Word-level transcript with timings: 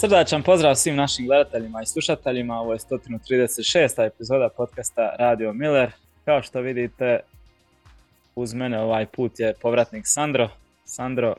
Srdačan 0.00 0.42
pozdrav 0.42 0.74
svim 0.74 0.96
našim 0.96 1.26
gledateljima 1.26 1.82
i 1.82 1.86
slušateljima. 1.86 2.60
Ovo 2.60 2.72
je 2.72 2.78
136. 2.78 4.06
epizoda 4.06 4.48
podcasta 4.56 5.16
Radio 5.18 5.52
Miller. 5.52 5.90
Kao 6.24 6.42
što 6.42 6.60
vidite, 6.60 7.20
uz 8.34 8.54
mene 8.54 8.80
ovaj 8.80 9.06
put 9.06 9.40
je 9.40 9.54
povratnik 9.62 10.06
Sandro. 10.06 10.48
Sandro, 10.84 11.36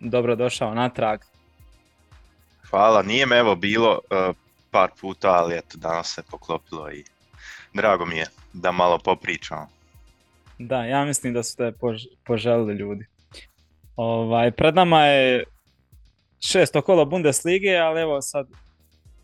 dobrodošao 0.00 0.74
natrag. 0.74 1.20
Hvala, 2.70 3.02
nije 3.02 3.26
me 3.26 3.36
evo 3.36 3.56
bilo 3.56 3.90
uh, 3.90 4.36
par 4.70 4.90
puta, 5.00 5.28
ali 5.28 5.56
eto 5.56 5.78
danas 5.78 6.14
se 6.14 6.22
poklopilo 6.30 6.92
i 6.92 7.04
drago 7.74 8.06
mi 8.06 8.16
je 8.16 8.26
da 8.52 8.72
malo 8.72 8.98
popričamo. 8.98 9.68
Da, 10.58 10.84
ja 10.84 11.04
mislim 11.04 11.32
da 11.32 11.42
su 11.42 11.56
te 11.56 11.72
pož- 11.80 12.08
poželili 12.24 12.74
ljudi. 12.74 13.06
Ovaj, 13.96 14.50
pred 14.50 14.74
nama 14.74 15.04
je 15.04 15.44
šesto 16.40 16.82
kolo 16.82 17.04
Bundeslige, 17.04 17.76
ali 17.76 18.00
evo 18.00 18.22
sad 18.22 18.46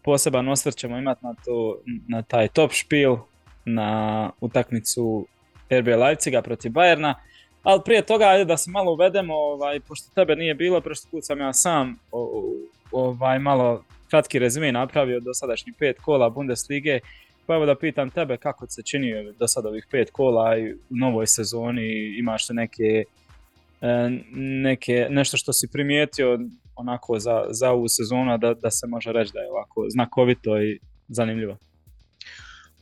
poseban 0.04 0.48
osvrt 0.48 0.76
ćemo 0.76 0.98
imati 0.98 1.24
na, 1.24 1.34
to, 1.44 1.78
na 2.08 2.22
taj 2.22 2.48
top 2.48 2.72
špil, 2.72 3.16
na 3.64 4.30
utakmicu 4.40 5.26
RB 5.70 5.88
Leipziga 5.88 6.42
protiv 6.42 6.72
Bayerna. 6.72 7.14
Ali 7.62 7.80
prije 7.84 8.02
toga, 8.02 8.24
ajde 8.24 8.44
da 8.44 8.56
se 8.56 8.70
malo 8.70 8.92
uvedemo, 8.92 9.34
ovaj, 9.34 9.80
pošto 9.80 10.14
tebe 10.14 10.36
nije 10.36 10.54
bilo, 10.54 10.80
prošli 10.80 11.10
put 11.10 11.24
sam 11.24 11.40
ja 11.40 11.52
sam 11.52 11.98
ovaj, 12.92 13.38
malo 13.38 13.84
kratki 14.10 14.38
rezime 14.38 14.72
napravio 14.72 15.20
do 15.20 15.34
sadašnjih 15.34 15.74
pet 15.78 16.00
kola 16.00 16.30
Bundeslige. 16.30 17.00
Pa 17.46 17.54
evo 17.54 17.66
da 17.66 17.74
pitam 17.74 18.10
tebe 18.10 18.36
kako 18.36 18.66
se 18.66 18.82
čini 18.82 19.32
do 19.38 19.48
sada 19.48 19.68
ovih 19.68 19.86
pet 19.90 20.10
kola 20.10 20.58
i 20.58 20.72
u 20.72 20.76
novoj 20.90 21.26
sezoni, 21.26 22.18
imaš 22.18 22.48
li 22.48 22.54
neke, 22.54 23.04
e, 23.80 24.10
neke, 24.36 25.06
nešto 25.10 25.36
što 25.36 25.52
si 25.52 25.68
primijetio 25.72 26.38
onako 26.76 27.18
za, 27.18 27.44
za 27.50 27.70
ovu 27.70 27.88
sezonu 27.88 28.38
da, 28.38 28.54
da 28.54 28.70
se 28.70 28.86
može 28.86 29.12
reći 29.12 29.32
da 29.32 29.40
je 29.40 29.50
ovako 29.50 29.86
znakovito 29.88 30.62
i 30.62 30.80
zanimljivo? 31.08 31.56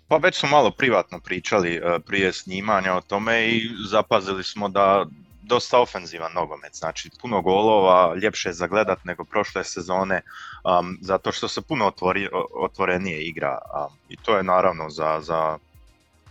Pa 0.08 0.16
već 0.16 0.40
smo 0.40 0.48
malo 0.48 0.70
privatno 0.70 1.20
pričali 1.20 1.80
uh, 1.80 2.02
prije 2.06 2.32
snimanja 2.32 2.94
o 2.94 3.00
tome 3.00 3.48
i 3.48 3.70
zapazili 3.90 4.44
smo 4.44 4.68
da 4.68 5.06
dosta 5.42 5.80
ofenzivan 5.80 6.32
nogomet, 6.32 6.74
znači 6.74 7.10
puno 7.20 7.42
golova, 7.42 8.14
ljepše 8.14 8.48
je 8.48 8.52
zagledat 8.52 9.04
nego 9.04 9.24
prošle 9.24 9.64
sezone, 9.64 10.20
um, 10.64 10.98
zato 11.00 11.32
što 11.32 11.48
se 11.48 11.62
puno 11.62 11.86
otvori, 11.86 12.28
otvorenije 12.54 13.22
igra 13.22 13.58
um, 13.58 13.96
i 14.08 14.16
to 14.16 14.36
je 14.36 14.42
naravno 14.42 14.90
za, 14.90 15.20
za 15.20 15.58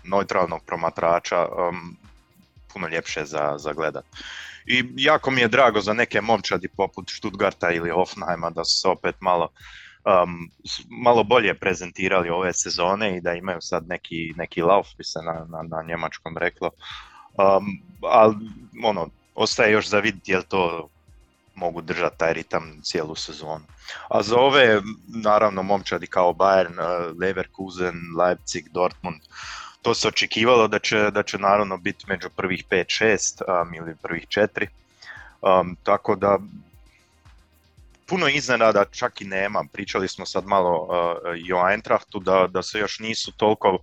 neutralnog 0.03 0.61
promatrača 0.65 1.47
um, 1.47 1.97
puno 2.73 2.87
ljepše 2.87 3.25
za, 3.25 3.55
za 3.57 3.73
gledat. 3.73 4.05
I 4.65 4.83
jako 4.95 5.31
mi 5.31 5.41
je 5.41 5.47
drago 5.47 5.81
za 5.81 5.93
neke 5.93 6.21
momčadi 6.21 6.67
poput 6.67 7.09
Stuttgarta 7.09 7.71
ili 7.71 7.89
Hoffenheima 7.89 8.49
da 8.49 8.63
su 8.63 8.81
se 8.81 8.87
opet 8.87 9.15
malo 9.19 9.49
um, 10.05 10.49
malo 10.89 11.23
bolje 11.23 11.53
prezentirali 11.53 12.29
ove 12.29 12.53
sezone 12.53 13.17
i 13.17 13.21
da 13.21 13.33
imaju 13.33 13.61
sad 13.61 13.87
neki, 13.87 14.33
neki 14.35 14.61
lauf 14.61 14.87
bi 14.97 15.03
se 15.03 15.19
na, 15.21 15.45
na, 15.49 15.63
na 15.63 15.83
njemačkom 15.87 16.37
reklo. 16.37 16.69
Um, 17.37 17.81
ali 18.01 18.35
ono, 18.83 19.09
ostaje 19.35 19.71
još 19.71 19.89
za 19.89 19.99
vidjeti 19.99 20.31
jel 20.31 20.41
to 20.47 20.89
mogu 21.55 21.81
držati 21.81 22.17
taj 22.17 22.33
ritam 22.33 22.79
cijelu 22.83 23.15
sezonu. 23.15 23.65
A 24.09 24.23
za 24.23 24.35
ove, 24.35 24.81
naravno, 25.07 25.63
momčadi 25.63 26.07
kao 26.07 26.33
Bayern, 26.33 26.75
Leverkusen, 27.21 27.95
Leipzig, 28.19 28.69
Dortmund, 28.69 29.21
to 29.81 29.93
se 29.93 30.07
očekivalo 30.07 30.67
da 30.67 30.79
će, 30.79 31.11
da 31.11 31.23
će 31.23 31.37
naravno 31.37 31.77
biti 31.77 32.05
među 32.07 32.29
prvih 32.29 32.65
5-6 32.69 33.61
um, 33.61 33.73
ili 33.73 33.95
prvih 34.01 34.27
4. 34.27 34.67
Um, 35.41 35.77
tako 35.83 36.15
da 36.15 36.39
puno 38.05 38.27
iznenada 38.27 38.85
čak 38.85 39.21
i 39.21 39.25
nema. 39.25 39.63
Pričali 39.73 40.07
smo 40.07 40.25
sad 40.25 40.45
malo 40.45 40.81
uh, 40.81 41.37
i 41.47 41.53
o 41.53 41.69
Eintrachtu 41.69 42.19
da, 42.19 42.47
da 42.47 42.63
se 42.63 42.79
još 42.79 42.99
nisu 42.99 43.31
toliko 43.31 43.77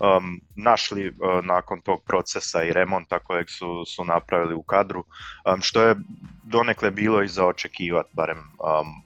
um, 0.00 0.40
našli 0.56 1.08
uh, 1.08 1.44
nakon 1.44 1.80
tog 1.80 2.02
procesa 2.02 2.62
i 2.62 2.72
remonta 2.72 3.18
kojeg 3.18 3.50
su, 3.50 3.84
su 3.86 4.04
napravili 4.04 4.54
u 4.54 4.62
kadru, 4.62 5.04
um, 5.44 5.62
što 5.62 5.82
je 5.82 5.96
donekle 6.44 6.90
bilo 6.90 7.22
i 7.22 7.28
za 7.28 7.46
očekivati, 7.46 8.10
barem 8.12 8.38
um, 8.38 9.02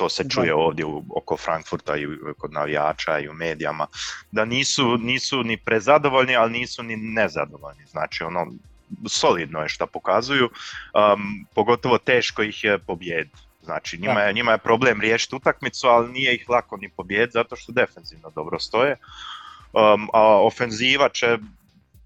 to 0.00 0.08
se 0.08 0.24
čuje 0.28 0.54
ovdje 0.54 0.84
u, 0.84 1.04
oko 1.16 1.36
Frankfurta 1.36 1.96
i 1.96 2.06
kod 2.38 2.52
navijača 2.52 3.18
i 3.18 3.28
u 3.28 3.32
medijama, 3.32 3.86
da 4.32 4.44
nisu, 4.44 4.96
nisu 4.96 5.42
ni 5.44 5.56
prezadovoljni, 5.56 6.36
ali 6.36 6.52
nisu 6.52 6.82
ni 6.82 6.96
nezadovoljni. 6.96 7.84
Znači, 7.90 8.24
ono, 8.24 8.46
solidno 9.08 9.60
je 9.60 9.68
što 9.68 9.86
pokazuju, 9.86 10.48
um, 10.48 11.46
pogotovo 11.54 11.98
teško 11.98 12.42
ih 12.42 12.64
je 12.64 12.78
pobijediti. 12.78 13.36
Znači, 13.64 13.98
njima 13.98 14.20
je, 14.20 14.32
njima 14.32 14.52
je 14.52 14.58
problem 14.58 15.00
riješiti 15.00 15.36
utakmicu, 15.36 15.86
ali 15.86 16.12
nije 16.12 16.34
ih 16.34 16.48
lako 16.48 16.76
ni 16.76 16.88
pobijediti 16.88 17.32
zato 17.32 17.56
što 17.56 17.72
defensivno 17.72 18.30
dobro 18.30 18.58
stoje. 18.58 18.96
Um, 19.72 20.08
a 20.12 20.22
ofenziva 20.42 21.08
će 21.08 21.38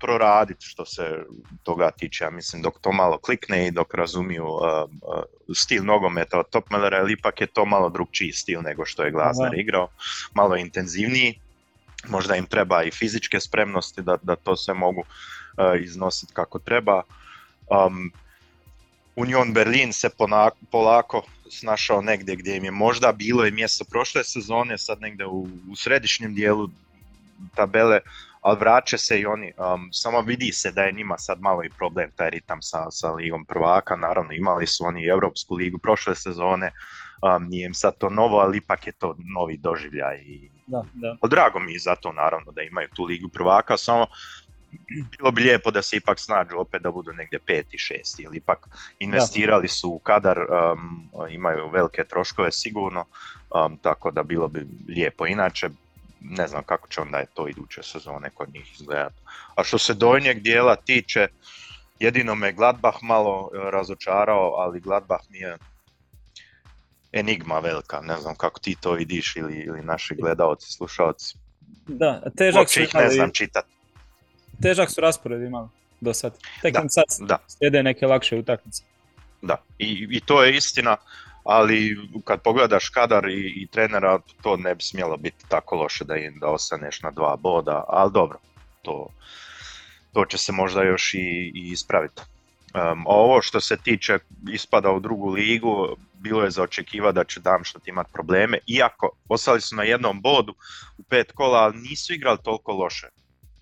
proraditi 0.01 0.67
što 0.67 0.85
se 0.85 1.25
toga 1.63 1.91
tiče, 1.91 2.25
ja 2.25 2.31
mislim 2.31 2.63
dok 2.63 2.79
to 2.81 2.93
malo 2.93 3.19
klikne 3.19 3.67
i 3.67 3.71
dok 3.71 3.95
razumiju 3.95 4.45
uh, 4.45 4.61
uh, 4.61 5.55
stil 5.55 5.85
nogometa 5.85 6.39
od 6.39 6.51
Topmelera, 6.51 6.99
ili 6.99 7.13
ipak 7.13 7.41
je 7.41 7.47
to 7.47 7.65
malo 7.65 7.91
drugčiji 7.91 8.33
stil 8.33 8.63
nego 8.63 8.85
što 8.85 9.03
je 9.03 9.11
Glasner 9.11 9.47
Aha. 9.47 9.57
igrao, 9.57 9.89
malo 10.35 10.57
intenzivniji, 10.57 11.41
možda 12.09 12.37
im 12.37 12.47
treba 12.47 12.83
i 12.83 12.91
fizičke 12.91 13.41
spremnosti 13.41 14.03
da, 14.03 14.17
da 14.23 14.37
to 14.37 14.57
sve 14.57 14.75
mogu 14.75 15.01
uh, 15.01 15.81
iznositi 15.81 16.33
kako 16.35 16.59
treba. 16.59 17.03
Um, 17.87 18.13
Union 19.17 19.53
Berlin 19.53 19.93
se 19.93 20.11
ponako, 20.11 20.57
polako 20.71 21.23
snašao 21.51 22.03
negdje 22.03 22.37
gdje 22.37 22.57
im 22.57 22.65
je 22.65 22.71
možda 22.71 23.13
bilo 23.13 23.47
i 23.47 23.51
mjesto 23.51 23.85
prošle 23.85 24.25
sezone, 24.25 24.79
sad 24.79 25.01
negdje 25.01 25.27
u, 25.27 25.49
u 25.71 25.77
središnjem 25.77 26.35
dijelu 26.35 26.69
tabele, 27.55 28.01
ali 28.45 28.59
vraća 28.61 28.99
se 28.99 29.21
i 29.21 29.27
oni, 29.27 29.53
um, 29.59 29.89
samo 29.93 30.21
vidi 30.21 30.53
se 30.53 30.73
da 30.73 30.83
je 30.83 30.93
njima 30.93 31.19
sad 31.19 31.41
malo 31.41 31.65
i 31.65 31.71
problem 31.79 32.11
taj 32.17 32.31
ritam 32.31 32.63
sa, 32.63 32.91
sa 32.91 33.13
ligom 33.13 33.45
prvaka, 33.45 33.97
naravno 33.97 34.33
imali 34.33 34.67
su 34.67 34.85
oni 34.85 35.07
Europsku 35.07 35.55
ligu 35.55 35.79
prošle 35.79 36.15
sezone, 36.15 36.71
um, 37.23 37.49
nije 37.49 37.67
im 37.67 37.75
sad 37.75 37.99
to 37.99 38.11
novo, 38.11 38.39
ali 38.39 38.59
ipak 38.59 38.87
je 38.87 38.93
to 38.93 39.17
novi 39.35 39.57
doživljaj 39.57 40.17
i 40.17 40.51
da, 40.67 40.85
da. 40.95 41.29
drago 41.29 41.59
mi 41.59 41.73
je 41.73 41.79
zato 41.79 42.13
naravno 42.13 42.53
da 42.53 42.63
imaju 42.63 42.89
tu 42.95 43.05
ligu 43.05 43.29
prvaka, 43.29 43.77
samo 43.77 44.07
bilo 45.19 45.31
bi 45.31 45.43
lijepo 45.43 45.71
da 45.71 45.83
se 45.83 45.97
ipak 45.97 46.19
snađu 46.19 46.59
opet 46.59 46.83
da 46.83 46.91
budu 46.91 47.13
negdje 47.13 47.39
peti, 47.39 47.79
šesti 47.79 48.23
ili 48.23 48.37
ipak 48.37 48.69
investirali 48.99 49.69
su 49.69 49.91
u 49.91 49.99
kadar, 49.99 50.39
um, 50.39 51.09
imaju 51.31 51.69
velike 51.69 52.05
troškove 52.05 52.53
sigurno, 52.53 53.05
um, 53.55 53.77
tako 53.77 54.11
da 54.11 54.23
bilo 54.23 54.49
bi 54.49 54.67
lijepo. 54.89 55.27
Inače, 55.27 55.69
ne 56.31 56.49
znam 56.49 56.63
kako 56.63 56.89
će 56.89 57.01
onda 57.01 57.19
je 57.19 57.27
to 57.35 57.49
iduće 57.49 57.83
sezone 57.83 58.31
kod 58.31 58.49
njih 58.55 58.73
izgledati. 58.73 59.21
A 59.55 59.65
što 59.65 59.79
se 59.79 59.95
donjeg 59.95 60.41
dijela 60.41 60.77
tiče, 60.77 61.29
jedino 61.99 62.35
me 62.35 62.53
Gladbach 62.53 62.99
malo 63.03 63.51
razočarao, 63.73 64.55
ali 64.55 64.81
Gladbach 64.81 65.25
mi 65.31 65.39
je 65.39 65.59
enigma 67.13 67.59
velika, 67.59 68.01
ne 68.01 68.17
znam 68.21 68.35
kako 68.35 68.61
ti 68.61 68.77
to 68.81 68.93
vidiš 68.93 69.37
ili, 69.37 69.55
ili 69.55 69.83
naši 69.83 70.15
gledalci, 70.15 70.73
slušalci. 70.73 71.37
Da, 71.87 72.23
težak 72.37 72.71
su 72.71 72.83
ih 72.83 72.95
ne 72.95 73.11
znam 73.11 73.31
čitati. 73.31 73.69
Težak 74.63 74.91
su 74.91 75.01
raspored 75.01 75.43
imali 75.43 75.69
do 76.01 76.15
sad. 76.15 76.39
Tek 76.63 76.75
da, 76.75 76.85
sad 76.89 77.05
da. 77.29 77.39
slijede 77.49 77.83
neke 77.83 78.07
lakše 78.07 78.37
utakmice. 78.37 78.83
Da, 79.43 79.57
I, 79.79 80.09
i 80.11 80.21
to 80.21 80.45
je 80.45 80.57
istina, 80.57 80.97
ali 81.45 81.97
kad 82.25 82.43
pogledaš 82.43 82.89
kadar 82.89 83.29
i, 83.29 83.53
i 83.57 83.67
trenera, 83.67 84.19
to 84.43 84.57
ne 84.57 84.75
bi 84.75 84.83
smjelo 84.83 85.17
biti 85.17 85.45
tako 85.49 85.77
loše 85.77 86.05
da 86.05 86.17
im 86.17 86.39
da 86.39 86.49
ostaneš 86.49 87.03
na 87.03 87.11
dva 87.11 87.37
boda, 87.37 87.85
ali 87.89 88.13
dobro, 88.13 88.39
to, 88.83 89.09
to 90.13 90.25
će 90.25 90.39
se 90.39 90.53
možda 90.53 90.83
još 90.83 91.15
i, 91.15 91.53
i 91.55 91.71
ispraviti. 91.71 92.23
Um, 92.75 93.05
ovo 93.07 93.43
što 93.43 93.61
se 93.61 93.77
tiče 93.77 94.19
ispada 94.53 94.91
u 94.91 95.01
drugu 95.01 95.31
ligu, 95.31 95.97
bilo 96.15 96.45
je 96.45 96.51
za 96.51 96.63
očekiva 96.63 97.13
da 97.13 97.25
će 97.25 97.41
Darmstadt 97.41 97.89
imati 97.89 98.13
probleme, 98.13 98.59
iako 98.67 99.11
ostali 99.29 99.61
su 99.61 99.77
na 99.77 99.83
jednom 99.83 100.21
bodu 100.21 100.55
u 100.99 101.03
pet 101.03 101.33
kola, 101.33 101.59
ali 101.59 101.77
nisu 101.77 102.15
igrali 102.15 102.39
toliko 102.45 102.73
loše. 102.73 103.09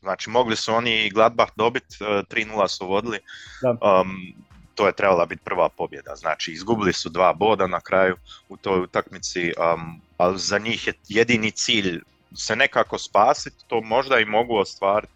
Znači 0.01 0.31
mogli 0.31 0.57
su 0.57 0.75
oni 0.75 1.11
Gladbach 1.11 1.53
dobiti, 1.57 1.97
3-0 2.01 2.69
su 2.69 2.87
vodili, 2.87 3.19
um, 3.65 4.35
to 4.83 4.87
je 4.87 4.93
trebala 4.93 5.27
biti 5.27 5.43
prva 5.45 5.69
pobjeda. 5.69 6.17
Znači 6.17 6.53
izgubili 6.53 6.93
su 6.93 7.09
dva 7.09 7.33
boda 7.33 7.67
na 7.67 7.81
kraju 7.81 8.17
u 8.49 8.57
toj 8.57 8.81
utakmici, 8.81 9.53
um, 9.59 10.01
ali 10.17 10.39
za 10.39 10.59
njih 10.59 10.87
je 10.87 10.93
jedini 11.09 11.51
cilj 11.51 12.01
se 12.37 12.57
nekako 12.57 12.99
spasiti, 12.99 13.65
to 13.67 13.81
možda 13.81 14.19
i 14.19 14.25
mogu 14.25 14.57
ostvariti, 14.57 15.13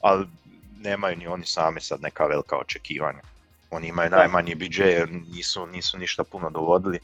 ali 0.00 0.26
nemaju 0.80 1.16
ni 1.16 1.26
oni 1.26 1.46
sami 1.46 1.80
sad 1.80 2.02
neka 2.02 2.26
velika 2.26 2.56
očekivanja. 2.56 3.20
Oni 3.70 3.88
imaju 3.88 4.10
najmanji 4.10 4.54
budžet, 4.54 5.08
nisu, 5.10 5.66
nisu 5.66 5.98
ništa 5.98 6.24
puno 6.24 6.50
dovodili. 6.50 6.98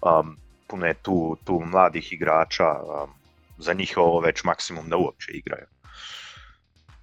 Um, 0.00 0.36
puno 0.66 0.86
je 0.86 0.94
tu, 0.94 1.36
tu 1.44 1.62
mladih 1.64 2.12
igrača, 2.12 2.70
um, 2.72 3.10
za 3.58 3.72
njih 3.72 3.90
je 3.96 4.02
ovo 4.02 4.20
već 4.20 4.44
maksimum 4.44 4.88
da 4.88 4.96
uopće 4.96 5.32
igraju. 5.32 5.66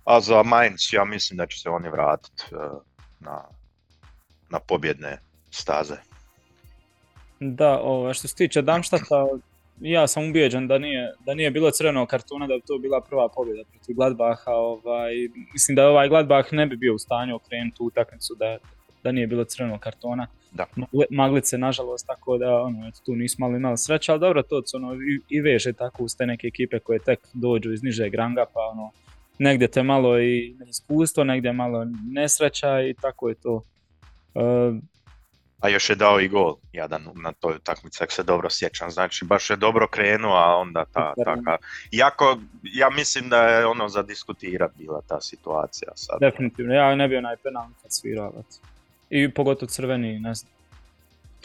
A 0.06 0.20
za 0.22 0.44
Mainz 0.44 0.94
ja 0.94 1.06
mislim 1.06 1.38
da 1.38 1.48
će 1.48 1.60
se 1.60 1.70
oni 1.70 1.90
vratiti 1.90 2.44
uh, 2.52 2.82
na, 3.20 3.42
na 4.56 4.60
pobjedne 4.60 5.20
staze. 5.52 5.98
Da, 7.40 7.80
ovo, 7.80 8.14
što 8.14 8.28
se 8.28 8.36
tiče 8.36 8.62
Darmstadta, 8.62 9.28
ja 9.82 10.08
sam 10.08 10.30
ubijeđen 10.30 10.68
da 10.68 10.78
nije, 10.78 11.14
da 11.26 11.34
nije 11.34 11.52
bilo 11.52 11.72
crvenog 11.72 12.08
kartona, 12.08 12.48
da 12.48 12.56
bi 12.56 12.62
to 12.68 12.78
bila 12.78 13.02
prva 13.02 13.28
pobjeda 13.30 13.64
protiv 13.72 13.96
Gladbaha. 13.96 14.52
Ovaj, 14.52 15.14
mislim 15.54 15.76
da 15.76 15.90
ovaj 15.90 16.10
Gladbach 16.10 16.54
ne 16.54 16.66
bi 16.66 16.76
bio 16.76 16.96
u 16.96 17.00
stanju 17.00 17.36
okrenuti 17.36 17.84
utakmicu 17.84 18.36
da, 18.36 18.58
da 19.04 19.12
nije 19.12 19.28
bilo 19.28 19.44
crvenog 19.44 19.80
kartona. 19.80 20.28
Da. 20.52 20.66
Maglice, 21.10 21.58
nažalost, 21.58 22.08
tako 22.08 22.38
da 22.38 22.62
ono, 22.62 22.88
eto, 22.88 23.00
tu 23.06 23.16
nismo 23.16 23.48
malo 23.48 23.58
imali 23.58 23.78
sreća, 23.78 24.12
ali 24.12 24.20
dobro, 24.20 24.44
to 24.44 24.62
ono, 24.74 24.94
i, 24.94 25.20
i 25.30 25.42
veže 25.42 25.74
tako 25.74 26.04
uz 26.04 26.16
te 26.18 26.26
neke 26.26 26.48
ekipe 26.48 26.80
koje 26.80 27.00
tek 27.00 27.20
dođu 27.34 27.74
iz 27.74 27.84
nižeg 27.84 28.14
ranga, 28.14 28.46
pa 28.54 28.60
ono, 28.72 28.92
negdje 29.40 29.68
te 29.68 29.84
malo 29.84 30.20
i 30.20 30.56
iskustvo, 30.70 31.24
negdje 31.24 31.54
malo 31.54 31.86
nesreća 32.12 32.82
i 32.82 32.94
tako 33.02 33.30
je 33.30 33.36
to. 33.36 33.64
Uh, 34.36 34.76
a 35.66 35.70
još 35.70 35.90
je 35.90 35.96
dao 35.96 36.20
i 36.20 36.28
gol 36.28 36.56
jedan 36.74 37.08
na 37.16 37.32
toj 37.32 37.56
utakmici, 37.56 38.04
ako 38.04 38.12
se 38.14 38.24
dobro 38.24 38.50
sjećam. 38.50 38.92
Znači, 38.92 39.26
baš 39.26 39.50
je 39.50 39.56
dobro 39.56 39.88
krenuo, 39.88 40.36
a 40.36 40.56
onda 40.56 40.86
ta 40.94 41.14
taka... 41.26 41.58
Iako, 41.92 42.38
ja 42.64 42.90
mislim 42.90 43.30
da 43.30 43.38
je 43.38 43.66
ono 43.66 43.90
za 43.90 44.04
diskutirat 44.04 44.72
bila 44.78 45.02
ta 45.08 45.22
situacija 45.22 45.92
sad. 45.96 46.20
Definitivno, 46.20 46.74
ja 46.74 46.96
ne 46.96 47.08
bi 47.08 47.18
onaj 47.18 47.38
penal 47.38 47.66
kad 47.82 47.94
sviravac. 47.94 48.60
I 49.10 49.32
pogotovo 49.32 49.70
crveni, 49.70 50.20
ne 50.20 50.34
znam. 50.34 50.52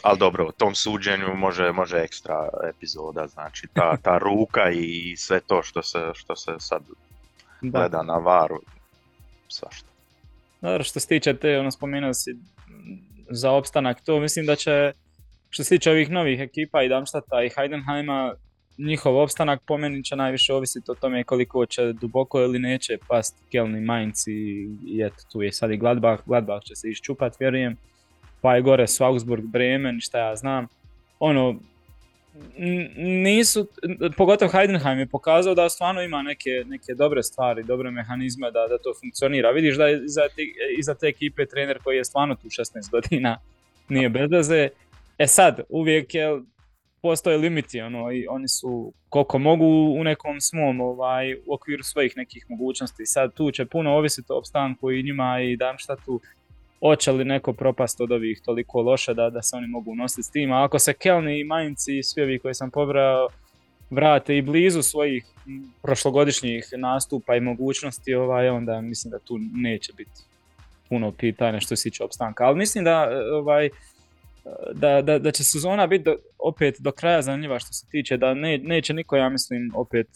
Ali 0.01 0.19
dobro, 0.19 0.47
u 0.47 0.51
tom 0.51 0.75
suđenju 0.75 1.35
može, 1.35 1.71
može 1.71 1.97
ekstra 1.97 2.49
epizoda, 2.69 3.27
znači 3.27 3.67
ta, 3.73 3.97
ta 4.03 4.17
ruka 4.17 4.69
i 4.69 5.15
sve 5.17 5.39
to 5.39 5.63
što 5.63 5.83
se, 5.83 5.99
što 6.13 6.35
se 6.35 6.51
sad 6.59 6.81
gleda 7.61 8.03
na 8.03 8.17
varu, 8.17 8.61
svašta. 9.47 9.87
Dobro, 10.61 10.83
što 10.83 10.99
se 10.99 11.07
tiče 11.07 11.37
te, 11.37 11.59
ono 11.59 11.71
spomenuo 11.71 12.13
si 12.13 12.35
za 13.29 13.51
opstanak 13.51 14.01
to, 14.05 14.19
mislim 14.19 14.45
da 14.45 14.55
će, 14.55 14.93
što 15.49 15.63
se 15.63 15.69
tiče 15.69 15.91
ovih 15.91 16.09
novih 16.09 16.39
ekipa 16.39 16.83
i 16.83 16.89
Darmstadta 16.89 17.43
i 17.43 17.49
Heidenheima, 17.49 18.33
njihov 18.77 19.17
opstanak 19.17 19.61
po 19.67 19.77
meni 19.77 20.03
će 20.03 20.15
najviše 20.15 20.53
ovisiti 20.53 20.91
o 20.91 20.95
tome 20.95 21.23
koliko 21.23 21.65
će 21.65 21.93
duboko 21.93 22.41
ili 22.41 22.59
neće 22.59 22.97
past 23.07 23.37
Kelni 23.51 23.81
Mainz 23.81 24.27
i, 24.27 24.69
tu 25.31 25.41
je 25.41 25.51
sad 25.51 25.71
i 25.71 25.77
Gladbach, 25.77 26.23
Gladbach 26.25 26.63
će 26.65 26.75
se 26.75 26.89
iščupat 26.89 27.39
vjerujem, 27.39 27.77
pa 28.41 28.55
je 28.55 28.61
gore 28.61 28.85
Augsburg, 28.99 29.45
Bremen, 29.45 29.99
šta 29.99 30.19
ja 30.19 30.35
znam. 30.35 30.67
Ono, 31.19 31.55
nisu, 32.97 33.67
pogotovo 34.17 34.51
Heidenheim 34.51 34.99
je 34.99 35.07
pokazao 35.07 35.55
da 35.55 35.69
stvarno 35.69 36.01
ima 36.01 36.21
neke, 36.21 36.63
neke 36.65 36.93
dobre 36.93 37.23
stvari, 37.23 37.63
dobre 37.63 37.91
mehanizme 37.91 38.51
da, 38.51 38.67
da 38.67 38.77
to 38.77 38.93
funkcionira. 38.99 39.51
Vidiš 39.51 39.77
da 39.77 39.87
je 39.87 40.01
iza 40.05 40.21
te, 40.35 40.41
iza 40.77 40.93
te 40.93 41.07
ekipe 41.07 41.45
trener 41.45 41.79
koji 41.83 41.97
je 41.97 42.05
stvarno 42.05 42.35
tu 42.35 42.47
16 42.47 42.91
godina, 42.91 43.37
nije 43.89 44.09
bez 44.09 44.31
veze. 44.31 44.69
E 45.17 45.27
sad, 45.27 45.59
uvijek 45.69 46.15
je, 46.15 46.41
postoje 47.01 47.37
limiti, 47.37 47.81
ono, 47.81 48.11
i 48.11 48.27
oni 48.29 48.47
su 48.47 48.93
koliko 49.09 49.39
mogu 49.39 49.65
u 49.99 50.03
nekom 50.03 50.41
svom, 50.41 50.81
ovaj, 50.81 51.33
u 51.33 51.53
okviru 51.53 51.83
svojih 51.83 52.13
nekih 52.17 52.45
mogućnosti. 52.49 53.05
Sad 53.05 53.33
tu 53.33 53.51
će 53.51 53.65
puno 53.65 53.91
ovisiti 53.91 54.31
o 54.31 54.37
opstanku 54.37 54.91
i 54.91 55.03
njima 55.03 55.41
i 55.41 55.57
Darmstadtu 55.57 56.21
hoće 56.81 57.11
li 57.11 57.25
neko 57.25 57.53
propast 57.53 58.01
od 58.01 58.11
ovih 58.11 58.41
toliko 58.45 58.81
loše 58.81 59.13
da, 59.13 59.29
da 59.29 59.41
se 59.41 59.55
oni 59.55 59.67
mogu 59.67 59.95
nositi 59.95 60.23
s 60.23 60.29
tim. 60.29 60.51
A 60.51 60.63
ako 60.63 60.79
se 60.79 60.93
Kelni 60.93 61.39
i 61.39 61.43
Mainci 61.43 61.97
i 61.97 62.03
svi 62.03 62.21
ovi 62.21 62.39
koji 62.39 62.53
sam 62.53 62.71
pobrao 62.71 63.29
vrate 63.89 64.37
i 64.37 64.41
blizu 64.41 64.81
svojih 64.81 65.25
prošlogodišnjih 65.81 66.65
nastupa 66.77 67.35
i 67.35 67.39
mogućnosti, 67.39 68.13
ovaj, 68.13 68.49
onda 68.49 68.81
mislim 68.81 69.11
da 69.11 69.19
tu 69.19 69.39
neće 69.53 69.93
biti 69.93 70.21
puno 70.89 71.11
pitanja 71.11 71.59
što 71.59 71.75
se 71.75 71.83
tiče 71.83 72.03
opstanka. 72.03 72.43
Ali 72.43 72.57
mislim 72.57 72.83
da, 72.83 73.09
ovaj, 73.33 73.69
da, 74.73 75.01
da, 75.01 75.19
da 75.19 75.31
će 75.31 75.43
sezona 75.43 75.87
biti 75.87 76.09
opet 76.39 76.75
do 76.79 76.91
kraja 76.91 77.21
zanimljiva 77.21 77.59
što 77.59 77.73
se 77.73 77.85
tiče, 77.91 78.17
da 78.17 78.33
ne, 78.33 78.57
neće 78.57 78.93
niko, 78.93 79.15
ja 79.15 79.29
mislim, 79.29 79.71
opet 79.75 80.07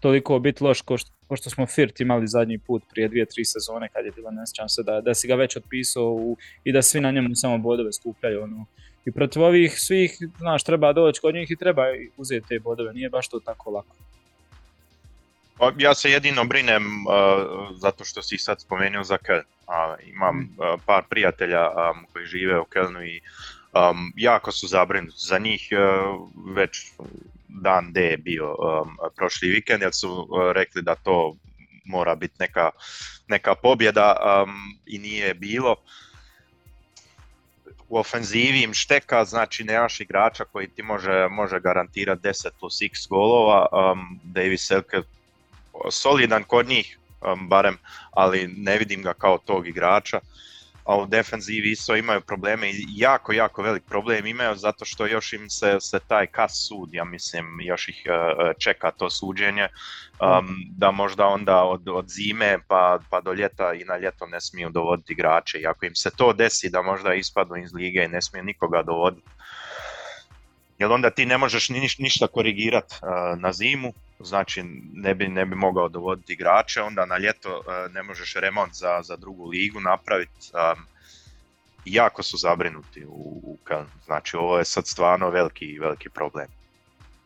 toliko 0.00 0.38
biti 0.38 0.64
loš 0.64 0.80
ko 0.80 0.96
što, 0.96 1.10
ko 1.28 1.36
što 1.36 1.50
smo 1.50 1.66
Firt 1.66 2.00
imali 2.00 2.26
zadnji 2.26 2.58
put 2.58 2.82
prije 2.90 3.08
dvije, 3.08 3.26
tri 3.26 3.44
sezone 3.44 3.88
kad 3.88 4.04
je 4.04 4.12
bilo 4.12 4.30
nesjećam 4.30 4.68
se 4.68 4.82
da, 4.82 5.00
da 5.00 5.14
si 5.14 5.28
ga 5.28 5.34
već 5.34 5.56
otpisao 5.56 6.04
u, 6.04 6.36
i 6.64 6.72
da 6.72 6.82
svi 6.82 7.00
na 7.00 7.10
njemu 7.10 7.28
samo 7.34 7.58
bodove 7.58 7.92
skupljaju. 7.92 8.42
Ono. 8.42 8.66
I 9.04 9.12
protiv 9.12 9.42
ovih 9.42 9.80
svih, 9.80 10.18
znaš, 10.38 10.64
treba 10.64 10.92
doći 10.92 11.20
kod 11.20 11.34
njih 11.34 11.50
i 11.50 11.56
treba 11.56 11.82
uzeti 12.16 12.48
te 12.48 12.58
bodove, 12.58 12.92
nije 12.92 13.10
baš 13.10 13.28
to 13.28 13.40
tako 13.40 13.70
lako. 13.70 13.96
Pa, 15.58 15.72
ja 15.78 15.94
se 15.94 16.10
jedino 16.10 16.44
brinem 16.44 16.84
uh, 17.06 17.76
zato 17.76 18.04
što 18.04 18.22
si 18.22 18.38
sad 18.38 18.60
spomenuo 18.60 19.04
za 19.04 19.18
Keln. 19.18 19.40
Uh, 19.66 20.08
imam 20.08 20.36
mm. 20.36 20.56
uh, 20.58 20.80
par 20.86 21.02
prijatelja 21.10 21.68
um, 21.68 22.06
koji 22.12 22.26
žive 22.26 22.60
u 22.60 22.64
Kelnu 22.64 23.04
i 23.04 23.20
um, 23.72 24.12
jako 24.16 24.52
su 24.52 24.66
zabrinuti 24.66 25.16
za 25.18 25.38
njih 25.38 25.68
već 26.54 26.92
dan 27.48 27.92
D 27.92 28.16
bio 28.16 28.46
um, 28.46 28.96
prošli 29.16 29.48
vikend 29.48 29.82
jer 29.82 29.94
su 29.94 30.10
uh, 30.10 30.52
rekli 30.52 30.82
da 30.82 30.94
to 30.94 31.36
mora 31.84 32.14
biti 32.14 32.34
neka, 32.38 32.70
neka 33.28 33.54
pobjeda 33.54 34.16
um, 34.16 34.78
i 34.86 34.98
nije 34.98 35.34
bilo. 35.34 35.76
U 37.88 37.98
ofenzivi 37.98 38.62
im 38.62 38.74
šteka, 38.74 39.24
znači 39.24 39.64
nemaš 39.64 40.00
igrača 40.00 40.44
koji 40.44 40.68
ti 40.68 40.82
može, 40.82 41.28
može 41.30 41.60
garantirati 41.60 42.28
10 42.28 42.48
plus 42.60 42.82
x 42.82 43.08
golova. 43.08 43.66
Um, 43.72 44.20
Davis 44.22 44.66
Selke 44.66 44.96
solidan 45.90 46.44
kod 46.44 46.68
njih, 46.68 46.98
um, 47.20 47.48
barem, 47.48 47.78
ali 48.10 48.48
ne 48.56 48.78
vidim 48.78 49.02
ga 49.02 49.14
kao 49.14 49.38
tog 49.38 49.68
igrača 49.68 50.20
a 50.88 50.96
u 50.96 51.06
defenzivi 51.06 51.70
isto 51.70 51.96
imaju 51.96 52.20
probleme 52.20 52.70
i 52.70 52.84
jako, 52.88 53.32
jako 53.32 53.62
velik 53.62 53.82
problem 53.88 54.26
imaju 54.26 54.56
zato 54.56 54.84
što 54.84 55.06
još 55.06 55.32
im 55.32 55.50
se, 55.50 55.76
se 55.80 55.98
taj 56.08 56.26
kas 56.26 56.66
sud, 56.68 56.94
ja 56.94 57.04
mislim, 57.04 57.60
još 57.60 57.88
ih 57.88 58.02
uh, 58.06 58.52
čeka 58.58 58.90
to 58.90 59.10
suđenje, 59.10 59.68
um, 59.68 60.56
da 60.76 60.90
možda 60.90 61.26
onda 61.26 61.64
od, 61.64 61.88
od 61.88 62.08
zime 62.08 62.58
pa, 62.68 62.98
pa 63.10 63.20
do 63.20 63.32
ljeta 63.32 63.74
i 63.74 63.84
na 63.84 63.96
ljeto 63.96 64.26
ne 64.26 64.40
smiju 64.40 64.70
dovoditi 64.70 65.12
igrače. 65.12 65.58
I 65.58 65.66
ako 65.66 65.86
im 65.86 65.94
se 65.94 66.10
to 66.16 66.32
desi 66.32 66.70
da 66.70 66.82
možda 66.82 67.14
ispadnu 67.14 67.56
iz 67.56 67.74
lige 67.74 68.04
i 68.04 68.08
ne 68.08 68.22
smiju 68.22 68.44
nikoga 68.44 68.82
dovoditi, 68.82 69.28
jer 70.78 70.92
onda 70.92 71.10
ti 71.10 71.26
ne 71.26 71.38
možeš 71.38 71.68
ni, 71.68 71.88
ništa 71.98 72.26
korigirati 72.26 72.94
uh, 73.02 73.40
na 73.40 73.52
zimu, 73.52 73.92
znači 74.20 74.62
ne 74.92 75.14
bi, 75.14 75.28
ne 75.28 75.46
bi 75.46 75.54
mogao 75.54 75.88
dovoditi 75.88 76.32
igrače, 76.32 76.82
onda 76.82 77.06
na 77.06 77.18
ljeto 77.18 77.58
uh, 77.58 77.94
ne 77.94 78.02
možeš 78.02 78.34
remont 78.34 78.74
za, 78.74 79.00
za 79.02 79.16
drugu 79.16 79.46
ligu 79.46 79.80
napraviti. 79.80 80.50
Um, 80.54 80.86
jako 81.84 82.22
su 82.22 82.36
zabrinuti 82.36 83.04
u, 83.06 83.40
u 83.44 83.58
znači 84.04 84.36
ovo 84.36 84.58
je 84.58 84.64
sad 84.64 84.86
stvarno 84.86 85.30
veliki, 85.30 85.78
veliki 85.78 86.08
problem. 86.08 86.46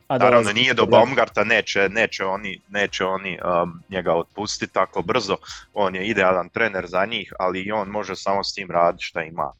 A 0.08 0.18
Naravno 0.18 0.52
nije 0.52 0.74
do 0.74 0.86
Baumgarta, 0.86 1.44
neće, 1.44 1.88
neće 1.88 2.24
oni, 2.24 2.60
neće 2.68 3.04
oni 3.04 3.38
um, 3.44 3.82
njega 3.88 4.14
otpustiti 4.14 4.72
tako 4.72 5.02
brzo, 5.02 5.36
on 5.74 5.94
je 5.94 6.06
idealan 6.06 6.48
trener 6.48 6.86
za 6.86 7.06
njih, 7.06 7.32
ali 7.38 7.62
i 7.62 7.72
on 7.72 7.88
može 7.88 8.16
samo 8.16 8.44
s 8.44 8.54
tim 8.54 8.70
raditi 8.70 9.04
šta 9.04 9.22
ima. 9.22 9.52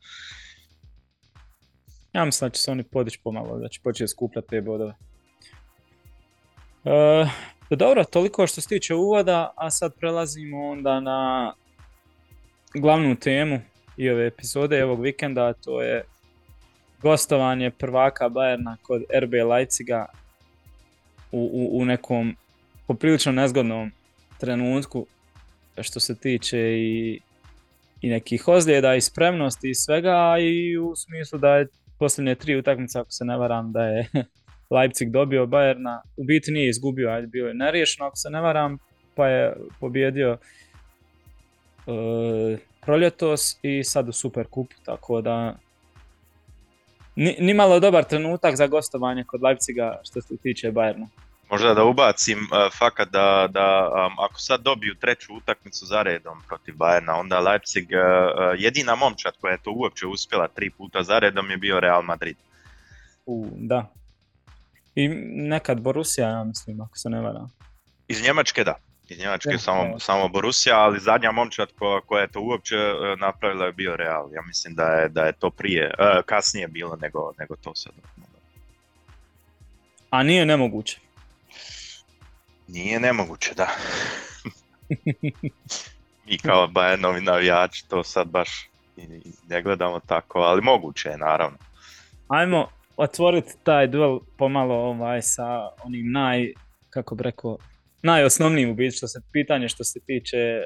Ja 2.13 2.25
mislim 2.25 2.49
da 2.49 2.55
će 2.55 2.63
se 2.63 2.71
oni 2.71 2.85
podići 2.85 3.21
pomalo, 3.25 3.59
da 3.59 3.69
će 3.69 3.81
početi 3.81 4.09
skupljati 4.09 4.49
te 4.49 4.61
bodove. 4.61 4.95
E, 6.85 7.27
dobro, 7.77 8.05
toliko 8.05 8.47
što 8.47 8.61
se 8.61 8.69
tiče 8.69 8.95
uvoda, 8.95 9.53
a 9.57 9.71
sad 9.71 9.95
prelazimo 10.01 10.69
onda 10.69 11.01
na 11.01 11.53
glavnu 12.75 13.17
temu 13.17 13.61
i 13.97 14.11
ove 14.11 14.27
epizode 14.27 14.85
ovog 14.85 15.01
vikenda, 15.01 15.53
to 15.53 15.83
je 15.83 16.05
gostovanje 17.03 17.71
prvaka 17.71 18.29
Bajerna 18.29 18.77
kod 18.83 19.03
RB 19.21 19.33
Leipziga 19.33 20.07
u, 21.33 21.51
u, 21.53 21.81
u 21.81 21.85
nekom 21.85 22.37
poprilično 22.87 23.33
nezgodnom 23.33 23.91
trenutku 24.39 25.07
što 25.81 26.01
se 26.01 26.19
tiče 26.19 26.59
i, 26.59 27.21
i 28.01 28.11
nekih 28.11 28.49
ozljeda 28.49 28.95
i 28.95 29.01
spremnosti 29.01 29.71
i 29.71 29.75
svega 29.75 30.37
i 30.41 30.77
u 30.79 30.97
smislu 30.97 31.39
da 31.39 31.57
je 31.57 31.67
posljednje 31.99 32.35
tri 32.35 32.57
utakmice, 32.57 32.99
ako 32.99 33.11
se 33.11 33.25
ne 33.25 33.37
varam, 33.37 33.73
da 33.73 33.83
je 33.85 34.09
Leipzig 34.73 35.11
dobio 35.11 35.47
Bayerna, 35.47 36.01
u 36.17 36.25
biti 36.25 36.51
nije 36.51 36.69
izgubio, 36.69 37.11
ajde 37.11 37.27
bio 37.27 37.47
je 37.47 37.55
neriješeno, 37.55 38.07
ako 38.07 38.17
se 38.17 38.31
ne 38.31 38.41
varam, 38.41 38.79
pa 39.15 39.29
je 39.29 39.57
pobjedio 39.81 40.39
uh, 41.87 42.59
proljetos 42.81 43.59
i 43.63 43.85
sad 43.85 44.09
u 44.09 44.13
Super 44.13 44.47
Kupu, 44.47 44.75
tako 44.85 45.21
da 45.21 45.57
ni, 47.17 47.37
ni 47.39 47.55
malo 47.55 47.81
dobar 47.81 48.05
trenutak 48.05 48.57
za 48.57 48.67
gostovanje 48.67 49.25
kod 49.25 49.43
Leipziga 49.43 50.01
što 50.05 50.21
se 50.21 50.37
tiče 50.37 50.73
Bayerna. 50.73 51.07
Možda 51.51 51.75
da 51.75 51.85
ubacim 51.85 52.39
uh, 52.39 52.73
fakat 52.79 53.09
da, 53.09 53.49
da 53.51 53.91
um, 54.07 54.19
ako 54.19 54.41
sad 54.41 54.63
dobiju 54.63 54.95
treću 54.95 55.35
utakmicu 55.35 55.87
za 55.87 56.03
redom 56.03 56.43
protiv 56.49 56.75
Bayerna, 56.75 57.21
onda 57.21 57.41
Leipzig 57.41 57.85
uh, 57.85 58.61
jedina 58.61 58.95
momčad 58.95 59.35
koja 59.41 59.53
je 59.53 59.63
to 59.63 59.73
uopće 59.77 60.07
uspjela 60.07 60.49
tri 60.49 60.71
puta 60.71 61.03
za 61.03 61.19
redom 61.19 61.51
je 61.51 61.57
bio 61.57 61.81
Real 61.81 62.03
Madrid. 62.03 62.37
U, 63.27 63.47
da. 63.57 63.87
I 64.95 65.09
nekad 65.35 65.81
Borussia, 65.81 66.29
ja 66.29 66.45
mislim, 66.45 66.81
ako 66.81 66.99
se 66.99 67.11
ne 67.11 67.21
varam. 67.21 67.53
Iz 68.09 68.23
Njemačke 68.23 68.65
da. 68.65 68.75
Iz 69.09 69.19
Njemačke 69.19 69.51
Da, 69.51 69.59
samo, 69.59 69.93
da. 69.93 69.99
samo 69.99 70.29
Borussia, 70.29 70.79
ali 70.79 71.01
zadnja 71.01 71.33
momčad 71.33 71.69
ko- 71.79 72.01
koja 72.07 72.21
je 72.23 72.29
to 72.29 72.41
uopće 72.41 72.77
e, 72.77 73.17
napravila 73.17 73.67
je 73.67 73.73
bio 73.73 73.97
Real. 73.97 74.31
Ja 74.33 74.43
mislim 74.43 74.75
da 74.75 74.85
je, 74.85 75.09
da 75.09 75.25
je 75.25 75.33
to 75.33 75.51
prije, 75.51 75.85
e, 75.99 76.23
kasnije 76.27 76.69
bilo 76.69 76.97
nego, 76.97 77.33
nego 77.39 77.57
to 77.57 77.75
sad. 77.75 77.93
A 80.11 80.23
nije 80.23 80.47
nemoguće. 80.47 80.99
Nije 82.69 83.01
nemoguće, 83.01 83.55
da. 83.55 83.69
Mi 86.27 86.39
kao 86.39 86.67
Bayernovi 86.67 87.21
navijači 87.21 87.89
to 87.89 88.05
sad 88.05 88.29
baš 88.29 88.69
ne 89.49 89.63
gledamo 89.63 90.01
tako, 90.01 90.39
ali 90.39 90.63
moguće 90.63 91.09
je 91.09 91.19
naravno. 91.19 91.59
Ajmo 92.29 92.69
otvoriti 92.97 93.53
taj 93.63 93.87
duel 93.87 94.19
pomalo 94.39 94.75
ovaj 94.75 95.23
sa 95.23 95.69
onim 95.85 96.13
naj, 96.13 96.53
kako 96.91 97.15
bi 97.15 97.23
rekao, 97.23 97.59
najosnovnijim 98.03 98.71
u 98.71 98.75
biti 98.75 98.97
što 98.97 99.09
se 99.09 99.21
pitanje 99.33 99.69
što 99.69 99.85
se 99.85 100.01
tiče 100.01 100.39
e, 100.39 100.63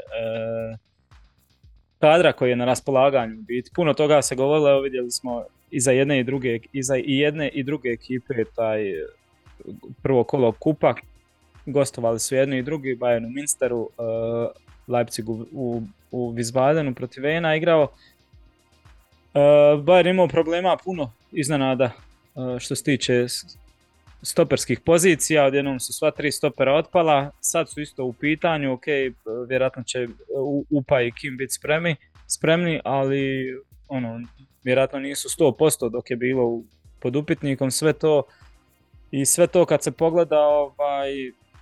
kadra 1.99 2.33
koji 2.33 2.51
je 2.51 2.57
na 2.57 2.65
raspolaganju 2.65 3.39
u 3.39 3.43
biti. 3.43 3.71
Puno 3.75 3.95
toga 3.95 4.23
se 4.23 4.35
govorilo, 4.35 4.71
evo 4.71 4.81
vidjeli 4.81 5.11
smo 5.11 5.45
i 5.71 5.81
za 5.81 5.91
jedne 5.91 6.21
i 6.21 6.25
druge, 6.25 6.59
i 6.73 6.83
za 6.83 6.97
i 6.97 7.19
jedne 7.19 7.49
i 7.49 7.63
druge 7.63 7.89
ekipe 7.89 8.35
taj 8.57 8.91
e, 8.91 9.07
prvo 10.03 10.25
kolo 10.25 10.53
kupa. 10.53 10.95
Gostovali 11.67 12.21
su 12.21 12.35
jedni 12.35 12.59
i 12.59 12.63
drugi, 12.63 12.97
Bayern 12.97 13.27
u 13.27 13.31
Minsteru, 13.31 13.91
e, 13.99 14.03
Leipzig 14.89 15.29
u, 15.29 15.47
u, 15.53 15.83
u 16.11 16.33
Wiesbadenu 16.33 16.95
protiv 16.95 17.23
Vena 17.23 17.57
igrao. 17.57 17.89
E, 19.35 19.39
Bayern 19.77 20.11
imao 20.11 20.29
problema 20.29 20.77
puno 20.85 21.13
iznenada 21.33 21.91
što 22.59 22.75
se 22.75 22.85
tiče 22.85 23.27
stoperskih 24.23 24.81
pozicija, 24.81 25.45
odjednom 25.45 25.81
su 25.81 25.93
sva 25.93 26.11
tri 26.11 26.33
stopera 26.33 26.75
otpala, 26.75 27.31
sad 27.41 27.69
su 27.69 27.81
isto 27.81 28.05
u 28.05 28.13
pitanju, 28.13 28.73
ok, 28.73 28.89
e, 28.89 29.11
vjerojatno 29.49 29.83
će 29.83 30.09
U- 30.39 30.65
Upa 30.71 31.03
i 31.03 31.13
Kim 31.13 31.37
biti 31.37 31.53
spremni, 31.53 31.97
spremni, 32.27 32.81
ali 32.85 33.47
ono, 33.89 34.21
vjerojatno 34.65 34.99
nisu 34.99 35.29
100% 35.29 35.91
dok 35.91 36.11
je 36.11 36.17
bilo 36.17 36.63
pod 37.01 37.17
upitnikom 37.17 37.71
sve 37.71 37.93
to 37.93 38.23
i 39.11 39.25
sve 39.27 39.47
to 39.47 39.65
kad 39.65 39.83
se 39.83 39.93
pogleda 39.93 40.41
ovaj, 40.41 41.11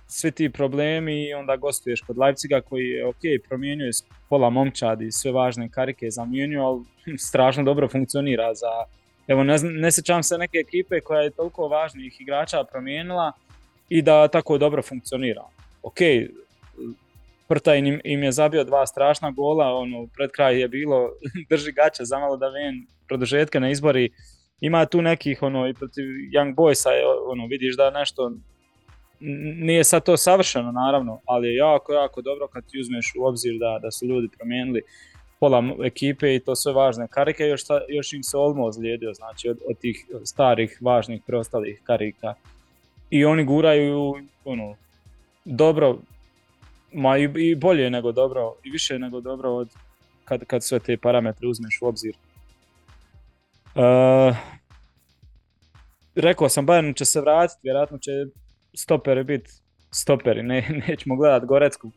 svi 0.07 0.31
ti 0.31 0.49
problemi 0.49 1.27
i 1.27 1.33
onda 1.33 1.55
gostuješ 1.55 2.01
kod 2.01 2.17
Leipziga 2.17 2.61
koji 2.61 2.85
je 2.85 3.07
ok, 3.07 3.21
promijenio 3.47 3.85
je 3.85 3.91
pola 4.29 4.49
momčadi, 4.49 5.11
sve 5.11 5.31
važne 5.31 5.69
karike 5.69 6.05
je 6.05 6.11
zamijenio, 6.11 6.63
ali 6.63 6.83
strašno 7.29 7.63
dobro 7.63 7.87
funkcionira 7.87 8.53
za 8.53 8.67
Evo, 9.27 9.43
ne, 9.43 9.55
ne 9.61 9.91
sjećam 9.91 10.23
se 10.23 10.37
neke 10.37 10.57
ekipe 10.57 11.01
koja 11.01 11.21
je 11.21 11.29
toliko 11.29 11.67
važnih 11.67 12.21
igrača 12.21 12.63
promijenila 12.63 13.31
i 13.89 14.01
da 14.01 14.27
tako 14.27 14.57
dobro 14.57 14.81
funkcionira. 14.81 15.43
Ok, 15.83 15.97
Prtajn 17.47 17.87
im, 17.87 18.01
im 18.03 18.23
je 18.23 18.31
zabio 18.31 18.63
dva 18.63 18.85
strašna 18.85 19.31
gola, 19.31 19.73
ono, 19.73 20.07
pred 20.15 20.31
kraj 20.31 20.59
je 20.59 20.67
bilo 20.67 21.09
drži 21.49 21.71
gaće 21.71 22.05
zamalo 22.05 22.37
da 22.37 22.49
ven 22.49 22.85
produžetke 23.07 23.59
na 23.59 23.69
izbori. 23.69 24.09
Ima 24.61 24.85
tu 24.85 25.01
nekih, 25.01 25.43
ono, 25.43 25.67
i 25.67 25.73
protiv 25.73 26.03
Young 26.05 26.55
Boysa 26.55 26.89
je, 26.89 27.03
ono, 27.27 27.47
vidiš 27.47 27.77
da 27.77 27.89
nešto 27.89 28.31
nije 29.59 29.83
sad 29.83 30.03
to 30.03 30.17
savršeno 30.17 30.71
naravno, 30.71 31.21
ali 31.25 31.47
je 31.47 31.55
jako, 31.55 31.93
jako 31.93 32.21
dobro 32.21 32.47
kad 32.47 32.63
ti 32.71 32.79
uzmeš 32.79 33.13
u 33.19 33.25
obzir 33.25 33.53
da, 33.59 33.79
da 33.81 33.91
su 33.91 34.05
ljudi 34.05 34.27
promijenili 34.37 34.81
pola 35.39 35.63
ekipe 35.83 36.35
i 36.35 36.39
to 36.39 36.55
sve 36.55 36.73
važne 36.73 37.07
karike, 37.07 37.43
još, 37.43 37.61
još 37.89 38.13
im 38.13 38.23
se 38.23 38.37
Olmo 38.37 38.65
ozlijedio, 38.65 39.13
znači 39.13 39.49
od, 39.49 39.59
od 39.69 39.77
tih 39.77 40.05
starih, 40.23 40.77
važnih, 40.81 41.21
preostalih 41.27 41.81
karika. 41.83 42.33
I 43.09 43.25
oni 43.25 43.45
guraju, 43.45 44.15
ono, 44.45 44.75
dobro, 45.45 45.97
ma 46.93 47.17
i, 47.17 47.29
i 47.35 47.55
bolje 47.55 47.89
nego 47.89 48.11
dobro, 48.11 48.53
i 48.63 48.69
više 48.69 48.99
nego 48.99 49.21
dobro 49.21 49.51
od 49.51 49.69
kad, 50.25 50.45
kad 50.45 50.63
sve 50.63 50.79
te 50.79 50.97
parametre 50.97 51.47
uzmeš 51.47 51.79
u 51.81 51.87
obzir. 51.87 52.15
E, 53.75 54.35
rekao 56.15 56.49
sam, 56.49 56.67
Bayern 56.67 56.97
će 56.97 57.05
se 57.05 57.21
vratiti, 57.21 57.59
vjerojatno 57.63 57.97
će 57.97 58.11
stoperi 58.73 59.23
biti 59.23 59.51
stoperi, 59.91 60.43
ne, 60.43 60.69
nećemo 60.87 61.15
gledat 61.15 61.45
Gorecku, 61.45 61.91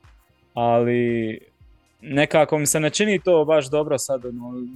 ali 0.55 1.41
nekako 2.01 2.59
mi 2.59 2.67
se 2.67 2.81
ne 2.81 2.91
čini 2.91 3.19
to 3.19 3.45
baš 3.45 3.71
dobro 3.71 3.99
sad, 3.99 4.25
ono, 4.25 4.67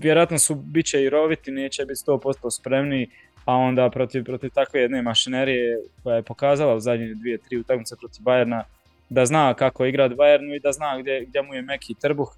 vjerojatno 0.00 0.38
su 0.38 0.54
bit 0.54 0.86
će 0.86 1.02
i 1.02 1.10
roviti, 1.10 1.50
neće 1.50 1.84
biti 1.84 2.00
100% 2.06 2.50
spremni, 2.50 3.10
a 3.44 3.54
onda 3.54 3.90
protiv, 3.90 4.24
protiv 4.24 4.50
takve 4.50 4.80
jedne 4.80 5.02
mašinerije 5.02 5.78
koja 6.02 6.16
je 6.16 6.22
pokazala 6.22 6.74
u 6.74 6.80
zadnje 6.80 7.14
dvije, 7.14 7.38
tri 7.38 7.56
utakmice 7.56 7.96
protiv 7.96 8.22
Bayerna, 8.22 8.62
da 9.08 9.26
zna 9.26 9.54
kako 9.54 9.84
igrati 9.84 10.14
Bayernu 10.14 10.56
i 10.56 10.60
da 10.60 10.72
zna 10.72 10.98
gdje, 10.98 11.24
gdje 11.24 11.42
mu 11.42 11.54
je 11.54 11.62
meki 11.62 11.94
trbuh. 11.94 12.34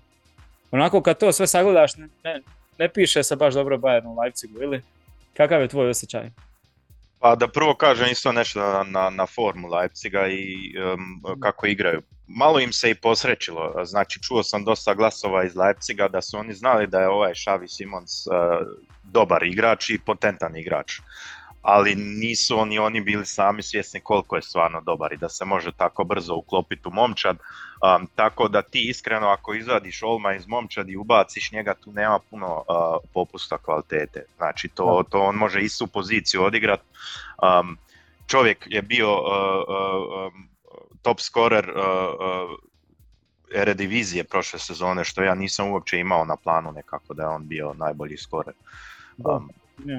Onako 0.71 1.03
kad 1.03 1.19
to 1.19 1.33
sve 1.33 1.47
sagledaš, 1.47 1.97
ne, 1.97 2.09
ne, 2.25 2.41
ne 2.79 2.89
piše 2.89 3.23
se 3.23 3.37
baš 3.37 3.55
dobro 3.55 3.77
Bayernu 3.77 4.07
u 4.07 4.21
Leipzigu, 4.21 4.63
ili? 4.63 4.83
Kakav 5.37 5.61
je 5.61 5.69
tvoj 5.69 5.91
osjećaj? 5.91 6.31
Pa 7.19 7.35
da 7.35 7.49
prvo 7.49 7.75
kažem 7.75 8.11
isto 8.11 8.33
nešto 8.33 8.61
na, 8.61 8.83
na, 8.83 9.11
na 9.11 9.27
formu 9.27 9.69
Leipziga 9.69 10.27
i 10.29 10.75
em, 10.77 11.41
kako 11.41 11.67
igraju. 11.67 12.03
Malo 12.27 12.61
im 12.61 12.73
se 12.73 12.91
i 12.91 12.95
posrećilo, 12.95 13.85
znači 13.85 14.23
čuo 14.23 14.43
sam 14.43 14.65
dosta 14.65 14.95
glasova 14.95 15.45
iz 15.45 15.57
Leipziga 15.57 16.09
da 16.09 16.23
su 16.23 16.39
oni 16.39 16.55
znali 16.55 16.87
da 16.87 17.01
je 17.01 17.09
ovaj 17.09 17.33
Xavi 17.33 17.69
Simons 17.69 18.27
eh, 18.27 18.31
dobar 19.03 19.43
igrač 19.43 19.91
i 19.91 19.99
potentan 19.99 20.57
igrač. 20.57 21.01
Ali 21.63 21.95
nisu 21.95 22.59
oni 22.59 22.79
oni 22.79 23.01
bili 23.01 23.27
sami 23.27 23.63
svjesni 23.63 24.01
koliko 24.01 24.37
je 24.37 24.43
stvarno 24.43 24.81
dobar 24.81 25.13
i 25.13 25.17
da 25.17 25.29
se 25.29 25.45
može 25.45 25.73
tako 25.73 26.05
brzo 26.05 26.35
uklopiti 26.35 26.89
u 26.89 26.91
momčad. 26.91 27.37
Um, 27.37 28.07
tako 28.15 28.49
da 28.49 28.63
ti 28.63 28.89
iskreno 28.89 29.29
ako 29.29 29.55
izvadiš 29.55 30.03
Olma 30.03 30.35
iz 30.35 30.47
momčadi 30.47 30.93
i 30.93 30.97
ubaciš 30.97 31.53
njega 31.53 31.75
tu 31.75 31.93
nema 31.93 32.19
puno 32.31 32.57
uh, 32.57 32.65
popusta 33.15 33.59
kvalitete. 33.59 34.25
Znači 34.37 34.69
to, 34.69 35.05
to 35.11 35.21
on 35.21 35.35
može 35.35 35.63
istu 35.63 35.87
poziciju 35.87 36.43
odigrat. 36.43 36.81
Um, 36.81 37.79
čovjek 38.27 38.67
je 38.67 38.83
bio 38.83 39.13
uh, 39.13 39.25
uh, 39.69 40.33
um, 40.35 40.54
top 41.05 41.21
scorer 41.21 41.71
uh, 41.71 41.77
uh, 41.77 42.59
Eredivizije 43.55 44.25
prošle 44.25 44.59
sezone, 44.59 45.05
što 45.05 45.23
ja 45.23 45.35
nisam 45.35 45.71
uopće 45.71 45.99
imao 45.99 46.25
na 46.25 46.37
planu 46.37 46.73
nekako 46.73 47.15
da 47.15 47.23
je 47.23 47.29
on 47.29 47.49
bio 47.49 47.75
najbolji 47.75 48.17
skorer 48.17 48.55
um, 49.19 49.51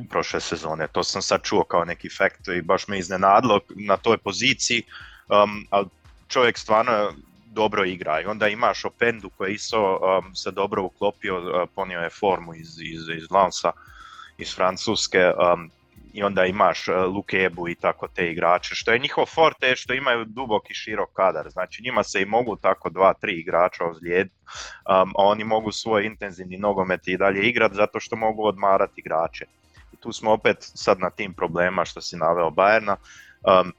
prošle 0.10 0.42
sezone. 0.42 0.88
To 0.88 1.04
sam 1.04 1.22
sad 1.22 1.42
čuo 1.44 1.64
kao 1.64 1.86
neki 1.86 2.10
fact 2.10 2.48
i 2.58 2.62
baš 2.62 2.88
me 2.88 3.00
iznenadilo 3.00 3.60
na 3.76 3.98
toj 3.98 4.18
poziciji, 4.18 4.84
um, 5.30 5.68
ali 5.70 5.88
čovjek 6.28 6.58
stvarno 6.58 7.14
dobro 7.46 7.86
igra 7.86 8.22
i 8.22 8.26
onda 8.26 8.48
imaš 8.48 8.86
Opendu 8.86 9.30
koji 9.38 9.50
je 9.50 9.56
isto 9.56 10.00
um, 10.00 10.36
se 10.36 10.52
dobro 10.52 10.84
uklopio, 10.84 11.38
uh, 11.38 11.70
ponio 11.76 12.00
je 12.00 12.10
formu 12.10 12.56
iz, 12.56 12.80
iz, 12.82 13.02
iz 13.18 13.32
Lansa, 13.32 13.72
iz 14.38 14.56
Francuske 14.56 15.26
um, 15.28 15.72
i 16.16 16.24
onda 16.24 16.46
imaš 16.46 16.88
uh, 16.88 16.96
Lukebu 17.16 17.70
i 17.70 17.76
tako 17.76 18.08
te 18.08 18.32
igrače, 18.32 18.76
što 18.76 18.92
je 18.92 19.00
njihov 19.00 19.26
forte 19.26 19.76
što 19.76 19.94
imaju 19.94 20.26
dubok 20.26 20.70
i 20.70 20.74
širok 20.74 21.10
kadar, 21.14 21.50
znači 21.50 21.84
njima 21.84 22.04
se 22.04 22.22
i 22.22 22.26
mogu 22.26 22.56
tako 22.56 22.90
dva, 22.90 23.14
tri 23.14 23.34
igrača 23.40 23.86
ozlijediti, 23.86 24.36
um, 24.46 25.10
a 25.18 25.24
oni 25.24 25.44
mogu 25.44 25.72
svoj 25.72 26.06
intenzivni 26.06 26.58
nogomet 26.58 27.08
i 27.08 27.18
dalje 27.18 27.50
igrati 27.50 27.76
zato 27.76 28.00
što 28.00 28.16
mogu 28.16 28.46
odmarati 28.46 29.02
igrače. 29.02 29.46
I 29.94 29.98
tu 29.98 30.14
smo 30.14 30.32
opet 30.32 30.58
sad 30.60 31.00
na 31.00 31.10
tim 31.10 31.34
problema 31.34 31.86
što 31.86 32.02
si 32.02 32.18
naveo 32.18 32.50
Bajerna. 32.50 32.96
Um, 33.44 33.74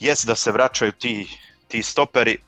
jest 0.00 0.26
da 0.26 0.34
se 0.34 0.52
vraćaju 0.52 0.92
ti, 0.92 1.28
ti 1.68 1.82
stoperi, 1.82 2.38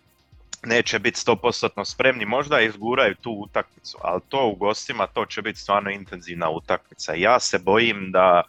neće 0.63 0.99
biti 0.99 1.21
100% 1.27 1.85
spremni, 1.85 2.25
možda 2.25 2.61
izguraju 2.61 3.15
tu 3.15 3.31
utakmicu, 3.31 3.99
ali 4.03 4.21
to 4.29 4.49
u 4.49 4.55
gostima, 4.55 5.07
to 5.07 5.27
će 5.27 5.43
biti 5.43 5.59
stvarno 5.59 5.91
intenzivna 5.91 6.51
utakmica. 6.51 7.15
Ja 7.15 7.41
se 7.41 7.59
bojim 7.59 8.11
da 8.13 8.43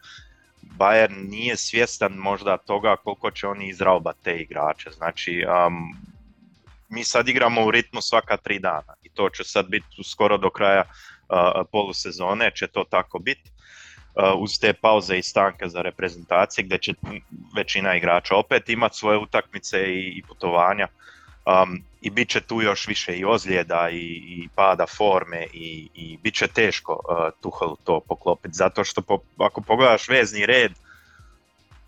Bayern 0.61 1.29
nije 1.29 1.57
svjestan 1.57 2.13
možda 2.13 2.57
toga 2.57 2.95
koliko 2.95 3.31
će 3.31 3.47
oni 3.47 3.67
izraubati 3.67 4.23
te 4.23 4.37
igrače. 4.37 4.91
Znači, 4.91 5.45
um, 5.67 5.97
mi 6.89 7.03
sad 7.03 7.27
igramo 7.27 7.65
u 7.65 7.71
ritmu 7.71 8.01
svaka 8.01 8.37
tri 8.37 8.59
dana 8.59 8.93
i 9.03 9.09
to 9.09 9.29
će 9.29 9.43
sad 9.43 9.67
biti 9.67 10.03
skoro 10.03 10.37
do 10.37 10.49
kraja 10.49 10.83
uh, 10.83 11.37
polusezone, 11.71 12.51
će 12.55 12.67
to 12.67 12.83
tako 12.89 13.19
biti. 13.19 13.51
Uh, 14.15 14.41
uz 14.41 14.59
te 14.59 14.73
pauze 14.73 15.17
i 15.17 15.23
stanke 15.23 15.67
za 15.67 15.81
reprezentacije 15.81 16.65
gdje 16.65 16.77
će 16.77 16.93
većina 17.55 17.95
igrača 17.95 18.35
opet 18.35 18.69
imati 18.69 18.97
svoje 18.97 19.17
utakmice 19.17 19.79
i, 19.79 20.17
i 20.17 20.23
putovanja 20.27 20.87
um, 21.49 21.83
i 22.01 22.09
bit 22.09 22.29
će 22.29 22.41
tu 22.41 22.61
još 22.61 22.87
više 22.87 23.17
i 23.17 23.25
ozljeda 23.25 23.89
i, 23.91 24.05
i 24.27 24.47
pada 24.55 24.85
forme 24.85 25.45
i, 25.53 25.89
i 25.93 26.17
bit 26.23 26.33
će 26.33 26.47
teško 26.47 26.93
uh, 26.93 27.17
Tuchelu 27.41 27.77
to 27.83 27.99
poklopiti 27.99 28.53
zato 28.55 28.83
što 28.83 29.01
po, 29.01 29.19
ako 29.37 29.61
pogledaš 29.61 30.09
vezni 30.09 30.45
red 30.45 30.71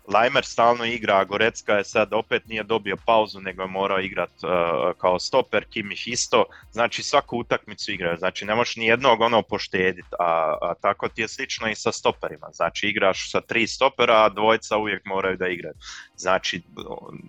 Lajmer 0.08 0.44
stalno 0.44 0.84
igra, 0.84 1.18
a 1.18 1.24
Gorecka 1.24 1.72
je 1.72 1.84
sad 1.84 2.12
opet 2.12 2.46
nije 2.46 2.62
dobio 2.62 2.96
pauzu, 3.06 3.40
nego 3.40 3.62
je 3.62 3.68
morao 3.68 4.00
igrat 4.00 4.30
uh, 4.42 4.50
kao 4.98 5.18
stoper, 5.18 5.64
Kimih 5.64 6.08
isto, 6.08 6.44
znači 6.72 7.02
svaku 7.02 7.38
utakmicu 7.38 7.92
igraju, 7.92 8.16
znači 8.18 8.44
ne 8.44 8.54
možeš 8.54 8.76
ni 8.76 8.86
jednog 8.86 9.20
ono 9.20 9.42
poštedit, 9.42 10.04
a, 10.18 10.56
a, 10.62 10.74
tako 10.80 11.08
ti 11.08 11.22
je 11.22 11.28
slično 11.28 11.70
i 11.70 11.74
sa 11.74 11.92
stoperima, 11.92 12.48
znači 12.52 12.88
igraš 12.88 13.30
sa 13.30 13.40
tri 13.40 13.66
stopera, 13.66 14.24
a 14.24 14.28
dvojica 14.28 14.76
uvijek 14.76 15.04
moraju 15.04 15.36
da 15.36 15.48
igraju, 15.48 15.74
znači 16.16 16.62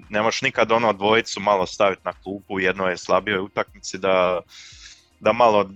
ne 0.09 0.21
možeš 0.21 0.41
nikad 0.41 0.71
ono 0.71 0.93
dvojicu 0.93 1.39
malo 1.39 1.65
staviti 1.65 2.01
na 2.05 2.13
klupu, 2.23 2.59
jedno 2.59 2.87
je 2.87 2.97
slabijoj 2.97 3.39
utakmici 3.39 3.97
da, 3.97 4.41
da 5.19 5.33
malo 5.33 5.69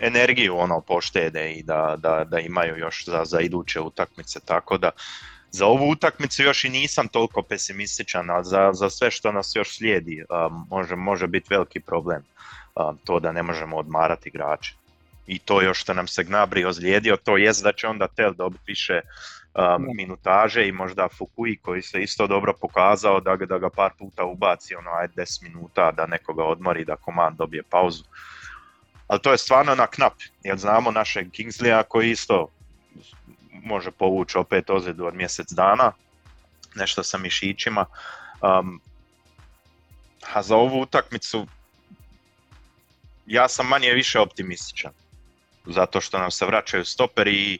energiju 0.00 0.58
ono 0.58 0.80
poštede 0.80 1.52
i 1.52 1.62
da, 1.62 1.96
da, 1.98 2.24
da 2.24 2.38
imaju 2.38 2.76
još 2.76 3.04
za, 3.06 3.24
za 3.24 3.40
iduće 3.40 3.80
utakmice, 3.80 4.40
tako 4.44 4.78
da 4.78 4.90
za 5.50 5.66
ovu 5.66 5.90
utakmicu 5.90 6.42
još 6.42 6.64
i 6.64 6.68
nisam 6.68 7.08
toliko 7.08 7.42
pesimističan, 7.42 8.30
a 8.30 8.42
za, 8.42 8.72
za 8.72 8.90
sve 8.90 9.10
što 9.10 9.32
nas 9.32 9.52
još 9.54 9.76
slijedi 9.76 10.24
um, 10.30 10.66
može, 10.70 10.96
može 10.96 11.26
biti 11.26 11.46
veliki 11.50 11.80
problem 11.80 12.22
um, 12.74 12.98
to 13.04 13.20
da 13.20 13.32
ne 13.32 13.42
možemo 13.42 13.76
odmarati 13.76 14.28
igrače. 14.28 14.74
I 15.26 15.38
to 15.38 15.62
još 15.62 15.80
što 15.80 15.94
nam 15.94 16.06
se 16.06 16.24
Gnabri 16.24 16.64
ozlijedio, 16.64 17.16
to 17.16 17.36
jest 17.36 17.64
da 17.64 17.72
će 17.72 17.86
onda 17.86 18.08
Tel 18.08 18.34
dobiti 18.34 18.64
više 18.66 19.00
um, 19.54 19.86
minutaže 19.96 20.68
i 20.68 20.72
možda 20.72 21.08
Fukui 21.08 21.56
koji 21.56 21.82
se 21.82 22.02
isto 22.02 22.26
dobro 22.26 22.52
pokazao 22.60 23.20
da 23.20 23.36
ga, 23.36 23.46
da 23.46 23.58
ga 23.58 23.70
par 23.70 23.90
puta 23.98 24.24
ubaci, 24.24 24.74
ono 24.74 24.90
ajde 24.90 25.22
10 25.22 25.42
minuta 25.42 25.92
da 25.92 26.06
nekoga 26.06 26.44
odmori, 26.44 26.84
da 26.84 26.96
komand 26.96 27.36
dobije 27.36 27.62
pauzu. 27.62 28.04
Ali 29.10 29.20
to 29.20 29.32
je 29.32 29.38
stvarno 29.38 29.74
na 29.74 29.86
knap, 29.86 30.12
jer 30.42 30.58
znamo 30.58 30.90
našeg 30.90 31.30
Kingsleya 31.30 31.82
koji 31.82 32.10
isto 32.10 32.48
može 33.62 33.90
povući 33.90 34.38
opet 34.38 34.70
ozljedu 34.70 35.06
od 35.06 35.14
mjesec 35.14 35.52
dana, 35.52 35.92
nešto 36.74 37.02
sa 37.02 37.18
mišićima. 37.18 37.86
Um, 38.40 38.80
a 40.32 40.42
za 40.42 40.56
ovu 40.56 40.80
utakmicu 40.80 41.46
ja 43.26 43.48
sam 43.48 43.66
manje 43.66 43.92
više 43.92 44.20
optimističan. 44.20 44.92
Zato 45.66 46.00
što 46.00 46.18
nam 46.18 46.30
se 46.30 46.46
vraćaju 46.46 46.84
stoperi 46.84 47.34
i 47.34 47.58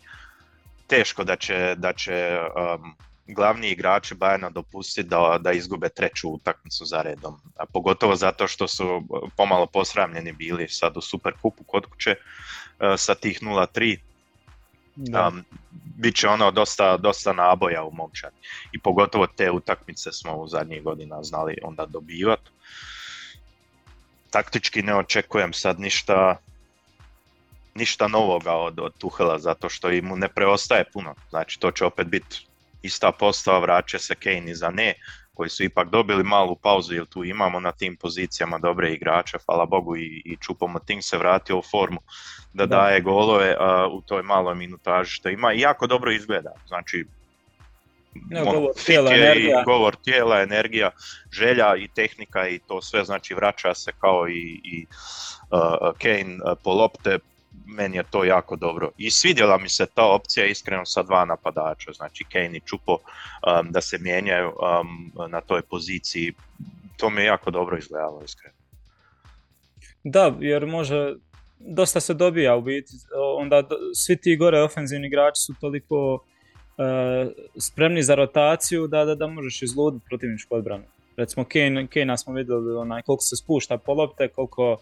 teško 0.86 1.24
da 1.24 1.36
će, 1.36 1.74
da 1.78 1.92
će 1.92 2.40
um, 2.40 2.94
glavni 3.34 3.70
igrači 3.70 4.14
Bajana 4.14 4.50
dopustiti 4.50 5.08
da, 5.08 5.38
da 5.40 5.52
izgube 5.52 5.88
treću 5.88 6.28
utakmicu 6.28 6.84
za 6.84 7.02
redom. 7.02 7.40
A 7.56 7.66
pogotovo 7.66 8.16
zato 8.16 8.46
što 8.46 8.68
su 8.68 9.02
pomalo 9.36 9.66
posramljeni 9.66 10.32
bili 10.32 10.68
sad 10.68 10.96
u 10.96 11.00
Superkupu 11.00 11.64
kod 11.64 11.86
kuće 11.86 12.10
uh, 12.10 12.86
sa 12.96 13.14
tih 13.14 13.42
0-3 13.42 13.98
da. 14.96 15.28
Um, 15.28 15.44
bit 15.96 16.16
će 16.16 16.28
ono 16.28 16.50
dosta, 16.50 16.96
dosta 16.96 17.32
naboja 17.32 17.84
u 17.84 17.92
momčani. 17.92 18.36
I 18.72 18.78
pogotovo 18.78 19.26
te 19.26 19.50
utakmice 19.50 20.12
smo 20.12 20.36
u 20.36 20.48
zadnjih 20.48 20.82
godina 20.82 21.22
znali 21.22 21.56
onda 21.62 21.86
dobivati. 21.86 22.50
Taktički 24.30 24.82
ne 24.82 24.96
očekujem 24.96 25.52
sad 25.52 25.80
ništa 25.80 26.36
ništa 27.74 28.08
novoga 28.08 28.52
od, 28.52 28.80
od 28.80 28.92
Tuhela 28.98 29.38
zato 29.38 29.68
što 29.68 29.90
im 29.90 30.04
mu 30.04 30.16
ne 30.16 30.28
preostaje 30.28 30.84
puno. 30.92 31.14
Znači 31.30 31.60
to 31.60 31.70
će 31.70 31.84
opet 31.84 32.06
biti 32.06 32.46
ista 32.82 33.12
postava, 33.12 33.58
vraća 33.58 33.98
se 33.98 34.14
Kane 34.14 34.54
za 34.54 34.70
ne, 34.70 34.94
koji 35.34 35.50
su 35.50 35.64
ipak 35.64 35.88
dobili 35.88 36.24
malu 36.24 36.56
pauzu 36.56 36.94
jer 36.94 37.06
tu 37.06 37.24
imamo 37.24 37.60
na 37.60 37.72
tim 37.72 37.96
pozicijama 37.96 38.58
dobre 38.58 38.92
igrače, 38.92 39.38
hvala 39.46 39.66
Bogu 39.66 39.96
i, 39.96 40.22
i 40.24 40.36
Čupomoting 40.36 41.02
se 41.02 41.18
vratio 41.18 41.58
u 41.58 41.62
formu 41.70 42.00
da, 42.52 42.66
da. 42.66 42.76
daje 42.76 43.00
golove 43.00 43.56
uh, 43.56 43.92
u 43.92 44.00
toj 44.00 44.22
maloj 44.22 44.54
minutaži 44.54 45.10
što 45.10 45.28
ima 45.28 45.52
i 45.52 45.60
jako 45.60 45.86
dobro 45.86 46.12
izgleda. 46.12 46.52
Znači, 46.68 47.04
no, 48.14 48.40
ono, 48.40 48.52
govor, 48.52 48.72
tijela, 48.86 49.14
energija. 49.14 49.60
I 49.60 49.64
govor 49.64 49.96
tijela, 49.96 50.40
energija, 50.40 50.90
želja 51.32 51.76
i 51.76 51.88
tehnika 51.88 52.48
i 52.48 52.58
to 52.58 52.82
sve 52.82 53.04
znači 53.04 53.34
vraća 53.34 53.74
se 53.74 53.92
kao 54.00 54.28
i, 54.28 54.60
i 54.64 54.86
uh, 55.50 55.98
Kane 55.98 56.34
uh, 56.34 56.58
po 56.64 56.72
lopte, 56.72 57.18
meni 57.66 57.96
je 57.96 58.02
to 58.10 58.24
jako 58.24 58.56
dobro. 58.56 58.90
I 58.98 59.10
svidjela 59.10 59.58
mi 59.58 59.68
se 59.68 59.86
ta 59.94 60.04
opcija 60.04 60.46
iskreno 60.46 60.86
sa 60.86 61.02
dva 61.02 61.24
napadača, 61.24 61.92
znači 61.92 62.24
Kane 62.32 62.56
i 62.56 62.60
Čupo, 62.60 62.92
um, 62.92 63.72
da 63.72 63.80
se 63.80 63.98
mijenjaju 63.98 64.48
um, 64.48 65.12
na 65.30 65.40
toj 65.40 65.62
poziciji. 65.62 66.32
To 66.96 67.10
mi 67.10 67.20
je 67.20 67.26
jako 67.26 67.50
dobro 67.50 67.78
izgledalo 67.78 68.22
iskreno. 68.24 68.54
Da, 70.04 70.34
jer 70.40 70.66
može, 70.66 71.14
dosta 71.58 72.00
se 72.00 72.14
dobija 72.14 72.56
u 72.56 72.62
biti, 72.62 72.92
onda 73.38 73.62
svi 73.94 74.16
ti 74.16 74.36
gore 74.36 74.62
ofenzivni 74.62 75.06
igrači 75.06 75.42
su 75.46 75.54
toliko 75.60 76.14
uh, 76.14 76.20
spremni 77.58 78.02
za 78.02 78.14
rotaciju 78.14 78.86
da, 78.86 79.04
da, 79.04 79.14
da 79.14 79.26
možeš 79.26 79.62
izluditi 79.62 80.06
protivničku 80.08 80.54
odbranu. 80.54 80.84
Recimo 81.16 81.44
Kane, 81.44 81.86
Kane 81.86 82.18
smo 82.18 82.34
vidjeli 82.34 82.76
onaj, 82.76 83.02
koliko 83.02 83.22
se 83.22 83.36
spušta 83.36 83.78
po 83.78 83.94
lopte, 83.94 84.28
koliko 84.28 84.78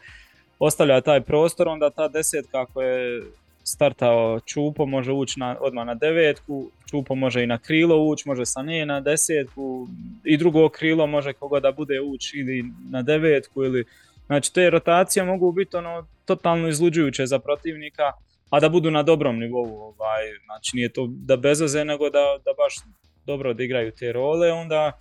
ostavlja 0.59 1.01
taj 1.01 1.21
prostor, 1.21 1.69
onda 1.69 1.91
ta 1.91 2.09
desetka 2.09 2.61
ako 2.61 2.83
je 2.83 3.23
startao 3.65 4.41
Čupo 4.41 4.87
može 4.87 5.13
ući 5.13 5.41
na, 5.41 5.57
odmah 5.61 5.87
na 5.87 5.95
devetku, 5.95 6.71
Čupo 6.91 7.15
može 7.15 7.43
i 7.43 7.47
na 7.47 7.59
krilo 7.59 8.05
ući, 8.05 8.29
može 8.29 8.47
sa 8.47 8.63
ne 8.63 8.87
na 8.87 9.01
desetku 9.01 9.89
i 10.25 10.37
drugo 10.37 10.69
krilo 10.69 11.07
može 11.07 11.33
koga 11.33 11.61
da 11.61 11.73
bude 11.73 12.01
ući 12.01 12.39
ili 12.39 12.65
na 12.91 13.03
devetku 13.03 13.65
ili 13.65 13.85
Znači 14.29 14.55
te 14.55 14.71
rotacije 14.71 15.25
mogu 15.25 15.53
biti 15.53 15.77
ono 15.77 16.07
totalno 16.25 16.69
izluđujuće 16.69 17.27
za 17.27 17.39
protivnika, 17.39 18.13
a 18.51 18.61
da 18.61 18.69
budu 18.69 18.91
na 18.91 19.03
dobrom 19.03 19.39
nivou. 19.39 19.81
Ovaj, 19.81 20.23
znači 20.45 20.77
nije 20.77 20.93
to 20.93 21.07
da 21.11 21.37
bezoze, 21.37 21.85
nego 21.85 22.11
da, 22.11 22.39
da 22.45 22.53
baš 22.57 22.75
dobro 23.27 23.51
odigraju 23.51 23.93
te 23.93 24.13
role, 24.13 24.53
onda 24.53 24.99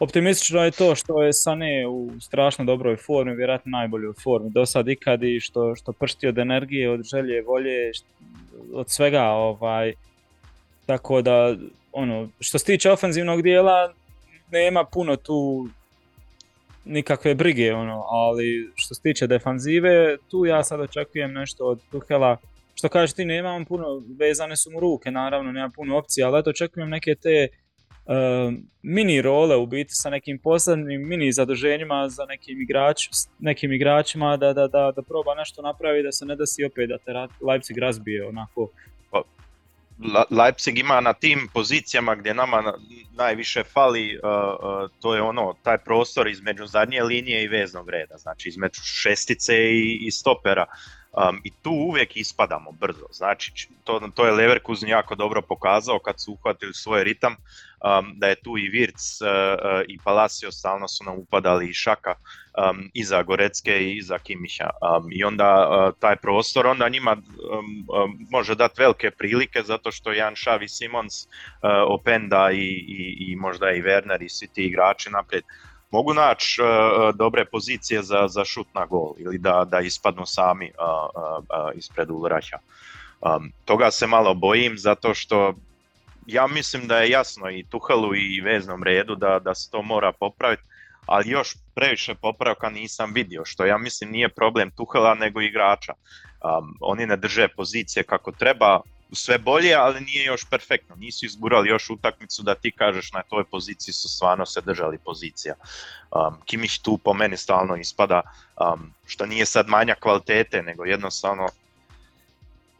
Optimistično 0.00 0.64
je 0.64 0.70
to 0.70 0.94
što 0.94 1.22
je 1.22 1.32
Sane 1.32 1.86
u 1.88 2.10
strašno 2.20 2.64
dobroj 2.64 2.96
formi, 2.96 3.36
vjerojatno 3.36 3.70
najboljoj 3.70 4.12
formi 4.22 4.50
do 4.50 4.66
sad 4.66 4.88
ikad 4.88 5.22
i 5.22 5.40
što, 5.40 5.76
što 5.76 5.92
pršti 5.92 6.28
od 6.28 6.38
energije, 6.38 6.90
od 6.90 7.02
želje, 7.02 7.42
volje, 7.42 7.90
od 8.72 8.90
svega. 8.90 9.24
Ovaj. 9.24 9.92
Tako 10.86 11.22
da, 11.22 11.56
ono, 11.92 12.28
što 12.40 12.58
se 12.58 12.64
tiče 12.64 12.90
ofenzivnog 12.90 13.42
dijela, 13.42 13.92
nema 14.50 14.84
puno 14.84 15.16
tu 15.16 15.68
nikakve 16.84 17.34
brige, 17.34 17.74
ono, 17.74 18.04
ali 18.08 18.70
što 18.74 18.94
se 18.94 19.02
tiče 19.02 19.26
defanzive, 19.26 20.16
tu 20.28 20.46
ja 20.46 20.64
sad 20.64 20.80
očekujem 20.80 21.32
nešto 21.32 21.64
od 21.64 21.80
Tuhela. 21.90 22.36
Što 22.74 22.88
kažeš 22.88 23.12
ti, 23.12 23.24
nemam 23.24 23.64
puno, 23.64 24.02
vezane 24.18 24.56
su 24.56 24.70
mu 24.70 24.80
ruke, 24.80 25.10
naravno, 25.10 25.52
nema 25.52 25.70
puno 25.76 25.98
opcija, 25.98 26.28
ali 26.28 26.40
eto 26.40 26.50
očekujem 26.50 26.88
neke 26.88 27.14
te 27.14 27.48
mini 28.82 29.22
role 29.22 29.56
u 29.56 29.66
biti 29.66 29.94
sa 29.94 30.10
nekim 30.10 30.38
posebnim 30.38 31.08
mini 31.08 31.32
zaduženjima 31.32 32.08
za 32.08 32.24
nekim, 32.24 32.60
igrač, 32.60 33.08
nekim 33.38 33.72
igračima 33.72 34.36
da, 34.36 34.52
da, 34.52 34.66
da, 34.66 34.92
da 34.96 35.02
proba 35.02 35.34
nešto 35.34 35.62
napravi 35.62 36.02
da 36.02 36.12
se 36.12 36.26
ne 36.26 36.36
desi 36.36 36.64
opet 36.64 36.88
da 36.88 36.98
te 36.98 37.12
Leipzig 37.44 37.78
razbije 37.78 38.26
onako 38.26 38.70
Leipzig 40.30 40.78
ima 40.78 41.00
na 41.00 41.12
tim 41.12 41.48
pozicijama 41.54 42.14
gdje 42.14 42.34
nama 42.34 42.74
najviše 43.16 43.62
fali, 43.64 44.18
uh, 44.18 44.30
uh, 44.30 44.90
to 45.00 45.14
je 45.14 45.22
ono, 45.22 45.54
taj 45.62 45.78
prostor 45.78 46.28
između 46.28 46.66
zadnje 46.66 47.02
linije 47.02 47.44
i 47.44 47.48
veznog 47.48 47.90
reda, 47.90 48.16
znači 48.16 48.48
između 48.48 48.80
šestice 48.84 49.54
i, 49.54 49.98
i 50.06 50.10
stopera. 50.10 50.66
Um, 51.18 51.40
I 51.44 51.50
tu 51.62 51.70
uvijek 51.70 52.16
ispadamo 52.16 52.72
brzo, 52.72 53.06
znači 53.10 53.68
to, 53.84 54.10
to 54.14 54.26
je 54.26 54.32
Leverkusen 54.32 54.88
jako 54.88 55.14
dobro 55.14 55.42
pokazao 55.42 55.98
kad 55.98 56.20
su 56.20 56.32
uhvatili 56.32 56.74
svoj 56.74 57.04
ritam, 57.04 57.32
um, 57.32 58.12
da 58.16 58.26
je 58.26 58.34
tu 58.34 58.58
i 58.58 58.68
Virc 58.68 59.20
uh, 59.20 59.28
uh, 59.28 59.84
i 59.88 59.98
Palacio 60.04 60.52
stalno 60.52 60.88
su 60.88 61.04
nam 61.04 61.18
upadali 61.18 61.68
i 61.68 61.72
Šaka 61.72 62.14
um, 62.14 62.90
iza 62.94 63.22
Gorecke 63.22 63.78
i 63.78 63.96
iza 63.96 64.18
um, 64.18 65.08
i 65.12 65.24
onda 65.24 65.68
uh, 65.68 65.94
taj 66.00 66.16
prostor 66.16 66.66
onda 66.66 66.88
njima 66.88 67.12
um, 67.12 67.22
um, 68.02 68.26
može 68.30 68.54
dati 68.54 68.80
velike 68.80 69.10
prilike 69.10 69.62
zato 69.62 69.92
što 69.92 70.12
Jan 70.12 70.34
Šavi 70.36 70.68
Simons, 70.68 71.24
uh, 71.24 71.28
Openda 71.88 72.50
i, 72.52 72.66
i, 72.88 73.16
i 73.18 73.36
možda 73.36 73.70
i 73.70 73.82
Werner 73.82 74.24
i 74.24 74.28
svi 74.28 74.46
ti 74.46 74.64
igrači 74.64 75.10
naprijed 75.10 75.44
mogu 75.90 76.14
naći 76.14 76.62
uh, 76.62 76.68
dobre 77.14 77.44
pozicije 77.44 78.02
za, 78.02 78.28
za 78.28 78.44
šut 78.44 78.66
na 78.74 78.86
gol 78.86 79.14
ili 79.18 79.38
da, 79.38 79.64
da 79.64 79.80
ispadnu 79.80 80.26
sami 80.26 80.70
uh, 80.78 81.10
uh, 81.14 81.78
ispred 81.78 82.10
Ulraća. 82.10 82.58
Um, 83.20 83.52
toga 83.64 83.90
se 83.90 84.06
malo 84.06 84.34
bojim 84.34 84.78
zato 84.78 85.14
što 85.14 85.54
ja 86.26 86.46
mislim 86.46 86.86
da 86.86 86.98
je 86.98 87.10
jasno 87.10 87.50
i 87.50 87.64
Tuhelu 87.64 88.16
i 88.16 88.40
veznom 88.40 88.82
redu 88.82 89.14
da, 89.14 89.38
da 89.38 89.54
se 89.54 89.70
to 89.70 89.82
mora 89.82 90.12
popraviti, 90.12 90.62
ali 91.06 91.30
još 91.30 91.56
previše 91.74 92.14
popravka 92.14 92.70
nisam 92.70 93.12
vidio, 93.14 93.44
što 93.44 93.64
ja 93.64 93.78
mislim 93.78 94.10
nije 94.10 94.28
problem 94.28 94.70
Tuhela 94.70 95.14
nego 95.14 95.40
igrača. 95.40 95.92
Um, 95.92 96.76
oni 96.80 97.06
ne 97.06 97.16
drže 97.16 97.48
pozicije 97.48 98.02
kako 98.02 98.32
treba, 98.32 98.80
sve 99.12 99.38
bolje, 99.38 99.74
ali 99.74 100.00
nije 100.00 100.24
još 100.24 100.44
perfektno. 100.50 100.96
Nisu 100.96 101.26
izgurali 101.26 101.68
još 101.68 101.90
utakmicu 101.90 102.42
da 102.42 102.54
ti 102.54 102.70
kažeš 102.70 103.12
na 103.12 103.22
toj 103.22 103.44
poziciji 103.44 103.94
su 103.94 104.08
stvarno 104.08 104.46
se 104.46 104.60
držali 104.60 104.98
pozicija. 104.98 105.54
Um, 106.10 106.36
Kimić 106.44 106.78
tu 106.78 106.98
po 106.98 107.14
meni 107.14 107.36
stalno 107.36 107.76
ispada, 107.76 108.20
um, 108.22 108.92
što 109.06 109.26
nije 109.26 109.46
sad 109.46 109.68
manja 109.68 109.94
kvalitete, 109.94 110.62
nego 110.62 110.84
jednostavno 110.84 111.48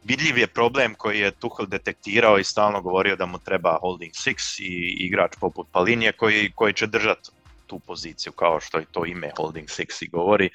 vidljiv 0.03 0.37
je 0.37 0.47
problem 0.47 0.95
koji 0.95 1.19
je 1.19 1.31
Tuchel 1.31 1.65
detektirao 1.65 2.39
i 2.39 2.43
stalno 2.43 2.81
govorio 2.81 3.15
da 3.15 3.25
mu 3.25 3.39
treba 3.39 3.77
holding 3.81 4.13
six 4.13 4.61
i 4.61 4.95
igrač 5.05 5.31
poput 5.39 5.67
Palinje 5.71 6.11
koji, 6.11 6.51
koji 6.55 6.73
će 6.73 6.87
držati 6.87 7.29
tu 7.67 7.79
poziciju 7.79 8.31
kao 8.31 8.59
što 8.59 8.79
i 8.79 8.85
to 8.91 9.05
ime 9.05 9.31
holding 9.37 9.67
six 9.67 10.03
i 10.03 10.07
govori. 10.07 10.49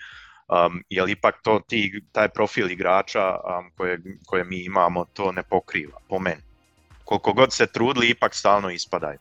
Um, 0.49 0.83
jer 0.91 1.09
ipak 1.09 1.43
to 1.43 1.61
ti, 1.69 2.03
taj 2.13 2.29
profil 2.29 2.71
igrača 2.71 3.31
um, 3.31 3.71
koje, 3.77 3.99
koje 4.27 4.45
mi 4.45 4.65
imamo 4.65 5.05
to 5.05 5.33
ne 5.33 5.43
pokriva, 5.43 5.99
po 6.09 6.19
meni. 6.19 6.43
Koliko 7.05 7.33
god 7.33 7.53
se 7.53 7.67
trudili, 7.67 8.11
ipak 8.11 8.35
stalno 8.35 8.71
ispadaju. 8.71 9.19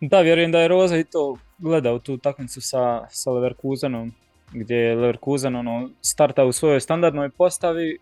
Da, 0.00 0.20
vjerujem 0.20 0.52
da 0.52 0.60
je 0.60 0.68
Roza 0.68 0.96
i 0.96 1.04
to 1.04 1.36
gledao 1.58 1.98
tu 1.98 2.16
takmicu 2.18 2.60
sa, 2.60 3.06
sa 3.10 3.30
Leverkusenom, 3.30 4.12
gdje 4.52 4.76
je 4.76 4.96
Leverkusen 4.96 5.56
ono, 5.56 5.90
starta 6.00 6.44
u 6.44 6.52
svojoj 6.52 6.80
standardnoj 6.80 7.30
postavi 7.30 7.98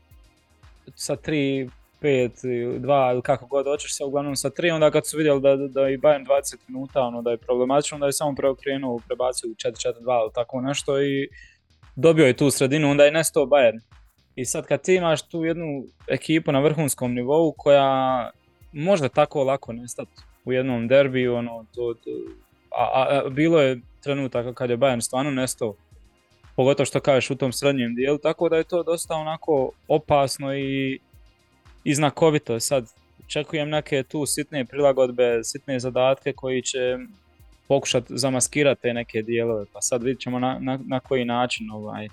sa 0.94 1.16
3, 1.16 1.70
5, 2.02 2.78
2 2.78 3.12
ili 3.12 3.22
kako 3.22 3.46
god 3.46 3.66
hoćeš 3.66 3.96
se, 3.96 4.04
uglavnom 4.04 4.36
sa 4.36 4.50
3, 4.50 4.74
onda 4.74 4.90
kad 4.90 5.06
su 5.06 5.16
vidjeli 5.16 5.40
da, 5.40 5.56
da 5.56 5.88
i 5.88 5.98
Bayern 5.98 6.26
20 6.26 6.56
minuta 6.68 7.00
ono, 7.00 7.22
da 7.22 7.30
je 7.30 7.36
problematično, 7.36 7.98
da 7.98 8.06
je 8.06 8.12
samo 8.12 8.34
preokrenuo, 8.34 9.00
prebacio 9.06 9.50
u 9.50 9.54
4-4-2 9.54 10.22
ili 10.22 10.32
tako 10.34 10.60
nešto 10.60 11.02
i 11.02 11.28
dobio 11.96 12.26
je 12.26 12.36
tu 12.36 12.50
sredinu, 12.50 12.90
onda 12.90 13.04
je 13.04 13.12
nestao 13.12 13.46
Bayern. 13.46 13.80
I 14.34 14.44
sad 14.44 14.66
kad 14.66 14.82
ti 14.82 14.94
imaš 14.94 15.28
tu 15.28 15.44
jednu 15.44 15.84
ekipu 16.08 16.52
na 16.52 16.60
vrhunskom 16.60 17.14
nivou 17.14 17.52
koja 17.52 18.30
možda 18.72 19.08
tako 19.08 19.44
lako 19.44 19.72
nestati 19.72 20.22
u 20.44 20.52
jednom 20.52 20.88
derbiju, 20.88 21.34
ono, 21.34 21.64
to, 21.74 21.94
to 21.94 22.10
a, 22.70 23.06
a, 23.08 23.28
bilo 23.30 23.60
je 23.60 23.80
trenutaka 24.02 24.54
kad 24.54 24.70
je 24.70 24.78
Bayern 24.78 25.00
stvarno 25.00 25.30
nestao, 25.30 25.74
pogotovo 26.56 26.84
što 26.84 27.00
kažeš 27.00 27.30
u 27.30 27.36
tom 27.36 27.52
srednjem 27.52 27.94
dijelu, 27.94 28.18
tako 28.18 28.48
da 28.48 28.56
je 28.56 28.64
to 28.64 28.82
dosta 28.82 29.14
onako 29.14 29.70
opasno 29.88 30.54
i, 30.54 30.98
i 31.84 31.94
znakovito. 31.94 32.60
Sad 32.60 32.86
očekujem 33.24 33.68
neke 33.68 34.02
tu 34.02 34.26
sitne 34.26 34.64
prilagodbe, 34.64 35.44
sitne 35.44 35.80
zadatke 35.80 36.32
koji 36.32 36.62
će 36.62 36.98
pokušati 37.68 38.18
zamaskirati 38.18 38.82
te 38.82 38.94
neke 38.94 39.22
dijelove, 39.22 39.64
pa 39.72 39.80
sad 39.80 40.02
vidit 40.02 40.22
ćemo 40.22 40.38
na, 40.38 40.58
na, 40.60 40.78
na 40.86 41.00
koji 41.00 41.24
način 41.24 41.70
ovaj, 41.70 42.08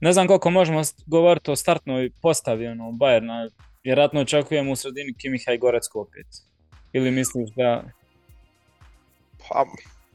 ne 0.00 0.12
znam 0.12 0.26
koliko 0.26 0.50
možemo 0.50 0.82
govoriti 1.06 1.50
o 1.50 1.56
startnoj 1.56 2.10
postavi 2.22 2.66
ono, 2.66 2.84
Bayerna. 2.84 3.50
Vjerojatno 3.84 4.20
očekujemo 4.20 4.72
u 4.72 4.76
sredini 4.76 5.14
Kimiha 5.14 5.52
i 5.52 5.58
Gorecko 5.58 6.00
opet. 6.00 6.26
Ili 6.92 7.10
misliš 7.10 7.50
da... 7.56 7.84
Pa, 9.48 9.66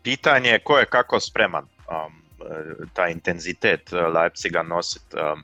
pitanje 0.03 0.49
je 0.49 0.59
ko 0.59 0.77
je 0.77 0.86
kako 0.86 1.19
spreman. 1.19 1.63
Um, 1.63 2.23
taj 2.93 3.12
intenzitet 3.12 3.91
Leipziga 3.91 4.63
nosit. 4.63 5.13
Um, 5.13 5.43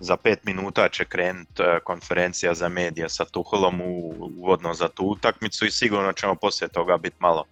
za 0.00 0.16
pet 0.16 0.44
minuta 0.44 0.88
će 0.88 1.04
krenut 1.04 1.60
uh, 1.60 1.66
konferencija 1.84 2.54
za 2.54 2.68
medije 2.68 3.08
sa 3.08 3.24
Tuholom 3.24 3.80
u, 3.80 4.14
uvodno 4.36 4.74
za 4.74 4.88
tu 4.88 5.04
utakmicu 5.04 5.66
i 5.66 5.70
sigurno 5.70 6.12
ćemo 6.12 6.34
poslije 6.34 6.68
toga 6.68 6.96
biti 6.96 7.16
malo 7.18 7.44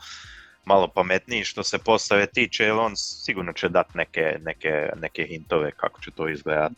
malo 0.68 0.88
pametniji 0.88 1.44
što 1.44 1.62
se 1.62 1.78
postave 1.78 2.26
tiče, 2.26 2.64
jer 2.64 2.72
on 2.72 2.96
sigurno 2.96 3.52
će 3.52 3.68
dati 3.68 3.90
neke, 3.94 4.38
neke, 4.40 4.90
neke 4.96 5.26
hintove 5.26 5.70
kako 5.70 6.00
će 6.00 6.10
to 6.10 6.28
izgledati. 6.28 6.74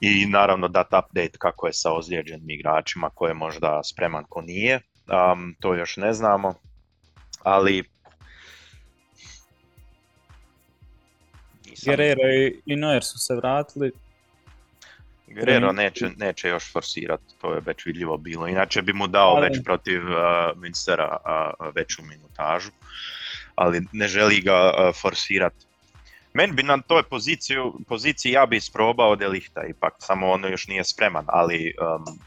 I 0.00 0.26
naravno 0.26 0.68
dati 0.68 0.96
update 0.96 1.38
kako 1.38 1.66
je 1.66 1.72
sa 1.72 1.92
ozlijeđenim 1.92 2.50
igračima, 2.50 3.10
ko 3.10 3.26
je 3.26 3.34
možda 3.34 3.82
spreman, 3.84 4.24
ko 4.28 4.42
nije. 4.42 4.74
Um, 4.74 5.56
to 5.60 5.74
još 5.74 5.96
ne 5.96 6.12
znamo, 6.12 6.54
ali 7.42 7.84
Guerrero 11.84 12.22
i 12.66 12.76
Neuer 12.76 13.04
su 13.04 13.18
se 13.18 13.34
vratili, 13.34 13.92
Guerrero 15.34 15.72
neće, 15.72 16.10
neće 16.16 16.48
još 16.48 16.72
forsirati, 16.72 17.34
to 17.40 17.54
je 17.54 17.60
već 17.60 17.86
vidljivo 17.86 18.16
bilo. 18.16 18.48
Inače 18.48 18.82
bi 18.82 18.92
mu 18.92 19.06
dao 19.06 19.40
već 19.40 19.58
protiv 19.64 20.02
uh, 20.02 20.16
Minstera 20.56 21.16
uh, 21.16 21.74
veću 21.74 22.02
minutažu, 22.02 22.70
ali 23.54 23.86
ne 23.92 24.08
želi 24.08 24.40
ga 24.40 24.70
uh, 24.70 24.94
forsirati. 25.02 25.66
Meni 26.34 26.52
bi 26.52 26.62
na 26.62 26.78
toj 26.80 27.02
poziciji, 27.02 27.56
poziciji 27.88 28.32
ja 28.32 28.46
bi 28.46 28.56
isprobao 28.56 29.16
Delihta 29.16 29.64
ipak, 29.64 29.94
samo 29.98 30.30
ono 30.30 30.48
još 30.48 30.66
nije 30.66 30.84
spreman, 30.84 31.24
ali 31.28 31.74
um, 31.80 32.18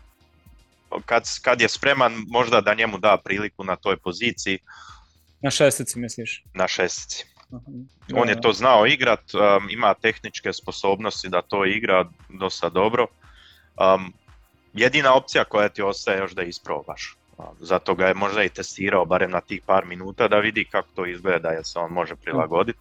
kad, 1.06 1.24
kad 1.42 1.62
je 1.62 1.70
spreman 1.70 2.14
možda 2.28 2.62
da 2.62 2.74
njemu 2.74 2.98
da 2.98 3.18
priliku 3.26 3.64
na 3.64 3.76
toj 3.76 3.98
poziciji. 3.98 4.60
Na 5.42 5.52
šestici 5.52 6.00
misliš? 6.00 6.44
Na 6.54 6.68
šestici. 6.68 7.26
On 8.14 8.30
je 8.30 8.42
to 8.42 8.54
znao 8.54 8.86
igrat, 8.86 9.34
um, 9.34 9.70
ima 9.70 9.94
tehničke 9.94 10.54
sposobnosti 10.54 11.30
da 11.30 11.42
to 11.42 11.66
igra 11.66 12.06
dosta 12.30 12.70
dobro. 12.70 13.08
Um, 13.78 14.14
jedina 14.74 15.14
opcija 15.14 15.44
koja 15.44 15.70
ti 15.70 15.82
ostaje 15.82 16.18
još 16.18 16.32
da 16.32 16.44
isprobaš. 16.44 17.16
Um, 17.38 17.46
zato 17.60 17.96
ga 17.96 18.08
je 18.08 18.14
možda 18.14 18.44
i 18.44 18.50
testirao 18.50 19.06
barem 19.06 19.32
na 19.32 19.42
tih 19.42 19.62
par 19.66 19.86
minuta 19.86 20.28
da 20.28 20.40
vidi 20.40 20.66
kako 20.66 20.88
to 20.96 21.06
izgleda, 21.06 21.50
jer 21.50 21.66
se 21.66 21.80
on 21.80 21.92
može 21.92 22.16
prilagoditi. 22.16 22.80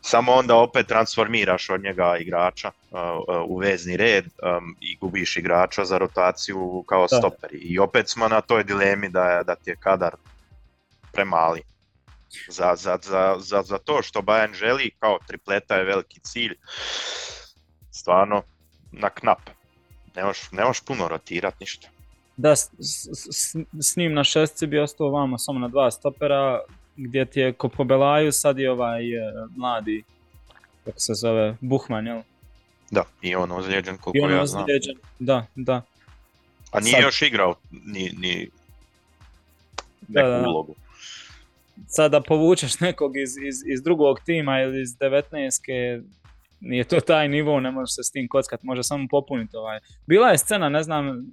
Samo 0.00 0.32
onda 0.32 0.56
opet 0.56 0.86
transformiraš 0.86 1.70
od 1.70 1.82
njega 1.82 2.16
igrača 2.16 2.70
uh, 2.90 3.00
uh, 3.00 3.44
u 3.46 3.56
vezni 3.56 3.96
red 3.96 4.24
um, 4.24 4.76
i 4.80 4.96
gubiš 4.96 5.36
igrača 5.36 5.84
za 5.84 5.98
rotaciju 5.98 6.84
kao 6.86 7.08
stoper. 7.08 7.50
I 7.52 7.78
opet 7.78 8.08
smo 8.08 8.28
na 8.28 8.40
toj 8.40 8.64
dilemi 8.64 9.08
da, 9.08 9.42
da 9.46 9.54
ti 9.54 9.70
je 9.70 9.76
kadar 9.76 10.14
premali 11.12 11.62
za, 12.48 12.76
za, 12.76 12.98
za, 13.02 13.36
za, 13.38 13.62
za 13.62 13.78
to 13.78 14.02
što 14.02 14.20
Bayern 14.20 14.54
želi, 14.54 14.90
kao 14.98 15.18
tripleta 15.26 15.74
je 15.74 15.84
veliki 15.84 16.20
cilj, 16.20 16.54
stvarno 17.90 18.42
na 18.92 19.10
knap. 19.10 19.40
Ne 20.52 20.64
možeš 20.64 20.80
puno 20.80 21.08
rotirati 21.08 21.56
ništa. 21.60 21.88
Da, 22.36 22.56
s, 22.56 22.70
s, 22.78 23.56
s, 23.80 23.96
njim 23.96 24.14
na 24.14 24.24
šestci 24.24 24.66
bi 24.66 24.78
ostao 24.78 25.10
vama 25.10 25.38
samo 25.38 25.58
na 25.58 25.68
dva 25.68 25.90
stopera, 25.90 26.60
gdje 26.96 27.24
ti 27.24 27.40
je 27.40 27.52
ko 27.52 27.68
po 27.68 27.84
Belaju 27.84 28.32
sad 28.32 28.58
je 28.58 28.70
ovaj 28.70 29.14
e, 29.14 29.32
mladi, 29.56 30.04
kako 30.84 31.00
se 31.00 31.14
zove, 31.14 31.56
Buhman, 31.60 32.06
jel? 32.06 32.22
Da, 32.90 33.04
i 33.22 33.34
on 33.34 33.52
ozlijeđen 33.52 33.96
koliko 33.96 34.26
I 34.26 34.32
on 34.32 34.38
ja 34.38 34.46
znam. 34.46 34.66
da, 35.18 35.46
da. 35.54 35.82
A 36.70 36.80
nije 36.80 36.92
sad... 36.92 37.02
još 37.02 37.22
igrao 37.22 37.54
ni, 37.70 38.12
ni 38.18 38.50
neku 40.08 40.28
da, 40.28 40.38
da. 40.38 40.48
ulogu 40.48 40.74
sada 41.86 42.20
povučeš 42.20 42.80
nekog 42.80 43.16
iz, 43.16 43.36
iz, 43.36 43.56
iz 43.72 43.82
drugog 43.82 44.20
tima 44.24 44.60
ili 44.60 44.82
iz 44.82 44.88
19 44.88 46.02
nije 46.62 46.84
to 46.84 47.00
taj 47.00 47.28
nivo, 47.28 47.60
ne 47.60 47.70
možeš 47.70 47.94
se 47.94 48.02
s 48.02 48.10
tim 48.10 48.28
kockat, 48.28 48.62
može 48.62 48.82
samo 48.82 49.06
popuniti 49.10 49.56
ovaj. 49.56 49.80
Bila 50.06 50.28
je 50.28 50.38
scena, 50.38 50.68
ne 50.68 50.82
znam, 50.82 51.26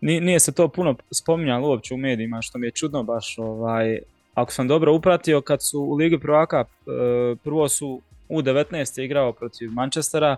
nije 0.00 0.40
se 0.40 0.52
to 0.52 0.68
puno 0.68 0.94
spominjalo 1.10 1.68
uopće 1.68 1.94
u 1.94 1.96
medijima, 1.96 2.42
što 2.42 2.58
mi 2.58 2.66
je 2.66 2.70
čudno 2.70 3.02
baš, 3.02 3.38
ovaj, 3.38 3.98
ako 4.34 4.52
sam 4.52 4.68
dobro 4.68 4.94
upratio, 4.94 5.40
kad 5.40 5.62
su 5.62 5.80
u 5.80 5.94
Ligi 5.94 6.18
prvaka, 6.18 6.64
e, 6.64 7.36
prvo 7.44 7.68
su 7.68 8.00
u 8.28 8.42
19 8.42 9.02
igrao 9.02 9.32
protiv 9.32 9.70
Manchestera, 9.70 10.36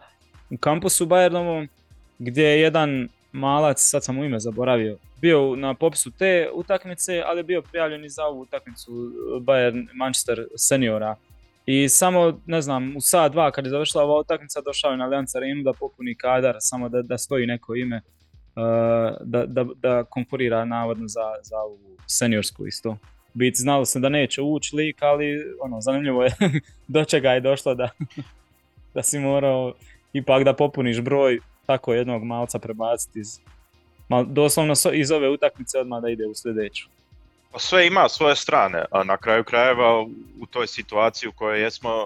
u 0.50 0.56
kampusu 0.56 1.06
Bayernovom, 1.06 1.68
gdje 2.18 2.44
je 2.44 2.60
jedan 2.60 3.08
malac, 3.32 3.80
sad 3.80 4.04
sam 4.04 4.18
u 4.18 4.24
ime 4.24 4.38
zaboravio, 4.38 4.98
bio 5.20 5.56
na 5.56 5.74
popisu 5.74 6.10
te 6.10 6.50
utakmice, 6.54 7.22
ali 7.26 7.38
je 7.38 7.44
bio 7.44 7.62
prijavljen 7.62 8.04
i 8.04 8.08
za 8.08 8.24
ovu 8.24 8.40
utakmicu 8.40 8.92
Bayern 9.40 9.86
Manchester 9.94 10.46
seniora. 10.56 11.16
I 11.66 11.88
samo, 11.88 12.40
ne 12.46 12.62
znam, 12.62 12.96
u 12.96 13.00
sat 13.00 13.32
dva 13.32 13.50
kad 13.50 13.64
je 13.64 13.70
završila 13.70 14.04
ova 14.04 14.20
utakmica 14.20 14.60
došao 14.60 14.90
je 14.90 14.96
na 14.96 15.04
Allianz 15.04 15.36
Arenu 15.36 15.62
da 15.62 15.72
popuni 15.72 16.14
kadar, 16.14 16.56
samo 16.60 16.88
da, 16.88 17.02
da 17.02 17.18
stoji 17.18 17.46
neko 17.46 17.74
ime, 17.74 17.96
uh, 17.96 18.62
da, 19.20 19.46
da, 19.46 19.66
da 19.82 20.04
konkurira 20.04 20.64
navodno 20.64 21.08
za, 21.08 21.34
za 21.42 21.56
ovu 21.58 21.78
seniorsku 22.06 22.66
isto. 22.66 22.96
Bit 23.34 23.56
znalo 23.56 23.84
se 23.84 24.00
da 24.00 24.08
neće 24.08 24.42
ući 24.42 24.76
lik, 24.76 25.02
ali 25.02 25.38
ono, 25.60 25.80
zanimljivo 25.80 26.24
je 26.24 26.32
do 26.88 27.04
čega 27.04 27.30
je 27.30 27.40
došlo 27.40 27.74
da, 27.74 27.88
da 28.94 29.02
si 29.02 29.18
morao 29.18 29.74
ipak 30.12 30.44
da 30.44 30.52
popuniš 30.52 31.00
broj 31.00 31.38
tako 31.66 31.94
jednog 31.94 32.24
malca 32.24 32.58
prebaciti 32.58 33.20
iz, 33.20 33.40
mal, 34.08 34.24
doslovno 34.24 34.74
iz 34.92 35.10
ove 35.10 35.28
utakmice 35.28 35.78
odmah 35.78 36.02
da 36.02 36.08
ide 36.08 36.26
u 36.26 36.34
sljedeću. 36.34 36.88
Pa 37.52 37.58
sve 37.58 37.86
ima 37.86 38.08
svoje 38.08 38.36
strane, 38.36 38.84
a 38.90 39.04
na 39.04 39.16
kraju 39.16 39.44
krajeva 39.44 40.00
u 40.40 40.46
toj 40.50 40.66
situaciji 40.66 41.28
u 41.28 41.32
kojoj 41.32 41.62
jesmo 41.62 41.90
e, 41.90 42.04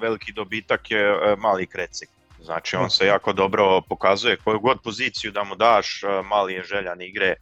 veliki 0.00 0.32
dobitak 0.32 0.90
je 0.90 1.00
e, 1.00 1.36
mali 1.38 1.66
krecik. 1.66 2.08
Znači 2.42 2.76
on 2.76 2.90
se 2.90 3.06
jako 3.06 3.32
dobro 3.32 3.80
pokazuje 3.80 4.36
koju 4.36 4.60
god 4.60 4.80
poziciju 4.84 5.32
da 5.32 5.44
mu 5.44 5.54
daš, 5.54 6.02
e, 6.02 6.22
mali 6.22 6.54
je 6.54 6.64
željan 6.64 7.02
igre, 7.02 7.34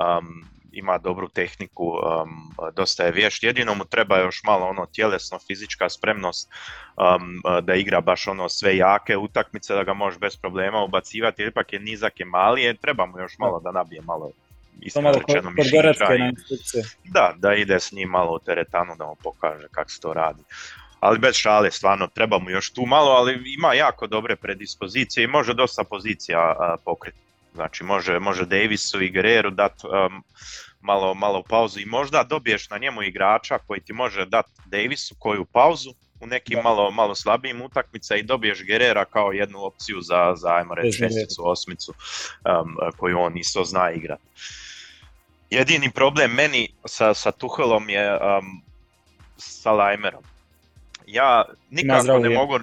um, 0.00 0.44
ima 0.72 0.98
dobru 0.98 1.28
tehniku, 1.28 1.84
um, 1.84 2.54
dosta 2.76 3.04
je 3.04 3.12
vješt, 3.12 3.42
jedino 3.42 3.74
mu 3.74 3.84
treba 3.84 4.18
još 4.18 4.42
malo 4.44 4.66
ono 4.66 4.86
tjelesno, 4.86 5.38
fizička 5.46 5.88
spremnost 5.88 6.50
um, 6.96 7.42
da 7.62 7.74
igra 7.74 8.00
baš 8.00 8.26
ono 8.26 8.48
sve 8.48 8.76
jake 8.76 9.16
utakmice, 9.16 9.74
da 9.74 9.84
ga 9.84 9.94
možeš 9.94 10.20
bez 10.20 10.36
problema 10.36 10.84
ubacivati, 10.84 11.42
ipak 11.42 11.72
je 11.72 11.78
nizak 11.78 12.20
je 12.20 12.26
mali, 12.26 12.62
je, 12.62 12.76
treba 12.76 13.06
mu 13.06 13.18
još 13.18 13.38
malo 13.38 13.60
da 13.60 13.72
nabije 13.72 14.02
malo 14.02 14.30
iskreno 14.80 15.12
rečeno. 15.12 15.50
Da, 17.04 17.34
da 17.36 17.54
ide 17.54 17.80
s 17.80 17.92
njim 17.92 18.08
malo 18.08 18.34
u 18.34 18.38
teretanu 18.38 18.96
da 18.98 19.06
mu 19.06 19.16
pokaže 19.22 19.68
kako 19.70 19.90
se 19.90 20.00
to 20.00 20.12
radi. 20.12 20.42
ali 21.00 21.18
bez 21.18 21.34
šale, 21.34 21.70
stvarno 21.70 22.06
treba 22.06 22.38
mu 22.38 22.50
još 22.50 22.72
tu 22.72 22.86
malo, 22.86 23.10
ali 23.10 23.42
ima 23.58 23.74
jako 23.74 24.06
dobre 24.06 24.36
predispozicije 24.36 25.24
i 25.24 25.26
može 25.26 25.54
dosta 25.54 25.84
pozicija 25.84 26.54
pokriti. 26.84 27.29
Znači 27.54 27.84
može, 27.84 28.18
može 28.18 28.46
Davisu 28.46 29.02
i 29.02 29.10
Guerreru 29.10 29.50
dati 29.50 29.82
malo, 30.80 31.14
malo 31.14 31.42
pauzu 31.42 31.80
i 31.80 31.86
možda 31.86 32.22
dobiješ 32.22 32.70
na 32.70 32.78
njemu 32.78 33.02
igrača 33.02 33.58
koji 33.58 33.80
ti 33.80 33.92
može 33.92 34.26
dati 34.26 34.50
Davisu 34.66 35.14
koju 35.18 35.44
pauzu 35.44 35.90
u 36.20 36.26
nekim 36.26 36.58
malo, 36.64 36.90
malo 36.90 37.14
slabijim 37.14 37.62
utakmica 37.62 38.16
i 38.16 38.22
dobiješ 38.22 38.64
Gerera 38.64 39.04
kao 39.04 39.32
jednu 39.32 39.64
opciju 39.64 40.00
za, 40.00 40.34
za 40.36 40.54
ajmo 40.54 40.74
reći, 40.74 40.98
šesticu, 40.98 41.48
osmicu 41.48 41.92
um, 41.92 42.76
koju 42.96 43.18
on 43.18 43.38
isto 43.38 43.64
zna 43.64 43.90
igrati. 43.90 44.22
Jedini 45.50 45.90
problem 45.90 46.32
meni 46.32 46.68
sa, 46.84 47.14
sa 47.14 47.32
Tuhelom 47.32 47.88
je 47.90 48.12
um, 48.12 48.62
sa 49.36 49.72
Lajmerom. 49.72 50.22
Ja 51.12 51.44
nikako 51.70 52.18
ne 52.18 52.28
mogu, 52.28 52.58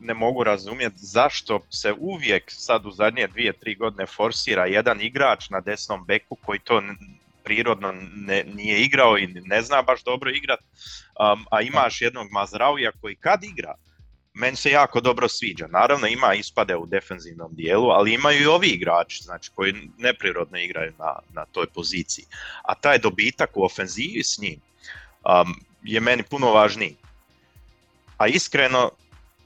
ne 0.00 0.14
mogu 0.14 0.44
razumjeti 0.44 0.96
zašto 0.96 1.60
se 1.70 1.94
uvijek 1.98 2.44
sad 2.46 2.86
u 2.86 2.90
zadnje 2.90 3.26
dvije, 3.26 3.52
tri 3.52 3.74
godine 3.74 4.06
forsira 4.06 4.66
jedan 4.66 5.00
igrač 5.00 5.50
na 5.50 5.60
desnom 5.60 6.04
beku 6.04 6.36
koji 6.44 6.58
to 6.58 6.82
prirodno 7.44 7.92
ne, 8.14 8.44
nije 8.54 8.82
igrao 8.82 9.18
i 9.18 9.26
ne 9.26 9.62
zna 9.62 9.82
baš 9.82 10.02
dobro 10.02 10.30
igrat, 10.30 10.60
um, 10.60 11.46
a 11.50 11.62
imaš 11.62 12.02
jednog 12.02 12.26
Mazrauvija 12.30 12.92
koji 13.00 13.16
kad 13.16 13.44
igra, 13.44 13.74
meni 14.34 14.56
se 14.56 14.70
jako 14.70 15.00
dobro 15.00 15.28
sviđa. 15.28 15.66
Naravno 15.66 16.06
ima 16.06 16.34
ispade 16.34 16.76
u 16.76 16.86
defenzivnom 16.86 17.54
dijelu, 17.54 17.88
ali 17.88 18.14
imaju 18.14 18.42
i 18.42 18.46
ovi 18.46 18.68
igrači 18.68 19.22
znači, 19.22 19.50
koji 19.54 19.74
neprirodno 19.98 20.58
igraju 20.58 20.92
na, 20.98 21.14
na 21.32 21.44
toj 21.52 21.66
poziciji. 21.66 22.24
A 22.62 22.74
taj 22.74 22.98
dobitak 22.98 23.50
u 23.54 23.64
ofenziji 23.64 24.22
s 24.22 24.38
njim 24.38 24.60
um, 24.60 25.54
je 25.82 26.00
meni 26.00 26.22
puno 26.22 26.52
važniji. 26.52 26.96
A 28.20 28.26
iskreno, 28.26 28.90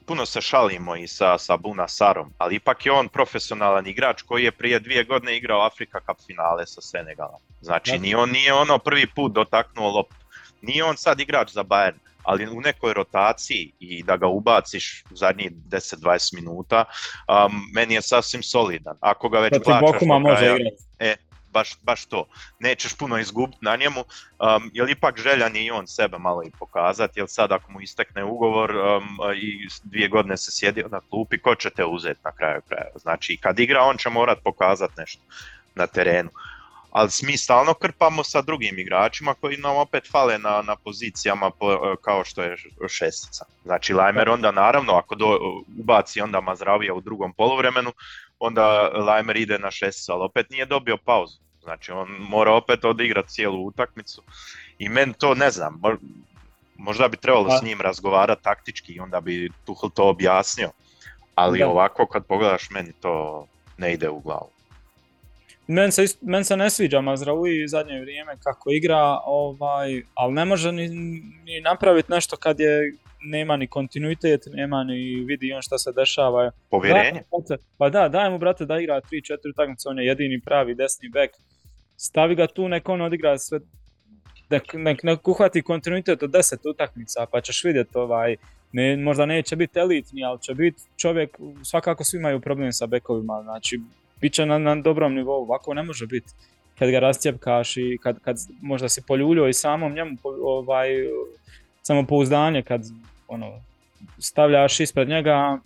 puno 0.05 0.25
se 0.25 0.41
šalimo 0.41 0.95
i 0.95 1.07
sa, 1.07 1.37
sa 1.37 1.57
Buna 1.57 1.87
Sarom, 1.87 2.33
ali 2.37 2.55
ipak 2.55 2.85
je 2.85 2.91
on 2.91 3.07
profesionalan 3.07 3.87
igrač 3.87 4.21
koji 4.21 4.43
je 4.43 4.51
prije 4.51 4.79
dvije 4.79 5.03
godine 5.03 5.37
igrao 5.37 5.65
Afrika 5.65 5.99
Cup 5.99 6.25
finale 6.25 6.67
sa 6.67 6.81
Senegalom. 6.81 7.39
Znači, 7.61 7.99
ni 7.99 8.15
on 8.15 8.29
nije 8.29 8.53
ono 8.53 8.77
prvi 8.77 9.07
put 9.15 9.31
dotaknuo 9.31 9.91
loptu. 9.91 10.15
Nije 10.61 10.83
on 10.83 10.97
sad 10.97 11.19
igrač 11.19 11.51
za 11.51 11.63
Bayern, 11.63 11.97
ali 12.23 12.47
u 12.47 12.61
nekoj 12.61 12.93
rotaciji 12.93 13.71
i 13.79 14.03
da 14.03 14.17
ga 14.17 14.27
ubaciš 14.27 15.03
u 15.11 15.15
zadnjih 15.15 15.51
10-20 15.51 16.35
minuta, 16.35 16.85
um, 17.27 17.61
meni 17.73 17.93
je 17.93 18.01
sasvim 18.01 18.43
solidan. 18.43 18.97
Ako 18.99 19.29
ga 19.29 19.39
već 19.39 19.53
plaćaš... 19.63 20.01
može 20.01 20.45
igrati. 20.45 20.83
E, 20.99 21.15
baš, 21.55 21.69
baš 21.83 22.05
to. 22.05 22.25
Nećeš 22.59 22.97
puno 22.97 23.19
izgubiti 23.19 23.65
na 23.65 23.75
njemu, 23.75 23.99
um, 23.99 24.71
jer 24.73 24.89
ipak 24.89 25.19
željan 25.19 25.55
i 25.55 25.71
on 25.71 25.87
sebe 25.87 26.17
malo 26.17 26.43
i 26.43 26.51
pokazati, 26.59 27.19
jer 27.19 27.27
sad 27.29 27.51
ako 27.51 27.71
mu 27.71 27.81
istekne 27.81 28.23
ugovor 28.23 28.71
um, 28.75 29.17
i 29.35 29.67
dvije 29.83 30.07
godine 30.07 30.37
se 30.37 30.51
sjedi 30.51 30.83
na 30.91 31.01
klupi, 31.09 31.37
ko 31.37 31.55
će 31.55 31.69
te 31.69 31.85
uzeti 31.85 32.19
na 32.23 32.31
kraju 32.31 32.61
kraja? 32.67 32.91
Znači, 32.95 33.37
kad 33.37 33.59
igra, 33.59 33.83
on 33.83 33.97
će 33.97 34.09
morat 34.09 34.39
pokazati 34.43 34.93
nešto 34.97 35.21
na 35.75 35.87
terenu. 35.87 36.29
Ali 36.91 37.09
mi 37.23 37.37
stalno 37.37 37.73
krpamo 37.73 38.23
sa 38.23 38.41
drugim 38.41 38.79
igračima 38.79 39.33
koji 39.33 39.57
nam 39.57 39.77
opet 39.77 40.11
fale 40.11 40.37
na, 40.37 40.61
na 40.61 40.75
pozicijama 40.75 41.49
po, 41.49 41.95
kao 42.01 42.23
što 42.23 42.43
je 42.43 42.55
šestica. 42.89 43.45
Znači 43.63 43.93
Lajmer 43.93 44.29
onda 44.29 44.51
naravno 44.51 44.93
ako 44.93 45.15
do, 45.15 45.39
ubaci 45.79 46.21
onda 46.21 46.41
Mazravija 46.41 46.93
u 46.93 47.01
drugom 47.01 47.33
poluvremenu, 47.33 47.91
onda 48.39 48.89
Lajmer 49.07 49.37
ide 49.37 49.59
na 49.59 49.71
šestica, 49.71 50.13
ali 50.13 50.23
opet 50.23 50.49
nije 50.49 50.65
dobio 50.65 50.97
pauzu. 50.97 51.44
Znači 51.65 51.91
on 51.91 52.07
mora 52.19 52.51
opet 52.51 52.85
odigrati 52.85 53.29
cijelu 53.29 53.65
utakmicu 53.65 54.21
i 54.79 54.89
meni 54.89 55.13
to 55.13 55.35
ne 55.35 55.49
znam, 55.49 55.81
možda 56.77 57.07
bi 57.07 57.17
trebalo 57.17 57.49
s 57.49 57.59
pa- 57.59 57.65
njim 57.65 57.81
razgovarati 57.81 58.43
taktički 58.43 58.93
i 58.93 58.99
onda 58.99 59.21
bi 59.21 59.49
Tuhl 59.65 59.87
to 59.93 60.09
objasnio. 60.09 60.69
Ali 61.35 61.63
ovako 61.63 62.05
kad 62.05 62.25
pogledaš 62.25 62.69
meni 62.69 62.93
to 63.01 63.45
ne 63.77 63.93
ide 63.93 64.09
u 64.09 64.19
glavu. 64.19 64.49
Meni 65.67 65.91
se, 65.91 66.05
men 66.21 66.45
se 66.45 66.57
ne 66.57 66.69
sviđa 66.69 67.01
Mazraoui 67.01 67.67
zadnje 67.67 67.99
vrijeme 67.99 68.37
kako 68.43 68.71
igra, 68.71 69.19
ovaj, 69.25 70.03
ali 70.13 70.33
ne 70.33 70.45
može 70.45 70.71
ni, 70.71 70.87
ni 71.45 71.61
napraviti 71.61 72.11
nešto 72.11 72.37
kad 72.37 72.59
je 72.59 72.93
nema 73.25 73.57
ni 73.57 73.67
kontinuitet, 73.67 74.41
nema 74.53 74.83
ni 74.83 75.23
vidi 75.27 75.53
on 75.53 75.61
šta 75.61 75.77
se 75.77 75.91
dešava. 75.91 76.51
Povjerenje? 76.69 77.23
pa 77.77 77.89
da, 77.89 78.09
daj 78.09 78.29
mu 78.29 78.37
brate 78.37 78.65
da 78.65 78.79
igra 78.79 79.01
3-4 79.01 79.49
utakmice, 79.49 79.89
on 79.89 79.99
je 79.99 80.05
jedini 80.05 80.41
pravi 80.41 80.75
desni 80.75 81.09
bek. 81.09 81.31
Stavi 81.97 82.35
ga 82.35 82.47
tu, 82.47 82.67
nek 82.67 82.89
on 82.89 83.01
odigra 83.01 83.37
sve, 83.37 83.59
nek, 84.49 84.73
nek, 84.73 85.03
nek 85.03 85.27
uhvati 85.27 85.61
kontinuitet 85.61 86.23
od 86.23 86.31
10 86.31 86.69
utakmica, 86.69 87.25
pa 87.31 87.41
ćeš 87.41 87.63
vidjeti 87.63 87.97
ovaj, 87.97 88.35
ne, 88.71 88.97
možda 88.97 89.25
neće 89.25 89.55
biti 89.55 89.79
elitni, 89.79 90.23
ali 90.23 90.41
će 90.41 90.53
biti 90.53 90.81
čovjek, 90.97 91.37
svakako 91.63 92.03
svi 92.03 92.17
imaju 92.17 92.41
problem 92.41 92.73
sa 92.73 92.85
bekovima, 92.85 93.41
znači 93.43 93.79
bit 94.21 94.33
će 94.33 94.45
na, 94.45 94.57
na 94.57 94.75
dobrom 94.75 95.13
nivou, 95.13 95.43
ovako 95.43 95.73
ne 95.73 95.83
može 95.83 96.07
biti 96.07 96.27
kad 96.79 96.89
ga 96.89 96.99
rastjepkaš 96.99 97.77
i 97.77 97.97
kad, 98.03 98.19
kad 98.19 98.37
možda 98.61 98.89
si 98.89 99.01
poljulio 99.07 99.47
i 99.47 99.53
samom 99.53 99.93
njemu 99.93 100.17
ovaj, 100.43 100.87
samopouzdanje 101.81 102.61
kad 102.61 102.81
ono, 103.27 103.61
stavljaš 104.19 104.79
ispred 104.79 105.09
njega 105.09 105.59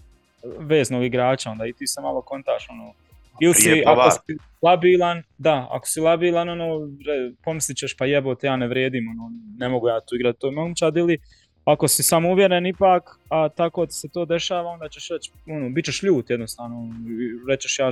veznog 0.60 1.04
igrača, 1.04 1.52
onda 1.52 1.66
i 1.66 1.74
ti 1.74 1.88
se 1.88 2.02
malo 2.02 2.22
kontaš, 2.22 2.70
ono, 2.70 2.94
ili 3.42 3.54
si, 3.54 3.84
ako 3.86 4.12
si 4.12 4.38
labilan, 4.62 5.24
da, 5.38 5.68
ako 5.72 5.88
si 5.88 6.00
labilan, 6.00 6.50
ono, 6.50 6.88
pomislit 7.44 7.78
ćeš 7.78 7.98
pa 7.98 8.06
jebote, 8.06 8.48
ja 8.48 8.56
ne 8.56 8.68
vrijedim, 8.68 9.08
ono, 9.10 9.32
ne 9.58 9.70
mogu 9.70 9.88
ja 9.88 10.00
tu 10.00 10.16
igrati 10.16 10.40
to 10.40 10.52
momčad, 10.52 10.98
ili 10.98 11.20
ako 11.66 11.88
si 11.88 12.16
uvjeren 12.32 12.66
ipak, 12.66 13.04
a 13.30 13.50
tako 13.50 13.86
ti 13.86 13.94
se 13.94 14.08
to 14.14 14.26
dešava, 14.26 14.70
onda 14.70 14.90
ćeš 14.90 15.10
reći, 15.10 15.32
ono, 15.48 15.70
bit 15.70 15.86
ćeš 15.86 16.04
ljut 16.04 16.30
jednostavno, 16.30 16.90
rećeš 17.50 17.80
ja 17.80 17.90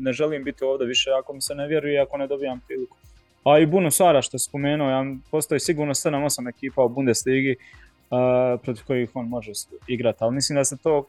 ne 0.00 0.12
želim 0.12 0.44
biti 0.44 0.64
ovdje 0.64 0.86
više 0.86 1.10
ako 1.18 1.32
mi 1.32 1.40
se 1.40 1.54
ne 1.54 1.66
vjeruje, 1.66 2.00
ako 2.00 2.16
ne 2.16 2.26
dobijam 2.26 2.60
priliku. 2.66 2.96
A 3.44 3.58
i 3.58 3.66
Buno 3.66 3.90
Sara 3.90 4.22
što 4.22 4.34
je 4.34 4.38
spomenuo, 4.38 4.90
ja, 4.90 5.04
postoji 5.30 5.60
sigurno 5.60 5.94
7-8 5.94 6.48
ekipa 6.48 6.84
u 6.84 6.88
Bundesligi 6.88 7.56
uh, 7.56 8.60
protiv 8.62 8.84
kojih 8.86 9.10
on 9.14 9.28
može 9.28 9.52
igrati, 9.86 10.18
ali 10.20 10.34
mislim 10.34 10.56
da 10.56 10.64
se 10.64 10.76
to 10.76 11.06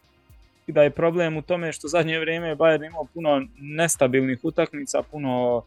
da 0.72 0.84
je 0.84 0.90
problem 0.90 1.38
u 1.38 1.42
tome 1.42 1.72
što 1.72 1.88
zadnje 1.88 2.20
vrijeme 2.20 2.56
Bayern 2.56 2.88
imao 2.88 3.06
puno 3.14 3.42
nestabilnih 3.58 4.40
utakmica, 4.44 5.04
puno 5.12 5.64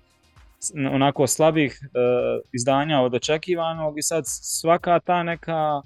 onako 0.93 1.27
slabih 1.27 1.81
uh, 1.83 2.47
izdanja 2.53 3.01
od 3.01 3.15
očekivanog 3.15 3.99
i 3.99 4.03
sad 4.03 4.25
svaka 4.27 5.01
ta 5.01 5.23
neka 5.23 5.83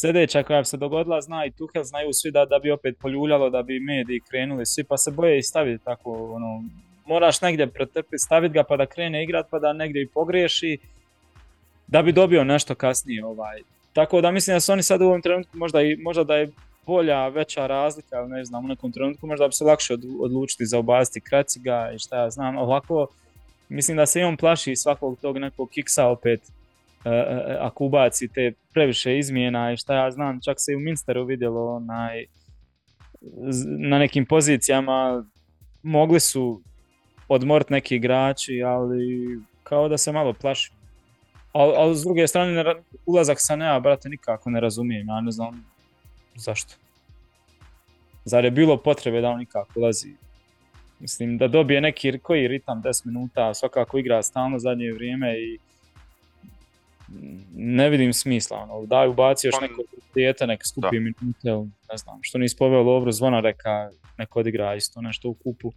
sljedeća 0.00 0.42
koja 0.42 0.64
se 0.64 0.76
dogodila 0.76 1.20
zna 1.20 1.46
i 1.46 1.50
Tuhel 1.50 1.84
znaju 1.84 2.08
svi 2.12 2.30
da, 2.30 2.44
da 2.44 2.58
bi 2.58 2.70
opet 2.70 2.96
poljuljalo, 3.00 3.50
da 3.50 3.62
bi 3.62 3.80
mediji 3.80 4.20
krenuli 4.30 4.66
svi 4.66 4.84
pa 4.84 4.96
se 4.96 5.10
boje 5.10 5.38
i 5.38 5.42
staviti 5.42 5.84
tako 5.84 6.34
ono, 6.34 6.64
moraš 7.06 7.40
negdje 7.40 7.66
pretrpiti, 7.66 8.18
staviti 8.18 8.54
ga 8.54 8.62
pa 8.62 8.76
da 8.76 8.86
krene 8.86 9.22
igrat 9.22 9.46
pa 9.50 9.58
da 9.58 9.72
negdje 9.72 10.02
i 10.02 10.08
pogriješi 10.08 10.78
da 11.86 12.02
bi 12.02 12.12
dobio 12.12 12.44
nešto 12.44 12.74
kasnije 12.74 13.24
ovaj. 13.24 13.62
Tako 13.92 14.20
da 14.20 14.30
mislim 14.30 14.56
da 14.56 14.60
su 14.60 14.72
oni 14.72 14.82
sad 14.82 15.00
u 15.00 15.04
ovom 15.04 15.22
trenutku 15.22 15.56
možda, 15.56 15.82
i, 15.82 15.96
možda 15.96 16.24
da 16.24 16.36
je 16.36 16.50
bolja, 16.88 17.28
veća 17.28 17.66
razlika, 17.66 18.26
ne 18.26 18.44
znam, 18.44 18.64
u 18.64 18.68
nekom 18.68 18.92
trenutku 18.92 19.26
možda 19.26 19.46
bi 19.46 19.52
se 19.52 19.64
lakše 19.64 19.94
odlučiti 20.20 20.66
za 20.66 20.78
obaziti 20.78 21.20
Kraciga 21.20 21.90
i 21.94 21.98
šta 21.98 22.22
ja 22.22 22.30
znam, 22.30 22.56
ovako 22.56 23.06
mislim 23.68 23.96
da 23.96 24.06
se 24.06 24.20
i 24.20 24.24
on 24.24 24.36
plaši 24.36 24.76
svakog 24.76 25.18
tog 25.20 25.38
nekog 25.38 25.68
kiksa 25.70 26.06
opet 26.06 26.40
E, 27.04 27.10
e, 27.10 27.56
ako 27.60 27.84
ubaci 27.84 28.28
te 28.28 28.52
previše 28.72 29.18
izmjena 29.18 29.72
i 29.72 29.76
šta 29.76 29.94
ja 29.94 30.10
znam, 30.10 30.40
čak 30.44 30.56
se 30.60 30.72
i 30.72 30.76
u 30.76 30.80
Minsteru 30.80 31.24
vidjelo 31.24 31.76
onaj, 31.76 32.24
na 33.78 33.98
nekim 33.98 34.26
pozicijama 34.26 35.24
mogli 35.82 36.20
su 36.20 36.62
odmoriti 37.28 37.72
neki 37.72 37.96
igrači, 37.96 38.62
ali 38.62 39.28
kao 39.62 39.88
da 39.88 39.98
se 39.98 40.12
malo 40.12 40.32
plaši. 40.32 40.72
Ali, 41.52 41.72
ali 41.76 41.96
s 41.96 42.02
druge 42.02 42.26
strane, 42.26 42.74
ulazak 43.06 43.36
Sanea, 43.40 43.80
brate, 43.80 44.08
nikako 44.08 44.50
ne 44.50 44.60
razumijem, 44.60 45.08
ja 45.08 45.20
ne 45.20 45.30
znam 45.30 45.64
zašto. 46.38 46.74
Zar 48.24 48.44
je 48.44 48.50
bilo 48.50 48.76
potrebe 48.76 49.20
da 49.20 49.28
on 49.28 49.38
nikako 49.38 49.80
ulazi? 49.80 50.14
Mislim, 51.00 51.38
da 51.38 51.48
dobije 51.48 51.80
neki 51.80 52.18
koji 52.18 52.48
ritam 52.48 52.82
10 52.82 53.06
minuta, 53.06 53.54
svakako 53.54 53.98
igra 53.98 54.22
stalno 54.22 54.58
zadnje 54.58 54.92
vrijeme 54.92 55.38
i 55.38 55.58
ne 57.54 57.88
vidim 57.90 58.12
smisla, 58.12 58.58
ono, 58.58 58.86
daj 58.86 59.08
ubaci 59.08 59.46
još 59.46 59.54
pa 59.54 59.60
neko 59.60 59.82
dijete, 60.14 60.46
nek 60.46 60.66
skupi 60.66 61.00
minute, 61.00 61.70
ne 61.90 61.96
znam, 61.96 62.18
što 62.22 62.38
nisi 62.38 62.56
poveo 62.56 62.82
Lovro 62.82 63.12
zvona 63.12 63.40
reka, 63.40 63.90
neko 64.18 64.40
odigra 64.40 64.74
isto 64.74 65.00
nešto 65.00 65.28
u 65.28 65.34
kupu. 65.34 65.72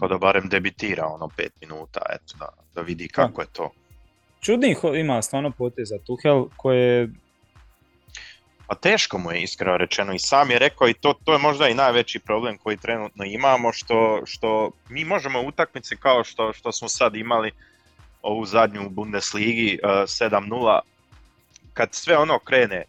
Pa 0.00 0.08
da 0.08 0.18
barem 0.18 0.48
debitira 0.48 1.06
ono 1.06 1.28
pet 1.36 1.52
minuta, 1.60 2.00
eto, 2.10 2.36
da, 2.38 2.48
da 2.74 2.80
vidi 2.80 3.08
kako 3.08 3.40
je 3.40 3.46
to. 3.52 3.70
Čudnih 4.40 4.78
ima 5.00 5.22
stvarno 5.22 5.50
poteza 5.50 5.98
Tuhel 6.06 6.44
koje 6.56 7.08
pa 8.66 8.74
teško 8.74 9.18
mu 9.18 9.32
je 9.32 9.42
iskreno 9.42 9.76
rečeno 9.76 10.14
i 10.14 10.18
sam 10.18 10.50
je 10.50 10.58
rekao 10.58 10.88
i 10.88 10.94
to, 10.94 11.14
to 11.24 11.32
je 11.32 11.38
možda 11.38 11.68
i 11.68 11.74
najveći 11.74 12.18
problem 12.18 12.58
koji 12.58 12.76
trenutno 12.76 13.24
imamo 13.24 13.72
što, 13.72 14.22
što 14.26 14.70
mi 14.88 15.04
možemo 15.04 15.42
utakmice 15.42 15.96
kao 15.96 16.24
što, 16.24 16.52
što 16.52 16.72
smo 16.72 16.88
sad 16.88 17.16
imali 17.16 17.52
ovu 18.22 18.46
zadnju 18.46 18.86
u 18.86 18.90
Bundesligi 18.90 19.78
7-0, 19.82 20.52
uh, 20.52 20.80
kad 21.74 21.94
sve 21.94 22.18
ono 22.18 22.38
krene 22.38 22.84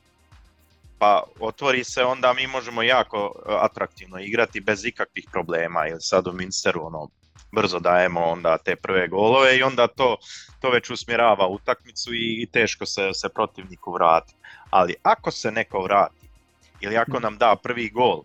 pa 1.00 1.24
otvori 1.40 1.84
se, 1.84 2.04
onda 2.04 2.34
mi 2.34 2.48
možemo 2.48 2.84
jako 2.84 3.32
e, 3.36 3.52
atraktivno 3.62 4.20
igrati 4.20 4.62
bez 4.62 4.86
ikakvih 4.86 5.26
problema. 5.32 5.88
Ili 5.88 6.02
sad 6.02 6.28
u 6.28 6.34
Minsteru 6.34 6.86
ono, 6.86 7.10
brzo 7.52 7.80
dajemo 7.80 8.22
onda 8.22 8.58
te 8.58 8.76
prve 8.76 9.08
golove 9.08 9.58
i 9.58 9.64
onda 9.64 9.88
to, 9.88 10.18
to 10.60 10.70
već 10.70 10.90
usmjerava 10.90 11.48
utakmicu 11.48 12.14
i, 12.14 12.42
i 12.42 12.46
teško 12.52 12.86
se, 12.86 13.10
se 13.14 13.30
protivniku 13.30 13.94
vrati. 13.94 14.34
Ali 14.70 14.96
ako 15.04 15.32
se 15.32 15.52
neko 15.52 15.84
vrati 15.84 16.28
ili 16.82 16.98
ako 16.98 17.20
nam 17.20 17.38
da 17.38 17.56
prvi 17.64 17.90
gol, 17.90 18.22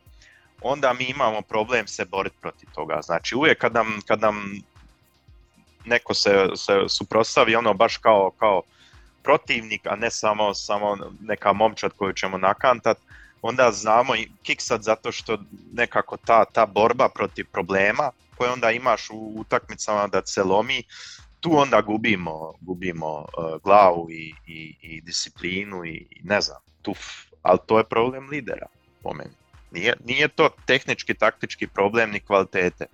onda 0.60 0.92
mi 0.92 1.04
imamo 1.04 1.42
problem 1.42 1.86
se 1.86 2.04
boriti 2.04 2.36
protiv 2.40 2.68
toga. 2.74 3.00
Znači 3.02 3.36
uvijek 3.36 3.58
kad 3.58 3.74
nam, 3.74 4.00
kad 4.06 4.20
nam 4.20 4.62
neko 5.84 6.14
se, 6.14 6.46
se 6.56 6.72
suprotstavi 6.88 7.56
ono 7.56 7.74
baš 7.74 7.96
kao, 7.96 8.30
kao 8.38 8.62
protivnik, 9.22 9.86
a 9.86 9.96
ne 9.96 10.10
samo, 10.10 10.54
samo 10.54 10.96
neka 11.20 11.52
momčad 11.52 11.92
koju 11.96 12.12
ćemo 12.12 12.38
nakantat, 12.38 12.98
onda 13.42 13.70
znamo 13.72 14.14
i 14.14 14.28
kiksat 14.42 14.82
zato 14.82 15.12
što 15.12 15.38
nekako 15.72 16.16
ta, 16.16 16.44
ta 16.44 16.66
borba 16.66 17.08
protiv 17.08 17.46
problema 17.52 18.10
koje 18.42 18.52
onda 18.52 18.70
imaš 18.70 19.10
u 19.10 19.32
utakmicama 19.36 20.06
da 20.06 20.26
se 20.26 20.42
lomi, 20.42 20.82
tu 21.40 21.50
onda 21.58 21.80
gubimo, 21.80 22.54
gubimo 22.60 23.18
uh, 23.18 23.62
glavu 23.62 24.10
i, 24.10 24.34
i, 24.46 24.76
i 24.82 25.00
disciplinu 25.00 25.84
i, 25.84 26.06
i 26.10 26.20
ne 26.22 26.40
znam, 26.40 26.58
tuf. 26.82 26.98
Ali 27.42 27.58
to 27.66 27.78
je 27.78 27.84
problem 27.84 28.28
lidera 28.30 28.66
po 29.02 29.14
meni. 29.14 29.30
Nije, 29.70 29.94
nije 30.04 30.28
to 30.28 30.50
tehnički, 30.66 31.14
taktički 31.14 31.66
problem 31.66 32.10
ni 32.10 32.20
kvalitete, 32.20 32.86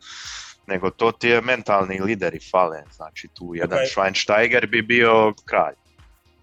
nego 0.66 0.90
to 0.90 1.12
ti 1.12 1.28
je 1.28 1.40
mentalni 1.40 2.00
lideri 2.00 2.38
fale. 2.50 2.82
Znači 2.92 3.28
tu 3.34 3.54
jedan 3.54 3.78
Okay. 3.78 3.88
Schweinsteiger 3.94 4.70
bi 4.70 4.82
bio 4.82 5.34
kralj. 5.44 5.74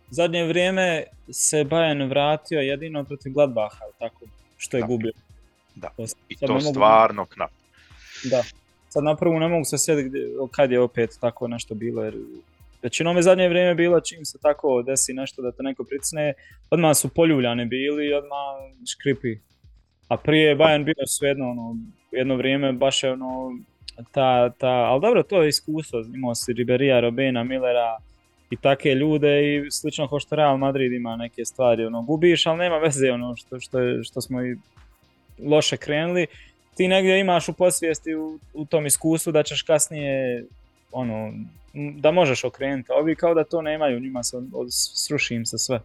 Zadnje 0.09 0.43
vrijeme 0.47 1.03
se 1.31 1.57
Bayern 1.57 2.09
vratio 2.09 2.59
jedino 2.59 3.03
protiv 3.03 3.33
Gladbaha, 3.33 3.85
tako, 3.99 4.25
što 4.57 4.77
je 4.77 4.81
Da. 4.81 4.87
gubio. 4.87 5.11
Da. 5.75 5.89
To, 5.89 6.05
I 6.29 6.35
to 6.35 6.59
stvarno 6.61 7.25
knap. 7.25 7.51
Da. 8.23 8.43
Sad 8.95 9.03
na 9.03 9.15
prvu 9.15 9.39
ne 9.39 9.47
mogu 9.47 9.65
se 9.65 9.77
sjetiti 9.77 10.09
gdje- 10.09 10.29
kad 10.51 10.71
je 10.71 10.79
opet 10.79 11.09
tako 11.21 11.47
nešto 11.47 11.75
bilo, 11.75 12.03
jer 12.03 12.15
većinom 12.83 13.15
je 13.15 13.21
zadnje 13.21 13.49
vrijeme 13.49 13.75
bilo 13.75 13.99
čim 13.99 14.25
se 14.25 14.37
tako 14.41 14.81
desi 14.81 15.13
nešto 15.13 15.41
da 15.41 15.51
te 15.51 15.63
neko 15.63 15.83
pricne, 15.83 16.33
odmah 16.69 16.97
su 16.97 17.09
poljuljani 17.09 17.65
bili 17.65 18.05
i 18.07 18.13
odmah 18.13 18.55
škripi. 18.91 19.37
A 20.07 20.17
prije 20.17 20.49
je 20.49 20.57
Bayern 20.57 20.83
bio 20.83 21.07
svejedno, 21.07 21.51
ono, 21.51 21.75
jedno 22.11 22.35
vrijeme 22.35 22.71
baš 22.71 23.03
je 23.03 23.11
ono, 23.11 23.51
ta, 24.11 24.49
ta, 24.49 24.67
ali 24.71 25.01
dobro, 25.01 25.23
to 25.23 25.43
je 25.43 25.49
iskustvo, 25.49 25.99
imao 26.15 26.35
si 26.35 26.53
Riberija, 26.53 26.99
Robena, 26.99 27.43
Millera 27.43 27.97
i 28.49 28.57
take 28.57 28.95
ljude 28.95 29.55
i 29.55 29.71
slično 29.71 30.07
kao 30.07 30.19
što 30.19 30.35
Real 30.35 30.57
Madrid 30.57 30.93
ima 30.93 31.15
neke 31.15 31.45
stvari, 31.45 31.85
ono, 31.85 32.01
gubiš, 32.01 32.45
ali 32.45 32.57
nema 32.57 32.77
veze, 32.77 33.11
ono, 33.11 33.35
što, 33.35 33.59
što, 33.59 33.77
što 34.03 34.21
smo 34.21 34.45
i 34.45 34.55
loše 35.45 35.77
krenuli, 35.77 36.27
ti 36.75 36.87
negdje 36.87 37.19
imaš 37.19 37.49
u 37.49 37.53
podsvijesti 37.53 38.15
u, 38.15 38.39
u 38.53 38.65
tom 38.65 38.85
iskustvu 38.85 39.31
da 39.31 39.43
ćeš 39.43 39.61
kasnije 39.61 40.45
ono, 40.91 41.33
da 41.73 42.11
možeš 42.11 42.43
okrenuti. 42.43 42.91
a 42.91 42.95
Ovi 42.95 43.15
kao 43.15 43.33
da 43.33 43.43
to 43.43 43.61
nemaju, 43.61 43.99
njima 43.99 44.23
se 44.23 44.37
od, 44.37 44.43
od, 44.53 44.67
sruši 44.71 45.35
im 45.35 45.45
se 45.45 45.57
sve. 45.57 45.79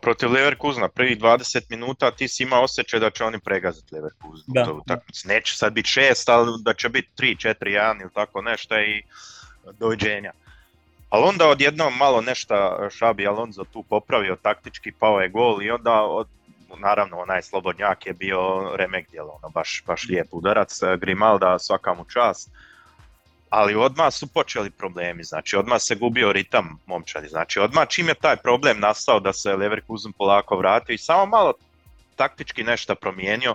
Protiv 0.00 0.32
Leverkusena 0.32 0.88
prvih 0.88 1.18
20 1.18 1.62
minuta 1.70 2.10
ti 2.10 2.28
si 2.28 2.42
imao 2.42 2.62
osjećaj 2.62 3.00
da 3.00 3.10
će 3.10 3.24
oni 3.24 3.38
pregaziti 3.40 3.94
Leverkusen 3.94 4.44
Da. 4.46 4.62
u 4.62 4.64
toj 4.64 4.74
utakmici. 4.74 5.28
Neće 5.28 5.56
sad 5.56 5.72
biti 5.72 5.88
šest, 5.88 6.28
ali 6.28 6.52
da 6.62 6.74
će 6.74 6.88
biti 6.88 7.08
3, 7.18 7.48
4, 7.48 7.54
1 7.60 8.00
ili 8.00 8.10
tako 8.14 8.42
nešto 8.42 8.80
i 8.80 9.02
dođenja. 9.78 10.32
Ali 11.10 11.24
onda 11.24 11.48
odjednom 11.48 11.96
malo 11.96 12.20
nešto 12.20 12.54
Šabi 12.90 13.26
Alonso 13.26 13.64
tu 13.64 13.82
popravio 13.82 14.36
taktički, 14.42 14.92
pao 14.92 15.20
je 15.20 15.28
gol 15.28 15.62
i 15.62 15.70
onda 15.70 16.02
od, 16.02 16.26
naravno 16.78 17.18
onaj 17.18 17.42
slobodnjak 17.42 18.06
je 18.06 18.12
bio 18.12 18.72
remek 18.76 19.10
djelo, 19.10 19.38
ono 19.42 19.48
baš, 19.48 19.82
baš 19.86 20.08
lijep 20.08 20.26
udarac, 20.30 20.80
Grimalda 20.98 21.58
svaka 21.58 21.94
mu 21.94 22.04
čast. 22.04 22.50
Ali 23.50 23.74
odmah 23.74 24.12
su 24.12 24.26
počeli 24.26 24.70
problemi, 24.70 25.24
znači 25.24 25.56
odmah 25.56 25.80
se 25.80 25.94
gubio 25.94 26.32
ritam 26.32 26.78
momčadi, 26.86 27.28
znači 27.28 27.60
odmah 27.60 27.88
čim 27.88 28.08
je 28.08 28.14
taj 28.14 28.36
problem 28.36 28.80
nastao 28.80 29.20
da 29.20 29.32
se 29.32 29.56
Leverkusen 29.56 30.12
polako 30.12 30.56
vratio 30.56 30.94
i 30.94 30.98
samo 30.98 31.26
malo 31.26 31.52
taktički 32.16 32.64
nešto 32.64 32.94
promijenio, 32.94 33.54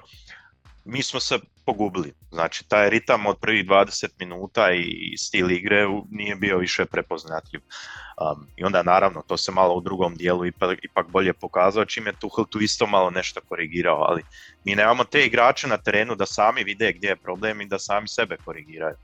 mi 0.85 1.03
smo 1.03 1.19
se 1.19 1.39
pogubili. 1.65 2.13
Znači 2.31 2.67
taj 2.67 2.89
ritam 2.89 3.25
od 3.25 3.37
prvih 3.39 3.65
20 3.65 4.07
minuta 4.19 4.71
i 4.71 5.17
stil 5.17 5.51
igre 5.51 5.87
nije 6.09 6.35
bio 6.35 6.57
više 6.57 6.85
prepoznatljiv. 6.85 7.61
Um, 7.61 8.47
I 8.55 8.63
onda 8.63 8.83
naravno 8.83 9.21
to 9.21 9.37
se 9.37 9.51
malo 9.51 9.75
u 9.75 9.81
drugom 9.81 10.15
dijelu 10.15 10.45
ipak, 10.45 10.79
ipak 10.81 11.07
bolje 11.07 11.33
pokazao 11.33 11.85
čim 11.85 12.07
je 12.07 12.13
Tuchel 12.19 12.45
tu 12.45 12.59
isto 12.59 12.87
malo 12.87 13.09
nešto 13.09 13.41
korigirao, 13.49 14.01
ali 14.01 14.23
mi 14.63 14.75
nemamo 14.75 15.03
te 15.03 15.25
igrače 15.25 15.67
na 15.67 15.77
terenu 15.77 16.15
da 16.15 16.25
sami 16.25 16.63
vide 16.63 16.93
gdje 16.93 17.07
je 17.07 17.15
problem 17.15 17.61
i 17.61 17.67
da 17.67 17.79
sami 17.79 18.07
sebe 18.07 18.37
korigiraju. 18.45 18.95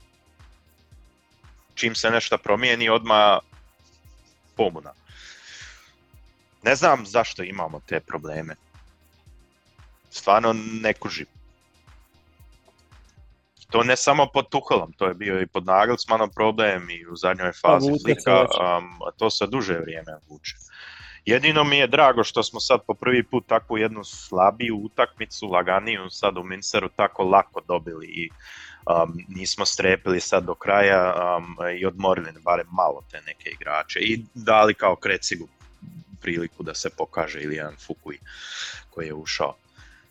Čim 1.76 1.96
se 1.96 2.10
nešto 2.10 2.38
promijeni 2.38 2.90
odmah 2.90 3.40
pobuna. 4.56 4.94
Ne 6.64 6.76
znam 6.76 7.06
zašto 7.06 7.44
imamo 7.44 7.82
te 7.88 8.00
probleme. 8.00 8.56
Stvarno 10.10 10.54
ne 10.82 10.94
kužim. 10.94 11.37
To 13.72 13.84
ne 13.84 13.96
samo 13.96 14.28
pod 14.34 14.50
Tuchelom, 14.50 14.94
to 14.94 15.08
je 15.08 15.14
bio 15.14 15.42
i 15.42 15.48
pod 15.48 15.66
Nagelsmanom 15.66 16.30
problem 16.36 16.90
i 16.90 17.08
u 17.08 17.16
zadnjoj 17.16 17.52
fazi 17.52 17.92
vuče 17.92 18.00
se 18.00 18.04
Flika, 18.04 18.42
um, 18.42 19.00
to 19.18 19.30
se 19.30 19.48
duže 19.48 19.80
vrijeme 19.80 20.12
vuče. 20.30 20.56
Jedino 21.26 21.64
mi 21.64 21.78
je 21.78 21.88
drago 21.88 22.24
što 22.24 22.44
smo 22.44 22.60
sad 22.60 22.80
po 22.88 22.94
prvi 22.94 23.24
put 23.24 23.48
takvu 23.48 23.78
jednu 23.78 24.04
slabiju 24.04 24.78
utakmicu, 24.78 25.48
laganiju 25.48 26.10
sad 26.10 26.38
u 26.38 26.44
Minsteru 26.44 26.90
tako 26.96 27.24
lako 27.24 27.62
dobili 27.68 28.06
i 28.06 28.30
um, 28.30 29.26
nismo 29.28 29.66
strepili 29.66 30.20
sad 30.20 30.44
do 30.44 30.56
kraja 30.56 31.14
um, 31.38 31.58
i 31.80 31.86
odmorili 31.86 32.32
barem 32.44 32.68
malo 32.72 33.04
te 33.12 33.22
neke 33.22 33.50
igrače 33.50 34.00
i 34.00 34.26
dali 34.34 34.74
kao 34.74 34.96
Krecigu 34.96 35.48
priliku 36.22 36.64
da 36.64 36.74
se 36.74 36.90
pokaže 36.90 37.42
ili 37.42 37.56
jedan 37.56 37.76
Fukui 37.88 38.20
koji 38.90 39.08
je 39.08 39.14
ušao. 39.14 39.56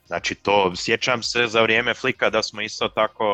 Znači 0.07 0.35
to, 0.35 0.73
sjećam 0.77 1.23
se 1.23 1.47
za 1.47 1.63
vrijeme 1.63 1.95
Flika 1.95 2.31
da 2.31 2.43
smo 2.43 2.61
isto 2.61 2.89
tako 2.89 3.25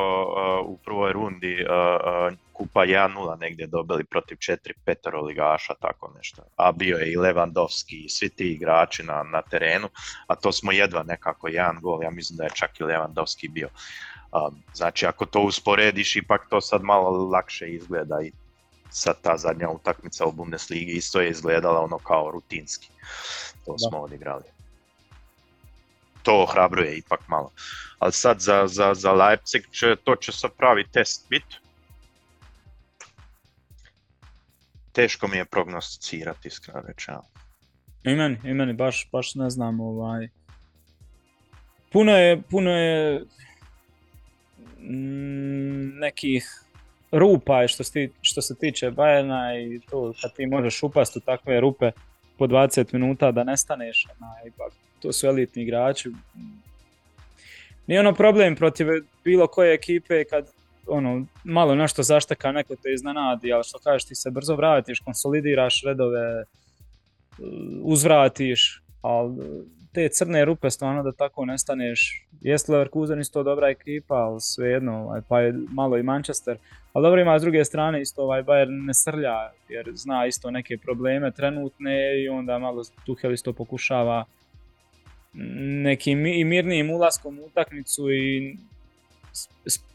uh, 0.62 0.70
u 0.70 0.76
prvoj 0.84 1.12
rundi 1.12 1.64
uh, 1.64 1.70
uh, 1.70 2.38
kupa 2.52 2.80
1-0 2.80 3.40
negdje 3.40 3.66
dobili 3.66 4.04
protiv 4.04 4.36
4 4.36 5.24
ligaša, 5.24 5.74
tako 5.80 6.12
nešto. 6.16 6.42
A 6.56 6.72
bio 6.72 6.96
je 6.96 7.12
i 7.12 7.16
Lewandowski 7.16 8.04
i 8.04 8.08
svi 8.08 8.28
ti 8.28 8.52
igrači 8.52 9.02
na, 9.02 9.22
na 9.22 9.42
terenu, 9.42 9.88
a 10.26 10.34
to 10.34 10.52
smo 10.52 10.72
jedva 10.72 11.02
nekako 11.02 11.48
jedan 11.48 11.80
gol, 11.80 12.02
ja 12.02 12.10
mislim 12.10 12.36
da 12.36 12.44
je 12.44 12.50
čak 12.54 12.80
i 12.80 12.82
Lewandowski 12.82 13.50
bio. 13.50 13.68
Um, 14.32 14.62
znači 14.74 15.06
ako 15.06 15.26
to 15.26 15.40
usporediš, 15.40 16.16
ipak 16.16 16.46
to 16.50 16.60
sad 16.60 16.82
malo 16.82 17.10
lakše 17.10 17.68
izgleda 17.68 18.22
i 18.22 18.32
sad 18.90 19.16
ta 19.22 19.36
zadnja 19.36 19.70
utakmica 19.70 20.26
u 20.26 20.32
Bundesligi 20.32 20.92
isto 20.92 21.20
je 21.20 21.30
izgledala 21.30 21.80
ono 21.80 21.98
kao 21.98 22.30
rutinski. 22.30 22.88
To 23.66 23.72
Da. 23.72 23.78
smo 23.78 23.98
odigrali 23.98 24.61
to 26.22 26.42
ohrabruje 26.42 26.96
ipak 26.98 27.28
malo. 27.28 27.52
Ali 27.98 28.12
sad 28.12 28.40
za, 28.40 28.66
za, 28.66 28.94
za 28.94 29.12
Leipzig 29.12 29.62
će, 29.70 29.96
to 30.04 30.16
će 30.16 30.32
sad 30.32 30.50
pravi 30.56 30.84
test 30.92 31.26
bit. 31.30 31.44
Teško 34.92 35.28
mi 35.28 35.36
je 35.36 35.44
prognosticirati, 35.44 36.48
iskreno 36.48 36.80
rečeno. 36.88 37.22
I 38.04 38.14
meni, 38.14 38.38
i 38.44 38.54
meni 38.54 38.72
baš, 38.72 39.08
baš 39.12 39.34
ne 39.34 39.50
znam 39.50 39.80
ovaj. 39.80 40.28
Puno 41.92 42.12
je, 42.12 42.42
puno 42.50 42.70
je 42.70 43.24
mm, 44.78 45.98
nekih 45.98 46.44
rupa 47.12 47.68
što, 47.68 47.84
se 47.84 47.92
ti- 47.92 48.12
što 48.22 48.42
se 48.42 48.54
tiče 48.58 48.90
Bajerna 48.90 49.58
i 49.58 49.80
to 49.90 50.12
kad 50.22 50.34
ti 50.36 50.46
možeš 50.46 50.82
upast 50.82 51.16
u 51.16 51.20
takve 51.20 51.60
rupe 51.60 51.90
po 52.38 52.46
20 52.46 52.92
minuta 52.92 53.32
da 53.32 53.44
nestaneš, 53.44 54.06
onaj, 54.20 54.48
ipak 54.48 54.72
to 55.02 55.12
su 55.12 55.26
elitni 55.26 55.62
igrači. 55.62 56.10
Nije 57.86 58.00
ono 58.00 58.14
problem 58.14 58.56
protiv 58.56 58.86
bilo 59.24 59.46
koje 59.46 59.74
ekipe 59.74 60.24
kad 60.24 60.50
ono, 60.86 61.26
malo 61.44 61.74
nešto 61.74 62.02
zašteka, 62.02 62.52
neko 62.52 62.76
te 62.76 62.92
iznenadi, 62.92 63.52
ali 63.52 63.64
što 63.64 63.78
kažeš 63.78 64.04
ti 64.04 64.14
se 64.14 64.30
brzo 64.30 64.56
vratiš, 64.56 65.00
konsolidiraš 65.00 65.82
redove, 65.82 66.44
uzvratiš, 67.82 68.82
ali 69.02 69.36
te 69.92 70.08
crne 70.08 70.44
rupe 70.44 70.70
stvarno 70.70 71.02
da 71.02 71.12
tako 71.12 71.44
nestaneš. 71.44 72.26
Jest 72.40 72.68
Leverkusen 72.68 73.20
isto 73.20 73.42
dobra 73.42 73.68
ekipa, 73.68 74.14
ali 74.14 74.40
svejedno, 74.40 75.02
ovaj, 75.02 75.20
pa 75.28 75.40
je 75.40 75.54
malo 75.70 75.98
i 75.98 76.02
Manchester. 76.02 76.58
Ali 76.92 77.02
dobro 77.02 77.20
ima 77.20 77.38
s 77.38 77.42
druge 77.42 77.64
strane 77.64 78.00
isto 78.00 78.22
ovaj 78.22 78.42
Bayern 78.42 78.86
ne 78.86 78.94
srlja, 78.94 79.50
jer 79.68 79.90
zna 79.94 80.26
isto 80.26 80.50
neke 80.50 80.78
probleme 80.78 81.30
trenutne 81.30 82.22
i 82.22 82.28
onda 82.28 82.58
malo 82.58 82.82
Tuchel 83.06 83.32
isto 83.32 83.52
pokušava 83.52 84.24
nekim 85.32 86.26
i 86.26 86.44
mirnijim 86.44 86.90
ulaskom 86.90 87.38
u 87.38 87.44
utakmicu 87.44 88.10
i 88.10 88.56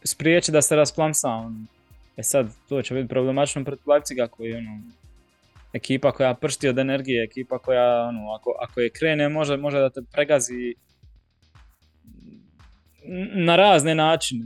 spriječi 0.04 0.52
da 0.52 0.62
se 0.62 0.76
rasplamsa 0.76 1.28
on. 1.28 1.66
E 2.16 2.22
sad, 2.22 2.46
to 2.68 2.82
će 2.82 2.94
biti 2.94 3.08
problematično 3.08 3.64
pred 3.64 3.78
Leipziga 3.86 4.26
koji 4.26 4.54
ono, 4.54 4.80
ekipa 5.72 6.12
koja 6.12 6.34
pršti 6.34 6.68
od 6.68 6.78
energije, 6.78 7.24
ekipa 7.24 7.58
koja, 7.58 8.02
ono, 8.02 8.32
ako, 8.32 8.54
ako 8.60 8.80
je 8.80 8.90
krene, 8.90 9.28
može, 9.28 9.56
može 9.56 9.78
da 9.78 9.90
te 9.90 10.00
pregazi 10.12 10.74
na 13.34 13.56
razne 13.56 13.94
načine. 13.94 14.44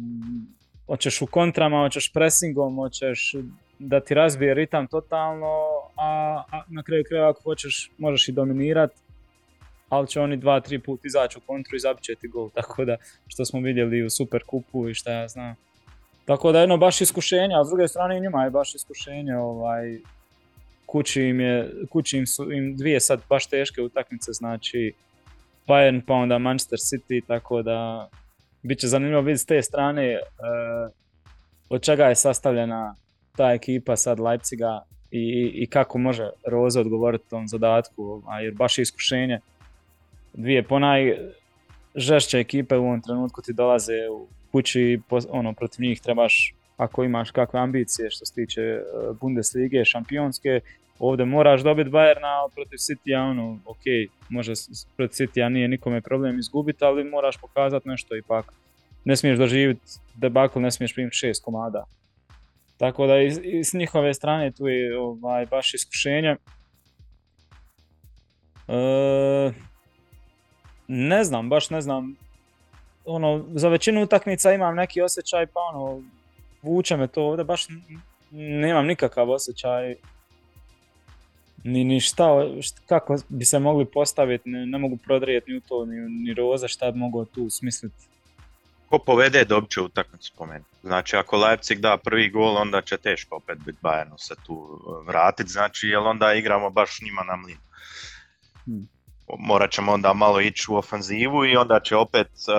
Hoćeš 0.86 1.22
u 1.22 1.26
kontrama, 1.26 1.78
hoćeš 1.78 2.12
pressingom, 2.12 2.76
hoćeš 2.76 3.34
da 3.78 4.00
ti 4.00 4.14
razbije 4.14 4.54
ritam 4.54 4.86
totalno, 4.86 5.46
a, 5.96 6.42
a 6.50 6.62
na 6.68 6.82
kraju 6.82 7.04
krajeva 7.08 7.30
ako 7.30 7.42
hoćeš 7.42 7.90
možeš 7.98 8.28
i 8.28 8.32
dominirati, 8.32 8.94
ali 9.92 10.08
će 10.08 10.20
oni 10.20 10.36
dva, 10.36 10.60
tri 10.60 10.78
put 10.78 11.04
izaći 11.04 11.38
u 11.38 11.40
kontru 11.40 11.76
i 11.76 11.80
zabit 11.80 12.04
ti 12.20 12.28
gol, 12.28 12.50
tako 12.58 12.84
da 12.84 12.96
što 13.28 13.44
smo 13.44 13.60
vidjeli 13.60 14.02
u 14.02 14.10
Super 14.10 14.42
kupu 14.46 14.88
i 14.88 14.94
šta 14.94 15.12
ja 15.12 15.28
znam. 15.28 15.54
Tako 16.24 16.52
da 16.52 16.60
jedno 16.60 16.76
baš 16.76 17.00
iskušenje, 17.00 17.54
a 17.54 17.64
s 17.64 17.68
druge 17.68 17.88
strane 17.88 18.16
i 18.16 18.20
njima 18.20 18.44
je 18.44 18.50
baš 18.50 18.74
iskušenje, 18.74 19.36
ovaj, 19.36 19.98
kući 20.86 21.22
im, 21.22 21.40
je, 21.40 21.70
kući 21.90 22.18
im 22.18 22.26
su 22.26 22.52
im 22.52 22.76
dvije 22.76 23.00
sad 23.00 23.20
baš 23.28 23.46
teške 23.46 23.82
utakmice, 23.82 24.32
znači 24.32 24.92
Bayern 25.68 26.02
pa 26.06 26.14
onda 26.14 26.38
Manchester 26.38 26.78
City, 26.78 27.22
tako 27.26 27.62
da 27.62 28.08
bit 28.62 28.78
će 28.78 28.88
zanimljivo 28.88 29.20
vidjeti 29.20 29.42
s 29.42 29.46
te 29.46 29.62
strane 29.62 30.18
uh, 30.18 30.92
od 31.68 31.82
čega 31.82 32.06
je 32.06 32.14
sastavljena 32.14 32.96
ta 33.36 33.52
ekipa 33.52 33.96
sad 33.96 34.20
Leipziga 34.20 34.82
i, 35.10 35.50
i 35.54 35.66
kako 35.66 35.98
može 35.98 36.30
Roza 36.46 36.80
odgovoriti 36.80 37.30
tom 37.30 37.48
zadatku, 37.48 38.22
a 38.26 38.40
jer 38.40 38.54
baš 38.54 38.78
je 38.78 38.82
iskušenje. 38.82 39.40
Dvije 40.34 40.62
ponaj 40.62 41.18
žešće 41.94 42.38
ekipe 42.38 42.76
u 42.76 42.84
ovom 42.84 43.02
trenutku 43.02 43.42
ti 43.42 43.52
dolaze 43.52 44.08
u 44.10 44.26
kući, 44.52 45.00
ono, 45.30 45.52
protiv 45.52 45.82
njih 45.82 46.00
trebaš, 46.00 46.54
ako 46.76 47.04
imaš 47.04 47.30
kakve 47.30 47.60
ambicije 47.60 48.10
što 48.10 48.26
se 48.26 48.34
tiče 48.34 48.60
e, 48.60 48.82
Bundeslige, 49.20 49.84
šampionske, 49.84 50.60
ovdje 50.98 51.24
moraš 51.26 51.62
dobiti 51.62 51.90
Bayerna, 51.90 52.48
protiv 52.54 52.76
City, 52.76 53.30
ono, 53.30 53.58
ok, 53.66 53.82
može 54.28 54.52
protiv 54.96 55.26
City 55.26 55.48
nije 55.48 55.68
nikome 55.68 56.00
problem 56.00 56.38
izgubiti, 56.38 56.84
ali 56.84 57.04
moraš 57.04 57.36
pokazati 57.36 57.88
nešto 57.88 58.16
ipak. 58.16 58.52
Ne 59.04 59.16
smiješ 59.16 59.38
doživjeti 59.38 59.80
debakl, 60.14 60.60
ne 60.60 60.70
smiješ 60.70 60.94
primiti 60.94 61.16
šest 61.16 61.44
komada. 61.44 61.84
Tako 62.76 63.06
da 63.06 63.18
i, 63.18 63.64
s 63.64 63.72
njihove 63.72 64.14
strane 64.14 64.50
tu 64.50 64.68
je 64.68 64.98
ovaj, 64.98 65.46
baš 65.46 65.74
iskušenje. 65.74 66.36
E, 68.68 69.52
ne 70.88 71.24
znam, 71.24 71.48
baš 71.48 71.70
ne 71.70 71.80
znam. 71.80 72.16
Ono, 73.04 73.44
za 73.54 73.68
većinu 73.68 74.02
utakmica 74.02 74.52
imam 74.52 74.74
neki 74.74 75.00
osjećaj, 75.02 75.46
pa 75.46 75.60
ono, 75.60 76.02
vuče 76.62 76.96
me 76.96 77.06
to 77.06 77.22
ovdje, 77.22 77.44
baš 77.44 77.66
nemam 78.30 78.86
nikakav 78.86 79.30
osjećaj 79.30 79.94
ni, 81.64 81.84
ni 81.84 82.00
šta, 82.00 82.26
kako 82.86 83.16
bi 83.28 83.44
se 83.44 83.58
mogli 83.58 83.84
postaviti, 83.84 84.48
ne, 84.48 84.66
ne 84.66 84.78
mogu 84.78 84.96
prodrijeti 84.96 85.50
ni 85.50 85.56
u 85.56 85.60
to, 85.60 85.84
ni, 85.84 85.96
ni 85.96 86.34
Roza, 86.34 86.68
šta 86.68 86.90
bi 86.90 86.98
mogao 86.98 87.24
tu 87.24 87.50
smisliti. 87.50 88.06
Ko 88.88 88.98
povede 88.98 89.44
dobit 89.44 89.70
će 89.70 89.80
utakmicu 89.80 90.32
po 90.36 90.46
meni. 90.46 90.64
Znači 90.82 91.16
ako 91.16 91.36
Leipzig 91.36 91.78
da 91.78 91.98
prvi 92.04 92.28
gol, 92.30 92.56
onda 92.56 92.82
će 92.82 92.96
teško 92.96 93.36
opet 93.36 93.58
biti 93.58 93.78
Bayernu 93.82 94.18
se 94.18 94.34
tu 94.46 94.80
vratiti, 95.06 95.50
znači 95.50 95.88
jer 95.88 95.98
onda 95.98 96.34
igramo 96.34 96.70
baš 96.70 97.00
njima 97.00 97.22
na 97.22 97.36
mlin. 97.36 97.58
Hmm 98.64 98.88
morat 99.38 99.70
ćemo 99.70 99.92
onda 99.92 100.12
malo 100.12 100.40
ići 100.40 100.66
u 100.68 100.76
ofenzivu 100.76 101.44
i 101.44 101.56
onda 101.56 101.80
će 101.80 101.96
opet 101.96 102.26
uh, 102.26 102.54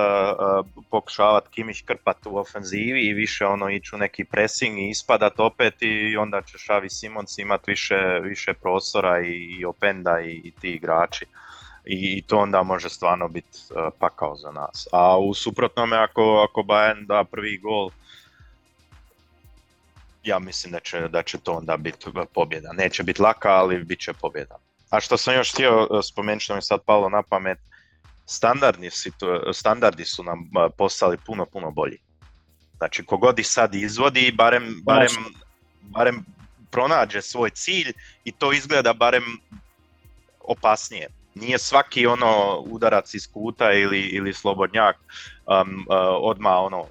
uh, 0.59 0.83
pokušavati 0.89 1.47
Kimić 1.51 1.81
krpat 1.81 2.17
u 2.25 2.37
ofenzivi 2.37 3.01
i 3.01 3.13
više 3.13 3.45
ono 3.45 3.69
ići 3.69 3.95
u 3.95 3.97
neki 3.97 4.25
pressing 4.25 4.79
i 4.79 4.89
ispadat 4.89 5.39
opet 5.39 5.73
i 5.79 6.17
onda 6.17 6.41
će 6.41 6.57
Šavi 6.57 6.89
Simons 6.89 7.37
imati 7.37 7.71
više, 7.71 8.19
više 8.23 8.53
prostora 8.53 9.21
i, 9.21 9.57
i 9.59 9.65
Openda 9.65 10.21
i, 10.21 10.41
i 10.43 10.51
ti 10.61 10.71
igrači. 10.71 11.25
I, 11.85 12.17
I, 12.17 12.21
to 12.21 12.37
onda 12.37 12.63
može 12.63 12.89
stvarno 12.89 13.27
biti 13.27 13.57
uh, 13.69 13.93
pakao 13.99 14.35
za 14.35 14.51
nas. 14.51 14.87
A 14.91 15.17
u 15.17 15.33
suprotnome 15.33 15.97
ako, 15.97 16.47
ako 16.49 16.61
Bayern 16.61 17.05
da 17.05 17.23
prvi 17.23 17.57
gol, 17.57 17.89
ja 20.23 20.39
mislim 20.39 20.71
da 20.71 20.79
će, 20.79 21.07
da 21.07 21.23
će 21.23 21.37
to 21.37 21.51
onda 21.51 21.77
biti 21.77 22.05
pobjeda. 22.33 22.73
Neće 22.73 23.03
biti 23.03 23.21
laka, 23.21 23.49
ali 23.49 23.83
bit 23.83 23.99
će 23.99 24.13
pobjeda. 24.13 24.55
A 24.93 24.99
što 24.99 25.17
sam 25.17 25.33
još 25.33 25.51
htio 25.53 25.87
e, 25.91 26.03
spomenuti 26.03 26.43
što 26.43 26.55
mi 26.55 26.61
sad 26.61 26.79
palo 26.85 27.09
na 27.09 27.23
pamet, 27.23 27.57
standardni, 28.25 28.89
standardi 29.53 30.05
su 30.05 30.23
nam 30.23 30.39
e, 30.39 30.69
postali 30.77 31.17
puno, 31.25 31.45
puno 31.45 31.71
bolji. 31.71 31.97
Znači, 32.77 33.05
kogod 33.05 33.39
ih 33.39 33.47
sad 33.47 33.75
izvodi, 33.75 34.33
barem, 34.37 34.81
barem, 34.83 35.11
barem 35.81 36.25
pronađe 36.71 37.21
svoj 37.21 37.49
cilj 37.49 37.93
i 38.23 38.31
to 38.31 38.53
izgleda 38.53 38.93
barem 38.93 39.23
opasnije. 40.39 41.07
Nije 41.35 41.59
svaki 41.59 42.05
ono 42.07 42.59
udarac 42.59 43.13
iz 43.13 43.31
kuta 43.33 43.71
ili, 43.71 43.99
ili 43.99 44.33
slobodnjak 44.33 44.95
um, 44.95 45.85
uh, 45.89 45.95
odmah 46.21 46.53
ono 46.57 46.85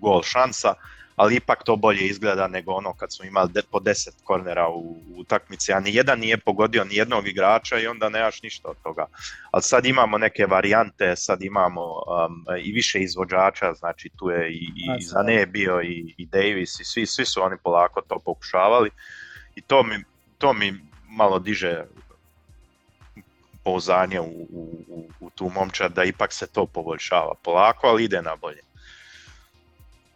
gol 0.00 0.22
šansa, 0.22 0.74
ali 1.18 1.36
ipak 1.36 1.64
to 1.64 1.76
bolje 1.76 2.06
izgleda 2.06 2.48
nego 2.48 2.72
ono 2.72 2.92
kad 2.92 3.12
smo 3.12 3.24
imali 3.24 3.50
po 3.70 3.78
10 3.78 4.08
kornera 4.24 4.68
u, 4.68 4.80
u 4.80 5.20
utakmici, 5.20 5.72
a 5.72 5.80
ni 5.80 5.94
jedan 5.94 6.18
nije 6.18 6.36
pogodio 6.36 6.84
ni 6.84 6.94
jednog 6.94 7.28
igrača 7.28 7.78
i 7.78 7.86
onda 7.86 8.08
nemaš 8.08 8.42
ništa 8.42 8.68
od 8.68 8.76
toga. 8.82 9.06
Ali 9.50 9.62
sad 9.62 9.86
imamo 9.86 10.18
neke 10.18 10.46
varijante, 10.46 11.16
sad 11.16 11.42
imamo 11.42 11.82
um, 11.82 12.44
i 12.62 12.72
više 12.72 13.00
izvođača, 13.00 13.72
znači 13.74 14.10
tu 14.16 14.30
je 14.30 14.52
i, 14.52 14.62
i 14.98 15.02
Zane 15.04 15.46
bio 15.46 15.82
i, 15.82 16.14
i 16.16 16.26
Davis 16.26 16.80
i 16.80 16.84
svi, 16.84 17.06
svi 17.06 17.24
su 17.24 17.42
oni 17.42 17.56
polako 17.64 18.00
to 18.00 18.18
pokušavali 18.24 18.90
i 19.54 19.60
to 19.60 19.82
mi, 19.82 20.04
to 20.38 20.52
mi 20.52 20.74
malo 21.08 21.38
diže 21.38 21.84
pouzanje 23.64 24.20
u, 24.20 24.46
u, 24.50 24.84
u, 24.88 25.08
u 25.20 25.30
tu 25.30 25.50
momčad 25.54 25.92
da 25.92 26.04
ipak 26.04 26.32
se 26.32 26.46
to 26.46 26.66
poboljšava 26.66 27.34
polako, 27.42 27.86
ali 27.86 28.04
ide 28.04 28.22
na 28.22 28.36
bolje. 28.36 28.67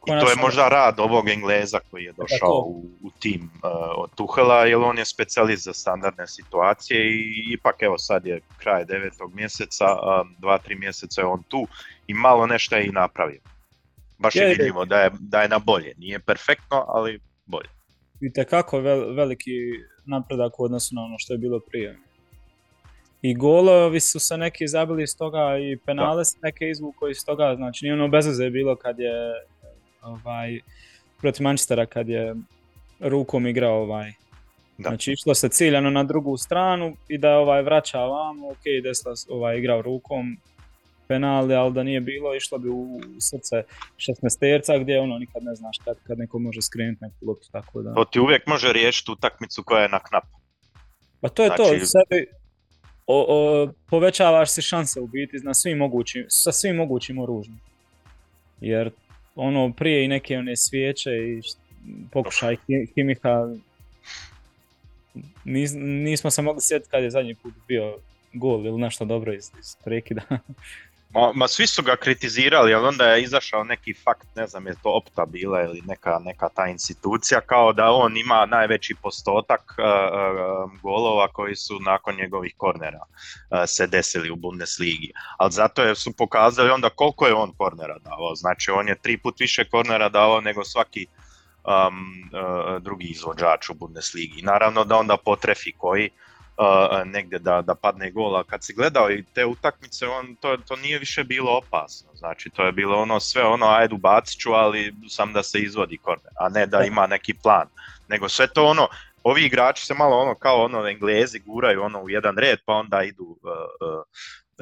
I 0.06 0.10
to 0.20 0.30
je 0.30 0.36
možda 0.36 0.68
rad 0.68 1.00
ovog 1.00 1.28
Engleza 1.28 1.78
koji 1.90 2.04
je 2.04 2.12
došao 2.12 2.62
u, 2.66 2.84
u 3.02 3.10
tim 3.18 3.40
uh, 3.42 3.70
od 3.96 4.10
Tuhela, 4.14 4.64
jer 4.64 4.76
on 4.76 4.98
je 4.98 5.04
specijalist 5.04 5.64
za 5.64 5.72
standardne 5.72 6.26
situacije 6.26 7.06
i 7.06 7.52
ipak 7.52 7.82
evo 7.82 7.98
sad 7.98 8.26
je 8.26 8.40
kraj 8.58 8.84
devetog 8.84 9.34
mjeseca, 9.34 9.84
um, 9.84 10.36
dva, 10.38 10.58
tri 10.58 10.74
mjeseca 10.74 11.20
je 11.20 11.26
on 11.26 11.42
tu 11.42 11.66
i 12.06 12.14
malo 12.14 12.46
nešto 12.46 12.76
je 12.76 12.86
i 12.86 12.90
napravio. 12.90 13.40
Baš 14.18 14.36
je, 14.36 14.42
je 14.42 14.48
vidljivo 14.48 14.84
da 14.84 15.00
je, 15.00 15.10
da 15.20 15.42
je 15.42 15.48
na 15.48 15.58
bolje, 15.58 15.94
nije 15.98 16.18
perfektno, 16.18 16.84
ali 16.88 17.20
bolje. 17.46 17.68
I 18.20 18.32
tekako 18.32 18.80
vel, 18.80 19.14
veliki 19.14 19.50
napredak 20.06 20.60
u 20.60 20.64
odnosu 20.64 20.94
na 20.94 21.02
ono 21.02 21.18
što 21.18 21.34
je 21.34 21.38
bilo 21.38 21.60
prije. 21.60 21.98
I 23.22 23.34
golovi 23.34 24.00
su 24.00 24.20
se 24.20 24.36
neki 24.36 24.68
zabili 24.68 25.02
iz 25.02 25.16
toga 25.18 25.58
i 25.58 25.76
penale 25.76 26.24
se 26.24 26.38
neke 26.42 26.68
izvuko 26.68 27.08
iz 27.08 27.24
toga, 27.24 27.54
znači 27.56 27.84
nije 27.84 27.94
ono 27.94 28.08
bez 28.08 28.40
je 28.40 28.50
bilo 28.50 28.76
kad 28.76 28.98
je 28.98 29.12
ovaj, 30.02 30.60
protiv 31.20 31.44
Manchestera 31.44 31.86
kad 31.86 32.08
je 32.08 32.34
rukom 33.00 33.46
igrao 33.46 33.82
ovaj. 33.82 34.12
Da. 34.78 34.88
Znači 34.88 35.12
išlo 35.12 35.34
se 35.34 35.48
ciljano 35.48 35.90
na 35.90 36.04
drugu 36.04 36.36
stranu 36.36 36.96
i 37.08 37.18
da 37.18 37.38
ovaj 37.38 37.62
vraća 37.62 37.98
vam, 37.98 38.44
ok, 38.44 38.62
desla 38.82 39.12
ovaj, 39.28 39.58
igrao 39.58 39.82
rukom 39.82 40.36
penali, 41.08 41.54
ali 41.54 41.72
da 41.72 41.82
nije 41.82 42.00
bilo, 42.00 42.34
išlo 42.34 42.58
bi 42.58 42.68
u 42.68 43.00
srce 43.20 43.62
16 43.96 44.40
terca 44.40 44.78
gdje 44.78 45.00
ono 45.00 45.18
nikad 45.18 45.42
ne 45.42 45.54
znaš 45.54 45.78
kad, 45.84 45.96
kad 46.06 46.18
neko 46.18 46.38
može 46.38 46.62
skrenuti 46.62 47.04
neku 47.04 47.26
loptu, 47.26 47.48
tako 47.52 47.82
da. 47.82 47.94
To 47.94 48.04
ti 48.04 48.20
uvijek 48.20 48.46
može 48.46 48.72
riješiti 48.72 49.10
utakmicu 49.10 49.62
koja 49.62 49.82
je 49.82 49.88
na 49.88 49.98
knap. 49.98 50.24
Pa 51.20 51.28
to 51.28 51.42
je 51.42 51.48
znači... 51.48 51.80
to, 51.80 51.86
sebi 51.86 52.26
o, 53.06 53.26
o, 53.28 53.68
povećavaš 53.90 54.50
si 54.50 54.62
šanse 54.62 55.00
u 55.00 55.06
biti 55.06 55.36
na 55.42 55.54
svim 55.54 55.78
mogućim, 55.78 56.24
sa 56.28 56.52
svim 56.52 56.76
mogućim 56.76 57.18
oružjem. 57.18 57.60
Jer 58.60 58.90
ono 59.34 59.72
prije 59.72 60.04
i 60.04 60.08
neke 60.08 60.38
one 60.38 60.56
svijeće 60.56 61.10
i 61.10 61.42
pokušaj 62.10 62.56
Kimiha 62.94 63.48
nis, 65.44 65.72
nismo 65.76 66.30
se 66.30 66.42
mogli 66.42 66.60
sjetiti 66.62 66.90
kad 66.90 67.02
je 67.02 67.10
zadnji 67.10 67.34
put 67.34 67.54
bio 67.68 67.98
gol 68.32 68.66
ili 68.66 68.80
nešto 68.80 69.04
dobro 69.04 69.32
iz, 69.32 69.50
iz 69.60 69.76
prekida. 69.84 70.22
Ma, 71.14 71.32
ma, 71.34 71.48
svi 71.48 71.66
su 71.66 71.82
ga 71.82 71.96
kritizirali, 71.96 72.74
ali 72.74 72.86
onda 72.86 73.04
je 73.04 73.22
izašao 73.22 73.64
neki 73.64 73.94
fakt, 73.94 74.26
ne 74.36 74.46
znam 74.46 74.66
je 74.66 74.74
to 74.82 74.90
opta 74.90 75.24
bila 75.26 75.62
ili 75.62 75.82
neka, 75.86 76.18
neka 76.24 76.48
ta 76.48 76.66
institucija, 76.66 77.40
kao 77.40 77.72
da 77.72 77.90
on 77.90 78.16
ima 78.16 78.46
najveći 78.46 78.94
postotak 79.02 79.60
uh, 79.60 79.84
uh, 79.84 80.80
golova 80.82 81.28
koji 81.28 81.56
su 81.56 81.80
nakon 81.80 82.16
njegovih 82.16 82.54
kornera 82.56 83.00
uh, 83.02 83.58
se 83.66 83.86
desili 83.86 84.30
u 84.30 84.36
Bundesligi. 84.36 85.12
Ali 85.38 85.52
zato 85.52 85.82
je 85.82 85.94
su 85.94 86.12
pokazali 86.12 86.70
onda 86.70 86.90
koliko 86.90 87.26
je 87.26 87.34
on 87.34 87.52
kornera 87.58 87.98
davao. 87.98 88.34
Znači 88.34 88.70
on 88.70 88.88
je 88.88 88.98
tri 89.02 89.18
put 89.18 89.40
više 89.40 89.64
kornera 89.70 90.08
davao 90.08 90.40
nego 90.40 90.64
svaki 90.64 91.06
um, 91.64 92.30
drugi 92.80 93.06
izvođač 93.06 93.70
u 93.70 93.74
Bundesligi. 93.74 94.42
Naravno 94.42 94.84
da 94.84 94.96
onda 94.96 95.16
potrefi 95.16 95.72
koji 95.72 96.10
uh, 96.58 97.06
negdje 97.06 97.38
da, 97.38 97.62
da 97.62 97.74
padne 97.74 98.10
gol, 98.10 98.36
a 98.36 98.44
kad 98.44 98.64
si 98.64 98.74
gledao 98.74 99.10
i 99.10 99.24
te 99.34 99.46
utakmice, 99.46 100.06
on, 100.06 100.36
to, 100.36 100.56
to 100.56 100.76
nije 100.76 100.98
više 100.98 101.24
bilo 101.24 101.56
opasno, 101.56 102.14
znači 102.14 102.50
to 102.50 102.64
je 102.66 102.72
bilo 102.72 103.02
ono 103.02 103.20
sve 103.20 103.44
ono, 103.44 103.66
ajde 103.66 103.94
ubacit 103.94 104.40
ću, 104.40 104.52
ali 104.52 104.94
sam 105.08 105.32
da 105.32 105.42
se 105.42 105.58
izvodi 105.58 105.96
korner, 105.96 106.32
a 106.40 106.48
ne 106.48 106.66
da 106.66 106.84
ima 106.84 107.06
neki 107.06 107.34
plan, 107.34 107.68
nego 108.08 108.28
sve 108.28 108.46
to 108.46 108.64
ono, 108.64 108.88
ovi 109.22 109.44
igrači 109.44 109.86
se 109.86 109.94
malo 109.94 110.16
ono 110.16 110.34
kao 110.34 110.64
ono 110.64 110.88
Englezi 110.88 111.38
guraju 111.38 111.82
ono 111.82 112.02
u 112.02 112.10
jedan 112.10 112.36
red 112.36 112.58
pa 112.66 112.72
onda 112.72 113.02
idu 113.02 113.24
uh, 113.24 113.38
uh, 113.88 114.02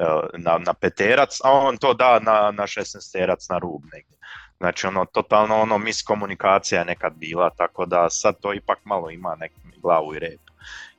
uh, 0.07 0.29
na, 0.33 0.57
na 0.57 0.73
peterac, 0.73 1.39
a 1.43 1.51
on 1.51 1.77
to 1.77 1.93
da 1.93 2.19
na, 2.19 2.51
na 2.51 2.67
šestnesterac 2.67 3.49
na 3.49 3.57
rub 3.57 3.81
negdje. 3.93 4.17
Znači 4.57 4.87
ono 4.87 5.05
totalno 5.05 5.61
ono 5.61 5.77
miskomunikacija 5.77 6.79
je 6.79 6.85
nekad 6.85 7.13
bila, 7.13 7.49
tako 7.49 7.85
da 7.85 8.09
sad 8.09 8.39
to 8.41 8.53
ipak 8.53 8.79
malo 8.83 9.09
ima 9.09 9.35
nek 9.35 9.51
glavu 9.77 10.15
i 10.15 10.19
rep. 10.19 10.50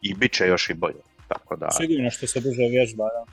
I 0.02 0.14
bit 0.14 0.32
će 0.32 0.46
još 0.46 0.70
i 0.70 0.74
bolje. 0.74 1.00
Tako 1.28 1.56
da, 1.56 1.70
Sigurno 1.70 2.10
što 2.10 2.26
se 2.26 2.40
duže 2.40 2.62
vježba, 2.70 3.04
da. 3.04 3.32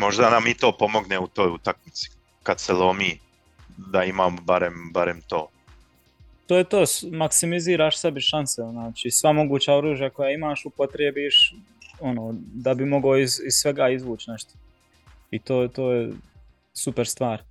možda 0.00 0.30
nam 0.30 0.46
i 0.46 0.54
to 0.54 0.76
pomogne 0.78 1.18
u 1.18 1.26
toj 1.26 1.50
utakmici 1.50 2.10
kad 2.42 2.60
se 2.60 2.72
lomi 2.72 3.18
da 3.76 4.04
imamo 4.04 4.40
barem, 4.40 4.90
barem 4.92 5.20
to. 5.28 5.48
To 6.46 6.56
je 6.56 6.64
to, 6.64 6.84
maksimiziraš 7.12 7.98
sebi 7.98 8.20
šanse, 8.20 8.62
znači 8.62 9.10
sva 9.10 9.32
moguća 9.32 9.74
oružja 9.74 10.10
koja 10.10 10.30
imaš 10.30 10.64
upotrebiš 10.64 11.54
ono, 12.00 12.34
da 12.54 12.74
bi 12.74 12.84
mogao 12.84 13.16
iz, 13.16 13.40
iz 13.46 13.54
svega 13.54 13.88
izvući 13.88 14.30
nešto. 14.30 14.50
I 15.30 15.38
to, 15.38 15.68
to 15.68 15.92
je 15.92 16.12
super 16.74 17.06
stvar. 17.06 17.42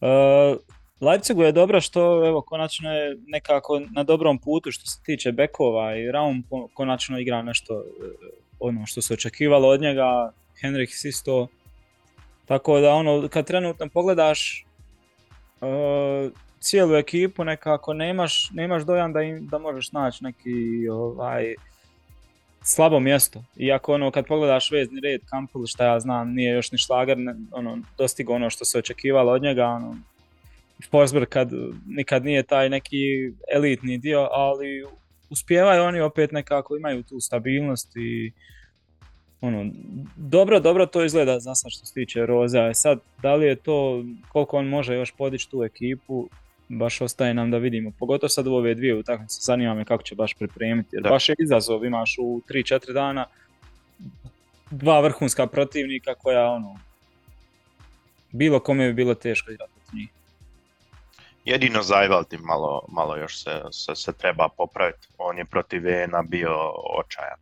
Uh, 0.00 0.58
Leipzigu 1.00 1.42
je 1.42 1.52
dobro 1.52 1.80
što 1.80 2.26
evo 2.26 2.42
konačno 2.42 2.92
je 2.92 3.16
nekako 3.26 3.80
na 3.90 4.02
dobrom 4.02 4.38
putu 4.38 4.72
što 4.72 4.86
se 4.86 5.02
tiče 5.02 5.32
bekova 5.32 5.96
i 5.96 6.12
Raum 6.12 6.44
konačno 6.74 7.18
igra 7.18 7.42
nešto 7.42 7.74
e, 7.74 7.84
ono 8.60 8.86
što 8.86 9.02
se 9.02 9.14
očekivalo 9.14 9.68
od 9.68 9.80
njega, 9.80 10.32
Henriks 10.60 11.04
isto. 11.04 11.46
Tako 12.46 12.80
da 12.80 12.90
ono 12.94 13.28
kad 13.28 13.46
trenutno 13.46 13.88
pogledaš 13.88 14.64
e, 15.60 16.30
cijelu 16.60 16.94
ekipu 16.94 17.44
nekako 17.44 17.94
nemaš, 17.94 18.50
nemaš 18.50 18.82
dojam 18.82 19.12
da, 19.12 19.22
im, 19.22 19.46
da 19.46 19.58
možeš 19.58 19.92
naći 19.92 20.24
neki 20.24 20.88
ovaj 20.88 21.54
slabo 22.62 23.00
mjesto. 23.00 23.44
Iako 23.56 23.94
ono 23.94 24.10
kad 24.10 24.26
pogledaš 24.26 24.70
vezni 24.70 25.00
red 25.00 25.20
Kampel 25.30 25.66
šta 25.66 25.84
ja 25.84 26.00
znam 26.00 26.32
nije 26.32 26.54
još 26.54 26.72
ni 26.72 26.78
šlager 26.78 27.18
ne- 27.18 27.34
ono, 27.52 27.78
dostigao 27.98 28.34
ono 28.34 28.50
što 28.50 28.64
se 28.64 28.78
očekivalo 28.78 29.32
od 29.32 29.42
njega 29.42 29.66
ono, 29.66 29.96
Forsberg 30.90 31.28
kad 31.28 31.50
nikad 31.86 32.24
nije 32.24 32.42
taj 32.42 32.68
neki 32.68 33.32
elitni 33.54 33.98
dio, 33.98 34.28
ali 34.30 34.86
uspijevaju 35.30 35.82
oni 35.82 36.00
opet 36.00 36.32
nekako, 36.32 36.76
imaju 36.76 37.02
tu 37.02 37.20
stabilnost 37.20 37.96
i 37.96 38.32
ono, 39.40 39.70
dobro, 40.16 40.60
dobro 40.60 40.86
to 40.86 41.04
izgleda 41.04 41.40
za 41.40 41.54
sad 41.54 41.70
što 41.72 41.86
se 41.86 41.94
tiče 41.94 42.26
Roza. 42.26 42.74
Sad, 42.74 43.00
da 43.22 43.34
li 43.34 43.46
je 43.46 43.56
to, 43.56 44.04
koliko 44.28 44.58
on 44.58 44.66
može 44.66 44.94
još 44.94 45.12
podići 45.12 45.50
tu 45.50 45.62
ekipu, 45.64 46.28
baš 46.68 47.00
ostaje 47.00 47.34
nam 47.34 47.50
da 47.50 47.58
vidimo. 47.58 47.92
Pogotovo 47.98 48.28
sad 48.28 48.46
u 48.46 48.52
ove 48.52 48.74
dvije 48.74 48.94
utakmice, 48.94 49.38
zanima 49.40 49.74
me 49.74 49.84
kako 49.84 50.02
će 50.02 50.14
baš 50.14 50.34
pripremiti. 50.34 50.88
Jer 50.92 51.02
Da. 51.02 51.10
baš 51.10 51.28
je 51.28 51.34
izazov, 51.38 51.84
imaš 51.84 52.16
u 52.18 52.40
3-4 52.48 52.92
dana 52.92 53.26
dva 54.70 55.00
vrhunska 55.00 55.46
protivnika 55.46 56.14
koja 56.14 56.50
ono, 56.50 56.78
bilo 58.32 58.60
kome 58.60 58.86
bi 58.86 58.92
bilo 58.92 59.14
teško 59.14 59.52
igrati. 59.52 59.79
Jedino 61.44 61.82
Zajvalti 61.82 62.38
malo, 62.38 62.84
malo 62.88 63.16
još 63.16 63.42
se, 63.42 63.62
se, 63.72 63.94
se 63.94 64.12
treba 64.12 64.48
popraviti. 64.48 65.08
On 65.18 65.38
je 65.38 65.44
protiv 65.44 65.84
Vena 65.84 66.22
bio 66.22 66.72
očajan. 66.98 67.38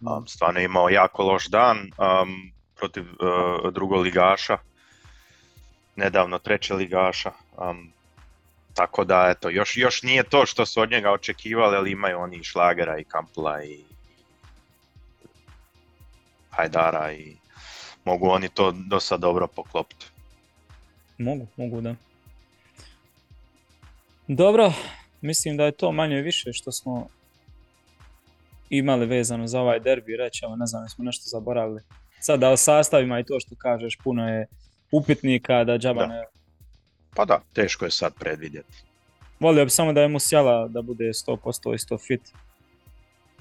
Um, 0.00 0.26
stvarno 0.26 0.60
je 0.60 0.64
imao 0.64 0.88
jako 0.88 1.22
loš 1.22 1.46
dan 1.46 1.78
um, 1.78 2.52
protiv 2.76 3.02
uh, 3.02 3.72
drugoligaša, 3.72 4.58
nedavno 5.96 6.38
treće 6.38 6.74
ligaša. 6.74 7.32
Um, 7.56 7.92
tako 8.74 9.04
da, 9.04 9.28
eto, 9.30 9.50
još, 9.50 9.76
još 9.76 10.02
nije 10.02 10.22
to 10.22 10.46
što 10.46 10.66
su 10.66 10.80
od 10.80 10.90
njega 10.90 11.12
očekivali, 11.12 11.76
ali 11.76 11.90
imaju 11.90 12.18
oni 12.18 12.36
i 12.36 12.44
Šlagera 12.44 12.98
i 12.98 13.04
Kampla 13.04 13.64
i 13.64 13.84
Hajdara 16.50 17.12
i 17.12 17.36
mogu 18.04 18.28
oni 18.28 18.48
to 18.48 18.72
dosta 18.72 19.16
dobro 19.16 19.46
poklopiti. 19.46 20.06
Mogu, 21.18 21.46
mogu 21.56 21.80
da. 21.80 21.94
Dobro, 24.28 24.72
mislim 25.20 25.56
da 25.56 25.64
je 25.64 25.72
to 25.72 25.92
manje 25.92 26.16
više 26.16 26.52
što 26.52 26.72
smo 26.72 27.08
imali 28.70 29.06
vezano 29.06 29.46
za 29.46 29.60
ovaj 29.60 29.80
derbi 29.80 30.16
reći, 30.16 30.44
evo 30.44 30.56
ne 30.56 30.66
znam, 30.66 30.82
jesmo 30.82 31.04
nešto 31.04 31.22
zaboravili. 31.26 31.82
Sad 32.20 32.40
da 32.40 32.50
o 32.50 32.56
sastavima 32.56 33.20
i 33.20 33.24
to 33.24 33.40
što 33.40 33.54
kažeš, 33.54 33.96
puno 34.04 34.28
je 34.28 34.46
upitnika 34.90 35.64
da 35.64 35.78
džaba 35.78 36.06
ne... 36.06 36.24
Pa 37.14 37.24
da, 37.24 37.40
teško 37.52 37.84
je 37.84 37.90
sad 37.90 38.14
predvidjeti. 38.14 38.84
Volio 39.40 39.64
bi 39.64 39.70
samo 39.70 39.92
da 39.92 40.00
je 40.00 40.08
Musiala 40.08 40.68
da 40.68 40.82
bude 40.82 41.04
100% 41.04 41.74
isto 41.74 41.98
fit. 41.98 42.20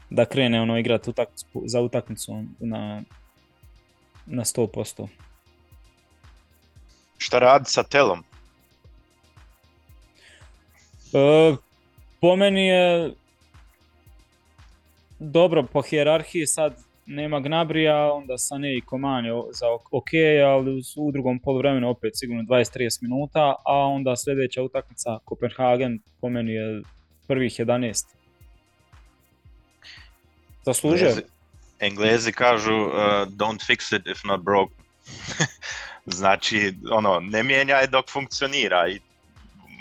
Da 0.09 0.25
krene 0.25 0.61
ono 0.61 0.77
igrat 0.77 1.07
utakmicu, 1.07 1.63
za 1.65 1.81
utakmicu 1.81 2.43
na, 2.59 3.03
na 4.25 4.43
100%. 4.43 5.07
Šta 7.17 7.39
radi 7.39 7.65
sa 7.65 7.83
telom? 7.83 8.23
E, 11.16 11.55
po 12.22 12.36
meni 12.36 12.68
je 12.68 13.11
dobro 15.20 15.63
po 15.63 15.82
hijerarhiji 15.82 16.47
sad 16.47 16.74
nema 17.05 17.39
Gnabrija, 17.39 18.13
onda 18.13 18.34
Sané 18.34 18.78
i 18.78 18.82
Koman 18.82 19.26
je 19.26 19.34
o- 19.34 19.47
za 19.51 19.66
ok- 19.91 20.13
ali 20.45 20.72
u- 20.72 21.07
u 21.07 21.11
drugom 21.11 21.39
poluvremenu 21.39 21.89
opet 21.89 22.11
sigurno 22.16 22.43
20-30 22.43 23.01
minuta, 23.01 23.55
a 23.66 23.74
onda 23.78 24.16
sljedeća 24.16 24.61
utakmica 24.61 25.20
Kopenhagen 25.26 25.99
po 26.22 26.30
meni 26.30 26.51
je 26.53 26.82
prvih 27.28 27.59
11. 27.59 28.05
Zaslužuje. 30.63 31.09
Englezi, 31.09 31.24
Englezi 31.80 32.32
kažu 32.32 32.76
uh, 32.76 32.91
don't 33.28 33.68
fix 33.68 33.95
it 33.97 34.07
if 34.07 34.24
not 34.24 34.41
broke. 34.41 34.74
znači, 36.20 36.74
ono, 36.91 37.20
ne 37.20 37.43
mijenjaj 37.43 37.88
dok 37.88 38.09
funkcionira 38.09 38.88
i 38.88 38.99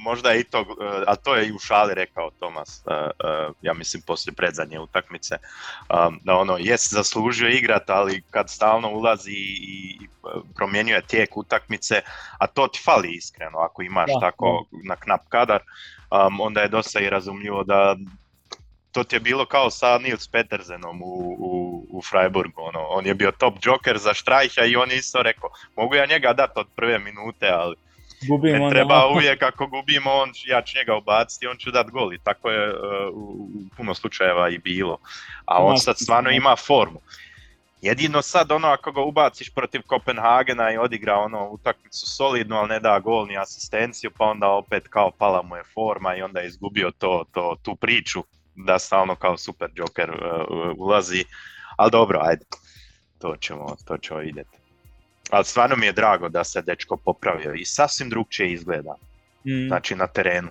možda 0.04 0.30
je 0.30 0.40
i 0.40 0.44
to, 0.44 0.60
uh, 0.60 0.66
a 1.06 1.16
to 1.16 1.34
je 1.34 1.48
i 1.48 1.52
u 1.52 1.58
šali 1.58 1.94
rekao 1.94 2.30
Tomas, 2.30 2.82
uh, 2.86 2.92
uh, 2.94 3.54
ja 3.62 3.74
mislim 3.74 4.02
poslije 4.06 4.34
predzadnje 4.34 4.80
utakmice, 4.80 5.36
um, 5.36 6.20
da 6.24 6.36
ono, 6.36 6.56
jest 6.60 6.92
zaslužio 6.92 7.48
igrat, 7.48 7.90
ali 7.90 8.22
kad 8.30 8.50
stalno 8.50 8.90
ulazi 8.90 9.30
i, 9.30 9.98
i 10.00 10.08
promjenjuje 10.56 11.02
tijek 11.02 11.36
utakmice, 11.36 12.02
a 12.38 12.46
to 12.46 12.68
ti 12.68 12.80
fali 12.84 13.14
iskreno, 13.14 13.58
ako 13.58 13.82
imaš 13.82 14.10
Da, 14.14 14.20
tako 14.20 14.64
na 14.84 14.96
knap 14.96 15.20
kadar, 15.28 15.62
um, 16.10 16.40
onda 16.40 16.60
je 16.60 16.68
dosta 16.68 17.00
i 17.00 17.10
razumljivo 17.10 17.64
da 17.64 17.96
to 18.92 19.04
ti 19.04 19.16
je 19.16 19.20
bilo 19.20 19.46
kao 19.46 19.70
sa 19.70 19.98
Nils 19.98 20.28
Petersenom 20.28 21.02
u, 21.02 21.36
u, 21.38 21.86
u 21.90 22.02
Freiburgu, 22.02 22.62
ono, 22.62 22.80
on 22.80 23.06
je 23.06 23.14
bio 23.14 23.32
top 23.32 23.54
joker 23.62 23.98
za 23.98 24.14
Štrajha 24.14 24.64
i 24.64 24.76
on 24.76 24.90
je 24.90 24.96
isto 24.96 25.22
rekao, 25.22 25.50
mogu 25.76 25.94
ja 25.94 26.06
njega 26.06 26.32
dati 26.32 26.52
od 26.56 26.66
prve 26.76 26.98
minute, 26.98 27.48
ali 27.48 27.76
Gubimo 28.28 28.58
ne 28.58 28.64
onda- 28.64 28.74
treba 28.74 29.08
uvijek 29.08 29.42
ako 29.42 29.66
gubimo, 29.66 30.10
on, 30.12 30.32
ja 30.46 30.62
ću 30.62 30.78
njega 30.78 30.96
ubaciti, 30.96 31.46
on 31.46 31.56
ću 31.56 31.70
dati 31.70 31.90
gol 31.90 32.12
i 32.14 32.18
tako 32.18 32.50
je 32.50 32.70
uh, 32.70 32.78
u, 33.12 33.20
u 33.20 33.48
puno 33.76 33.94
slučajeva 33.94 34.48
i 34.48 34.58
bilo. 34.58 34.98
A 35.44 35.64
on 35.64 35.78
sad 35.78 35.98
stvarno 35.98 36.30
ima 36.30 36.56
formu. 36.56 37.00
Jedino 37.82 38.22
sad 38.22 38.52
ono 38.52 38.68
ako 38.68 38.92
ga 38.92 39.00
ubaciš 39.00 39.50
protiv 39.50 39.82
Kopenhagena 39.86 40.72
i 40.72 40.76
odigra 40.78 41.16
ono 41.16 41.48
utakmicu 41.48 42.06
solidnu, 42.06 42.56
ali 42.56 42.68
ne 42.68 42.80
da 42.80 42.98
gol 42.98 43.26
ni 43.26 43.38
asistenciju, 43.38 44.10
pa 44.18 44.24
onda 44.24 44.48
opet 44.48 44.88
kao 44.88 45.10
pala 45.10 45.42
mu 45.42 45.56
je 45.56 45.62
forma 45.74 46.16
i 46.16 46.22
onda 46.22 46.40
je 46.40 46.46
izgubio 46.46 46.90
to, 46.98 47.24
to, 47.32 47.56
tu 47.62 47.76
priču 47.76 48.24
da 48.54 48.78
stalno 48.78 49.14
kao 49.16 49.36
super 49.36 49.68
joker 49.74 50.10
uh, 50.10 50.74
ulazi. 50.76 51.24
Ali 51.76 51.90
dobro, 51.90 52.20
ajde, 52.22 52.44
to 53.18 53.36
ćemo, 53.36 53.76
to 53.86 53.98
ćemo 53.98 54.20
vidjeti. 54.20 54.63
Ali 55.34 55.44
stvarno 55.44 55.76
mi 55.76 55.86
je 55.86 55.92
drago 55.92 56.28
da 56.28 56.44
se 56.44 56.62
dečko 56.62 56.96
popravio 56.96 57.54
i 57.54 57.64
sasvim 57.64 58.10
drugčije 58.10 58.52
izgleda 58.52 58.94
Mm. 59.46 59.66
znači 59.68 59.94
na 59.94 60.06
terenu. 60.06 60.48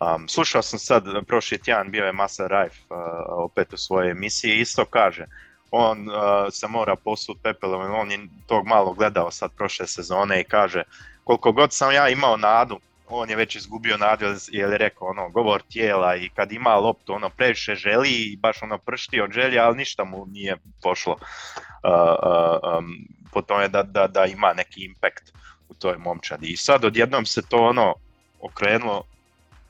Um, 0.00 0.28
slušao 0.28 0.62
sam 0.62 0.78
sad, 0.78 1.04
prošli 1.26 1.58
tjedan 1.58 1.90
bio 1.90 2.04
je 2.04 2.12
Masa 2.12 2.46
Rajf 2.46 2.72
uh, 2.72 2.96
opet 3.28 3.72
u 3.72 3.76
svojoj 3.76 4.10
emisiji 4.10 4.52
i 4.52 4.60
isto 4.60 4.84
kaže, 4.84 5.24
on 5.70 6.08
uh, 6.08 6.14
se 6.50 6.68
mora 6.68 6.96
posut 6.96 7.38
pepelom, 7.42 7.94
on 7.94 8.10
je 8.10 8.18
tog 8.46 8.66
malo 8.66 8.92
gledao 8.92 9.30
sad 9.30 9.50
prošle 9.56 9.86
sezone 9.86 10.40
i 10.40 10.44
kaže 10.44 10.82
koliko 11.24 11.52
god 11.52 11.72
sam 11.72 11.92
ja 11.92 12.08
imao 12.08 12.36
nadu, 12.36 12.80
on 13.08 13.30
je 13.30 13.36
već 13.36 13.56
izgubio 13.56 13.96
nadu 13.96 14.24
jer- 14.24 14.70
je 14.70 14.78
rekao 14.78 15.08
ono, 15.08 15.28
govor 15.28 15.62
tijela 15.62 16.16
i 16.16 16.28
kad 16.28 16.52
ima 16.52 16.74
loptu 16.74 17.12
ono 17.14 17.30
previše 17.30 17.74
želi 17.74 18.10
i 18.10 18.36
baš 18.36 18.62
ono 18.62 18.78
pršti 18.78 19.20
od 19.20 19.30
želja, 19.32 19.64
ali 19.64 19.76
ništa 19.76 20.04
mu 20.04 20.26
nije 20.26 20.56
pošlo 20.82 21.12
uh, 21.12 21.90
uh, 21.92 22.78
um, 22.78 23.08
po 23.32 23.42
tome 23.42 23.68
da, 23.68 23.82
da, 23.82 24.06
da 24.06 24.24
ima 24.24 24.52
neki 24.52 24.84
impact 24.84 25.32
u 25.68 25.74
toj 25.74 25.96
momčadi. 25.98 26.46
I 26.46 26.56
sad 26.56 26.84
odjednom 26.84 27.26
se 27.26 27.42
to 27.48 27.56
ono 27.56 27.94
okrenulo 28.40 29.02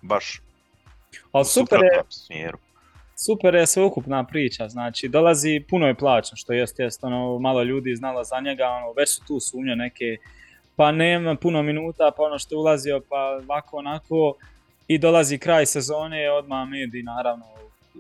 baš 0.02 0.40
Ali 1.32 1.42
u 1.42 1.44
super 1.44 1.78
je, 1.82 2.02
smjeru. 2.08 2.58
super 3.16 3.54
je 3.54 3.66
sveukupna 3.66 4.24
priča, 4.24 4.68
znači 4.68 5.08
dolazi, 5.08 5.64
puno 5.70 5.86
je 5.86 5.94
plaćen, 5.94 6.36
što 6.36 6.52
jest, 6.52 6.78
jest, 6.78 7.04
ono, 7.04 7.38
malo 7.38 7.62
ljudi 7.62 7.90
je 7.90 7.96
znalo 7.96 8.24
za 8.24 8.40
njega, 8.40 8.68
ono, 8.68 8.92
već 8.92 9.14
su 9.14 9.24
tu 9.26 9.40
sumnje 9.40 9.76
neke, 9.76 10.16
pa 10.76 10.92
nema 10.92 11.34
puno 11.34 11.62
minuta, 11.62 12.12
pa 12.16 12.22
ono 12.22 12.38
što 12.38 12.54
je 12.54 12.58
ulazio, 12.58 13.00
pa 13.08 13.40
ovako 13.42 13.76
onako, 13.76 14.34
i 14.88 14.98
dolazi 14.98 15.38
kraj 15.38 15.66
sezone, 15.66 16.30
odmah 16.30 16.68
mediji 16.68 17.02
naravno 17.02 17.46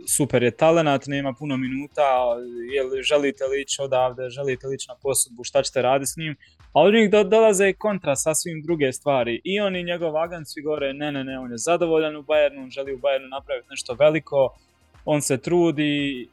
super 0.06 0.42
je 0.42 0.50
talenat, 0.50 1.06
nema 1.06 1.32
puno 1.38 1.56
minuta, 1.56 2.02
jel, 2.74 3.02
želite 3.02 3.44
li 3.44 3.62
ići 3.62 3.82
odavde, 3.82 4.30
želite 4.30 4.66
li 4.66 4.74
ići 4.74 4.88
na 4.88 4.94
posudbu, 5.02 5.44
šta 5.44 5.62
ćete 5.62 5.82
raditi 5.82 6.10
s 6.10 6.16
njim, 6.16 6.36
a 6.72 6.80
od 6.80 6.94
njih 6.94 7.10
do, 7.10 7.24
dolaze 7.24 7.72
kontra 7.72 8.16
sasvim 8.16 8.62
druge 8.62 8.92
stvari. 8.92 9.40
I 9.44 9.60
on 9.60 9.76
i 9.76 9.84
njegov 9.84 10.16
agent 10.16 10.48
svi 10.48 10.62
gore, 10.62 10.92
ne, 10.92 11.12
ne, 11.12 11.24
ne, 11.24 11.38
on 11.38 11.50
je 11.50 11.58
zadovoljan 11.58 12.16
u 12.16 12.22
Bayernu, 12.22 12.70
želi 12.70 12.94
u 12.94 12.98
Bayernu 12.98 13.30
napraviti 13.30 13.66
nešto 13.70 13.94
veliko, 13.94 14.58
on 15.04 15.22
se 15.22 15.38
trudi, 15.38 16.22
e, 16.22 16.28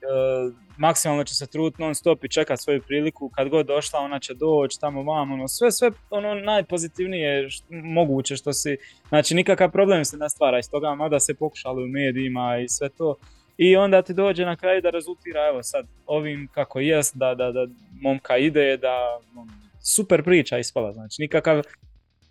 maksimalno 0.77 1.23
će 1.23 1.35
se 1.35 1.47
truditi 1.47 1.81
non 1.81 1.95
stop 1.95 2.23
i 2.23 2.29
čekat 2.29 2.59
svoju 2.59 2.81
priliku, 2.81 3.29
kad 3.35 3.49
god 3.49 3.65
došla 3.65 3.99
ona 3.99 4.19
će 4.19 4.33
doći 4.33 4.79
tamo 4.79 5.03
vam, 5.03 5.31
ono, 5.31 5.47
sve, 5.47 5.71
sve 5.71 5.91
ono 6.09 6.35
najpozitivnije 6.35 7.47
moguće 7.69 8.35
što 8.35 8.53
si, 8.53 8.77
znači 9.09 9.35
nikakav 9.35 9.71
problem 9.71 10.05
se 10.05 10.17
ne 10.17 10.29
stvara 10.29 10.59
iz 10.59 10.69
toga, 10.69 10.95
mada 10.95 11.19
se 11.19 11.33
pokušalo 11.33 11.83
u 11.83 11.87
medijima 11.87 12.57
i 12.57 12.69
sve 12.69 12.89
to, 12.89 13.15
i 13.57 13.75
onda 13.75 14.01
ti 14.01 14.13
dođe 14.13 14.45
na 14.45 14.55
kraju 14.55 14.81
da 14.81 14.89
rezultira, 14.89 15.47
evo 15.49 15.63
sad, 15.63 15.85
ovim 16.05 16.47
kako 16.53 16.79
jest, 16.79 17.15
da, 17.15 17.35
da, 17.35 17.51
da 17.51 17.67
momka 18.01 18.37
ide, 18.37 18.77
da 18.77 19.19
ono, 19.35 19.51
super 19.83 20.23
priča 20.23 20.57
ispala, 20.57 20.93
znači 20.93 21.21
nikakav 21.21 21.61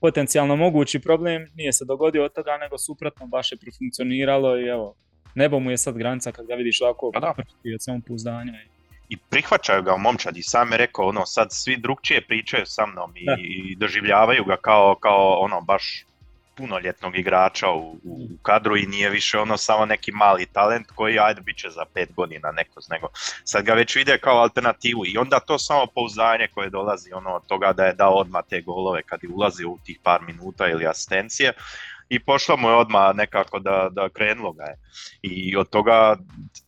potencijalno 0.00 0.56
mogući 0.56 1.00
problem 1.00 1.46
nije 1.54 1.72
se 1.72 1.84
dogodio 1.84 2.24
od 2.24 2.32
toga, 2.32 2.56
nego 2.56 2.78
suprotno 2.78 3.26
baš 3.26 3.52
je 3.52 3.58
profunkcioniralo 3.58 4.58
i 4.58 4.66
evo, 4.66 4.94
nebo 5.34 5.60
mu 5.60 5.70
je 5.70 5.78
sad 5.78 5.98
granica 5.98 6.32
kad 6.32 6.46
ga 6.46 6.54
vidiš 6.54 6.80
ovako 6.80 7.10
Pa 7.14 7.20
da. 7.20 7.34
od 7.74 7.82
samopouzdanja. 7.82 8.52
I 9.08 9.16
prihvaćaju 9.30 9.82
ga 9.82 9.96
momčad 9.96 10.36
i 10.36 10.42
sam 10.42 10.72
je 10.72 10.78
rekao 10.78 11.08
ono 11.08 11.26
sad 11.26 11.48
svi 11.50 11.76
drugčije 11.76 12.26
pričaju 12.26 12.62
sa 12.66 12.86
mnom 12.86 13.16
i, 13.16 13.26
i 13.42 13.76
doživljavaju 13.76 14.44
ga 14.44 14.56
kao, 14.56 14.94
kao 15.00 15.38
ono 15.40 15.60
baš 15.60 16.06
punoljetnog 16.56 17.18
igrača 17.18 17.70
u, 17.70 17.96
u 18.04 18.28
kadru 18.42 18.76
i 18.76 18.86
nije 18.86 19.10
više 19.10 19.38
ono 19.38 19.56
samo 19.56 19.86
neki 19.86 20.12
mali 20.12 20.46
talent 20.46 20.86
koji 20.94 21.18
ajde 21.18 21.40
bit 21.40 21.56
će 21.56 21.70
za 21.70 21.84
pet 21.94 22.12
godina 22.14 22.50
neko, 22.50 22.80
nego 22.90 23.08
sad 23.44 23.64
ga 23.64 23.74
već 23.74 23.96
vide 23.96 24.18
kao 24.18 24.38
alternativu 24.38 25.06
i 25.06 25.18
onda 25.18 25.40
to 25.40 25.58
samo 25.58 25.86
pouzdanje 25.86 26.48
koje 26.54 26.70
dolazi 26.70 27.12
ono 27.12 27.30
od 27.30 27.46
toga 27.46 27.72
da 27.72 27.84
je 27.84 27.94
dao 27.94 28.14
odmah 28.14 28.44
te 28.48 28.60
golove 28.60 29.02
kad 29.02 29.22
je 29.22 29.28
ulazio 29.28 29.68
u 29.68 29.78
tih 29.84 29.98
par 30.02 30.22
minuta 30.22 30.68
ili 30.68 30.86
asistencije 30.86 31.52
i 32.08 32.18
pošlo 32.18 32.56
mu 32.56 32.68
je 32.68 32.74
odmah 32.74 33.14
nekako 33.14 33.58
da, 33.58 33.88
da 33.90 34.08
krenulo 34.08 34.52
ga 34.52 34.64
je 34.64 34.78
i 35.22 35.56
od 35.56 35.70
toga 35.70 36.16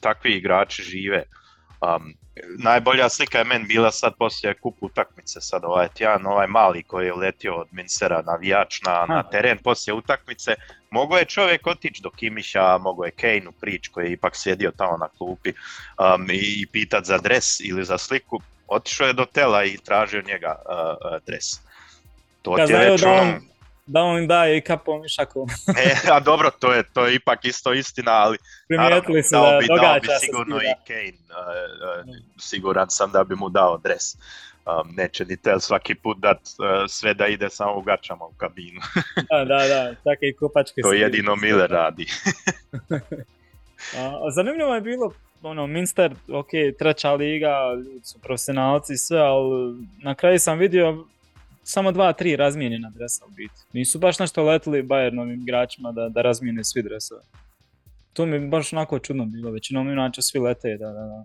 takvi 0.01 0.33
igrači 0.33 0.83
žive. 0.83 1.25
Um, 1.81 2.15
najbolja 2.59 3.09
slika 3.09 3.39
je 3.39 3.45
meni 3.45 3.65
bila 3.65 3.91
sad 3.91 4.13
poslije 4.19 4.55
kup 4.55 4.77
utakmice, 4.81 5.41
sad 5.41 5.65
ovaj 5.65 5.89
tjedan, 5.89 6.27
ovaj 6.27 6.47
mali 6.47 6.83
koji 6.83 7.07
je 7.07 7.13
letio 7.15 7.55
od 7.55 7.69
Minsera 7.73 8.23
navijač 8.23 8.83
na, 8.83 9.07
na 9.09 9.23
teren 9.23 9.59
poslije 9.59 9.95
utakmice. 9.95 10.55
Mogao 10.91 11.19
je 11.19 11.25
čovjek 11.25 11.67
otići 11.67 12.03
do 12.03 12.11
Kimića, 12.11 12.79
mogao 12.79 13.05
je 13.05 13.11
Kane 13.11 13.47
prič 13.61 13.89
koji 13.89 14.07
je 14.07 14.13
ipak 14.13 14.37
sjedio 14.37 14.73
tamo 14.77 14.97
na 14.97 15.09
klupi 15.19 15.51
um, 15.51 16.31
i, 16.31 16.63
i 16.63 16.67
pitat 16.73 17.05
za 17.05 17.19
dres 17.19 17.61
ili 17.61 17.85
za 17.85 17.99
sliku. 17.99 18.41
Otišao 18.69 19.07
je 19.07 19.13
do 19.13 19.25
tela 19.25 19.65
i 19.65 19.79
tražio 19.85 20.23
njega 20.23 20.57
uh, 20.69 21.19
dres. 21.27 21.45
To 22.43 22.59
Ja 22.59 22.67
ti 22.67 22.73
je 22.73 22.91
već 22.91 23.01
da 23.01 23.13
ono- 23.13 23.23
on- 23.23 23.56
Da 23.87 24.03
on 24.03 24.27
daje 24.27 24.57
i 24.59 24.61
kapom 24.61 25.05
i 25.05 25.09
šakom. 25.09 25.49
E, 25.77 26.11
a 26.13 26.21
dobro, 26.21 26.51
to 26.51 26.73
je, 26.73 26.83
to 26.93 27.07
je 27.07 27.15
ipak 27.15 27.45
isto 27.45 27.73
istina, 27.73 28.13
ali 28.13 28.39
Primijetili 28.69 29.23
su 29.23 29.31
dao 29.31 29.51
da 29.51 29.59
bi, 29.59 29.67
dao 29.67 30.01
bi 30.01 30.09
sigurno 30.21 30.57
i 30.57 30.75
Kane, 30.87 31.19
uh, 31.31 32.07
uh, 32.07 32.17
siguran 32.39 32.87
sam 32.91 33.13
da 33.13 33.25
bi 33.25 33.35
mu 33.35 33.49
dao 33.49 33.79
dres. 33.79 34.15
Um, 34.67 34.95
neće 34.97 35.25
ni 35.25 35.37
tel 35.37 35.59
svaki 35.59 35.95
put 35.95 36.19
dat 36.19 36.39
uh, 36.39 36.67
sve 36.89 37.15
da 37.15 37.27
ide 37.27 37.51
samo 37.51 37.77
u 37.77 37.83
gačama 37.83 38.25
u 38.25 38.33
kabinu. 38.37 38.81
Da, 39.31 39.45
da, 39.45 39.69
da, 39.69 39.95
takve 39.95 40.29
i 40.29 40.33
kopačke. 40.33 40.81
To 40.83 40.93
jedino 40.93 41.37
Miller 41.37 41.71
radi. 41.71 42.07
A, 43.97 44.27
a 44.27 44.31
zanimljivo 44.31 44.75
je 44.75 44.81
bilo, 44.81 45.13
ono, 45.43 45.67
Minster, 45.67 46.15
ok, 46.29 46.49
treća 46.79 47.13
liga, 47.13 47.75
ljudi 47.77 48.05
su 48.05 48.19
profesionalci 48.19 48.93
i 48.93 48.97
sve, 48.97 49.19
ali 49.19 49.75
na 50.03 50.15
kraju 50.15 50.39
sam 50.39 50.59
vidio 50.59 51.05
samo 51.69 51.93
dva, 51.93 52.13
tri 52.13 52.37
razmijenjena 52.37 52.91
dresa 52.91 53.25
u 53.27 53.31
biti. 53.31 53.55
Nisu 53.73 53.99
baš 53.99 54.19
nešto 54.19 54.45
letili 54.45 54.83
Bayernovim 54.83 55.43
igračima 55.43 55.93
da, 55.93 56.09
da 56.09 56.23
razmijene 56.23 56.65
svi 56.65 56.83
dresove. 56.83 57.23
To 58.13 58.27
mi 58.27 58.37
je 58.37 58.41
baš 58.41 58.73
onako 58.73 58.99
čudno 58.99 59.25
bilo, 59.25 59.51
većinom 59.51 59.89
inače 59.89 60.23
svi 60.23 60.39
lete, 60.39 60.77
da, 60.77 60.87
da, 60.87 60.93
da. 60.93 61.25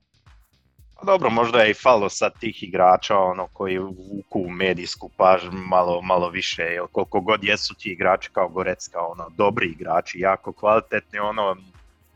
Pa 0.95 1.05
dobro, 1.05 1.29
možda 1.29 1.61
je 1.61 1.71
i 1.71 1.73
falo 1.73 2.09
sad 2.09 2.39
tih 2.39 2.63
igrača 2.63 3.17
ono, 3.17 3.47
koji 3.53 3.77
vuku 3.77 4.39
u 4.39 4.49
medijsku 4.49 5.09
pažnju 5.17 5.51
malo, 5.51 6.01
malo 6.01 6.29
više, 6.29 6.63
jer 6.63 6.83
koliko 6.91 7.21
god 7.21 7.43
jesu 7.43 7.73
ti 7.73 7.89
igrači 7.89 8.29
kao 8.31 8.49
Gorecka, 8.49 8.99
ono, 8.99 9.29
dobri 9.37 9.67
igrači, 9.67 10.19
jako 10.19 10.53
kvalitetni, 10.53 11.19
ono, 11.19 11.55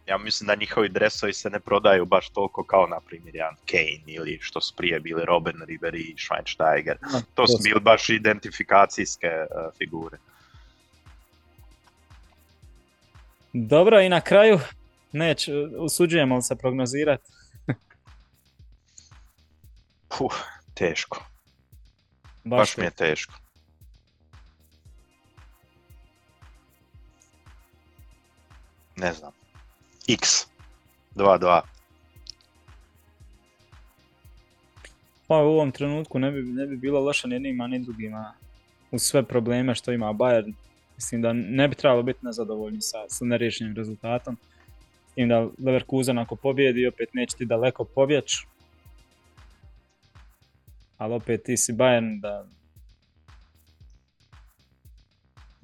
ja 0.05 0.17
mislim 0.17 0.47
da 0.47 0.55
njihovi 0.55 0.89
dresovi 0.89 1.33
se 1.33 1.49
ne 1.49 1.59
prodaju 1.59 2.05
baš 2.05 2.29
toliko 2.29 2.63
kao 2.63 2.87
na 2.87 2.99
primjer 2.99 3.35
jedan 3.35 3.55
Kane 3.65 4.03
ili 4.13 4.39
što 4.41 4.61
su 4.61 4.73
prije 4.75 4.99
bili 4.99 5.25
Robin 5.25 5.53
Ribery 5.55 6.11
i 6.11 6.15
Schweinsteiger. 6.15 6.95
To 7.33 7.47
su 7.47 7.57
su- 7.57 7.63
bili 7.63 7.79
baš 7.79 8.09
identifikacijske 8.09 9.27
uh, 9.27 9.73
figure. 9.77 10.17
Dobro, 13.53 14.01
i 14.01 14.09
na 14.09 14.21
kraju, 14.21 14.59
neć, 15.11 15.49
usuđujemo 15.77 16.35
li 16.35 16.41
se 16.41 16.55
prognozirati? 16.55 17.31
Puh, 20.17 20.35
teško, 20.73 21.25
Baš, 22.43 22.59
baš 22.59 22.77
mi 22.77 22.83
je 22.83 22.91
teško. 22.91 23.33
Ne 28.95 29.13
znam. 29.13 29.31
X. 30.07 30.47
2-2. 31.15 31.61
Pa 35.27 35.35
u 35.35 35.47
ovom 35.47 35.71
trenutku 35.71 36.19
ne 36.19 36.31
bi, 36.31 36.41
ne 36.43 36.65
bi 36.65 36.77
bilo 36.77 36.99
loše 36.99 37.27
ni 37.27 37.35
jednima 37.35 37.67
ni 37.67 37.79
drugima 37.79 38.33
uz 38.91 39.01
sve 39.01 39.23
probleme 39.23 39.75
što 39.75 39.91
ima 39.91 40.13
Bayern. 40.13 40.53
Mislim 40.95 41.21
da 41.21 41.33
ne 41.33 41.67
bi 41.67 41.75
trebalo 41.75 42.03
biti 42.03 42.25
nezadovoljni 42.25 42.81
sa, 42.81 42.97
sa 43.07 43.25
neriješenim 43.25 43.75
rezultatom. 43.75 44.37
S 45.11 45.13
tim 45.13 45.29
da 45.29 45.47
Leverkusen 45.65 46.17
ako 46.17 46.35
pobjedi 46.35 46.87
opet 46.87 47.13
neće 47.13 47.37
ti 47.37 47.45
daleko 47.45 47.83
pobjeć. 47.83 48.45
Ali 50.97 51.13
opet 51.13 51.43
ti 51.43 51.57
si 51.57 51.73
Bayern 51.73 52.21
da 52.21 52.45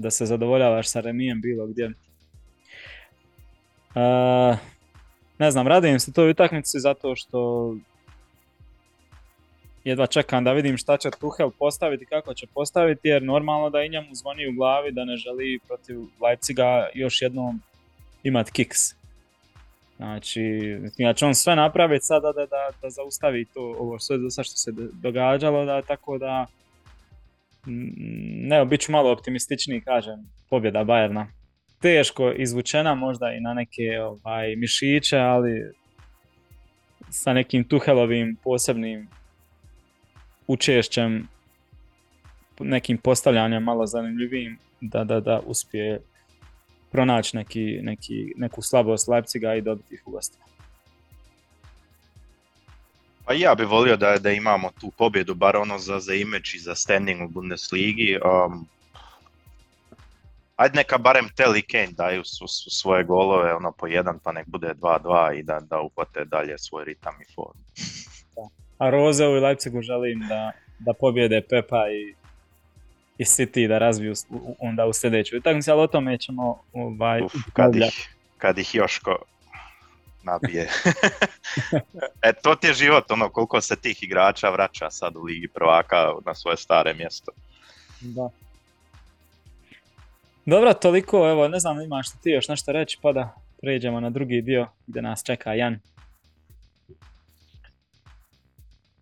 da 0.02 0.12
se 0.12 0.26
zadovoljavaš 0.26 0.88
sa 0.88 1.00
remijem 1.00 1.42
bilo 1.42 1.68
gdje. 1.68 1.92
Ne 5.39 5.52
znam, 5.52 5.68
radujem 5.68 6.00
se 6.00 6.14
toj 6.14 6.30
utakmici 6.30 6.80
zato 6.80 7.16
što 7.16 7.74
jedva 9.84 10.08
čekam 10.08 10.44
da 10.44 10.54
vidim 10.54 10.78
šta 10.78 10.98
će 10.98 11.10
Tuchel 11.20 11.50
postaviti, 11.60 12.06
kako 12.06 12.34
će 12.34 12.48
postaviti, 12.54 13.08
jer 13.08 13.24
normalno 13.24 13.70
da 13.70 13.84
i 13.84 13.89
njemu 13.89 14.08
zvoni 14.12 14.48
u 14.48 14.56
glavi 14.56 14.92
da 14.92 15.06
ne 15.06 15.16
želi 15.16 15.60
protiv 15.68 16.00
Leipziga 16.22 16.89
još 16.94 17.22
jednom 17.22 17.62
imat 18.24 18.52
kiks. 18.52 18.80
Znači, 19.98 20.42
ja 20.98 21.14
će 21.14 21.26
on 21.26 21.36
sve 21.36 21.56
napraviti 21.56 22.06
sada 22.06 22.32
da, 22.32 22.46
da, 22.46 22.70
da 22.82 22.89
zaustavi 22.89 23.46
to 23.46 23.76
ovo 23.80 24.00
sve 24.00 24.18
do 24.18 24.30
sad 24.30 24.46
što 24.46 24.56
se 24.58 24.72
do- 24.72 24.89
događalo, 24.94 25.66
da 25.66 25.82
tako 25.82 26.18
da 26.18 26.46
ne, 27.66 28.66
bit 28.66 28.82
ću 28.82 28.92
malo 28.92 29.12
optimističniji, 29.12 29.82
kažem, 29.82 30.30
pobjeda 30.50 30.80
Bayerna. 30.80 31.26
Teško 31.82 32.32
izvučena 32.32 32.96
možda 32.96 33.32
i 33.32 33.40
na 33.40 33.54
neke 33.54 34.02
ovaj, 34.02 34.56
mišiće, 34.56 35.18
ali 35.18 35.72
sa 37.10 37.34
nekim 37.34 37.64
Tuhelovim 37.64 38.38
posebnim 38.44 39.08
učešćem 40.48 41.28
nekim 42.60 42.98
postavljanjem 42.98 43.64
malo 43.64 43.86
zanimljivijim 43.86 44.58
da, 44.82 45.04
da, 45.04 45.20
da 45.20 45.42
uspije 45.46 46.00
pronaći 46.92 47.38
neki, 47.38 47.80
neki, 47.82 48.34
neku 48.38 48.62
slabost 48.62 49.08
Leipziga 49.08 49.56
i 49.56 49.62
dobiti 49.62 49.96
ih 49.96 50.02
u 50.06 50.12
gostima. 50.12 50.46
Pa 53.26 53.34
ja 53.34 53.56
bi 53.56 53.66
volio 53.66 53.98
da, 53.98 54.18
da 54.18 54.32
imamo 54.32 54.70
tu 54.80 54.92
pobjedu, 54.98 55.36
bar 55.36 55.58
ono 55.58 55.78
za, 55.78 56.00
za 56.00 56.14
image 56.14 56.50
i 56.56 56.60
za 56.60 56.76
standing 56.76 57.22
u 57.22 57.28
Bundesligi. 57.28 58.18
Um, 58.18 58.68
ajde 60.62 60.76
neka 60.76 60.97
barem 60.97 61.30
Tel 61.36 61.57
i 61.57 61.62
Kane 61.62 61.91
daju 61.91 62.24
su, 62.24 62.47
su 62.47 62.70
svoje 62.70 63.03
golove, 63.03 63.53
ono 63.53 63.72
po 63.72 63.88
jedan, 63.88 64.20
pa 64.24 64.32
nek 64.32 64.47
bude 64.47 64.74
2-2 64.74 65.39
i 65.39 65.43
da, 65.43 65.59
da 65.59 65.80
upate 65.80 66.26
dalje 66.26 66.57
svoj 66.57 66.86
ritam 66.86 67.14
i 67.22 67.34
formu. 67.36 67.62
A 68.78 68.89
Rozeu 68.89 69.36
i 69.36 69.39
Leipzigu 69.39 69.82
želim 69.82 70.20
da, 70.30 70.51
da 70.80 70.93
pobjede 70.93 71.41
Pepa 71.49 71.89
i, 71.89 72.16
i 73.18 73.24
City 73.24 73.68
da 73.68 73.78
razviju 73.78 74.14
onda 74.59 74.86
u 74.86 74.93
sljedećoj 74.93 75.38
utakmici, 75.38 75.72
ali 75.72 75.82
o 75.82 75.88
tome 75.88 76.18
ćemo 76.18 76.64
ovaj, 76.74 77.22
Uf, 77.22 77.34
kad, 77.53 77.76
ih, 77.76 78.16
kad 78.38 78.57
ih 78.57 78.76
Joško 78.76 79.18
nabije. 80.24 80.70
e, 82.28 82.34
to 82.43 82.55
ti 82.55 82.68
je 82.68 82.74
život, 82.74 83.12
ono, 83.12 83.30
koliko 83.30 83.62
se 83.62 83.76
tih 83.76 84.03
igrača 84.03 84.49
vraća 84.49 84.91
sad 84.91 85.16
u 85.16 85.24
Ligi 85.24 85.47
prvaka 85.47 86.14
na 86.26 86.36
svoje 86.36 86.57
stare 86.57 86.93
mjesto. 86.93 87.32
Da. 88.01 88.30
Dobro, 90.46 90.74
toliko, 90.74 91.30
evo, 91.30 91.48
ne 91.48 91.60
znam 91.60 91.82
imaš 91.82 92.10
ti 92.10 92.30
još 92.30 92.48
nešto 92.48 92.72
reći 92.72 92.98
pa 93.02 93.12
da 93.12 93.36
pređemo 93.62 94.00
na 94.00 94.10
drugi 94.10 94.42
dio 94.42 94.68
gdje 94.88 95.02
nas 95.02 95.24
čeka 95.24 95.54
Jan. 95.54 95.80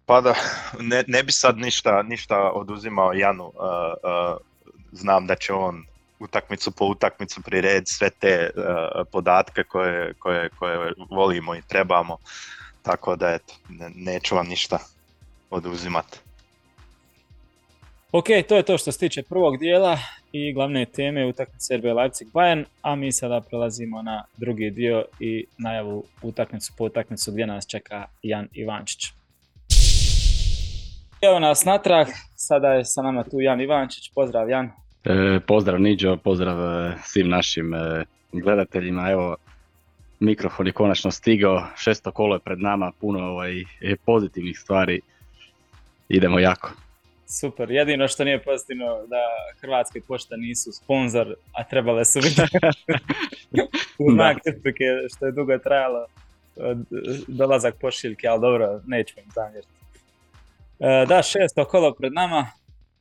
Pa 0.05 0.21
da, 0.21 0.33
ne, 0.79 1.03
ne 1.07 1.23
bi 1.23 1.31
sad 1.31 1.57
ništa, 1.57 2.03
ništa 2.03 2.51
oduzimao 2.51 3.13
Janu, 3.13 3.45
uh, 3.45 3.53
uh, 3.53 4.37
znam 4.91 5.27
da 5.27 5.35
će 5.35 5.53
on 5.53 5.85
utakmicu 6.19 6.71
po 6.71 6.85
utakmicu 6.85 7.41
prirediti 7.41 7.91
sve 7.93 8.09
te 8.09 8.49
uh, 8.55 8.63
podatke 9.11 9.63
koje, 9.63 10.13
koje, 10.13 10.49
koje 10.49 10.93
volimo 11.09 11.55
i 11.55 11.61
trebamo, 11.67 12.17
tako 12.81 13.15
da 13.15 13.29
eto, 13.29 13.53
ne, 13.69 13.89
neću 13.95 14.35
vam 14.35 14.47
ništa 14.47 14.79
oduzimati. 15.49 16.19
Ok, 18.11 18.25
to 18.47 18.55
je 18.55 18.63
to 18.63 18.77
što 18.77 18.91
se 18.91 18.99
tiče 18.99 19.23
prvog 19.23 19.57
dijela 19.57 19.97
i 20.31 20.53
glavne 20.53 20.85
teme 20.85 21.25
utakmice 21.25 21.77
RB 21.77 21.85
Leipzig 21.85 22.27
Bayern, 22.33 22.63
a 22.81 22.95
mi 22.95 23.11
sada 23.11 23.41
prelazimo 23.41 24.01
na 24.01 24.23
drugi 24.37 24.69
dio 24.69 25.05
i 25.19 25.45
najavu 25.57 26.03
utakmicu 26.21 26.73
po 26.77 26.85
utakmicu 26.85 27.31
gdje 27.31 27.47
nas 27.47 27.67
čeka 27.67 28.05
Jan 28.23 28.47
Ivančić. 28.53 29.05
Evo 31.21 31.39
nas 31.39 31.65
natrag, 31.65 32.07
sada 32.35 32.67
je 32.67 32.85
sa 32.85 33.01
nama 33.01 33.23
tu 33.23 33.41
Jan 33.41 33.61
Ivančić, 33.61 34.11
pozdrav 34.15 34.49
Jan. 34.49 34.71
E, 35.05 35.39
pozdrav 35.47 35.81
Niđo, 35.81 36.17
pozdrav 36.17 36.59
e, 36.61 36.93
svim 37.03 37.29
našim 37.29 37.73
e, 37.73 38.05
gledateljima, 38.31 39.11
evo 39.11 39.35
mikrofon 40.19 40.67
je 40.67 40.73
konačno 40.73 41.11
stigao, 41.11 41.67
šesto 41.77 42.11
kolo 42.11 42.35
je 42.35 42.39
pred 42.39 42.59
nama, 42.59 42.91
puno 43.01 43.19
ovaj, 43.19 43.61
e, 43.61 43.95
pozitivnih 44.05 44.59
stvari, 44.59 45.01
idemo 46.09 46.39
jako. 46.39 46.71
Super, 47.31 47.71
jedino 47.71 48.07
što 48.07 48.23
nije 48.23 48.43
pozitivno 48.43 48.85
da 49.07 49.21
Hrvatske 49.61 50.01
pošte 50.07 50.37
nisu 50.37 50.71
sponsor, 50.71 51.35
a 51.53 51.63
trebale 51.63 52.05
su 52.05 52.19
biti 52.19 52.41
u 54.05 54.11
znak 54.11 54.37
što 55.15 55.25
je 55.25 55.31
dugo 55.31 55.57
trajalo 55.57 56.07
dolazak 57.27 57.75
pošiljke, 57.81 58.27
ali 58.27 58.41
dobro, 58.41 58.81
nećemo 58.87 59.21
im 59.21 59.31
zamjeriti. 59.35 59.71
E, 60.79 61.05
Da, 61.05 61.23
šesto 61.23 61.65
kolo 61.65 61.93
pred 61.93 62.13
nama, 62.13 62.51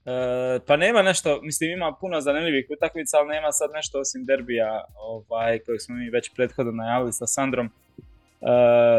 E, 0.09 0.61
pa 0.67 0.77
nema 0.77 1.03
nešto, 1.03 1.41
mislim 1.43 1.71
ima 1.71 1.93
puno 2.01 2.21
zanimljivih 2.21 2.67
utakmica, 2.71 3.19
ali 3.19 3.29
nema 3.29 3.53
sad 3.53 3.71
nešto 3.75 4.01
osim 4.01 4.25
derbija 4.25 4.85
ovaj, 4.97 5.59
kojeg 5.59 5.81
smo 5.81 5.95
mi 5.95 6.11
već 6.11 6.31
prethodno 6.37 6.73
najavili 6.73 7.13
sa 7.13 7.27
Sandrom. 7.27 7.67
E, 7.67 7.71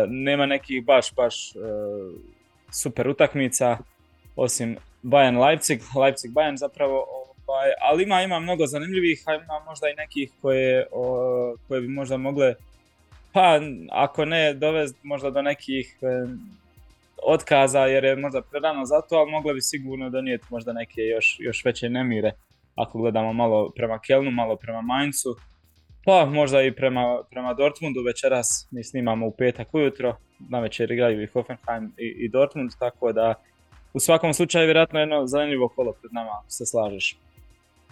nema 0.08 0.46
nekih 0.46 0.86
baš, 0.86 1.16
baš 1.16 1.54
super 2.72 3.08
utakmica, 3.08 3.78
osim 4.36 4.78
Bayern 5.04 5.46
Leipzig, 5.46 5.82
Leipzig 5.96 6.32
Bayern 6.32 6.58
zapravo, 6.58 7.06
ovaj, 7.48 7.70
ali 7.82 8.04
ima, 8.04 8.22
ima 8.22 8.40
mnogo 8.40 8.68
zanimljivih, 8.68 9.24
a 9.26 9.34
ima 9.34 9.60
možda 9.66 9.90
i 9.90 9.96
nekih 9.96 10.32
koje, 10.42 10.88
o, 10.92 11.56
koje 11.68 11.82
bi 11.82 11.88
možda 11.88 12.18
mogle, 12.18 12.56
pa 13.34 13.60
ako 13.92 14.26
ne 14.26 14.54
dovesti 14.54 15.00
možda 15.04 15.30
do 15.30 15.42
nekih 15.42 15.98
e, 16.02 16.08
otkaza 17.24 17.80
jer 17.80 18.04
je 18.04 18.16
možda 18.16 18.42
prerano 18.42 18.86
za 18.86 19.02
to, 19.02 19.16
ali 19.16 19.32
mogle 19.32 19.54
bi 19.54 19.62
sigurno 19.62 20.10
donijeti 20.10 20.46
možda 20.50 20.74
neke 20.74 21.02
još, 21.02 21.38
još 21.40 21.66
veće 21.66 21.90
nemire 21.90 22.32
ako 22.76 22.98
gledamo 22.98 23.34
malo 23.34 23.72
prema 23.76 24.00
Kelnu, 24.00 24.32
malo 24.32 24.56
prema 24.56 24.82
Mainzu, 24.82 25.36
pa 26.06 26.26
možda 26.26 26.62
i 26.62 26.76
prema, 26.76 27.24
prema 27.30 27.54
Dortmundu 27.54 28.04
večeras 28.04 28.68
mi 28.72 28.84
snimamo 28.84 29.28
u 29.28 29.32
petak 29.32 29.74
ujutro, 29.74 30.16
na 30.50 30.60
večer 30.60 30.92
igraju 30.92 31.22
i 31.22 31.28
Hoffenheim 31.28 31.94
i, 31.98 32.16
i 32.18 32.30
Dortmund, 32.30 32.72
tako 32.80 33.12
da 33.12 33.34
u 33.94 34.00
svakom 34.00 34.34
slučaju 34.34 34.66
vjerojatno 34.66 35.00
jedno 35.00 35.28
zanimljivo 35.28 35.68
kolo 35.68 35.92
pred 36.02 36.14
nama, 36.14 36.30
ako 36.30 36.52
se 36.52 36.66
slažeš. 36.66 37.18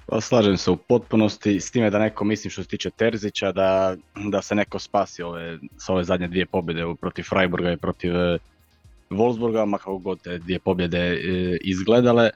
Pa 0.10 0.22
slažem 0.22 0.58
se 0.58 0.72
u 0.72 0.78
potpunosti, 0.78 1.60
s 1.60 1.72
time 1.72 1.90
da 1.90 2.00
neko 2.00 2.26
mislim 2.26 2.52
što 2.52 2.64
se 2.64 2.70
tiče 2.70 2.90
Terzića, 2.90 3.52
da, 3.52 3.96
da 4.16 4.42
se 4.42 4.56
neko 4.56 4.80
spasi 4.80 5.24
ove, 5.24 5.60
sa 5.78 5.94
ove 5.94 6.04
zadnje 6.04 6.28
dvije 6.28 6.46
pobjede 6.46 6.84
protiv 7.02 7.24
Freiburga 7.24 7.72
i 7.72 7.78
protiv 7.78 8.16
e, 8.16 8.38
Wolfsburga, 9.10 9.66
ma 9.66 9.78
kako 9.78 9.98
god 9.98 10.22
te 10.22 10.38
dvije 10.38 10.60
pobjede 10.60 11.00
e, 11.00 11.18
izgledale. 11.62 12.30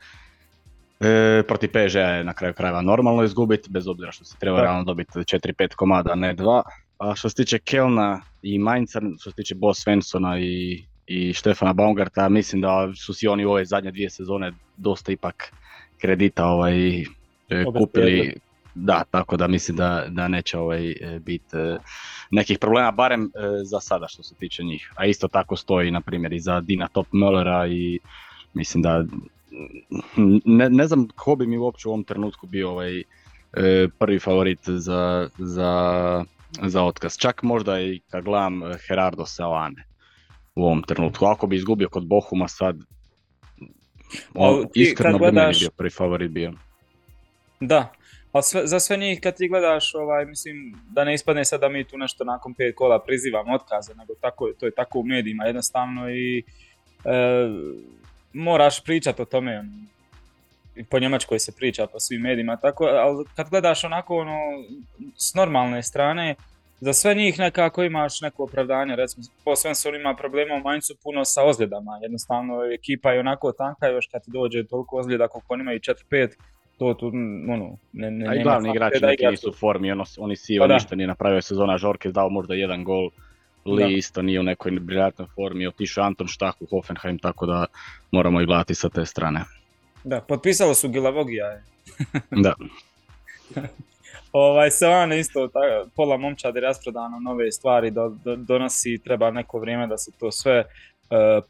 E, 1.00 1.44
protiv 1.48 1.70
PSG 1.70 1.96
je 1.96 2.24
na 2.24 2.34
kraju 2.34 2.54
krajeva 2.54 2.82
normalno 2.82 3.24
izgubiti, 3.24 3.70
bez 3.70 3.88
obzira 3.88 4.12
što 4.12 4.26
se 4.26 4.36
treba 4.40 4.58
Da. 4.58 4.64
realno 4.64 4.84
dobiti 4.84 5.12
4-5 5.12 5.76
komada, 5.76 6.16
ne 6.16 6.36
2. 6.36 6.62
A 6.98 7.16
što 7.16 7.30
se 7.30 7.36
tiče 7.36 7.60
Kelna 7.60 8.22
i 8.42 8.60
Mainza, 8.60 9.02
što 9.20 9.30
se 9.30 9.36
tiče 9.36 9.56
Bo 9.56 9.74
Svensona 9.74 10.40
i, 10.40 10.84
i 11.12 11.34
Štefana 11.34 11.74
Baumgarta, 11.74 12.30
mislim 12.30 12.62
da 12.62 12.92
su 12.96 13.14
si 13.14 13.28
oni 13.28 13.46
u 13.46 13.52
ove 13.52 13.66
zadnje 13.66 13.92
dvije 13.92 14.10
sezone 14.10 14.52
dosta 14.78 15.12
ipak 15.12 15.54
kredita 16.02 16.46
ovaj, 16.46 17.02
e, 17.02 17.06
kupili. 17.78 18.34
Da, 18.76 19.04
tako 19.12 19.38
da 19.38 19.48
mislim 19.48 19.78
da, 19.78 20.06
da 20.08 20.28
neće 20.28 20.58
ovaj, 20.58 20.96
biti 21.20 21.58
nekih 22.32 22.60
problema, 22.60 22.92
barem 22.92 23.24
e, 23.24 23.30
za 23.64 23.80
sada 23.80 24.08
što 24.08 24.24
se 24.24 24.36
tiče 24.36 24.64
njih. 24.64 24.94
A 24.96 25.06
isto 25.06 25.28
tako 25.28 25.56
stoji, 25.56 25.92
na 25.92 26.02
primjer, 26.02 26.34
i 26.34 26.40
za 26.40 26.62
Dina 26.62 26.88
Top 26.88 27.08
Möllera 27.12 27.72
i 27.72 28.00
mislim 28.54 28.82
da 28.82 29.04
ne, 30.46 30.70
ne 30.70 30.88
znam 30.88 31.08
ko 31.16 31.36
bi 31.36 31.48
mi 31.48 31.58
uopće 31.58 31.88
u 31.88 31.92
ovom 31.92 32.04
trenutku 32.04 32.48
bio 32.48 32.70
ovaj 32.70 33.00
e, 33.00 33.04
prvi 34.00 34.20
favorit 34.20 34.60
za, 34.66 35.30
za, 35.38 36.24
za 36.62 36.84
otkaz. 36.84 37.18
Čak 37.18 37.44
možda 37.44 37.82
i 37.82 38.00
kad 38.10 38.24
gledam 38.24 38.64
e, 38.64 38.78
Gerardo 38.88 39.26
Seoane 39.26 39.91
u 40.56 40.64
ovom 40.64 40.84
trenutku. 40.84 41.26
Ako 41.26 41.48
bi 41.48 41.56
izgubio 41.56 41.90
kod 41.90 42.06
Bohuma 42.06 42.48
sad, 42.48 42.78
Ali 44.36 44.66
ti 44.74 44.82
iskreno 44.82 45.18
bi 45.18 45.26
meni 45.26 45.32
gledaš- 45.32 45.60
bio 45.60 45.70
prvi 45.70 45.90
favorit 45.90 46.32
bio. 46.32 46.54
Da, 47.60 47.92
ali 48.32 48.44
sve, 48.44 48.68
za 48.68 48.80
sve 48.80 48.98
njih 48.98 49.20
kad 49.22 49.38
ti 49.38 49.48
gledaš, 49.48 49.96
ovaj, 49.96 50.26
mislim 50.26 50.76
da 50.90 51.04
ne 51.04 51.14
ispadne 51.14 51.46
sad 51.46 51.62
da 51.62 51.70
mi 51.70 51.84
tu 51.84 51.98
nešto 51.98 52.24
nakon 52.24 52.54
pet 52.54 52.76
kola 52.76 53.00
prizivamo 53.00 53.54
otkaze, 53.54 53.94
nego 53.96 54.14
tako, 54.22 54.52
to 54.60 54.66
je 54.66 54.72
tako 54.72 55.00
u 55.00 55.04
medijima 55.04 55.46
jednostavno 55.46 56.10
i 56.10 56.44
e, 57.06 57.12
moraš 58.34 58.84
pričati 58.84 59.22
o 59.22 59.26
tome. 59.26 59.60
ono, 59.60 59.70
I 60.76 60.84
po 60.84 61.00
Njemačkoj 61.00 61.40
se 61.40 61.52
priča, 61.52 61.88
po 61.88 62.00
svim 62.00 62.22
medijima, 62.22 62.58
tako, 62.58 62.84
ali 62.86 63.26
kad 63.36 63.50
gledaš 63.50 63.84
onako 63.84 64.18
ono, 64.18 64.38
s 65.16 65.34
normalne 65.34 65.84
strane, 65.84 66.36
za 66.82 66.94
sve 66.94 67.16
njih 67.16 67.40
nekako 67.40 67.84
imaš 67.84 68.22
neko 68.22 68.44
opravdanje, 68.44 68.96
recimo 68.96 69.24
po 69.46 69.56
Svensson 69.56 69.96
ima 69.96 70.16
problema 70.16 70.56
u 70.56 70.60
Mainzu 70.60 70.94
puno 71.04 71.26
sa 71.26 71.44
ozljedama, 71.44 72.00
jednostavno 72.02 72.64
ekipa 72.64 73.12
je 73.12 73.20
onako 73.20 73.52
tanka 73.52 73.88
još 73.88 74.08
kad 74.08 74.24
ti 74.24 74.32
dođe 74.32 74.64
toliko 74.68 74.98
ozljeda 74.98 75.28
koliko 75.28 75.54
oni 75.54 75.62
imaju 75.62 75.80
4-5, 75.80 76.30
to 76.78 76.94
tu, 76.94 77.08
ono, 77.50 77.78
ne, 77.94 78.12
ne, 78.12 78.30
A 78.30 78.36
i 78.36 78.44
glavni 78.44 78.70
igrači 78.70 79.00
da 79.00 79.08
neki 79.08 79.26
nisu 79.26 79.50
u 79.50 79.54
formi, 79.54 79.92
ono, 79.92 80.04
oni 80.20 80.36
si 80.36 80.58
Pa 80.60 80.68
ništa 80.68 80.96
nije 80.96 81.08
napravio 81.08 81.42
sezona, 81.42 81.78
Žorke 81.78 82.12
dao 82.12 82.30
možda 82.30 82.54
jedan 82.54 82.84
gol, 82.84 83.10
Li 83.66 83.84
Da. 83.84 83.90
isto 83.90 84.22
nije 84.22 84.40
u 84.40 84.44
nekoj 84.44 84.72
briljantnoj 84.72 85.28
formi, 85.36 85.68
otišao 85.68 86.04
Anton 86.04 86.28
Štah 86.28 86.54
u 86.60 86.66
Hoffenheim, 86.66 87.20
tako 87.20 87.46
da 87.46 87.66
moramo 88.12 88.42
i 88.42 88.46
gledati 88.46 88.76
sa 88.76 88.90
te 88.90 89.06
strane. 89.06 89.44
Da, 90.04 90.22
potpisalo 90.22 90.74
su 90.74 90.90
Gilavogija. 90.90 91.62
Da, 92.32 92.54
Ovaj, 94.32 94.72
Seoane 94.72 95.20
isto, 95.20 95.48
ta, 95.48 95.60
pola 95.96 96.18
momčadi 96.18 96.60
rasprodano, 96.60 97.20
nove 97.20 97.52
stvari 97.52 97.92
do, 97.92 98.10
do- 98.24 98.36
donosi, 98.36 98.98
treba 99.04 99.32
neko 99.32 99.60
vrijeme 99.60 99.88
da 99.88 99.98
se 99.98 100.12
to 100.20 100.32
sve 100.32 100.58
e, 100.58 100.66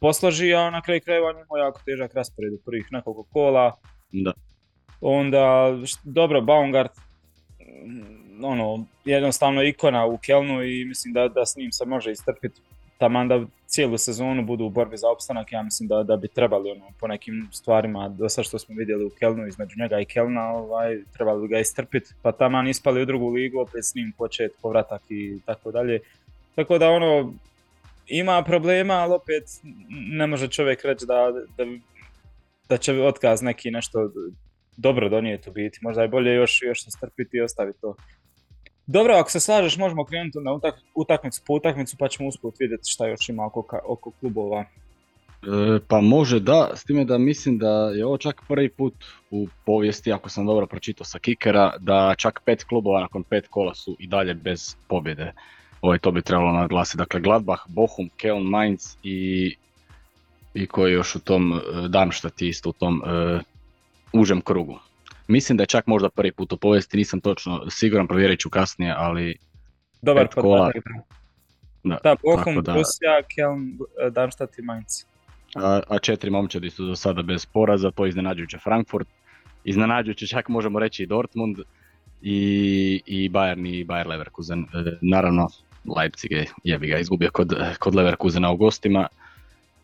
posloži, 0.00 0.54
a 0.54 0.70
na 0.70 0.82
kraju 0.82 1.00
krajeva 1.04 1.28
je 1.30 1.60
jako 1.60 1.80
težak 1.84 2.14
raspored 2.14 2.52
u 2.52 2.58
prvih 2.64 2.86
nekoliko 2.90 3.22
kola. 3.32 3.76
da. 4.12 4.32
Onda, 5.00 5.38
št- 5.82 6.00
dobro, 6.04 6.40
Baumgart, 6.40 6.92
mm, 7.84 8.44
ono, 8.44 8.84
jednostavno 9.04 9.62
ikona 9.62 10.06
u 10.06 10.18
Kelnu 10.18 10.64
i 10.64 10.84
mislim 10.84 11.14
da, 11.14 11.28
da 11.28 11.46
s 11.46 11.56
njim 11.56 11.72
se 11.72 11.84
može 11.86 12.10
istrpiti 12.12 12.60
taman 13.02 13.28
da 13.28 13.40
cijelu 13.66 13.98
sezonu 13.98 14.42
budu 14.46 14.64
u 14.64 14.70
borbi 14.70 14.96
za 14.96 15.08
opstanak, 15.08 15.52
ja 15.52 15.62
mislim 15.62 15.88
da, 15.88 16.02
da 16.02 16.16
bi 16.16 16.28
trebali 16.28 16.70
ono, 16.70 16.84
po 17.00 17.06
nekim 17.06 17.48
stvarima, 17.52 18.08
do 18.08 18.28
sad 18.28 18.44
što 18.44 18.58
smo 18.58 18.74
vidjeli 18.78 19.04
u 19.04 19.10
Kelnu 19.10 19.46
između 19.46 19.74
njega 19.78 20.00
i 20.00 20.04
Kelna, 20.04 20.48
ovaj, 20.50 20.98
trebali 21.12 21.42
bi 21.42 21.48
ga 21.48 21.58
istrpiti, 21.58 22.14
pa 22.22 22.32
taman 22.32 22.68
ispali 22.68 23.02
u 23.02 23.06
drugu 23.06 23.30
ligu, 23.30 23.60
opet 23.60 23.84
s 23.84 23.94
njim 23.94 24.12
početi 24.18 24.54
povratak 24.62 25.02
i 25.08 25.38
tako 25.46 25.70
dalje. 25.70 26.00
Tako 26.54 26.78
da 26.78 26.90
ono, 26.90 27.32
ima 28.06 28.42
problema, 28.42 28.94
ali 28.94 29.14
opet 29.14 29.44
ne 29.90 30.26
može 30.26 30.48
čovjek 30.48 30.84
reći 30.84 31.06
da, 31.06 31.32
da, 31.56 31.64
da 32.68 32.76
će 32.76 33.02
otkaz 33.02 33.42
neki 33.42 33.70
nešto 33.70 34.10
dobro 34.76 35.08
donijeti 35.08 35.50
u 35.50 35.52
biti. 35.52 35.78
Možda 35.82 36.02
je 36.02 36.08
bolje 36.08 36.34
još, 36.34 36.62
još 36.62 36.84
se 36.84 36.90
strpiti 36.90 37.36
i 37.36 37.40
ostaviti 37.40 37.80
to. 37.80 37.94
Dobro, 38.86 39.14
ako 39.14 39.30
se 39.30 39.40
slažeš, 39.40 39.76
možemo 39.76 40.04
krenuti 40.04 40.38
na 40.38 40.52
utak, 40.52 40.74
utakmicu 40.94 41.42
po 41.46 41.54
utakmicu, 41.54 41.96
pa 41.96 42.08
ćemo 42.08 42.28
usput 42.28 42.54
vidjeti 42.58 42.90
šta 42.90 43.06
još 43.06 43.28
ima 43.28 43.46
oko, 43.46 43.78
oko 43.84 44.10
klubova. 44.20 44.64
E, 45.42 45.78
pa 45.88 46.00
može 46.00 46.40
da, 46.40 46.70
s 46.74 46.84
time 46.84 47.04
da 47.04 47.18
mislim 47.18 47.58
da 47.58 47.70
je 47.70 48.06
ovo 48.06 48.18
čak 48.18 48.42
prvi 48.48 48.68
put 48.68 48.94
u 49.30 49.48
povijesti, 49.66 50.12
ako 50.12 50.28
sam 50.28 50.46
dobro 50.46 50.66
pročitao 50.66 51.04
sa 51.04 51.18
Kikera, 51.18 51.72
da 51.78 52.14
čak 52.18 52.40
pet 52.44 52.64
klubova 52.64 53.00
nakon 53.00 53.22
pet 53.22 53.48
kola 53.48 53.74
su 53.74 53.96
i 53.98 54.06
dalje 54.06 54.34
bez 54.34 54.76
pobjede. 54.88 55.32
Ovaj, 55.80 55.98
to 55.98 56.10
bi 56.10 56.22
trebalo 56.22 56.52
naglasiti. 56.52 56.98
Dakle, 56.98 57.20
Gladbach, 57.20 57.62
Bochum, 57.68 58.10
Köln, 58.22 58.50
Mainz 58.50 58.96
i, 59.02 59.54
i 60.54 60.66
koji 60.66 60.92
još 60.92 61.16
u 61.16 61.20
tom, 61.20 61.52
e, 61.52 61.88
Darmstadt 61.88 62.42
isto 62.42 62.68
u 62.68 62.72
tom 62.72 63.02
e, 63.06 63.40
užem 64.12 64.40
krugu. 64.40 64.78
Mislim 65.28 65.56
da 65.56 65.62
je 65.62 65.66
čak 65.66 65.86
možda 65.86 66.08
prvi 66.10 66.32
put 66.32 66.52
u 66.52 66.56
povijesti, 66.56 66.96
nisam 66.96 67.20
točno 67.20 67.70
siguran, 67.70 68.06
provjerit 68.06 68.40
ću 68.40 68.50
kasnije, 68.50 68.94
ali 68.96 69.36
Dobar 70.02 70.28
podatak. 70.34 70.84
Da, 71.84 71.98
Da, 72.02 72.16
Bochum, 72.22 72.54
da- 72.54 72.72
Borussia, 72.72 73.22
Kelm, 73.34 73.78
Darmstadt 74.10 74.58
i 74.58 74.62
Mainz. 74.62 75.04
a, 75.54 75.80
a 75.88 75.98
četiri 75.98 76.30
momčadi 76.30 76.70
su 76.70 76.86
do 76.86 76.96
sada 76.96 77.22
bez 77.22 77.46
poraza, 77.46 77.90
to 77.90 78.04
je 78.04 78.08
iznenađujuće 78.08 78.58
Frankfurt, 78.58 79.08
iznenađujuće 79.64 80.26
čak 80.26 80.48
možemo 80.48 80.78
reći 80.78 81.02
i 81.02 81.06
Dortmund 81.06 81.58
i, 82.22 83.02
i 83.06 83.30
Bayern 83.30 83.68
i 83.68 83.84
Bayer 83.86 84.06
Leverkusen. 84.06 84.60
E, 84.60 84.66
naravno, 85.00 85.48
Leipzig 85.96 86.32
je 86.32 86.46
jebi 86.64 86.86
ga 86.86 86.98
izgubio 86.98 87.30
kod, 87.32 87.54
kod 87.78 87.94
Leverkusena 87.94 88.50
u 88.50 88.56
gostima. 88.56 89.06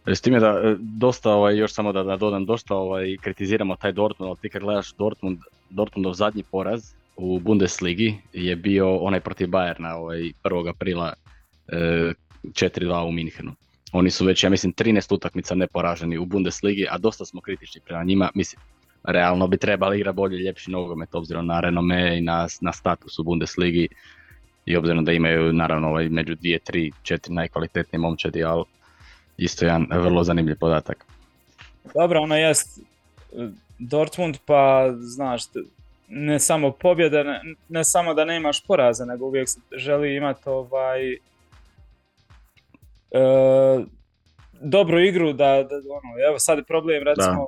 S 0.07 0.21
time 0.21 0.41
da 0.41 0.47
e, 0.47 0.77
dosta, 0.79 1.33
ovaj, 1.33 1.57
još 1.57 1.73
samo 1.73 1.93
da, 1.93 2.03
da 2.03 2.17
dodam, 2.17 2.47
dosta 2.47 2.75
ovaj, 2.75 3.17
kritiziramo 3.21 3.77
taj 3.77 3.93
Dortmund, 3.93 4.29
ali 4.29 4.39
ti 4.43 4.49
kad 4.49 4.63
gledaš 4.63 4.93
Dortmund, 4.93 5.39
Dortmundov 5.71 6.13
zadnji 6.13 6.43
poraz 6.43 6.93
u 7.17 7.41
Bundesligi 7.41 8.15
je 8.33 8.57
bio 8.57 8.97
onaj 8.97 9.21
protiv 9.21 9.49
Bayerna 9.49 9.95
ovaj, 9.95 10.19
1. 10.45 10.69
aprila 10.71 11.13
e, 11.69 12.13
4-2 12.43 13.09
u 13.09 13.13
Minhenu. 13.13 13.53
Oni 13.93 14.11
su 14.11 14.25
već, 14.25 14.45
ja 14.45 14.51
mislim, 14.51 14.73
13 14.73 15.15
utakmica 15.15 15.55
neporaženi 15.55 16.19
u 16.19 16.25
Bundesligi, 16.25 16.87
a 16.91 16.99
dosta 16.99 17.25
smo 17.25 17.41
kritični 17.41 17.81
prema 17.81 18.05
njima. 18.05 18.31
Mislim, 18.35 18.61
realno 19.05 19.47
bi 19.47 19.57
trebali 19.57 19.97
igrati 19.97 20.17
bolje 20.17 20.39
ljepši 20.39 20.71
nogomet 20.71 21.15
obzirom 21.15 21.47
na 21.47 21.61
renome 21.61 22.19
i 22.19 22.21
na, 22.21 22.47
na 22.61 22.73
status 22.73 23.19
u 23.19 23.25
Bundesligi 23.25 23.89
i 24.67 24.77
obzirom 24.77 25.05
da 25.05 25.13
imaju 25.13 25.53
naravno 25.53 25.89
ovaj, 25.89 26.09
među 26.09 26.35
dvije, 26.35 26.59
tri, 26.59 26.91
četiri 27.03 27.35
najkvalitetnije 27.35 28.01
momčadi, 28.01 28.45
ali 28.45 28.65
isto 29.39 29.65
jedan 29.65 29.87
vrlo 29.91 30.25
zanimljiv 30.25 30.57
podatak. 30.59 31.05
Dobro, 31.95 32.21
ono 32.21 32.37
jest 32.37 32.81
Dortmund, 33.79 34.37
pa 34.47 34.93
znaš, 34.99 35.43
ne 36.09 36.41
samo 36.41 36.71
pobjede, 36.71 37.25
ne, 37.25 37.41
ne 37.69 37.85
samo 37.85 38.15
da 38.15 38.25
nemaš 38.25 38.65
poraza, 38.67 39.05
nego 39.05 39.27
uvijek 39.27 39.49
želi 39.77 40.17
imati 40.17 40.49
ovaj 40.49 41.13
e, 41.13 41.19
dobru 44.61 45.01
igru 45.01 45.33
da, 45.33 45.63
da 45.63 45.77
ono, 45.77 46.29
evo 46.29 46.39
sad 46.39 46.59
je 46.59 46.65
problem 46.65 47.03
recimo 47.03 47.47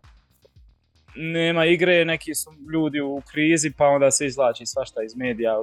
nema 1.16 1.64
igre, 1.64 2.04
neki 2.04 2.34
su 2.34 2.50
ljudi 2.72 3.00
u 3.00 3.22
krizi 3.30 3.72
pa 3.76 3.86
onda 3.86 4.10
se 4.10 4.26
izvlači 4.26 4.66
svašta 4.66 5.02
iz 5.02 5.16
medija. 5.16 5.56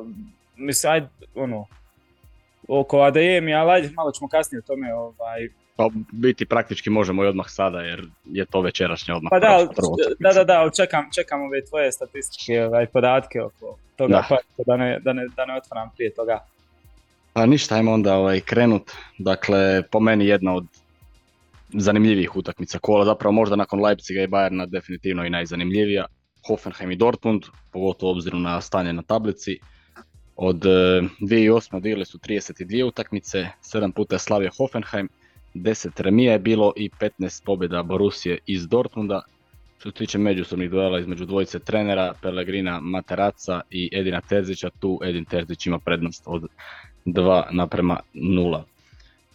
Mislim, 0.55 0.93
ajde, 0.93 1.07
ono, 1.35 1.65
oko 2.67 3.01
ADM, 3.01 3.47
ali 3.55 3.71
ajde, 3.71 3.89
malo 3.95 4.11
ćemo 4.11 4.27
kasnije 4.27 4.59
o 4.59 4.67
tome 4.67 4.93
ovaj, 4.93 5.49
Pa 5.77 5.89
biti 6.11 6.45
praktički 6.45 6.89
možemo 6.89 7.23
i 7.23 7.27
odmah 7.27 7.45
sada 7.49 7.81
jer 7.81 8.05
je 8.25 8.45
to 8.45 8.61
večerašnja 8.61 9.15
odmah. 9.15 9.29
Pa 9.29 9.39
da, 9.39 9.67
da, 10.19 10.33
da, 10.33 10.43
da, 10.43 10.69
čekam, 10.75 11.09
čekam 11.15 11.41
ove 11.41 11.65
tvoje 11.65 11.91
statistike, 11.91 12.63
ovaj, 12.63 12.85
podatke 12.85 13.41
oko 13.41 13.77
toga, 13.95 14.13
Da. 14.13 14.25
pa 14.57 14.63
da 14.65 14.77
ne, 14.77 14.99
da, 14.99 15.13
ne, 15.13 15.27
da 15.35 15.45
ne 15.45 15.57
otvaram 15.57 15.89
prije 15.95 16.13
toga. 16.13 16.39
Pa 17.33 17.45
ništa, 17.45 17.75
ajmo 17.75 17.91
onda 17.93 18.15
ovaj, 18.15 18.39
krenut. 18.39 18.91
Dakle, 19.17 19.83
po 19.91 19.99
meni 19.99 20.25
jedna 20.25 20.55
od 20.55 20.65
zanimljivijih 21.73 22.35
utakmica 22.35 22.79
kola, 22.79 23.05
zapravo 23.05 23.31
možda 23.31 23.55
nakon 23.55 23.81
Leipziga 23.81 24.21
i 24.21 24.27
Bayerna 24.27 24.65
definitivno 24.65 25.25
i 25.25 25.29
najzanimljivija. 25.29 26.05
Hoffenheim 26.47 26.91
i 26.91 26.95
Dortmund, 26.95 27.43
pogotovo 27.71 28.11
obzirom 28.11 28.41
na 28.41 28.61
stanje 28.61 28.93
na 28.93 29.01
tablici. 29.01 29.59
Od 30.35 30.65
e, 30.65 30.69
2008. 31.21 31.75
odigrali 31.75 32.05
su 32.05 32.17
32 32.17 32.83
utakmice, 32.83 33.47
7 33.61 33.91
puta 33.91 34.15
je 34.15 34.19
slavio 34.19 34.51
Hoffenheim, 34.57 35.09
10 35.57 36.01
remija 36.01 36.33
je 36.33 36.39
bilo 36.39 36.73
i 36.75 36.89
15 36.89 37.45
pobjeda 37.45 37.83
Borusije 37.83 38.37
iz 38.45 38.67
Dortmunda. 38.67 39.21
Što 39.79 39.91
se 39.91 39.95
tiče 39.97 40.17
međusobnih 40.17 40.69
duela 40.69 40.99
između 40.99 41.25
dvojice 41.25 41.59
trenera, 41.59 42.13
Pellegrina 42.21 42.79
Materaca 42.81 43.61
i 43.69 43.89
Edina 43.93 44.21
Terzića, 44.21 44.69
tu 44.79 44.99
Edin 45.03 45.25
Terzić 45.25 45.67
ima 45.67 45.79
prednost 45.79 46.23
od 46.25 46.47
2 47.05 47.43
naprema 47.51 47.99
0. 48.13 48.63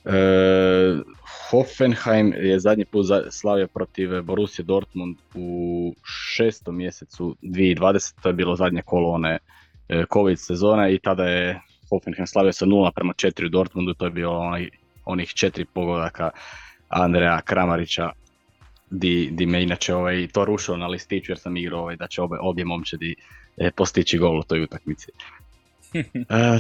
E, 0.04 1.02
Hoffenheim 1.50 2.32
je 2.36 2.60
zadnji 2.60 2.84
put 2.84 3.06
slavio 3.30 3.66
protiv 3.66 4.22
Borussia 4.22 4.64
Dortmund 4.64 5.16
u 5.34 5.94
šestom 6.04 6.76
mjesecu 6.76 7.36
2020. 7.42 8.22
To 8.22 8.28
je 8.28 8.32
bilo 8.32 8.56
zadnje 8.56 8.82
kolo 8.82 9.10
one 9.10 9.38
e, 9.88 10.04
COVID 10.12 10.38
sezone 10.38 10.94
i 10.94 10.98
tada 10.98 11.24
je 11.24 11.60
Hoffenheim 11.90 12.26
slavio 12.26 12.52
sa 12.52 12.66
0 12.66 12.90
prema 12.94 13.12
4 13.12 13.46
u 13.46 13.48
Dortmundu. 13.48 13.94
To 13.94 14.04
je 14.04 14.10
bilo 14.10 14.38
onaj, 14.38 14.68
onih 15.04 15.28
četiri 15.28 15.64
pogodaka 15.64 16.30
Andreja 16.88 17.40
Kramarića 17.40 18.10
di, 18.90 19.30
di 19.32 19.46
me 19.46 19.62
inače 19.62 19.94
ovaj, 19.94 20.28
to 20.32 20.44
rušilo 20.44 20.76
na 20.76 20.86
listiću 20.86 21.32
jer 21.32 21.38
sam 21.38 21.56
igrao 21.56 21.80
ovaj, 21.80 21.96
da 21.96 22.06
će 22.06 22.22
obe, 22.22 22.36
obje 22.40 22.64
momčadi 22.64 23.14
e, 23.56 23.70
postići 23.70 24.18
gol 24.18 24.38
u 24.38 24.42
toj 24.42 24.62
utakmici. 24.62 25.06
E, 26.28 26.58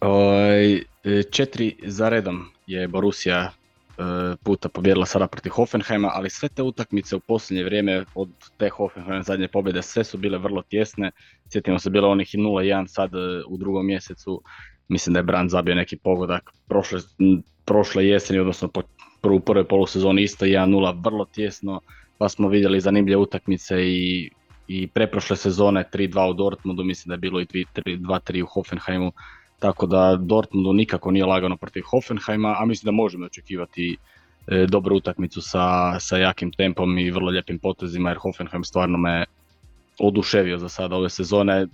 Oj, 0.00 0.74
e, 0.76 0.82
četiri 1.30 1.76
za 1.84 2.08
redom 2.08 2.44
je 2.66 2.88
Borussia 2.88 3.36
e, 3.38 3.50
puta 4.44 4.68
pobjedila 4.68 5.06
sada 5.06 5.26
protiv 5.26 5.50
Hoffenheima, 5.50 6.10
ali 6.14 6.30
sve 6.30 6.48
te 6.48 6.62
utakmice 6.62 7.16
u 7.16 7.20
posljednje 7.20 7.64
vrijeme 7.64 8.04
od 8.14 8.28
te 8.56 8.68
Hoffenheim 8.68 9.22
zadnje 9.22 9.48
pobjede 9.48 9.82
sve 9.82 10.04
su 10.04 10.18
bile 10.18 10.38
vrlo 10.38 10.62
tjesne. 10.62 11.10
Sjetimo 11.52 11.78
se 11.78 11.90
bilo 11.90 12.10
onih 12.10 12.34
i 12.34 12.38
0-1 12.38 12.86
sad 12.86 13.14
e, 13.14 13.18
u 13.48 13.56
drugom 13.56 13.86
mjesecu. 13.86 14.42
Mislim 14.88 15.14
da 15.14 15.18
je 15.18 15.24
Brand 15.24 15.50
zabio 15.50 15.74
neki 15.74 15.96
pogodak 15.96 16.52
prošle, 16.68 17.00
prošle 17.64 18.06
jeseni, 18.06 18.38
odnosno 18.38 18.68
po 18.68 18.82
prvu 19.22 19.40
prvoj 19.40 19.64
polusezoni 19.64 20.22
isto 20.22 20.44
1-0 20.44 21.04
vrlo 21.04 21.24
tjesno. 21.24 21.80
Pa 22.18 22.28
smo 22.28 22.48
vidjeli 22.48 22.80
zanimljive 22.80 23.16
utakmice 23.16 23.74
i, 23.80 24.30
i 24.68 24.86
preprošle 24.86 25.36
sezone 25.36 25.84
3-2 25.92 26.30
u 26.30 26.34
Dortmundu, 26.34 26.84
mislim 26.84 27.08
da 27.08 27.14
je 27.14 27.18
bilo 27.18 27.40
i 27.40 27.46
2-3 27.46 28.42
u 28.42 28.46
Hoffenheimu. 28.46 29.12
Tako 29.58 29.86
da 29.86 30.16
Dortmundu 30.16 30.72
nikako 30.72 31.10
nije 31.10 31.24
lagano 31.24 31.56
protiv 31.56 31.82
Hoffenheima, 31.90 32.56
a 32.58 32.64
mislim 32.64 32.84
da 32.84 32.92
možemo 32.92 33.26
očekivati 33.26 33.96
e, 34.46 34.66
dobru 34.68 34.96
utakmicu 34.96 35.40
sa, 35.42 35.96
sa 36.00 36.18
jakim 36.18 36.52
tempom 36.52 36.98
i 36.98 37.10
vrlo 37.10 37.30
lijepim 37.30 37.58
potezima 37.58 38.08
jer 38.10 38.18
Hoffenheim 38.18 38.64
stvarno 38.64 38.98
me 38.98 39.24
oduševio 39.98 40.58
za 40.58 40.68
sada 40.68 40.96
ove 40.96 41.10
sezone, 41.10 41.66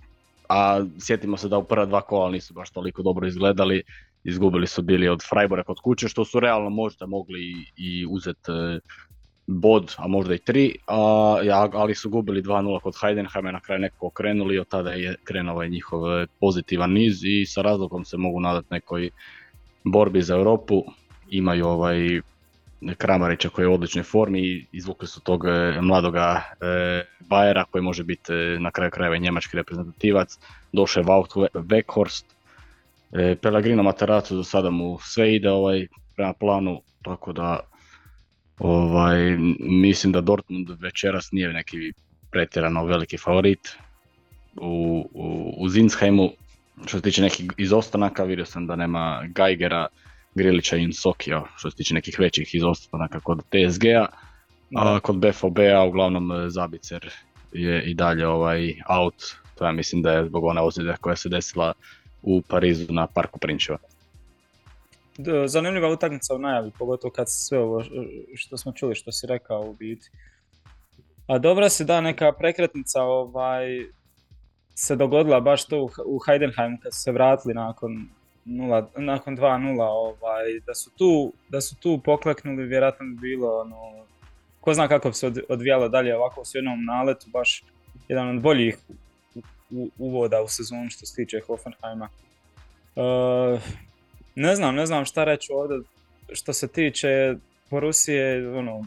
a 0.51 0.85
sjetimo 0.99 1.37
se 1.37 1.49
da 1.49 1.59
u 1.59 1.65
prva 1.65 1.87
dva 1.87 2.01
kola 2.01 2.31
nisu 2.31 2.55
baš 2.55 2.71
toliko 2.71 3.03
dobro 3.03 3.27
izgledali, 3.27 3.83
izgubili 4.25 4.67
su 4.67 4.83
bili 4.83 5.09
od 5.09 5.23
Freiburga 5.31 5.63
kod 5.63 5.81
kuće 5.81 6.09
što 6.09 6.25
su 6.25 6.41
realno 6.41 6.71
možda 6.71 7.07
mogli 7.07 7.41
i, 7.77 8.07
uzeti 8.11 8.53
bod, 9.47 9.95
a 9.99 10.09
možda 10.09 10.35
i 10.35 10.39
tri, 10.39 10.77
a, 10.87 11.69
ali 11.73 11.95
su 11.95 12.11
gubili 12.11 12.43
2-0 12.43 12.81
kod 12.81 12.95
Heidenheima, 13.01 13.53
na 13.53 13.61
kraju 13.61 13.81
nekako 13.81 14.07
okrenuli 14.07 14.59
od 14.59 14.69
tada 14.69 14.91
je 14.91 15.15
krenuo 15.25 15.55
ovaj 15.55 15.69
njihov 15.69 16.21
e, 16.21 16.27
pozitivan 16.41 16.93
niz 16.93 17.25
i 17.25 17.47
sa 17.47 17.63
razlogom 17.63 18.05
se 18.05 18.17
mogu 18.17 18.41
nadati 18.41 18.67
nekoj 18.71 19.11
borbi 19.85 20.23
za 20.23 20.35
Europu. 20.35 20.85
Imaju 21.31 21.67
ovaj 21.67 22.21
Kramarića 22.99 23.49
koji 23.49 23.65
je 23.65 23.69
u 23.69 23.75
odličnoj 23.75 24.03
formi 24.05 24.41
i 24.41 24.67
izvukli 24.73 25.09
su 25.09 25.21
tog 25.21 25.45
e, 25.45 25.81
mladoga 25.81 26.43
e, 26.61 27.05
Bajera 27.21 27.65
koji 27.71 27.83
može 27.83 28.05
biti 28.05 28.33
e, 28.33 28.59
na 28.61 28.71
kraju 28.71 28.91
krajeva 28.91 29.17
njemački 29.17 29.57
reprezentativac. 29.57 30.39
Došao 30.73 31.01
je 31.01 31.05
Wout 31.05 31.49
Weghorst, 31.55 32.25
e, 33.13 33.37
Pellegrino 33.43 33.83
Materazzo 33.83 34.37
za 34.37 34.45
sada 34.45 34.71
mu 34.71 34.99
sve 35.03 35.35
ide 35.35 35.51
ovaj 35.51 35.87
prema 36.17 36.33
planu, 36.33 36.83
tako 37.03 37.33
da 37.33 37.61
Ovaj, 38.61 39.37
mislim 39.61 40.13
da 40.13 40.21
Dortmund 40.21 40.71
večeras 40.81 41.33
nije 41.33 41.53
neki 41.53 41.93
pretjerano 42.31 42.85
veliki 42.85 43.19
favorit 43.19 43.69
u, 44.57 45.09
u, 45.15 45.55
u 45.59 45.69
Zinsheimu. 45.69 46.31
Što 46.87 46.99
se 46.99 47.03
tiče 47.03 47.23
nekih 47.23 47.47
izostanaka, 47.57 48.25
vidio 48.25 48.47
sam 48.47 48.67
da 48.67 48.77
nema 48.77 49.23
Geigera, 49.35 49.87
Grilića 50.35 50.77
i 50.77 50.83
Insokija, 50.83 51.45
što 51.57 51.71
se 51.71 51.77
tiče 51.77 51.95
nekih 51.95 52.19
većih 52.19 52.55
izostanaka 52.55 53.21
kod 53.21 53.39
TSG-a. 53.39 54.07
A 54.77 55.01
kod 55.01 55.17
BFOB-a 55.17 55.85
uglavnom 55.85 56.33
e, 56.33 56.51
Zabicer 56.51 57.11
je 57.53 57.83
i 57.83 57.95
dalje 57.95 58.27
ovaj 58.27 58.75
out. 58.89 59.25
To 59.55 59.65
ja 59.65 59.73
mislim 59.73 60.03
da 60.03 60.13
je 60.13 60.27
zbog 60.27 60.45
one 60.45 60.61
ozljede 60.61 60.95
koja 61.01 61.17
se 61.17 61.29
desila 61.29 61.73
u 62.23 62.43
Parizu 62.43 62.93
na 62.93 63.07
Parku 63.07 63.39
Prinčeva. 63.39 63.79
Zanimljiva 65.47 65.89
utakmica 65.89 66.35
u 66.35 66.39
najavi, 66.39 66.71
pogotovo 66.79 67.13
kad 67.13 67.29
se 67.29 67.45
sve 67.45 67.59
ovo 67.59 67.85
što 68.35 68.57
smo 68.57 68.73
čuli, 68.73 68.95
što 68.95 69.13
si 69.13 69.27
rekao 69.27 69.61
u 69.61 69.75
biti. 69.75 70.11
A 71.27 71.39
dobra 71.39 71.69
se 71.69 71.85
da 71.85 72.01
neka 72.01 72.33
prekretnica 72.33 73.03
ovaj, 73.03 73.67
se 74.75 74.97
dogodila 74.97 75.41
baš 75.41 75.67
tu 75.67 75.77
u 75.79 75.87
H- 75.87 76.03
u 76.07 76.19
Heidenheimu 76.27 76.79
kad 76.83 76.95
su 76.95 77.01
se 77.01 77.13
vratili 77.13 77.55
nakon 77.55 78.09
0, 78.47 78.87
nakon 78.97 79.37
2-0, 79.37 79.81
ovaj, 79.83 80.61
da 80.67 80.75
su 80.75 80.91
tu, 80.91 81.33
da 81.49 81.61
su 81.61 81.77
tu 81.77 82.01
pokleknuli, 82.05 82.65
vjerojatno 82.67 83.07
bi 83.07 83.15
bilo 83.15 83.61
ono, 83.61 84.05
ko 84.61 84.75
zna 84.75 84.89
kako 84.89 85.09
bi 85.09 85.15
se 85.15 85.27
od- 85.27 85.43
odvijalo 85.49 85.89
dalje 85.89 86.17
ovako 86.17 86.45
s 86.45 86.55
jednom 86.55 86.85
naletu, 86.85 87.27
baš 87.31 87.65
jedan 88.09 88.37
od 88.37 88.43
boljih 88.43 88.79
uvoda 89.99 90.43
u 90.43 90.49
sezonu 90.49 90.91
što 90.91 91.07
se 91.07 91.15
tiče 91.17 91.41
Hoffenheima. 91.47 92.09
E, 92.97 93.59
ne 94.35 94.57
znam, 94.57 94.75
ne 94.75 94.87
znam 94.87 95.05
šta 95.05 95.25
reći 95.25 95.53
ovdje 95.53 95.79
što 96.33 96.53
se 96.53 96.69
tiče 96.69 97.35
Borusije, 97.71 98.57
ono, 98.59 98.87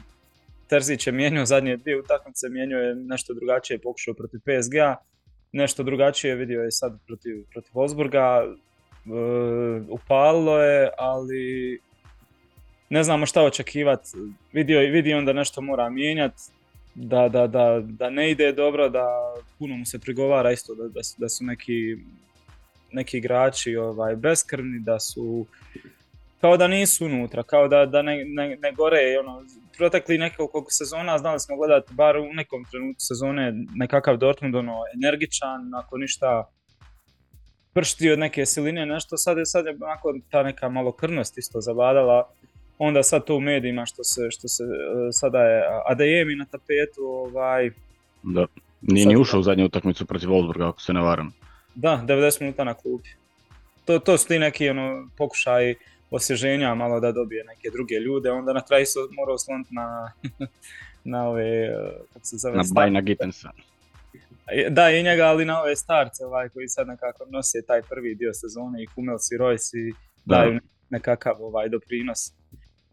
Terzić 0.67 1.07
je 1.07 1.13
mijenjao 1.13 1.45
zadnje 1.45 1.77
dvije 1.77 1.99
utakmice, 1.99 2.49
mijenjao 2.49 2.81
je 2.81 2.95
nešto 2.95 3.33
drugačije, 3.33 3.79
pokušao 3.79 4.13
protiv 4.13 4.39
PSG-a, 4.39 4.95
nešto 5.51 5.83
drugačije 5.83 6.35
vidio 6.35 6.61
je 6.61 6.71
sad 6.71 6.97
protiv, 7.07 7.43
protiv 7.51 7.71
Wolfsburga. 7.73 8.55
Upalilo 9.89 10.59
je, 10.59 10.89
ali 10.97 11.79
ne 12.89 13.03
znamo 13.03 13.25
šta 13.25 13.43
očekivati. 13.43 14.09
Vidio, 14.51 14.79
vidi 14.79 15.13
on 15.13 15.25
da 15.25 15.33
nešto 15.33 15.61
mora 15.61 15.89
mijenjati, 15.89 16.41
da, 16.95 17.29
da, 17.29 17.47
da, 17.47 17.81
da 17.83 18.09
ne 18.09 18.31
ide 18.31 18.51
dobro, 18.51 18.89
da 18.89 19.05
puno 19.59 19.77
mu 19.77 19.85
se 19.85 19.99
prigovara 19.99 20.51
isto 20.51 20.75
da, 20.75 20.87
da, 20.87 21.03
su, 21.03 21.15
da 21.17 21.29
su 21.29 21.43
neki, 21.43 21.97
neki 22.91 23.17
igrači 23.17 23.75
ovaj, 23.75 24.15
beskrvni, 24.15 24.79
da 24.79 24.99
su 24.99 25.45
kao 26.41 26.57
da 26.57 26.67
nisu 26.67 27.05
unutra, 27.05 27.43
kao 27.43 27.67
da, 27.67 27.85
da 27.85 28.01
ne, 28.01 28.25
ne, 28.25 28.57
ne 28.61 28.71
gore. 28.71 29.19
Ono, 29.19 29.43
protekli 29.77 30.17
nekoliko 30.17 30.65
sezona 30.69 31.17
znali 31.17 31.39
smo 31.39 31.57
gledati 31.57 31.93
bar 31.93 32.17
u 32.17 32.33
nekom 32.33 32.65
trenutku 32.71 32.99
sezone 32.99 33.53
nekakav 33.75 34.17
Dortmund 34.17 34.55
ono, 34.55 34.77
energičan, 34.95 35.73
ako 35.75 35.97
ništa 35.97 36.49
pršti 37.73 38.11
od 38.11 38.19
neke 38.19 38.45
siline, 38.45 38.85
nešto, 38.85 39.17
sad 39.17 39.37
je, 39.37 39.45
sad 39.45 39.65
je 39.65 39.77
onako 39.81 40.13
ta 40.29 40.43
neka 40.43 40.69
malo 40.69 40.91
krvnost 40.91 41.37
isto 41.37 41.61
zavladala 41.61 42.29
onda 42.77 43.03
sad 43.03 43.25
to 43.25 43.35
u 43.35 43.39
medijima 43.39 43.85
što 43.85 44.03
se, 44.03 44.31
što 44.31 44.47
se 44.47 44.63
e, 44.63 45.11
sada 45.11 45.39
je 45.39 45.63
Adeyemi 45.89 46.37
na 46.37 46.45
tapetu, 46.45 47.01
ovaj... 47.01 47.71
Da, 48.23 48.45
nije 48.81 49.05
ni 49.05 49.17
ušao 49.17 49.39
u 49.39 49.43
zadnju 49.43 49.65
utakmicu 49.65 50.05
protiv 50.05 50.29
Wolfsburga, 50.29 50.69
ako 50.69 50.81
se 50.81 50.93
ne 50.93 51.01
varam. 51.01 51.33
Da, 51.75 52.03
90 52.07 52.41
minuta 52.41 52.63
na 52.63 52.73
klubi. 52.73 53.09
To, 53.85 53.99
to 53.99 54.17
su 54.17 54.27
ti 54.27 54.39
neki 54.39 54.69
ono, 54.69 55.09
pokušaj 55.17 55.75
osvježenja, 56.11 56.75
malo 56.75 56.99
da 56.99 57.11
dobije 57.11 57.43
neke 57.43 57.69
druge 57.73 57.95
ljude, 57.95 58.31
onda 58.31 58.53
na 58.53 58.61
kraju 58.61 58.85
se 58.85 58.99
mora 59.11 59.33
osloniti 59.33 59.75
na, 59.75 60.11
na 61.13 61.29
ove, 61.29 61.65
e, 61.65 61.75
kako 62.13 62.25
se 62.25 62.37
zove... 62.37 62.57
Na 62.57 62.63
Bajna 62.73 63.01
Gittensa. 63.01 63.51
Da, 64.69 64.89
i 64.89 65.03
njega, 65.03 65.23
ali 65.23 65.45
na 65.45 65.61
ove 65.61 65.75
starce 65.75 66.25
ovaj, 66.25 66.49
koji 66.49 66.67
sad 66.67 66.87
nekako 66.87 67.25
nose 67.29 67.61
taj 67.67 67.81
prvi 67.81 68.15
dio 68.15 68.33
sezone 68.33 68.83
i 68.83 68.87
Kumels 68.95 69.31
i 69.31 69.37
Royce 69.37 69.89
i 69.89 69.93
daju 70.25 70.59
nekakav 70.89 71.35
ovaj 71.39 71.69
doprinos. 71.69 72.33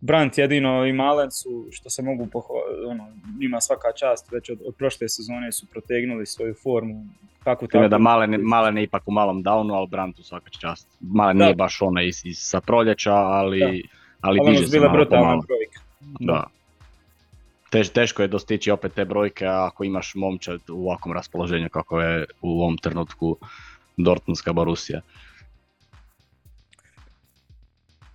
Brant 0.01 0.38
jedino 0.38 0.86
i 0.86 0.92
Malen 0.92 1.30
su, 1.30 1.68
što 1.70 1.90
se 1.90 2.03
mogu 2.03 2.26
pohvaliti, 2.26 2.84
ono, 2.86 3.07
njima 3.40 3.61
svaka 3.61 3.92
čast, 3.92 4.32
već 4.32 4.51
od, 4.51 4.59
od 4.66 4.74
prošle 4.74 5.09
sezone 5.09 5.53
su 5.53 5.66
protegnuli 5.66 6.26
svoju 6.26 6.55
formu. 6.62 7.07
Kako 7.44 7.66
tako? 7.66 7.88
da 7.88 7.98
Malen, 7.98 8.40
Malen 8.42 8.78
je 8.78 8.82
ipak 8.82 9.03
u 9.07 9.12
malom 9.12 9.44
downu, 9.44 9.74
ali 9.74 9.88
Brantu 9.88 10.22
svaka 10.22 10.51
čast. 10.51 10.88
Malen 11.01 11.36
nije 11.36 11.55
baš 11.55 11.82
ona 11.82 12.03
iz, 12.03 12.22
iz 12.24 12.38
sa 12.38 12.61
proljeća, 12.61 13.14
ali, 13.14 13.62
ali, 13.62 13.82
ali 14.20 14.51
diže 14.51 14.66
se 14.66 14.80
malo. 14.80 15.42
Da. 16.20 16.46
Tež, 17.70 17.88
teško 17.88 18.22
je 18.22 18.28
dostići 18.28 18.70
opet 18.70 18.94
te 18.94 19.04
brojke 19.04 19.46
ako 19.46 19.84
imaš 19.84 20.12
momčad 20.14 20.60
u 20.70 20.86
ovakvom 20.86 21.14
raspoloženju 21.14 21.68
kako 21.68 22.00
je 22.00 22.24
u 22.42 22.62
ovom 22.62 22.78
trenutku 22.78 23.36
Dortmundska 23.96 24.52
Borussia. 24.52 25.00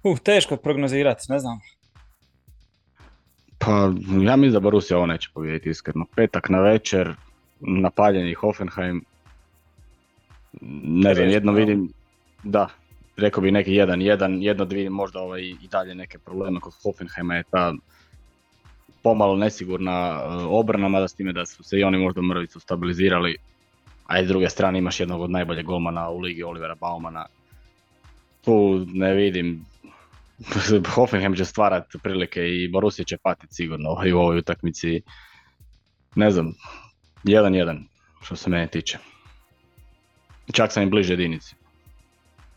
Uh, 0.03 0.19
teško 0.19 0.57
prognozirati, 0.57 1.25
ne 1.29 1.39
znam. 1.39 1.59
Pa 3.57 3.71
ja 4.21 4.35
mislim 4.35 4.53
da 4.53 4.59
Borussia 4.59 4.97
ovo 4.97 5.05
neće 5.05 5.29
povijediti 5.33 5.69
iskreno. 5.69 6.05
Petak 6.15 6.49
na 6.49 6.59
večer, 6.59 7.15
napaljeni 7.59 8.33
Hoffenheim. 8.33 9.03
Ne 10.83 11.15
znam, 11.15 11.29
jedno 11.29 11.51
vidim, 11.51 11.89
da, 12.43 12.67
rekao 13.17 13.41
bi 13.43 13.51
neki 13.51 13.73
jedan, 13.73 14.01
jedan, 14.01 14.41
jedno 14.41 14.65
dvije, 14.65 14.89
možda 14.89 15.19
ovaj 15.19 15.41
i 15.41 15.67
dalje 15.71 15.95
neke 15.95 16.19
probleme 16.19 16.59
kod 16.59 16.73
Hoffenheima 16.83 17.35
je 17.35 17.43
ta 17.51 17.73
pomalo 19.05 19.35
nesigurna 19.37 19.93
e, 19.93 20.27
obrana, 20.49 20.87
mada 20.89 21.07
s 21.07 21.13
time 21.13 21.33
da 21.33 21.45
su 21.45 21.63
se 21.63 21.79
i 21.79 21.83
oni 21.83 21.97
možda 21.97 22.21
mrvicu 22.21 22.59
stabilizirali. 22.59 23.37
A 24.07 24.23
s 24.23 24.27
druge 24.27 24.49
strane 24.49 24.79
imaš 24.79 24.99
jednog 24.99 25.21
od 25.21 25.31
najboljeg 25.31 25.65
golmana 25.65 26.09
u 26.09 26.19
ligi 26.19 26.43
Olivera 26.43 26.75
Baumana. 26.75 27.25
Tu 28.41 28.85
ne 28.87 29.13
vidim 29.13 29.65
Hoffenheim 30.95 31.35
će 31.35 31.45
stvarati 31.45 31.97
prilike 32.03 32.41
i 32.41 32.67
Borussia 32.67 33.05
će 33.05 33.17
patiti 33.17 33.55
sigurno 33.55 33.89
ovaj, 33.89 34.11
u 34.11 34.19
ovoj 34.19 34.37
utakmici. 34.37 35.01
Ne 36.15 36.31
znam, 36.31 36.53
1-1 37.23 37.83
što 38.21 38.35
se 38.35 38.49
mene 38.49 38.67
tiče. 38.67 38.97
Čak 40.53 40.71
sam 40.71 40.83
im 40.83 40.89
bliže 40.89 41.13
jedinici. 41.13 41.55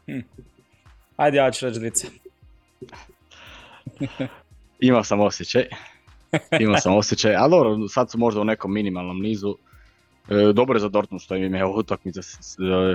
Hm. 0.07 0.21
Ajde, 1.17 1.39
ja 1.39 1.51
ću 1.51 1.67
reći 1.67 1.81
dvice. 1.81 2.07
Imao 4.81 5.05
sam 5.05 5.21
osjećaj. 5.21 5.69
Imao 6.61 6.81
sam 6.81 6.97
osjećaj, 6.97 7.35
ali 7.37 7.51
dobro, 7.51 7.89
sad 7.89 8.11
su 8.11 8.19
možda 8.19 8.41
u 8.41 8.45
nekom 8.45 8.73
minimalnom 8.73 9.21
nizu. 9.21 9.57
E, 10.29 10.53
dobro 10.53 10.77
je 10.77 10.81
za 10.81 10.89
Dortmund 10.89 11.23
što 11.23 11.37
im 11.37 11.55
je 11.55 11.67
utakmica, 11.67 12.21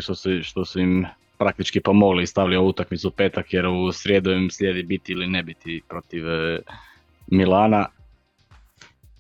što 0.02 0.16
su, 0.16 0.30
što 0.44 0.66
su 0.66 0.80
im 0.80 1.06
praktički 1.38 1.82
pomogli 1.82 2.24
i 2.24 2.28
stavili 2.28 2.56
ovu 2.56 2.68
utakmicu 2.68 3.08
u 3.08 3.12
petak 3.12 3.54
jer 3.54 3.68
u 3.68 3.92
srijedu 3.92 4.32
im 4.32 4.50
slijedi 4.50 4.84
biti 4.84 5.12
ili 5.12 5.28
ne 5.28 5.44
biti 5.44 5.82
protiv 5.90 6.28
e, 6.28 6.60
Milana 7.28 7.86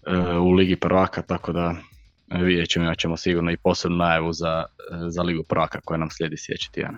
e, 0.08 0.38
u 0.38 0.52
Ligi 0.52 0.76
prvaka, 0.76 1.22
tako 1.22 1.52
da 1.52 1.76
e, 2.32 2.44
vidjet 2.44 2.70
ćemo, 2.70 2.86
imat 2.86 2.98
ćemo 2.98 3.18
sigurno 3.18 3.52
i 3.52 3.58
posebnu 3.58 3.98
najavu 3.98 4.34
za, 4.34 4.66
za 5.08 5.22
Ligu 5.22 5.44
prvaka 5.44 5.82
koja 5.82 5.98
nam 5.98 6.10
slijedi 6.10 6.38
sljedeći 6.38 6.72
tjedan. 6.72 6.98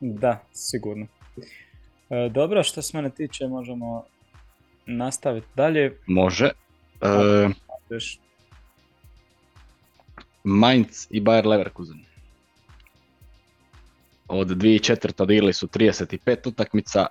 Da, 0.00 0.42
sigurno. 0.52 1.06
dobro, 2.30 2.62
što 2.62 2.82
se 2.82 2.96
mene 2.96 3.10
tiče 3.10 3.46
možemo 3.46 4.04
nastaviti 4.86 5.46
dalje. 5.56 5.98
Može. 6.06 6.50
E, 7.00 7.48
Mainz 10.44 11.06
i 11.10 11.20
Bayer 11.20 11.46
Leverkusen 11.46 12.04
od 14.28 14.48
2004. 14.48 15.22
odigrali 15.22 15.52
su 15.52 15.66
35 15.66 16.48
utakmica, 16.48 17.06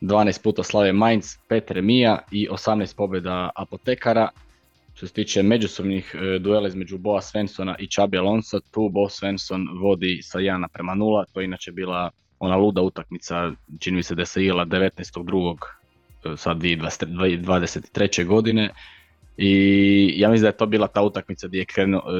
12 0.00 0.42
puta 0.42 0.62
slave 0.62 0.92
Mainz, 0.92 1.36
5 1.48 1.72
remija 1.72 2.18
i 2.30 2.48
18 2.48 2.96
pobjeda 2.96 3.50
apotekara. 3.56 4.28
Što 4.94 5.06
se 5.06 5.12
tiče 5.12 5.42
međusobnih 5.42 6.14
e, 6.14 6.38
duela 6.38 6.68
između 6.68 6.98
Boa 6.98 7.20
Svensona 7.20 7.76
i 7.78 7.86
Čabi 7.86 8.18
Alonso, 8.18 8.60
tu 8.60 8.88
Bo 8.88 9.08
Svensson 9.08 9.68
vodi 9.80 10.20
sa 10.22 10.38
1 10.38 10.68
prema 10.72 10.94
0, 10.94 11.24
to 11.32 11.40
je 11.40 11.44
inače 11.44 11.72
bila 11.72 12.10
ona 12.38 12.56
luda 12.56 12.82
utakmica, 12.82 13.52
čini 13.80 13.96
mi 13.96 14.02
se 14.02 14.14
da 14.14 14.24
se 14.24 14.42
igrala 14.42 14.66
19.2. 14.66 15.56
E, 16.24 16.36
sad 16.36 16.58
2023. 16.58 18.24
godine 18.24 18.70
i 19.36 20.14
ja 20.16 20.30
mislim 20.30 20.42
da 20.42 20.48
je 20.48 20.56
to 20.56 20.66
bila 20.66 20.88
ta 20.88 21.02
utakmica 21.02 21.48
gdje 21.48 21.58
je, 21.58 21.66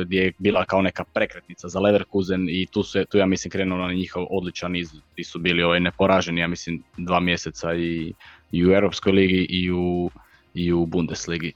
gdje 0.04 0.20
je 0.20 0.32
bila 0.38 0.64
kao 0.64 0.82
neka 0.82 1.04
prekretnica 1.04 1.68
za 1.68 1.80
Leverkusen 1.80 2.46
i 2.48 2.66
tu, 2.66 2.82
se, 2.82 3.04
tu 3.04 3.18
ja 3.18 3.26
mislim 3.26 3.50
krenuo 3.50 3.78
na 3.78 3.92
njihov 3.92 4.26
odličan 4.30 4.76
iz, 4.76 4.90
gdje 5.12 5.24
su 5.24 5.38
bili 5.38 5.62
ovaj 5.62 5.80
neporaženi, 5.80 6.40
ja 6.40 6.46
mislim 6.46 6.82
dva 6.96 7.20
mjeseca 7.20 7.74
i, 7.74 8.12
i 8.52 8.66
u 8.66 8.72
Europskoj 8.72 9.12
ligi 9.12 9.46
i 9.50 9.70
u, 9.70 10.10
i 10.54 10.72
u 10.72 10.86
Bundesligi. 10.86 11.52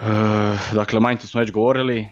E, 0.00 0.06
dakle, 0.74 1.00
Mainzu 1.00 1.26
smo 1.28 1.40
već 1.40 1.50
govorili, 1.50 2.08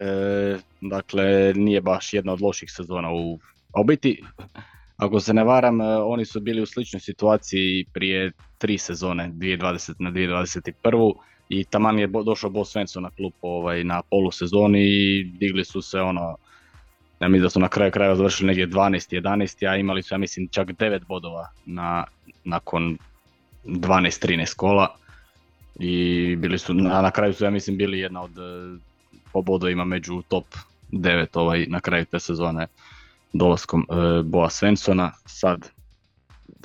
e, 0.00 0.58
dakle 0.80 1.52
nije 1.54 1.80
baš 1.80 2.14
jedna 2.14 2.32
od 2.32 2.40
loših 2.40 2.70
sezona 2.72 3.12
u, 3.12 3.38
a 3.72 3.80
u 3.80 3.84
biti 3.84 4.22
ako 5.00 5.20
se 5.20 5.34
ne 5.34 5.44
varam, 5.44 5.80
e, 5.80 5.84
oni 5.84 6.24
su 6.24 6.40
bili 6.40 6.62
u 6.62 6.66
sličnoj 6.66 7.00
situaciji 7.00 7.84
prije 7.92 8.32
tri 8.58 8.78
sezone, 8.78 9.30
2020 9.34 9.94
na 9.98 10.12
2021. 10.12 11.12
I 11.48 11.64
taman 11.64 11.98
je 11.98 12.06
došao 12.06 12.50
Bo 12.50 12.64
Svensson 12.64 13.02
na 13.02 13.10
klub 13.10 13.32
ovaj, 13.42 13.84
na 13.84 14.02
polusezoni 14.02 14.80
i 14.82 15.24
digli 15.24 15.64
su 15.64 15.82
se 15.82 16.00
ono, 16.00 16.36
ja 17.20 17.28
mislim 17.28 17.42
da 17.42 17.50
su 17.50 17.60
na 17.60 17.68
kraju 17.68 17.92
krajeva 17.92 18.16
završili 18.16 18.46
negdje 18.46 18.68
12. 18.68 19.20
11. 19.20 19.70
a 19.70 19.76
imali 19.76 20.02
su 20.02 20.14
ja 20.14 20.18
mislim 20.18 20.48
čak 20.48 20.68
9 20.68 21.06
bodova 21.08 21.48
na, 21.66 22.04
nakon 22.44 22.98
12-13 23.64 24.56
kola. 24.56 24.96
I 25.78 26.36
bili 26.36 26.58
su, 26.58 26.74
na, 26.74 27.02
na 27.02 27.10
kraju 27.10 27.34
su 27.34 27.44
ja 27.44 27.50
mislim 27.50 27.76
bili 27.76 27.98
jedna 27.98 28.22
od 28.22 28.38
e, 28.38 28.78
po 29.32 29.42
bodovima 29.42 29.84
među 29.84 30.22
top 30.28 30.44
9 30.92 31.26
ovaj, 31.34 31.66
na 31.68 31.80
kraju 31.80 32.04
te 32.04 32.20
sezone 32.20 32.66
dolaskom 33.32 33.80
e, 33.80 34.22
Boa 34.22 34.50
Svensona. 34.50 35.12
Sad, 35.26 35.70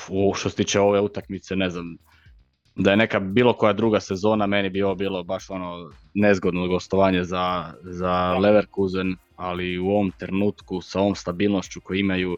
u, 0.10 0.34
što 0.34 0.50
se 0.50 0.56
tiče 0.56 0.80
ove 0.80 1.02
utakmice, 1.02 1.56
ne 1.56 1.70
znam, 1.70 1.98
da 2.76 2.92
je 2.92 2.98
neka 2.98 3.20
bilo 3.20 3.54
koja 3.54 3.74
druga 3.74 4.00
sezona, 4.00 4.48
meni 4.48 4.70
bi 4.70 4.84
ovo 4.84 4.96
bilo 4.96 5.24
baš 5.24 5.50
ono 5.50 5.92
nezgodno 6.14 6.68
gostovanje 6.68 7.24
za, 7.24 7.74
za 7.82 8.34
Leverkusen, 8.34 9.16
ali 9.36 9.80
u 9.80 9.90
ovom 9.90 10.12
trenutku 10.12 10.82
sa 10.82 11.00
ovom 11.00 11.16
stabilnošću 11.16 11.82
koju 11.82 12.00
imaju 12.00 12.38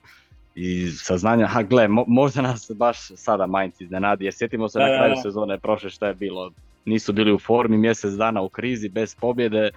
i 0.56 0.88
saznanja, 0.92 1.48
ha 1.48 1.62
gle, 1.64 1.88
možda 2.08 2.42
nas 2.42 2.72
baš 2.76 2.98
sada 3.16 3.48
Mainz 3.48 3.82
iznenadi, 3.82 4.26
jer 4.26 4.34
sjetimo 4.34 4.70
se 4.70 4.80
na 4.80 4.86
kraju 4.86 5.16
sezone 5.24 5.60
prošle 5.60 5.90
što 5.90 6.06
je 6.06 6.14
bilo, 6.14 6.52
nisu 6.86 7.14
bili 7.14 7.34
u 7.34 7.40
formi 7.40 7.78
mjesec 7.78 8.14
dana 8.14 8.42
u 8.42 8.50
krizi 8.50 8.90
bez 8.90 9.16
pobjede 9.16 9.70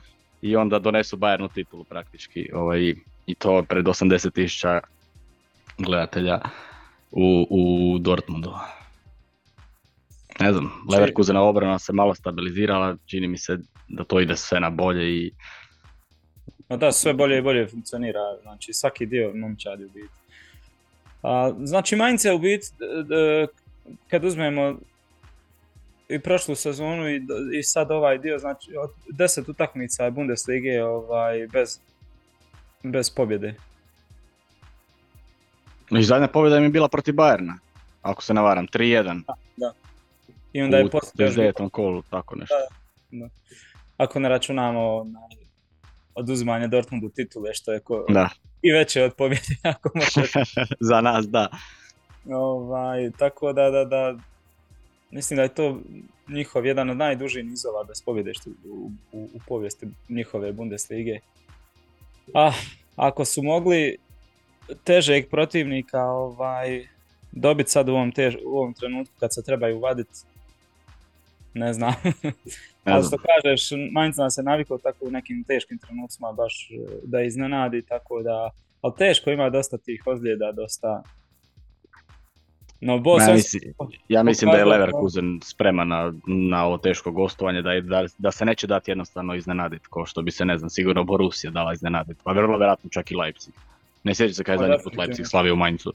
i 0.43 0.57
onda 0.57 0.79
donesu 0.79 1.17
Bayernu 1.17 1.49
titulu 1.55 1.85
praktički 1.85 2.51
ovaj, 2.55 2.95
i 3.31 3.35
to 3.35 3.63
pred 3.69 3.85
80.000 3.85 4.81
gledatelja 5.79 6.41
u, 7.11 7.47
u 7.51 7.99
Dortmundu. 7.99 8.53
Ne 10.41 10.53
znam, 10.53 10.71
Leverkusena 10.93 11.43
obrana 11.43 11.79
se 11.79 11.93
malo 11.93 12.15
stabilizirala, 12.15 12.97
čini 13.07 13.29
mi 13.29 13.39
se 13.39 13.59
da 13.89 14.05
to 14.05 14.21
ide 14.21 14.37
sve 14.37 14.61
na 14.61 14.71
bolje 14.71 15.17
i... 15.17 15.33
No 16.69 16.77
da, 16.77 16.93
sve 16.93 17.13
bolje 17.13 17.39
i 17.39 17.43
bolje 17.43 17.67
funkcionira, 17.69 18.21
znači 18.43 18.73
svaki 18.73 19.07
dio 19.07 19.33
momčadi 19.35 19.85
u 19.85 19.89
biti. 19.89 20.15
A, 21.23 21.53
znači 21.65 21.97
Mainz 21.97 22.25
je 22.25 22.33
u 22.33 22.39
biti, 22.39 22.67
kad 24.09 24.25
uzmemo 24.25 24.79
i 26.09 26.19
prošlu 26.19 26.55
sezonu 26.55 27.09
i, 27.09 27.23
i 27.59 27.63
sad 27.63 27.91
ovaj 27.91 28.19
dio, 28.19 28.39
znači 28.39 28.77
od 28.77 28.91
10 29.19 29.51
utakmica 29.51 30.11
Bundeslige 30.11 30.85
ovaj, 30.85 31.47
bez, 31.53 31.81
bez 32.83 33.11
pobjede. 33.11 33.55
I 35.91 36.03
zadnja 36.03 36.29
pobjeda 36.29 36.57
im 36.57 36.63
je 36.63 36.69
bila 36.69 36.89
protiv 36.89 37.15
Bayerna, 37.15 37.59
ako 38.03 38.23
se 38.23 38.35
ne 38.35 38.41
varam, 38.41 38.67
3-1 38.67 39.23
I 40.53 40.63
onda 40.63 40.77
je 40.77 40.85
u 40.85 40.91
poslije 40.91 41.27
još 41.27 41.35
39. 41.35 41.71
kolu, 41.71 42.03
tako 42.03 42.37
nešto. 42.37 42.55
ako 43.97 44.19
ne 44.21 44.29
računamo 44.29 44.97
onaj, 44.97 45.37
oduzimanje 46.15 46.69
Dortmundu 46.69 47.09
titule, 47.09 47.55
što 47.55 47.73
je 47.73 47.81
ko, 47.81 48.05
Da, 48.09 48.29
i 48.63 48.73
veće 48.73 49.05
od 49.05 49.15
pobjede, 49.15 49.57
ako 49.75 49.91
može. 49.95 50.33
za 50.91 51.01
nas 51.01 51.27
da. 51.29 51.49
ovaj, 52.31 53.11
tako 53.19 53.53
da, 53.53 53.71
da, 53.71 53.85
da, 53.85 54.17
mislim 55.11 55.37
da 55.37 55.43
je 55.43 55.55
to 55.55 55.81
njihov 56.29 56.67
jedan 56.67 56.91
od 56.91 56.97
najdužih 56.97 57.45
nizova 57.45 57.85
bez 57.85 58.03
pobjede 58.03 58.35
što 58.35 58.51
u, 58.51 58.91
u, 59.13 59.29
u 59.35 59.41
povijesti 59.49 59.87
njihove 60.09 60.53
Bundeslige. 60.53 61.21
A, 62.35 62.53
ako 62.97 63.25
su 63.25 63.43
mogli 63.43 63.97
težeg 64.85 65.31
protivnika 65.31 66.05
ovaj, 66.05 66.87
dobiti 67.33 67.71
sad 67.71 67.89
u 67.89 67.93
ovom, 67.93 68.13
tež, 68.13 68.37
u 68.47 68.59
ovom 68.59 68.75
trenutku 68.75 69.15
kad 69.21 69.35
se 69.35 69.43
trebaju 69.43 69.81
vaditi, 69.81 70.19
ne 71.55 71.73
znam. 71.73 71.95
Ali 72.85 73.05
što 73.05 73.17
kažeš, 73.17 73.71
Mainz 73.93 74.17
nas 74.17 74.39
je 74.39 74.45
navikao 74.45 74.79
tako 74.79 75.05
u 75.05 75.11
nekim 75.11 75.45
teškim 75.45 75.79
trenucima 75.79 76.33
baš 76.33 76.71
e, 76.71 76.75
da 77.03 77.23
iznenadi, 77.23 77.83
tako 77.83 78.23
da, 78.23 78.51
ali 78.81 78.95
teško 78.99 79.31
ima 79.31 79.51
dosta 79.51 79.79
tih 79.79 80.03
ozljeda, 80.07 80.53
dosta... 80.53 81.03
No, 82.81 82.99
Bo 82.99 83.15
Ma 83.15 83.21
se 83.21 83.31
Ja 83.31 83.35
mislim, 83.35 83.63
ja 84.09 84.23
mislim 84.23 84.51
da 84.51 84.57
je 84.57 84.65
Leverkusen 84.65 85.41
spreman 85.43 85.89
na, 85.89 86.13
na 86.27 86.65
ovo 86.65 86.79
teško 86.79 87.11
gostovanje, 87.11 87.63
da, 87.63 87.73
je- 87.73 87.81
da, 87.81 88.05
da 88.19 88.31
se 88.31 88.45
neće 88.45 88.67
dati 88.67 88.91
jednostavno 88.91 89.35
iznenaditi, 89.35 89.87
kao 89.91 90.07
što 90.07 90.23
bi 90.23 90.31
se, 90.31 90.45
ne 90.45 90.59
znam, 90.59 90.71
sigurno 90.71 91.05
Borussia 91.05 91.51
dala 91.51 91.73
iznenaditi, 91.73 92.21
pa 92.25 92.33
vrlo 92.33 92.59
vjerojatno 92.59 92.91
čak 92.91 93.11
i 93.11 93.17
Leipzig. 93.17 93.55
Ne 94.05 94.15
sjeća 94.15 94.35
se 94.35 94.45
kada 94.45 94.53
je 94.55 94.59
Pa 94.59 94.67
zadnji 94.67 94.85
put. 94.85 94.97
Leipzig 94.97 95.27
slavio 95.27 95.55
u 95.55 95.57
Mainzu. 95.57 95.93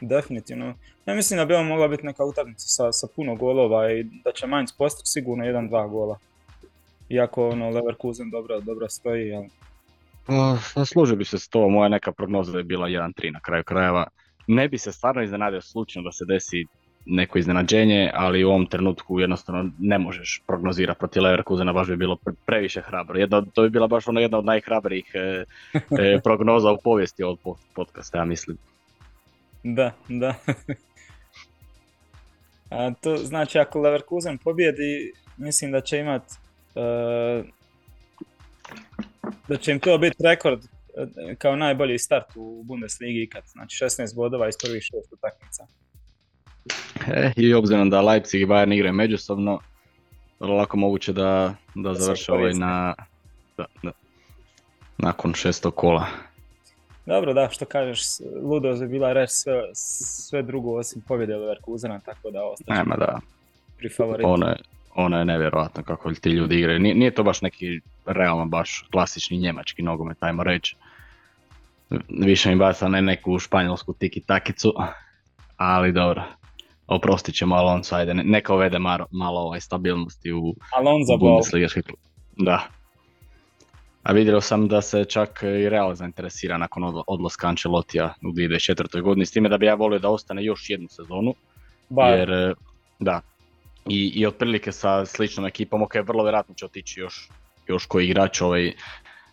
Definitivno. 0.00 0.74
Ja 1.06 1.14
mislim 1.14 1.38
da 1.38 1.44
bi 1.44 1.54
ovo 1.54 1.64
mogla 1.64 1.88
biti 1.88 2.06
neka 2.06 2.24
utakmica 2.24 2.68
sa, 2.68 2.92
sa 2.92 3.06
puno 3.16 3.34
golova 3.34 3.92
i 3.92 4.02
da 4.02 4.32
će 4.32 4.46
Mainz 4.46 4.72
postići 4.72 5.10
sigurno 5.10 5.44
1-2 5.44 5.88
gola. 5.90 6.18
Iako 7.08 7.48
ono, 7.48 7.70
Leverkusen 7.70 8.30
dobro, 8.30 8.60
dobro 8.60 8.88
stoji, 8.88 9.34
ali 9.34 9.48
Pa, 10.26 10.56
složio 10.84 11.16
bi 11.16 11.24
se 11.24 11.38
s 11.38 11.48
to, 11.48 11.68
moja 11.68 11.88
neka 11.88 12.12
prognoza 12.12 12.58
je 12.58 12.64
bila 12.64 12.88
1-3 12.88 13.32
na 13.32 13.40
kraju 13.40 13.64
krajeva. 13.64 14.06
Ne 14.48 14.68
bi 14.68 14.78
se 14.78 14.92
stvarno 14.92 15.22
iznenadio 15.22 15.60
slučajno 15.60 16.08
da 16.08 16.12
se 16.12 16.24
desi 16.24 16.66
neko 17.06 17.38
iznenađenje, 17.38 18.10
ali 18.14 18.44
u 18.44 18.48
ovom 18.48 18.66
trenutku 18.66 19.20
jednostavno 19.20 19.70
ne 19.78 19.98
možeš 19.98 20.42
prognozirati 20.46 20.98
protiv 20.98 21.22
Leverkusena, 21.22 21.72
baš 21.72 21.88
bi 21.88 21.96
bilo 21.96 22.16
pre- 22.16 22.34
previše 22.46 22.82
hrabro. 22.82 23.18
Jedna, 23.18 23.44
to 23.54 23.62
bi 23.62 23.70
bila 23.70 23.86
baš 23.86 24.08
ono 24.08 24.20
jedna 24.20 24.38
od 24.38 24.44
najhrabrijih 24.44 25.10
e, 25.14 25.44
e, 25.74 26.20
prognoza 26.24 26.72
u 26.72 26.78
povijesti 26.84 27.22
ovog 27.22 27.38
po- 27.44 27.56
podcasta, 27.74 28.18
ja 28.18 28.24
mislim. 28.24 28.58
da, 29.62 29.92
da. 30.08 30.34
A 32.70 32.90
to 33.00 33.16
znači 33.16 33.58
ako 33.58 33.80
Leverkusen 33.80 34.38
pobjedi, 34.38 35.12
mislim 35.36 35.72
da 35.72 35.80
će 35.80 35.98
imat 35.98 36.22
e, 36.74 37.42
da 39.48 39.56
će 39.56 39.72
im 39.72 39.80
to 39.80 39.98
biti 39.98 40.16
rekord 40.24 40.60
kao 41.38 41.56
najbolji 41.56 41.98
start 41.98 42.26
u 42.36 42.62
Bundesligi 42.64 43.22
ikad. 43.22 43.42
Znači 43.46 43.84
16 43.84 44.16
bodova 44.16 44.48
iz 44.48 44.54
prvih 44.62 44.82
šest 44.82 45.12
utakmica. 45.12 45.66
E, 47.06 47.32
I 47.36 47.54
obzirom 47.54 47.90
da 47.90 48.00
Leipzig 48.00 48.40
i 48.40 48.46
Bayern 48.46 48.74
igraju 48.74 48.94
međusobno, 48.94 49.60
vrlo 50.40 50.56
lako 50.56 50.76
moguće 50.76 51.12
da, 51.12 51.54
da 51.74 51.94
se 51.94 52.00
završe 52.00 52.32
ovaj 52.32 52.52
na, 52.54 52.94
da, 53.56 53.64
da, 53.82 53.90
nakon 54.98 55.34
šestog 55.34 55.74
kola. 55.74 56.06
Dobro, 57.06 57.34
da, 57.34 57.48
što 57.50 57.64
kažeš, 57.64 58.00
ludo 58.42 58.68
je 58.68 58.88
bila 58.88 59.12
reći 59.12 59.34
sve, 59.34 59.62
sve 59.74 60.42
drugo 60.42 60.78
osim 60.78 61.02
pobjede 61.08 61.36
Leverkusena, 61.36 62.00
tako 62.00 62.30
da 62.30 62.44
ostaće 62.44 62.78
Nema 62.78 62.96
da, 62.96 63.20
pri 63.78 63.88
favoritu. 63.88 64.28
ono 64.28 64.46
je, 64.46 64.56
ono 64.94 65.18
je 65.18 65.24
nevjerojatno 65.24 65.82
kako 65.82 66.12
ti 66.14 66.30
ljudi 66.30 66.58
igraju. 66.58 66.78
Nije, 66.78 66.94
nije 66.94 67.10
to 67.10 67.22
baš 67.22 67.42
neki 67.42 67.80
realno 68.06 68.46
baš 68.46 68.84
klasični 68.90 69.38
njemački 69.38 69.82
nogomet, 69.82 70.16
ajmo 70.20 70.42
reći. 70.42 70.76
Više 72.08 72.50
mi 72.50 72.56
baca 72.56 72.88
ne 72.88 73.02
neku 73.02 73.38
španjolsku 73.38 73.92
tiki 73.92 74.20
takicu, 74.20 74.72
ali 75.56 75.92
dobro. 75.92 76.22
Oprostit 76.86 77.34
ćemo 77.34 77.54
Alonso, 77.56 77.96
ajde, 77.96 78.14
ne- 78.14 78.24
neka 78.24 78.54
uvede 78.54 78.78
malo, 78.78 79.06
malo 79.10 79.40
ovaj 79.40 79.60
stabilnosti 79.60 80.32
u, 80.32 80.54
Alonso 80.72 81.14
u. 81.14 81.18
Bundesligaški 81.18 81.82
klub. 81.82 81.98
Da. 82.36 82.62
A 84.02 84.12
vidio 84.12 84.40
sam 84.40 84.68
da 84.68 84.82
se 84.82 85.04
čak 85.04 85.42
i 85.42 85.68
Real 85.68 85.94
zainteresira 85.94 86.58
nakon 86.58 86.82
odla- 86.82 87.02
odlaska 87.06 87.48
Ancelotija 87.48 88.14
u 88.22 88.32
2004. 88.32 89.00
godini, 89.02 89.26
s 89.26 89.30
time 89.30 89.48
da 89.48 89.58
bi 89.58 89.66
ja 89.66 89.74
volio 89.74 89.98
da 89.98 90.08
ostane 90.08 90.44
još 90.44 90.70
jednu 90.70 90.88
sezonu, 90.90 91.34
Bar, 91.88 92.18
jer 92.18 92.30
e, 92.30 92.54
da, 92.98 93.20
i, 93.88 94.12
i 94.14 94.26
otprilike 94.26 94.72
sa 94.72 95.06
sličnom 95.06 95.46
ekipom, 95.46 95.82
ok, 95.82 95.94
vrlo 95.94 96.22
vjerojatno 96.22 96.54
će 96.54 96.64
otići 96.64 97.00
još, 97.00 97.28
još 97.66 97.86
koji 97.86 98.04
igrač 98.06 98.40
ovaj 98.40 98.72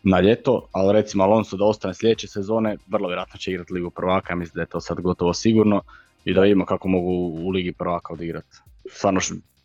na 0.06 0.20
ljeto, 0.22 0.68
ali 0.72 0.94
recimo 0.94 1.24
Alonso 1.24 1.58
da 1.58 1.66
ostane 1.66 1.94
sljedeće 1.94 2.28
sezone, 2.28 2.78
vrlo 2.88 3.08
vjerojatno 3.08 3.38
će 3.38 3.52
igrati 3.52 3.74
Ligu 3.74 3.90
prvaka, 3.90 4.36
mislim 4.36 4.56
da 4.56 4.62
je 4.62 4.70
to 4.70 4.82
sad 4.82 5.02
gotovo 5.02 5.34
sigurno 5.34 5.82
i 6.26 6.34
da 6.34 6.42
vidimo 6.42 6.66
kako 6.66 6.88
mogu 6.88 7.12
u 7.42 7.50
Ligi 7.50 7.74
prvaka 7.74 8.14
odigrati. 8.14 8.58
Stvarno, 8.92 9.20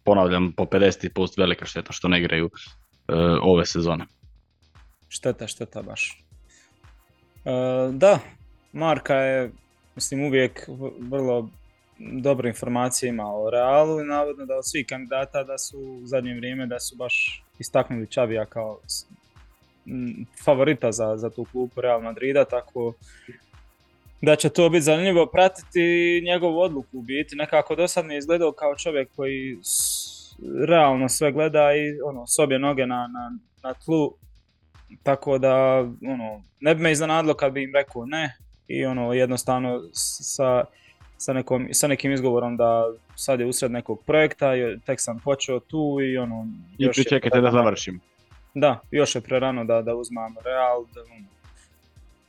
ponavljam, 0.05 0.53
po 0.53 0.65
50% 0.65 1.39
velika 1.39 1.67
šteta 1.67 1.93
što 1.93 2.09
ne 2.09 2.19
igraju 2.21 2.51
e, 3.09 3.13
ove 3.43 3.67
sezone. 3.67 4.05
šteta, 5.09 5.47
šteta 5.47 5.83
baš. 5.83 6.25
E, 7.45 7.51
da, 7.93 8.19
Marka 8.73 9.15
je, 9.15 9.51
mislim, 9.95 10.25
uvijek 10.25 10.69
vrlo 10.99 11.49
dobre 11.99 12.49
informacije 12.49 13.09
ima 13.09 13.25
o 13.27 13.51
Realu 13.51 14.01
i 14.01 14.05
navodno 14.05 14.47
da 14.47 14.57
od 14.57 14.69
svih 14.71 14.87
kandidata 14.89 15.45
da 15.45 15.59
su 15.59 15.79
u 15.81 16.07
zadnje 16.07 16.35
vrijeme 16.35 16.67
da 16.67 16.81
su 16.81 16.97
baš 16.97 17.45
istaknuli 17.59 18.07
Čavija 18.07 18.47
kao 18.47 18.81
favorita 20.45 20.93
za, 20.93 21.17
za 21.17 21.31
tu 21.31 21.45
klubu 21.45 21.81
Real 21.81 22.03
Madrida, 22.03 22.45
tako 22.45 22.93
da 24.23 24.37
će 24.37 24.49
to 24.49 24.69
biti 24.69 24.83
zanimljivo 24.83 25.27
pratiti 25.27 25.81
njegovu 26.25 26.59
odluku 26.61 26.99
u 26.99 27.03
biti. 27.03 27.37
Nekako 27.37 27.77
do 27.77 27.89
sad 27.89 28.07
mi 28.07 28.15
je 28.15 28.19
izgledao 28.19 28.53
kao 28.53 28.77
čovjek 28.77 29.09
koji 29.17 29.59
realno 30.67 31.09
sve 31.09 31.33
gleda 31.33 31.75
i 31.75 32.01
ono, 32.05 32.27
s 32.27 32.39
obje 32.39 32.59
noge 32.59 32.87
na, 32.87 33.09
na, 33.09 33.33
na 33.63 33.75
tlu. 33.75 34.13
Tako 35.03 35.39
da, 35.39 35.79
ono, 36.07 36.43
ne 36.61 36.75
bi 36.75 36.83
me 36.83 36.93
iznenadilo 36.93 37.35
kad 37.35 37.53
bi 37.53 37.63
im 37.63 37.75
rekao 37.75 38.07
ne 38.07 38.37
i 38.69 38.85
ono, 38.85 39.13
jednostavno 39.13 39.81
sa, 39.93 40.65
sa, 41.17 41.33
nekom, 41.33 41.69
sa 41.73 41.89
nekim 41.89 42.13
izgovorom 42.13 42.57
da 42.57 42.85
sad 43.17 43.41
je 43.41 43.47
usred 43.47 43.71
nekog 43.71 44.03
projekta, 44.07 44.55
je- 44.55 44.79
tek 44.87 45.01
sam 45.01 45.19
počeo 45.25 45.61
tu 45.61 45.99
i 46.03 46.17
ono... 46.19 46.47
I 46.79 46.87
pričekajte 47.03 47.41
da 47.41 47.51
završim. 47.51 48.01
Da, 48.55 48.81
još 48.91 49.15
je 49.15 49.21
prerano 49.21 49.65
da, 49.65 49.83
da 49.83 49.95
uzmam 49.95 50.35
Real, 50.45 50.85
da, 50.95 51.01
ono, 51.01 51.27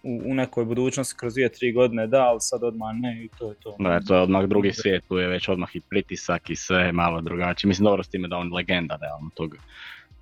u, 0.03 0.31
u 0.31 0.33
nekoj 0.33 0.65
budućnosti 0.65 1.15
kroz 1.17 1.33
dvije, 1.33 1.49
tri 1.49 1.71
godine 1.71 2.07
da, 2.07 2.21
ali 2.21 2.41
sad 2.41 2.63
odmah 2.63 2.89
ne 2.93 3.23
i 3.23 3.29
to 3.39 3.49
je 3.49 3.55
to. 3.55 3.75
Da, 3.79 3.99
to 3.99 4.15
je 4.15 4.21
odmah 4.21 4.45
drugi 4.45 4.73
svijet, 4.73 5.03
tu 5.07 5.17
je 5.17 5.27
već 5.27 5.49
odmah 5.49 5.75
i 5.75 5.81
pritisak 5.81 6.49
i 6.49 6.55
sve 6.55 6.91
malo 6.91 7.21
drugačije. 7.21 7.67
Mislim 7.67 7.85
dobro 7.85 8.03
s 8.03 8.09
time 8.09 8.27
da 8.27 8.37
on 8.37 8.53
legenda 8.53 8.97
realno 9.01 9.29
tog, 9.33 9.55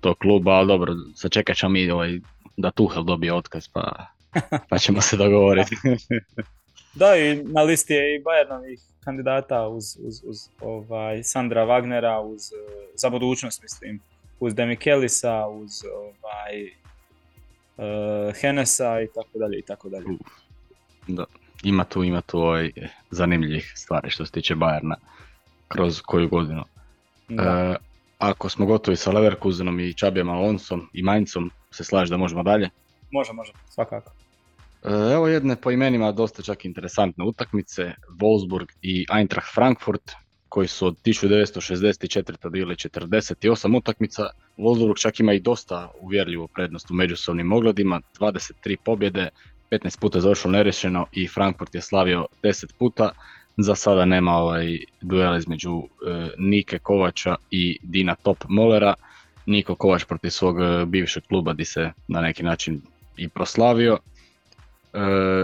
tog 0.00 0.18
kluba, 0.18 0.52
ali 0.52 0.68
dobro, 0.68 0.92
sačekat 1.14 1.56
ćemo 1.56 1.70
mi 1.70 1.90
ovaj, 1.90 2.20
da 2.56 2.70
Tuhel 2.70 3.02
dobije 3.04 3.34
otkaz 3.34 3.68
pa, 3.68 4.06
pa 4.68 4.78
ćemo 4.78 5.00
se 5.00 5.16
dogovoriti. 5.16 5.76
Da, 6.94 7.16
i 7.16 7.42
na 7.42 7.62
listi 7.62 7.92
je 7.92 8.16
i 8.16 8.22
Bayernovih 8.22 8.80
kandidata 9.04 9.68
uz, 9.68 9.84
uz, 10.06 10.22
uz 10.24 10.48
ovaj, 10.60 11.22
Sandra 11.22 11.66
Wagnera, 11.66 12.20
uz, 12.20 12.52
eh, 12.52 12.86
za 12.94 13.10
budućnost 13.10 13.62
mislim, 13.62 14.00
uz 14.40 14.54
Demikelisa, 14.54 15.46
uz 15.46 15.70
ovaj, 15.94 16.64
uh, 17.76 18.34
Henesa 18.40 19.00
i 19.00 19.08
tako 19.14 19.38
dalje 19.38 19.58
i 19.58 19.62
tako 19.62 19.88
dalje. 19.88 20.06
da, 21.08 21.24
ima 21.62 21.84
tu, 21.84 22.04
ima 22.04 22.20
tu 22.20 22.38
ovaj, 22.38 22.70
zanimljivih 23.10 23.72
stvari 23.76 24.10
što 24.10 24.26
se 24.26 24.32
tiče 24.32 24.54
Bayerna 24.54 24.94
kroz 25.68 26.00
koju 26.00 26.28
godinu. 26.28 26.64
Da. 27.28 27.42
E, 27.42 27.76
ako 28.18 28.48
smo 28.48 28.66
gotovi 28.66 28.96
sa 28.96 29.10
Leverkusenom 29.10 29.80
i 29.80 29.94
Čabijem 29.94 30.28
Alonsom 30.28 30.88
i 30.92 31.02
Mainzom, 31.02 31.50
se 31.70 31.84
slaže 31.84 32.10
da 32.10 32.16
možemo 32.16 32.42
dalje? 32.42 32.70
Može, 33.10 33.32
može, 33.32 33.52
svakako. 33.68 34.12
E, 34.84 35.12
Evo 35.14 35.28
jedne 35.28 35.56
po 35.56 35.70
imenima 35.70 36.12
dosta 36.12 36.42
čak 36.42 36.64
interesantne 36.64 37.24
utakmice, 37.24 37.92
Wolfsburg 38.08 38.66
i 38.82 39.06
Eintracht 39.18 39.54
Frankfurt, 39.54 40.12
koji 40.50 40.68
su 40.68 40.86
od 40.86 40.96
1964. 41.04 42.46
odigrali 42.46 42.74
48 42.74 43.76
utakmica. 43.76 44.22
Wolfsburg 44.58 45.00
čak 45.00 45.20
ima 45.20 45.32
i 45.32 45.40
dosta 45.40 45.90
uvjerljivu 46.00 46.48
prednost 46.48 46.90
u 46.90 46.94
međusobnim 46.94 47.52
ogledima, 47.52 48.00
23 48.20 48.76
pobjede, 48.84 49.28
15 49.70 50.00
puta 50.00 50.20
završilo 50.20 50.52
nerešeno 50.52 51.06
i 51.12 51.28
Frankfurt 51.28 51.74
je 51.74 51.80
slavio 51.80 52.26
10 52.42 52.72
puta. 52.78 53.10
Za 53.56 53.74
sada 53.74 54.04
nema 54.04 54.32
ovaj 54.32 54.78
duela 55.00 55.36
između 55.36 55.78
e, 55.78 55.84
Nike 56.38 56.78
Kovača 56.78 57.36
i 57.50 57.78
Dina 57.82 58.14
Top 58.14 58.44
Molera. 58.48 58.94
Niko 59.46 59.74
Kovač 59.74 60.04
protiv 60.04 60.30
svog 60.30 60.60
e, 60.60 60.86
bivšeg 60.86 61.22
kluba 61.28 61.52
di 61.52 61.64
se 61.64 61.92
na 62.08 62.20
neki 62.20 62.42
način 62.42 62.80
i 63.16 63.28
proslavio. 63.28 63.98
E, 64.92 65.00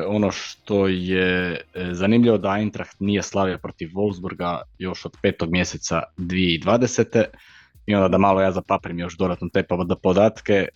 ono 0.06 0.30
što 0.30 0.88
je 0.88 1.60
e, 1.74 1.88
zanimljivo 1.92 2.38
da 2.38 2.56
Eintracht 2.58 3.00
nije 3.00 3.22
slavio 3.22 3.58
protiv 3.58 3.88
Wolfsburga 3.88 4.60
još 4.78 5.04
od 5.04 5.16
petog 5.22 5.50
mjeseca 5.50 6.02
2020. 6.16 7.24
I 7.86 7.94
onda 7.94 8.08
da 8.08 8.18
malo 8.18 8.40
ja 8.40 8.52
zapaprim 8.52 8.98
još 8.98 9.16
dodatno 9.16 9.48
te 9.52 9.64
podatke, 10.02 10.68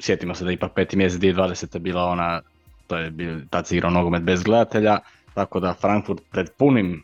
sjetimo 0.00 0.34
se 0.34 0.44
da 0.44 0.52
ipak 0.52 0.72
peti 0.74 0.96
mjesec 0.96 1.20
2020. 1.20 1.78
bila 1.78 2.04
ona, 2.04 2.40
to 2.86 2.96
je 2.96 3.10
bil, 3.10 3.40
tad 3.50 3.66
se 3.66 3.76
igrao 3.76 3.90
nogomet 3.90 4.22
bez 4.22 4.42
gledatelja, 4.42 4.98
tako 5.34 5.60
da 5.60 5.74
Frankfurt 5.74 6.22
pred 6.30 6.50
punim, 6.58 7.02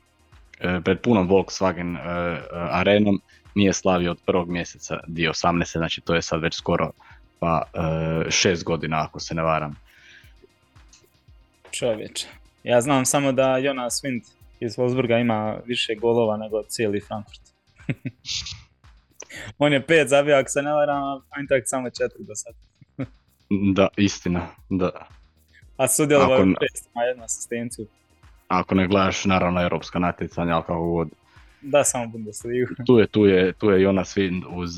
e, 0.60 0.80
pred 0.84 1.00
punom 1.00 1.28
Volkswagen 1.28 1.96
arenom 2.52 3.20
nije 3.54 3.72
slavio 3.72 4.10
od 4.10 4.18
prvog 4.26 4.48
mjeseca 4.48 5.00
2018. 5.06 5.78
Znači 5.78 6.00
to 6.00 6.14
je 6.14 6.22
sad 6.22 6.40
već 6.40 6.56
skoro 6.56 6.90
pa 7.40 7.62
šest 8.30 8.64
godina 8.64 9.04
ako 9.04 9.20
se 9.20 9.34
ne 9.34 9.42
varam. 9.42 9.87
Čovječe. 11.78 12.26
Ja 12.64 12.80
znam 12.80 13.04
samo 13.04 13.32
da 13.32 13.58
Jonas 13.58 14.02
Wind 14.04 14.20
iz 14.60 14.76
Wolfsburga 14.76 15.20
ima 15.20 15.58
više 15.66 15.94
golova 15.94 16.36
nego 16.36 16.62
cijeli 16.62 17.00
Frankfurt. 17.00 17.40
On 19.58 19.72
je 19.72 19.86
pet 19.86 20.08
zabio 20.08 20.36
ako 20.36 20.48
se 20.48 20.62
ne 20.62 20.72
varam, 20.72 21.02
a 21.02 21.20
Eintracht 21.38 21.68
samo 21.68 21.90
četiri 21.90 22.24
do 22.24 22.34
sad. 22.34 22.54
da, 23.76 23.88
istina, 23.96 24.46
da. 24.68 24.90
A 25.76 25.88
sudjelovao 25.88 26.38
je 26.38 26.54
pet, 26.60 26.90
ima 26.94 27.04
jednu 27.04 27.24
asistenciju. 27.24 27.86
Ako 28.48 28.74
ne 28.74 28.86
gledaš, 28.86 29.24
naravno, 29.24 29.62
europska 29.62 29.98
natjecanja, 29.98 30.54
ali 30.54 30.64
kako 30.66 30.90
god. 30.90 31.08
Da, 31.62 31.84
samo 31.84 32.06
Bundesliga. 32.06 32.66
tu 32.86 32.98
je, 32.98 33.06
tu 33.06 33.26
je, 33.26 33.52
tu 33.52 33.70
je 33.70 33.82
Jonas 33.82 34.16
Wind 34.16 34.44
uz... 34.50 34.70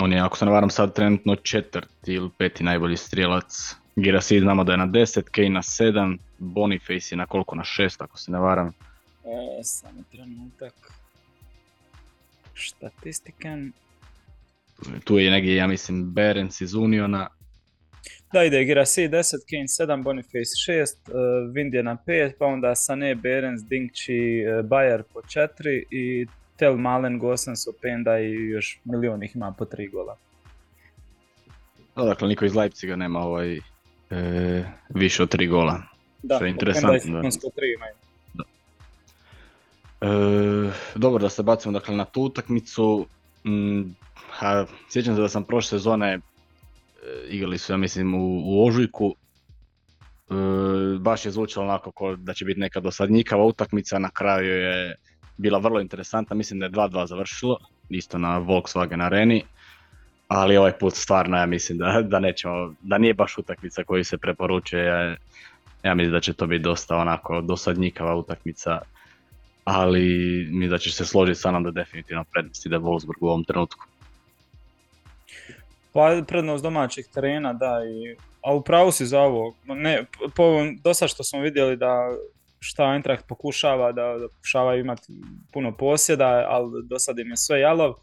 on 0.00 0.12
je, 0.12 0.20
ako 0.20 0.36
se 0.36 0.44
ne 0.44 0.50
varam, 0.50 0.70
sad 0.70 0.94
trenutno 0.94 1.36
četvrti 1.36 2.12
ili 2.12 2.30
peti 2.38 2.64
najbolji 2.64 2.96
strijelac 2.96 3.76
Girasi 3.96 4.40
znamo 4.40 4.64
da 4.64 4.72
je 4.72 4.78
na 4.78 4.86
10, 4.86 5.22
Kane 5.22 5.50
na 5.50 5.62
7, 5.62 6.18
Boniface 6.38 7.14
je 7.14 7.16
na 7.16 7.26
koliko? 7.26 7.54
Na 7.54 7.62
6 7.62 7.96
ako 7.98 8.18
se 8.18 8.30
ne 8.30 8.38
varam. 8.38 8.68
E, 8.68 9.62
samo 9.62 10.02
trenutak. 10.12 10.74
Statistikan. 12.54 13.72
Tu 15.04 15.18
je 15.18 15.30
negdje, 15.30 15.56
ja 15.56 15.66
mislim, 15.66 16.12
Berens 16.12 16.60
iz 16.60 16.74
Uniona. 16.74 17.28
Da, 18.32 18.44
ide 18.44 18.64
Girasi 18.64 19.08
10, 19.08 19.10
Kane 19.50 19.92
7, 19.92 20.02
Boniface 20.02 20.72
6, 20.72 20.82
uh, 21.08 21.54
Vind 21.54 21.74
je 21.74 21.82
na 21.82 21.96
5, 22.06 22.32
pa 22.38 22.46
onda 22.46 22.74
Sané, 22.74 23.14
Berens, 23.14 23.62
Dinkči, 23.62 24.44
uh, 24.44 24.66
Bayer 24.66 25.02
po 25.12 25.20
4 25.20 25.84
i 25.90 26.26
Tel 26.56 26.76
Malen, 26.76 27.18
Gosens, 27.18 27.66
Openda 27.68 28.18
i 28.18 28.32
još 28.32 28.80
milion 28.84 29.22
ih 29.22 29.36
ima 29.36 29.54
po 29.58 29.64
3 29.64 29.90
gola. 29.90 30.16
dakle, 31.96 32.28
niko 32.28 32.44
iz 32.44 32.54
Leipziga 32.54 32.96
nema 32.96 33.20
ovaj 33.20 33.60
e, 34.10 34.64
više 34.88 35.22
od 35.22 35.28
tri 35.28 35.46
gola. 35.46 35.82
Da, 36.22 36.34
što 36.36 36.44
je 36.44 36.50
interesantno. 36.50 37.22
Da. 38.34 38.44
E, 40.00 40.70
dobro 40.94 41.22
da 41.22 41.28
se 41.28 41.42
bacimo 41.42 41.72
dakle, 41.72 41.96
na 41.96 42.04
tu 42.04 42.22
utakmicu. 42.22 43.06
Mm, 43.44 43.82
sjećam 44.88 45.14
se 45.14 45.20
da 45.20 45.28
sam 45.28 45.44
prošle 45.44 45.78
sezone 45.78 46.12
e, 46.14 46.18
igrali 47.28 47.58
su, 47.58 47.72
ja 47.72 47.76
mislim, 47.76 48.14
u, 48.14 48.42
u 48.44 48.66
ožujku. 48.66 49.14
E, 50.30 50.34
baš 50.98 51.24
je 51.24 51.30
zvučalo 51.30 51.66
onako 51.66 52.16
da 52.16 52.34
će 52.34 52.44
biti 52.44 52.60
neka 52.60 52.80
dosadnjikava 52.80 53.44
utakmica, 53.44 53.98
na 53.98 54.10
kraju 54.10 54.52
je 54.52 54.96
bila 55.36 55.58
vrlo 55.58 55.80
interesantna, 55.80 56.36
mislim 56.36 56.60
da 56.60 56.66
je 56.66 56.72
2-2 56.72 57.06
završilo, 57.06 57.58
isto 57.88 58.18
na 58.18 58.40
Volkswagen 58.40 59.04
areni 59.04 59.42
ali 60.28 60.56
ovaj 60.56 60.78
put 60.78 60.94
stvarno 60.94 61.36
ja 61.36 61.46
mislim 61.46 61.78
da, 61.78 62.02
da 62.02 62.18
nećemo, 62.18 62.74
da 62.80 62.98
nije 62.98 63.14
baš 63.14 63.38
utakmica 63.38 63.84
koju 63.84 64.04
se 64.04 64.18
preporučuje. 64.18 64.84
Ja, 64.84 65.16
ja 65.82 65.94
mislim 65.94 66.12
da 66.12 66.20
će 66.20 66.32
to 66.32 66.46
biti 66.46 66.62
dosta 66.62 66.96
onako 66.96 67.40
dosadnjikava 67.40 68.16
utakmica, 68.16 68.78
ali 69.64 70.02
mi 70.50 70.68
da 70.68 70.78
će 70.78 70.92
se 70.92 71.04
složiti 71.04 71.40
sa 71.40 71.50
nam 71.50 71.62
da 71.62 71.70
definitivno 71.70 72.24
prednosti 72.24 72.68
da 72.68 72.78
Wolfsburg 72.78 73.18
u 73.20 73.26
ovom 73.26 73.44
trenutku. 73.44 73.86
Pa 75.92 76.22
prednost 76.28 76.62
domaćih 76.62 77.06
terena, 77.14 77.52
da, 77.52 77.80
i, 77.84 78.16
a 78.42 78.54
upravo 78.54 78.92
si 78.92 79.06
za 79.06 79.20
ovo. 79.20 79.54
Ne, 79.64 80.04
po 80.36 80.64
dosta 80.84 81.08
što 81.08 81.24
smo 81.24 81.40
vidjeli 81.40 81.76
da 81.76 82.10
šta 82.60 82.92
Eintracht 82.92 83.26
pokušava, 83.28 83.92
da, 83.92 84.02
da 84.02 84.28
pokušava 84.28 84.76
imati 84.76 85.12
puno 85.52 85.76
posjeda, 85.76 86.46
ali 86.48 86.86
do 86.88 86.98
sad 86.98 87.18
im 87.18 87.30
je 87.30 87.36
sve 87.36 87.60
jalov 87.60 87.94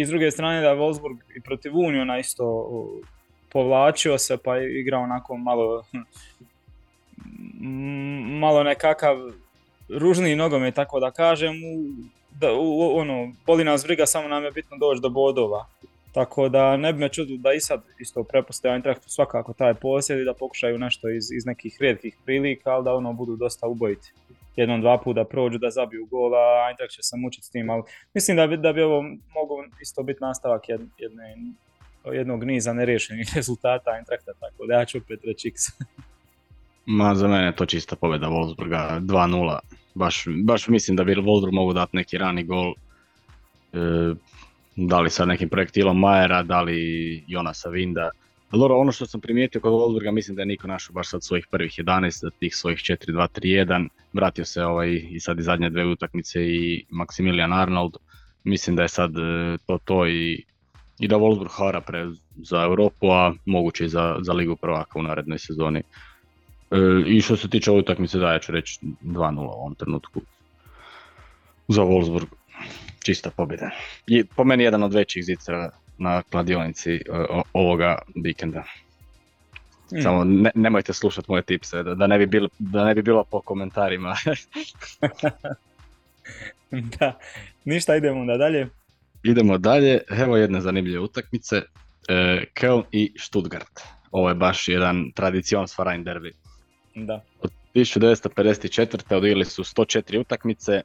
i 0.00 0.06
s 0.06 0.08
druge 0.08 0.30
strane 0.30 0.60
da 0.60 0.74
Wolfsburg 0.74 1.16
i 1.36 1.40
protiv 1.40 1.76
Uniona 1.76 2.18
isto 2.18 2.66
povlačio 3.52 4.18
se 4.18 4.36
pa 4.36 4.56
je 4.56 4.80
igrao 4.80 5.02
onako 5.02 5.36
malo 5.36 5.84
malo 8.40 8.62
nekakav 8.62 9.16
ružniji 9.88 10.36
nogomet 10.36 10.74
tako 10.74 11.00
da 11.00 11.10
kažem 11.10 11.54
da, 12.40 12.52
u, 12.52 12.98
ono, 12.98 13.32
boli 13.46 13.64
nas 13.64 13.84
briga, 13.84 14.06
samo 14.06 14.28
nam 14.28 14.44
je 14.44 14.50
bitno 14.50 14.76
doći 14.76 15.00
do 15.00 15.08
bodova. 15.08 15.66
Tako 16.12 16.48
da 16.48 16.76
ne 16.76 16.92
bi 16.92 16.98
me 16.98 17.08
čudilo 17.08 17.38
da 17.38 17.52
i 17.52 17.60
sad 17.60 17.82
isto 17.98 18.24
prepuste 18.24 18.68
Eintrachtu 18.68 19.08
svakako 19.08 19.52
taj 19.52 19.74
posjed 19.74 20.20
i 20.20 20.24
da 20.24 20.34
pokušaju 20.34 20.78
nešto 20.78 21.10
iz, 21.10 21.32
iz 21.32 21.46
nekih 21.46 21.76
rijetkih 21.80 22.16
prilika, 22.24 22.70
ali 22.70 22.84
da 22.84 22.94
ono 22.94 23.12
budu 23.12 23.36
dosta 23.36 23.66
ubojiti 23.66 24.12
jednom, 24.56 24.80
dva 24.80 24.98
puta 24.98 25.24
prođu 25.24 25.58
da 25.58 25.70
zabiju 25.70 26.06
gola, 26.06 26.68
Eintracht 26.68 26.92
će 26.92 27.02
se 27.02 27.16
mučiti 27.16 27.46
s 27.46 27.50
tim, 27.50 27.70
ali 27.70 27.82
mislim 28.14 28.36
da 28.36 28.46
bi, 28.46 28.56
da 28.56 28.72
bi 28.72 28.82
ovo 28.82 29.02
mogao 29.34 29.64
isto 29.82 30.02
biti 30.02 30.18
nastavak 30.20 30.68
jedne, 30.68 31.36
jednog 32.12 32.44
niza 32.44 32.72
neriješenih 32.72 33.32
rezultata 33.36 33.90
Eintrachta, 33.96 34.32
tako 34.40 34.66
da 34.66 34.74
ja 34.74 34.84
ću 34.84 34.98
opet 34.98 35.20
reći 35.24 35.48
X. 35.48 35.62
Ma 36.86 37.14
za 37.14 37.28
mene 37.28 37.46
je 37.46 37.56
to 37.56 37.66
čista 37.66 37.96
pobjeda 37.96 38.26
Wolfsburga, 38.26 39.00
2-0. 39.00 39.58
Baš, 39.94 40.24
baš 40.44 40.68
mislim 40.68 40.96
da 40.96 41.04
bi 41.04 41.14
Wolfsburg 41.14 41.52
mogu 41.52 41.72
dati 41.72 41.96
neki 41.96 42.18
rani 42.18 42.44
gol. 42.44 42.74
E, 43.72 44.14
da 44.76 45.00
li 45.00 45.10
sa 45.10 45.24
nekim 45.24 45.48
projektilom 45.48 45.98
Majera, 45.98 46.42
da 46.42 46.60
li 46.62 47.24
Jonasa 47.26 47.68
Vinda. 47.68 48.10
Dobro, 48.52 48.78
ono 48.78 48.92
što 48.92 49.06
sam 49.06 49.20
primijetio 49.20 49.60
kod 49.60 49.72
Wolfsburga, 49.72 50.10
mislim 50.10 50.36
da 50.36 50.42
je 50.42 50.46
niko 50.46 50.66
našao 50.68 50.94
baš 50.94 51.10
sad 51.10 51.22
svojih 51.22 51.46
prvih 51.50 51.72
11, 51.78 52.30
tih 52.38 52.56
svojih 52.56 52.78
4-2-3-1. 52.78 53.88
Vratio 54.12 54.44
se 54.44 54.64
ovaj 54.64 55.02
i 55.10 55.20
sad 55.20 55.38
i 55.38 55.42
zadnje 55.42 55.70
dve 55.70 55.86
utakmice 55.86 56.42
i 56.42 56.84
Maximilian 56.90 57.52
Arnold. 57.52 57.96
Mislim 58.44 58.76
da 58.76 58.82
je 58.82 58.88
sad 58.88 59.18
e, 59.18 59.58
to 59.66 59.78
to 59.84 60.06
i, 60.06 60.44
i 60.98 61.08
da 61.08 61.16
Wolfsburg 61.16 61.50
hara 61.50 61.80
pre, 61.80 62.06
za 62.36 62.62
Europu, 62.62 63.10
a 63.10 63.32
moguće 63.44 63.84
i 63.84 63.88
za, 63.88 64.16
za 64.20 64.32
Ligu 64.32 64.56
prvaka 64.56 64.98
u 64.98 65.02
narednoj 65.02 65.38
sezoni. 65.38 65.82
E, 66.70 66.76
I 67.06 67.20
što 67.20 67.36
se 67.36 67.48
tiče 67.48 67.70
ove 67.70 67.80
utakmice, 67.80 68.18
da, 68.18 68.32
ja 68.32 68.38
ću 68.38 68.52
reći 68.52 68.78
2-0 69.02 69.38
u 69.38 69.50
ovom 69.50 69.74
trenutku 69.74 70.20
za 71.68 71.82
Wolfsburg. 71.82 72.26
Čista 73.04 73.30
pobjeda. 73.30 73.70
I 74.06 74.24
po 74.24 74.44
meni 74.44 74.64
jedan 74.64 74.82
od 74.82 74.94
većih 74.94 75.24
zicera 75.24 75.70
na 75.98 76.22
kladionici 76.22 76.94
e, 76.94 77.00
ovoga 77.52 77.98
vikenda. 78.14 78.64
Hmm. 79.90 80.02
Samo 80.02 80.24
ne, 80.24 80.50
nemojte 80.54 80.92
slušati 80.92 81.30
moje 81.30 81.42
tipse, 81.42 81.82
da, 81.82 81.94
da, 81.94 82.06
ne 82.06 82.18
bi 82.18 82.26
bilo, 82.26 82.48
da 82.58 82.84
ne 82.84 82.94
bi 82.94 83.02
bilo 83.02 83.24
po 83.24 83.40
komentarima. 83.40 84.14
da, 86.98 87.18
ništa, 87.64 87.96
idemo 87.96 88.24
da 88.24 88.36
dalje. 88.36 88.68
Idemo 89.22 89.58
dalje, 89.58 90.00
evo 90.10 90.36
jedne 90.36 90.60
zanimljive 90.60 91.00
utakmice. 91.00 91.62
E, 92.08 92.44
Köln 92.54 92.82
i 92.92 93.12
Stuttgart. 93.18 93.80
Ovo 94.10 94.28
je 94.28 94.34
baš 94.34 94.68
jedan 94.68 95.12
tradicion 95.14 95.68
Svarain 95.68 96.04
derbi. 96.04 96.32
Da. 96.94 97.24
Od 97.40 97.50
1954. 97.74 99.16
odigrali 99.16 99.44
su 99.44 99.64
104 99.64 100.20
utakmice, 100.20 100.82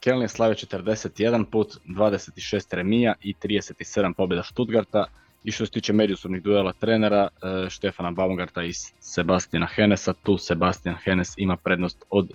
Keln 0.00 0.22
je 0.22 0.28
slavio 0.28 0.54
41 0.54 1.44
put, 1.44 1.76
26 1.84 2.74
remija 2.74 3.14
i 3.22 3.34
37 3.34 4.12
pobjeda 4.12 4.42
Stuttgarta. 4.42 5.06
I 5.46 5.52
što 5.52 5.66
se 5.66 5.72
tiče 5.72 5.92
međusobnih 5.92 6.42
duela 6.42 6.72
trenera, 6.72 7.28
e, 7.28 7.70
Štefana 7.70 8.10
Baumgarta 8.10 8.64
i 8.64 8.72
Sebastiana 9.00 9.66
Henesa, 9.66 10.12
tu 10.12 10.38
Sebastian 10.38 10.96
Henes 11.04 11.34
ima 11.36 11.56
prednost 11.56 12.04
od 12.10 12.30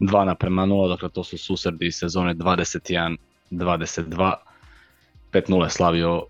2 0.00 0.24
naprema 0.24 0.66
0, 0.66 0.88
dakle 0.88 1.08
to 1.08 1.24
su 1.24 1.38
susredi 1.38 1.92
sezone 1.92 2.34
21-22. 2.34 4.32
5-0 5.32 5.64
je 5.64 5.70
slavio 5.70 6.16
uh, 6.16 6.24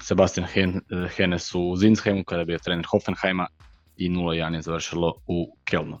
Sebastian 0.00 0.46
Henes 1.16 1.54
u 1.54 1.76
Zinsheimu 1.76 2.24
kada 2.24 2.40
je 2.40 2.46
bio 2.46 2.58
trener 2.58 2.86
Hoffenheima 2.90 3.46
i 3.96 4.10
0-1 4.10 4.54
je 4.54 4.62
završilo 4.62 5.14
u 5.26 5.56
Kelnu. 5.64 6.00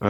E, 0.00 0.06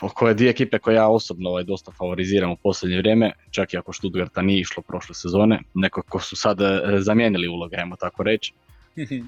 oko 0.00 0.28
je 0.28 0.34
dvije 0.34 0.50
ekipe 0.50 0.78
koje 0.78 0.94
ja 0.94 1.08
osobno 1.08 1.50
ovaj, 1.50 1.64
dosta 1.64 1.92
favoriziram 1.92 2.50
u 2.50 2.56
posljednje 2.56 2.96
vrijeme, 2.96 3.32
čak 3.50 3.74
i 3.74 3.78
ako 3.78 3.92
Stuttgarta 3.92 4.42
nije 4.42 4.60
išlo 4.60 4.82
prošle 4.82 5.14
sezone, 5.14 5.60
neko 5.74 6.02
ko 6.02 6.20
su 6.20 6.36
sad 6.36 6.60
e, 6.60 6.80
zamijenili 6.98 7.48
uloge, 7.48 7.76
ajmo 7.76 7.96
tako 7.96 8.22
reći. 8.22 8.52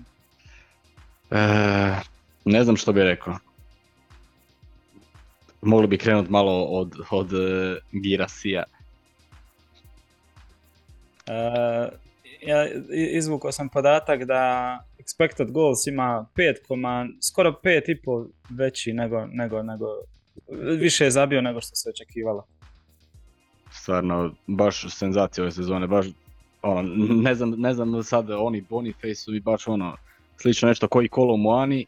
E, 1.30 1.36
ne 2.44 2.64
znam 2.64 2.76
što 2.76 2.92
bi 2.92 3.02
rekao. 3.02 3.38
Mogli 5.62 5.86
bi 5.86 5.98
krenuti 5.98 6.30
malo 6.30 6.62
od, 6.64 6.94
od 7.10 7.32
uh, 7.32 7.40
Girasija. 7.92 8.62
Uh, 11.26 12.03
ja 12.46 12.68
izvukao 13.16 13.52
sam 13.52 13.68
podatak 13.68 14.24
da 14.24 14.78
expected 14.98 15.52
goals 15.52 15.86
ima 15.86 16.26
5, 16.36 17.12
skoro 17.22 17.60
5,5 17.64 18.28
veći 18.50 18.92
nego, 18.92 19.26
nego, 19.26 19.62
nego, 19.62 19.86
više 20.78 21.04
je 21.04 21.10
zabio 21.10 21.40
nego 21.40 21.60
što 21.60 21.76
se 21.76 21.90
očekivalo. 21.90 22.46
Stvarno, 23.70 24.34
baš 24.46 24.96
senzacija 24.96 25.44
ove 25.44 25.50
sezone, 25.50 25.86
baš 25.86 26.06
ono, 26.62 26.82
ne 27.22 27.34
znam, 27.34 27.50
ne 27.50 27.74
znam 27.74 28.02
sad 28.02 28.30
oni 28.30 28.64
Boniface 28.70 29.30
i 29.36 29.40
baš 29.40 29.68
ono, 29.68 29.96
slično 30.36 30.68
nešto 30.68 30.88
koji 30.88 31.08
Kolo 31.08 31.36
Moani 31.36 31.86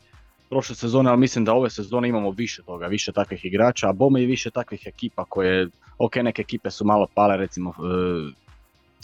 prošle 0.49 0.75
sezone, 0.75 1.11
ali 1.11 1.21
mislim 1.21 1.45
da 1.45 1.55
ove 1.55 1.71
sezone 1.71 2.09
imamo 2.09 2.31
više 2.31 2.63
toga, 2.63 2.87
više 2.87 3.13
takvih 3.13 3.45
igrača, 3.45 3.89
a 3.89 3.93
bome 3.93 4.23
i 4.23 4.27
više 4.27 4.51
takvih 4.51 4.83
ekipa 4.87 5.25
koje, 5.25 5.69
ok, 5.99 6.17
neke 6.17 6.43
ekipe 6.43 6.71
su 6.71 6.85
malo 6.85 7.07
pale, 7.15 7.37
recimo 7.37 7.71
e, 7.71 8.46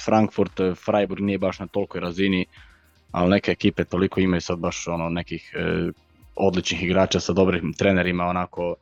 Frankfurt, 0.05 0.61
e, 0.61 0.75
Freiburg 0.75 1.23
nije 1.23 1.39
baš 1.39 1.59
na 1.59 1.67
tolikoj 1.67 2.01
razini, 2.01 2.47
ali 3.13 3.31
neke 3.31 3.51
ekipe 3.51 3.85
toliko 3.85 4.21
imaju 4.21 4.41
sad 4.41 4.59
baš 4.59 4.89
ono 4.89 5.09
nekih 5.09 5.53
e, 5.57 5.91
odličnih 6.37 6.83
igrača 6.83 7.21
sa 7.21 7.33
dobrim 7.33 7.73
trenerima, 7.73 8.25
onako 8.25 8.75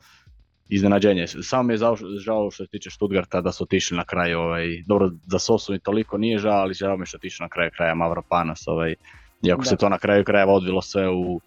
iznenađenje. 0.68 1.26
Samo 1.26 1.62
mi 1.62 1.74
je 1.74 1.78
žao 2.24 2.50
što 2.50 2.64
se 2.64 2.70
tiče 2.70 2.90
Stuttgarta 2.90 3.40
da 3.40 3.52
su 3.52 3.64
otišli 3.64 3.96
na 3.96 4.04
kraju, 4.04 4.38
ovaj, 4.38 4.82
dobro 4.86 5.10
za 5.26 5.38
Sosu 5.38 5.74
i 5.74 5.78
toliko 5.78 6.18
nije 6.18 6.38
žao, 6.38 6.60
ali 6.60 6.74
žao 6.74 6.96
mi 6.96 7.02
je 7.02 7.06
što 7.06 7.16
otišli 7.16 7.44
na 7.44 7.48
kraju 7.48 7.70
kraja 7.76 7.94
Mavropanos, 7.94 8.68
ovaj, 8.68 8.94
iako 9.42 9.64
se 9.64 9.76
to 9.76 9.88
na 9.88 9.98
kraju 9.98 10.24
krajeva 10.24 10.52
odvilo 10.52 10.82
sve 10.82 11.08
u, 11.08 11.40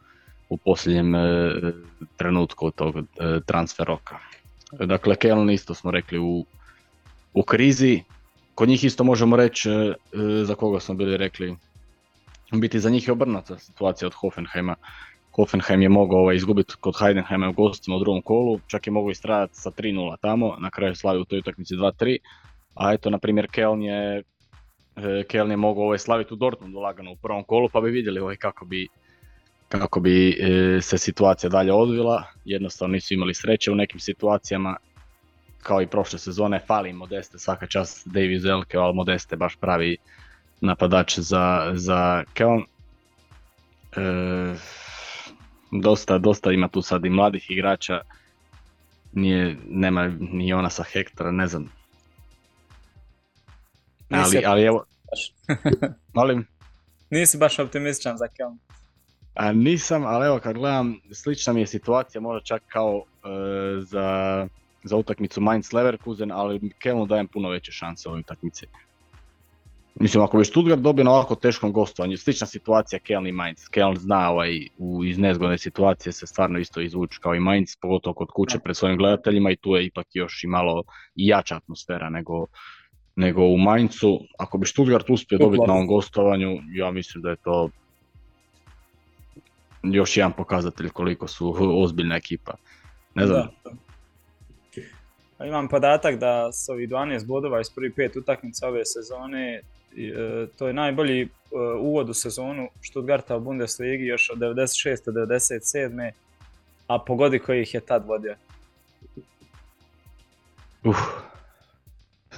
u 0.50 0.58
posljednjem 0.58 1.16
e, 1.16 1.52
trenutku 2.18 2.72
tog 2.72 2.98
e, 2.98 3.04
transfer 3.46 3.88
roka. 3.88 4.20
Dakle, 4.72 5.16
Keln 5.16 5.50
isto 5.50 5.74
smo 5.74 5.92
rekli 5.92 6.20
u, 6.20 6.46
u 7.34 7.44
krizi, 7.44 8.04
kod 8.56 8.70
njih 8.70 8.84
isto 8.84 9.04
možemo 9.04 9.36
reći 9.36 9.70
e, 9.70 9.94
za 10.44 10.56
koga 10.56 10.80
smo 10.80 10.96
bili 10.96 11.18
rekli 11.18 11.56
biti 12.52 12.80
za 12.80 12.90
njih 12.90 13.08
je 13.08 13.12
obrnuta 13.12 13.58
situacija 13.58 14.08
od 14.08 14.14
Hoffenheima. 14.14 14.76
Hoffenheim 15.36 15.82
je 15.82 15.90
mogao 15.90 16.20
ovaj, 16.20 16.36
izgubiti 16.36 16.74
kod 16.80 16.94
Heidenheima 17.00 17.50
u 17.50 17.54
gostima 17.54 17.98
u 17.98 18.00
drugom 18.00 18.22
kolu, 18.22 18.60
čak 18.68 18.88
je 18.88 18.92
mogao 18.92 19.12
istrajati 19.12 19.56
sa 19.56 19.72
3-0 19.72 20.16
tamo, 20.22 20.56
na 20.60 20.70
kraju 20.70 20.96
slavio 20.96 21.22
u 21.22 21.26
toj 21.26 21.40
utakmici 21.40 21.76
2-3, 21.76 22.18
a 22.76 22.94
eto, 22.94 23.10
na 23.10 23.18
primjer, 23.18 23.48
Keln 23.52 23.82
je, 23.82 24.24
e, 24.96 25.24
Keln 25.28 25.52
je 25.52 25.58
mogao 25.58 25.84
ovaj, 25.84 25.98
slaviti 25.98 26.34
u 26.34 26.38
Dortmundu 26.38 26.80
lagano 26.80 27.12
u 27.12 27.16
prvom 27.16 27.44
kolu, 27.44 27.70
pa 27.70 27.82
bi 27.82 27.90
vidjeli 27.90 28.20
ovaj, 28.20 28.36
kako 28.36 28.66
bi, 28.66 28.88
kako 29.70 30.00
bi 30.00 30.30
e, 30.30 30.82
se 30.82 30.98
situacija 30.98 31.50
dalje 31.50 31.74
odvila. 31.74 32.24
Jednostavno 32.46 32.94
nisu 32.94 33.14
imali 33.14 33.34
sreće 33.34 33.72
u 33.72 33.76
nekim 33.76 34.00
situacijama, 34.00 34.76
kao 35.64 35.82
i 35.82 35.88
prošle 35.88 36.20
sezone, 36.20 36.60
fali 36.68 36.94
Modeste, 36.94 37.40
svaka 37.40 37.68
čast 37.68 38.08
David 38.08 38.42
Zelke, 38.42 38.78
ali 38.78 38.96
Modeste 38.96 39.36
baš 39.36 39.56
pravi 39.56 39.98
napadač 40.62 41.20
za, 41.20 41.72
za 41.74 42.24
Keln. 42.34 42.64
E, 43.96 44.56
dosta, 45.72 46.18
dosta 46.18 46.52
ima 46.52 46.68
tu 46.68 46.82
sad 46.82 47.06
i 47.06 47.10
mladih 47.10 47.52
igrača, 47.52 48.02
nije, 49.14 49.58
nema 49.70 50.08
ni 50.20 50.54
ona 50.54 50.70
sa 50.70 50.84
hektara, 50.84 51.32
ne 51.32 51.48
znam. 51.48 51.70
Ali, 54.10 54.44
ali 54.46 54.64
evo, 54.64 54.86
molim? 56.14 56.48
Nisi 57.10 57.38
baš 57.38 57.60
optimističan 57.60 58.18
za 58.18 58.28
Kelm. 58.28 58.60
A 59.36 59.52
nisam, 59.52 60.06
ali 60.06 60.26
evo 60.26 60.40
kad 60.40 60.56
gledam, 60.56 61.00
slična 61.12 61.54
mi 61.54 61.60
je 61.60 61.68
situacija, 61.68 62.22
možda 62.22 62.46
čak 62.46 62.62
kao 62.68 63.04
e, 63.04 63.28
za, 63.82 64.48
za 64.84 64.98
utakmicu 64.98 65.42
Mainz 65.42 65.74
Leverkusen, 65.74 66.32
ali 66.32 66.72
Kelmu 66.80 67.06
dajem 67.06 67.28
puno 67.28 67.50
veće 67.50 67.72
šanse 67.72 68.10
ovoj 68.10 68.20
utakmici. 68.20 68.68
Mislim, 70.00 70.24
ako 70.24 70.38
bi 70.38 70.46
Stuttgart 70.46 70.82
dobio 70.82 71.04
na 71.04 71.12
ovako 71.12 71.36
teškom 71.36 71.72
gostovanju, 71.72 72.18
slična 72.18 72.48
situacija 72.48 73.00
Keln 73.00 73.28
i 73.28 73.32
Mainz. 73.32 73.68
Keln 73.72 73.98
zna 73.98 74.30
ovaj, 74.30 74.68
u, 74.78 75.04
iz 75.06 75.18
nezgodne 75.18 75.58
situacije 75.58 76.14
se 76.14 76.28
stvarno 76.28 76.60
isto 76.60 76.82
izvući 76.82 77.20
kao 77.20 77.36
i 77.36 77.40
Mainz, 77.40 77.76
pogotovo 77.82 78.14
kod 78.14 78.28
kuće 78.32 78.60
pred 78.60 78.78
svojim 78.78 78.98
gledateljima 78.98 79.52
i 79.52 79.56
tu 79.56 79.76
je 79.76 79.86
ipak 79.86 80.08
još 80.14 80.44
i 80.44 80.48
malo 80.48 80.84
jača 81.16 81.56
atmosfera 81.56 82.10
nego, 82.10 82.46
nego 83.16 83.46
u 83.46 83.58
Mainzu. 83.58 84.20
Ako 84.40 84.58
bi 84.58 84.68
Stuttgart 84.68 85.10
uspio 85.10 85.38
dobiti 85.38 85.64
na 85.68 85.74
ovom 85.74 85.88
gostovanju, 85.88 86.60
ja 86.76 86.92
mislim 86.92 87.22
da 87.22 87.30
je 87.30 87.36
to 87.36 87.70
još 89.84 90.18
jedan 90.18 90.32
pokazatelj 90.32 90.90
koliko 90.90 91.28
su 91.28 91.56
ozbiljna 91.84 92.16
ekipa. 92.16 92.54
Ne 93.16 93.28
znam. 93.28 93.48
Imam 95.40 95.68
podatak 95.68 96.20
da 96.20 96.52
s 96.52 96.70
ovih 96.70 96.90
12 96.90 97.26
bodova 97.26 97.62
iz 97.62 97.70
prvi 97.70 97.92
pet 97.92 98.16
utakmica 98.16 98.68
ove 98.68 98.86
sezone 98.86 99.62
E, 99.98 100.48
to 100.58 100.68
je 100.68 100.74
najbolji 100.74 101.22
e, 101.22 101.28
uvod 101.80 102.10
u 102.10 102.14
sezonu 102.14 102.70
Stuttgarta 102.82 103.38
u 103.38 103.40
Bundesligi 103.40 104.06
još 104.06 104.30
od 104.30 104.38
96. 104.38 105.12
do 105.12 105.26
97. 105.26 106.12
A 106.88 107.00
pogodi 107.00 107.40
koji 107.40 107.62
ih 107.62 107.74
je 107.74 107.80
tad 107.80 108.06
vodio. 108.06 108.36
Uh. 110.84 110.96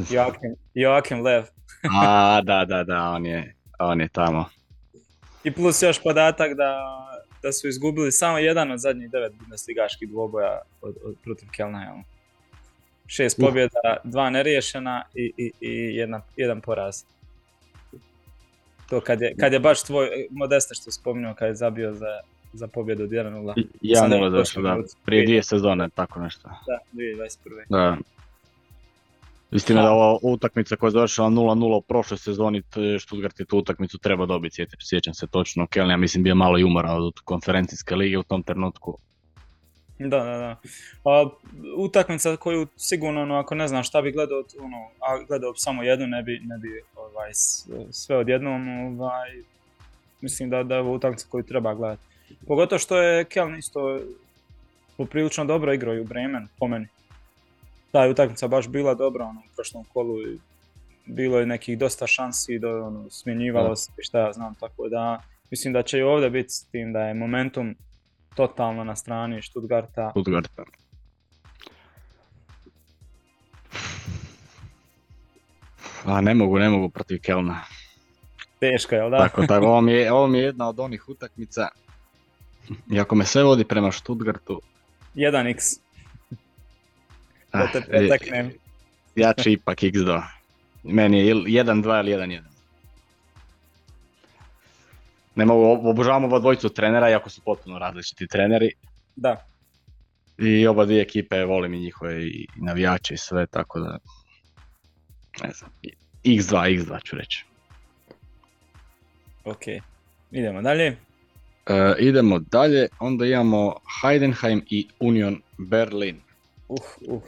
Joachim, 0.09 0.55
Joachim 0.73 1.21
Lev. 1.21 1.43
A, 2.01 2.41
da, 2.41 2.65
da, 2.65 2.83
da, 2.83 3.09
on 3.09 3.25
je, 3.25 3.55
on 3.79 4.01
je 4.01 4.07
tamo. 4.07 4.45
I 5.43 5.51
plus 5.51 5.81
još 5.81 6.03
podatak 6.03 6.53
da, 6.53 6.79
da 7.43 7.51
su 7.51 7.67
izgubili 7.67 8.11
samo 8.11 8.37
jedan 8.37 8.71
od 8.71 8.79
zadnjih 8.79 9.11
devet 9.11 9.33
bundesligaških 9.39 10.09
dvoboja 10.09 10.61
od, 10.81 10.95
od, 11.05 11.15
protiv 11.23 11.49
Kelna. 11.51 12.03
Šest 13.07 13.39
pobjeda, 13.39 13.97
dva 14.03 14.29
neriješena 14.29 15.03
i, 15.13 15.31
i, 15.37 15.51
i 15.61 15.95
jedna, 15.95 16.21
jedan 16.37 16.61
poraz. 16.61 17.03
To 18.89 19.01
kad 19.01 19.21
je, 19.21 19.35
kad 19.39 19.53
je 19.53 19.59
baš 19.59 19.83
tvoj 19.83 20.09
Modeste 20.31 20.75
što 20.75 20.91
spominjao 20.91 21.33
kad 21.33 21.47
je 21.47 21.55
zabio 21.55 21.93
za, 21.93 22.19
za 22.53 22.67
pobjedu 22.67 23.03
od 23.03 23.09
1-0. 23.09 23.65
Ja 23.81 24.07
ne 24.07 24.29
zašto 24.29 24.61
da, 24.61 24.77
prije 25.05 25.25
dvije 25.25 25.43
sezone, 25.43 25.89
tako 25.95 26.19
nešto. 26.19 26.49
Da, 26.67 26.79
2021. 26.93 27.37
Da. 27.69 27.97
Istina 29.51 29.81
da 29.81 29.91
ova 29.91 30.19
utakmica 30.21 30.75
koja 30.75 30.87
je 30.87 30.91
završila 30.91 31.29
0-0 31.29 31.77
u 31.77 31.81
prošloj 31.81 32.17
sezoni, 32.17 32.63
Stuttgart 32.99 33.39
je 33.39 33.45
tu 33.45 33.57
utakmicu 33.57 33.97
treba 33.97 34.25
dobiti, 34.25 34.65
sjećam 34.79 35.13
se 35.13 35.27
točno. 35.27 35.65
Kelly, 35.65 35.89
ja 35.89 35.97
mislim 35.97 36.23
bio 36.23 36.35
malo 36.35 36.59
i 36.59 36.63
umorao 36.63 36.97
od 36.97 37.19
konferencijske 37.23 37.95
lige 37.95 38.17
u 38.17 38.23
tom 38.23 38.43
trenutku. 38.43 38.97
Da, 39.99 40.23
da, 40.23 40.37
da. 40.37 40.55
A, 41.05 41.29
utakmica 41.77 42.37
koju 42.37 42.67
sigurno, 42.77 43.21
ono, 43.21 43.35
ako 43.35 43.55
ne 43.55 43.67
znam 43.67 43.83
šta 43.83 44.01
bi 44.01 44.11
gledao, 44.11 44.43
ono, 44.59 44.77
a 44.99 45.23
gledao 45.27 45.55
samo 45.55 45.83
jednu, 45.83 46.07
ne 46.07 46.23
bi, 46.23 46.41
ne 46.43 46.57
bi 46.57 46.83
ovaj, 46.95 47.31
sve 47.91 48.17
odjednom, 48.17 48.67
ovaj, 48.99 49.29
mislim 50.21 50.49
da, 50.49 50.63
da 50.63 50.75
je 50.75 50.81
ovo 50.81 50.93
utakmica 50.93 51.27
koju 51.29 51.43
treba 51.43 51.73
gledati. 51.73 52.01
Pogotovo 52.47 52.79
što 52.79 52.97
je 52.97 53.25
Keln 53.25 53.55
isto 53.55 53.99
poprilično 54.97 55.45
dobro 55.45 55.73
igrao 55.73 55.95
i 55.95 55.99
u 55.99 56.03
Bremen, 56.03 56.47
po 56.59 56.67
meni. 56.67 56.87
Ta 57.91 58.03
je 58.03 58.11
utakmica 58.11 58.47
baš 58.47 58.67
bila 58.67 58.93
dobra 58.93 59.25
ono, 59.25 59.39
u 59.39 59.55
prošlom 59.55 59.83
kolu 59.93 60.21
i 60.21 60.39
bilo 61.05 61.39
je 61.39 61.45
nekih 61.45 61.77
dosta 61.77 62.07
šansi, 62.07 62.59
do, 62.59 62.85
ono, 62.85 63.09
smjenjivalo 63.09 63.75
se 63.75 63.91
šta 63.97 64.19
ja 64.19 64.33
znam, 64.33 64.55
tako 64.55 64.89
da 64.89 65.21
mislim 65.51 65.73
da 65.73 65.83
će 65.83 65.97
i 65.97 66.01
ovdje 66.01 66.29
biti 66.29 66.49
s 66.49 66.65
tim 66.65 66.93
da 66.93 66.99
je 66.99 67.13
momentum 67.13 67.75
totalno 68.35 68.83
na 68.83 68.95
strani 68.95 69.41
Stuttgarta. 69.41 70.09
Stuttgarta. 70.11 70.63
A 76.05 76.21
ne 76.21 76.33
mogu, 76.33 76.59
ne 76.59 76.69
mogu 76.69 76.89
protiv 76.89 77.19
Kelna. 77.21 77.61
Teško, 78.59 78.95
jel 78.95 79.09
da? 79.09 79.17
Tako, 79.17 79.45
tako, 79.47 79.65
ovo 79.65 79.81
mi 79.81 79.91
je, 79.91 80.11
ovo 80.11 80.27
mi 80.27 80.37
je 80.37 80.43
jedna 80.43 80.69
od 80.69 80.79
onih 80.79 81.09
utakmica. 81.09 81.67
Iako 82.91 83.15
me 83.15 83.25
sve 83.25 83.43
vodi 83.43 83.65
prema 83.65 83.91
Stuttgartu. 83.91 84.61
1x. 85.15 85.79
Da 87.53 87.67
te 87.73 87.81
preteknem. 87.81 88.51
Ja 89.15 89.33
ću 89.33 89.49
ipak 89.49 89.77
x2. 89.77 90.21
Meni 90.83 91.19
je 91.19 91.35
1-2 91.35 91.99
ili 91.99 92.11
1-1 92.11 92.54
ne 95.35 95.45
mogu, 95.45 95.89
obožavam 95.89 96.23
ova 96.23 96.39
dvojicu 96.39 96.69
trenera, 96.69 97.09
iako 97.09 97.29
su 97.29 97.41
potpuno 97.41 97.79
različiti 97.79 98.27
treneri. 98.27 98.71
Da. 99.15 99.45
I 100.37 100.67
oba 100.67 100.85
dvije 100.85 101.01
ekipe, 101.01 101.43
volim 101.43 101.73
i 101.73 101.79
njihove 101.79 102.27
i 102.27 102.47
navijače 102.55 103.13
i 103.13 103.17
sve, 103.17 103.47
tako 103.47 103.79
da, 103.79 103.97
ne 105.43 105.51
znam, 105.53 105.71
x2, 106.23 106.79
x2 106.79 107.03
ću 107.03 107.15
reći. 107.15 107.45
Ok, 109.45 109.61
idemo 110.31 110.61
dalje. 110.61 110.97
E, 111.65 111.95
idemo 111.99 112.39
dalje, 112.39 112.87
onda 112.99 113.25
imamo 113.25 113.75
Heidenheim 114.01 114.65
i 114.69 114.87
Union 114.99 115.41
Berlin. 115.57 116.21
Uh, 116.67 116.79
uh. 117.07 117.21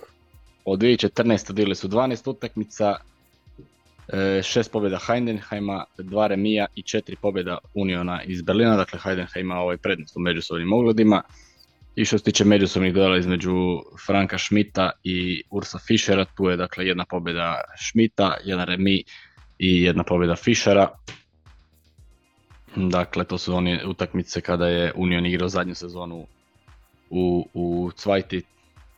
Od 0.66 0.80
2014. 0.80 1.52
dili 1.52 1.76
su 1.76 1.88
12 1.88 2.30
utakmica, 2.30 2.96
šest 4.44 4.72
pobjeda 4.72 5.00
Heidenheima, 5.08 5.86
dva 5.98 6.28
remija 6.28 6.66
i 6.76 6.82
četiri 6.82 7.16
pobjeda 7.22 7.58
Uniona 7.74 8.24
iz 8.24 8.42
Berlina, 8.42 8.76
dakle 8.76 9.00
Heidenheim 9.04 9.46
ima 9.46 9.56
ovaj 9.56 9.78
prednost 9.78 10.18
u 10.18 10.20
međusobnim 10.20 10.74
ogledima. 10.74 11.22
I 11.96 12.06
što 12.06 12.18
se 12.18 12.24
tiče 12.24 12.46
međusobnih 12.46 12.94
duela 12.94 13.18
između 13.18 13.82
Franka 14.06 14.38
Schmidta 14.38 14.92
i 15.04 15.44
Ursa 15.50 15.80
Fischera, 15.88 16.26
tu 16.26 16.50
je 16.50 16.58
dakle 16.58 16.88
jedna 16.88 17.06
pobjeda 17.06 17.62
Schmidta, 17.88 18.38
jedan 18.46 18.66
remi 18.66 19.04
i 19.60 19.84
jedna 19.84 20.04
pobjeda 20.04 20.36
Fischera. 20.36 20.90
Dakle, 22.76 23.24
to 23.24 23.38
su 23.38 23.56
one 23.56 23.86
utakmice 23.88 24.42
kada 24.42 24.68
je 24.68 24.94
Union 24.96 25.26
igrao 25.26 25.50
zadnju 25.50 25.76
sezonu 25.76 26.28
u, 27.10 27.48
u 27.54 27.92
Cvajti 27.96 28.42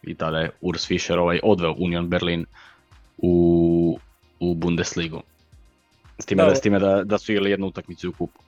i 0.03 0.15
tada 0.15 0.37
je 0.37 0.49
Urs 0.61 0.87
Fischer 0.87 1.19
ovaj 1.19 1.39
odveo 1.43 1.75
Union 1.77 2.09
Berlin 2.09 2.45
u, 3.17 3.31
u 4.39 4.55
Bundesligu. 4.55 5.21
S 6.19 6.25
time, 6.25 6.43
da, 6.43 6.49
Da. 6.49 6.55
s 6.55 6.61
time 6.61 6.79
da, 6.79 7.03
da 7.03 7.17
su 7.17 7.31
igrali 7.31 7.51
jednu 7.51 7.67
utakmicu 7.67 8.09
u 8.09 8.13
kupu. 8.13 8.39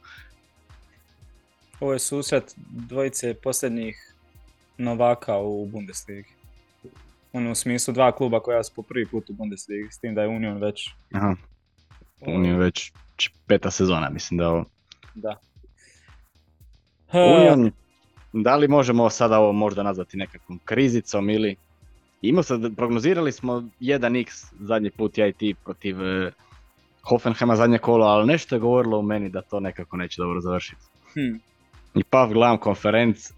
Ovo 1.80 1.94
je 1.94 2.00
susret 2.00 2.56
dvojice 2.70 3.34
posljednjih 3.34 4.14
novaka 4.78 5.38
u 5.38 5.66
Bundesligi. 5.66 6.30
Ono 7.34 7.52
u 7.52 7.56
smislu 7.56 7.94
dva 7.94 8.12
kluba 8.12 8.40
koja 8.40 8.64
su 8.64 8.72
po 8.76 8.82
prvi 8.82 9.06
put 9.06 9.30
u 9.30 9.34
Bundesligi, 9.34 9.92
s 9.92 10.00
tim 10.00 10.16
da 10.16 10.22
je 10.22 10.28
Union 10.28 10.58
već... 10.58 10.90
Aha, 11.14 11.36
Union 12.22 12.60
već 12.60 12.92
peta 13.48 13.72
sezona, 13.72 14.10
mislim 14.10 14.38
da 14.38 14.44
je 14.44 14.50
ovo. 14.50 14.66
Da. 15.16 15.40
Union, 17.14 17.72
da 18.34 18.56
li 18.56 18.68
možemo 18.68 19.10
sada 19.10 19.40
ovo 19.40 19.52
možda 19.52 19.84
nazvati 19.84 20.18
nekakvom 20.18 20.60
krizicom 20.66 21.30
ili... 21.30 21.56
Imao 22.22 22.44
sad, 22.44 22.76
prognozirali 22.76 23.32
smo 23.32 23.64
1x 23.80 24.54
zadnji 24.60 24.90
put 24.90 25.18
ja 25.18 25.28
i 25.28 25.34
ti 25.34 25.56
protiv 25.64 26.02
e, 26.02 26.32
Hoffenheima 27.04 27.56
zadnje 27.56 27.78
kolo, 27.78 28.06
ali 28.06 28.28
nešto 28.28 28.56
je 28.56 28.60
govorilo 28.60 29.00
u 29.00 29.02
meni 29.02 29.30
da 29.30 29.42
to 29.42 29.60
nekako 29.60 29.98
neće 29.98 30.22
dobro 30.22 30.42
završiti. 30.42 30.82
Hm. 31.14 31.36
I 31.96 32.04
pav 32.04 32.34
gledam 32.34 32.58
konferenc, 32.58 33.32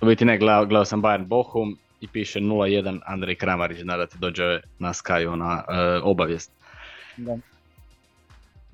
u 0.00 0.06
biti 0.06 0.24
ne, 0.24 0.38
gledao, 0.38 0.66
gledao 0.66 0.84
sam 0.84 1.02
Bayern 1.02 1.26
Bochum 1.26 1.78
i 2.00 2.08
piše 2.08 2.40
0-1 2.40 3.00
Andrej 3.06 3.34
Kramarić, 3.34 3.78
nada 3.84 4.06
ti 4.06 4.18
dođe 4.18 4.60
na 4.78 4.92
Skyu 4.92 5.36
na 5.36 5.64
e, 5.68 6.00
obavijest. 6.02 6.52
Da. 7.16 7.38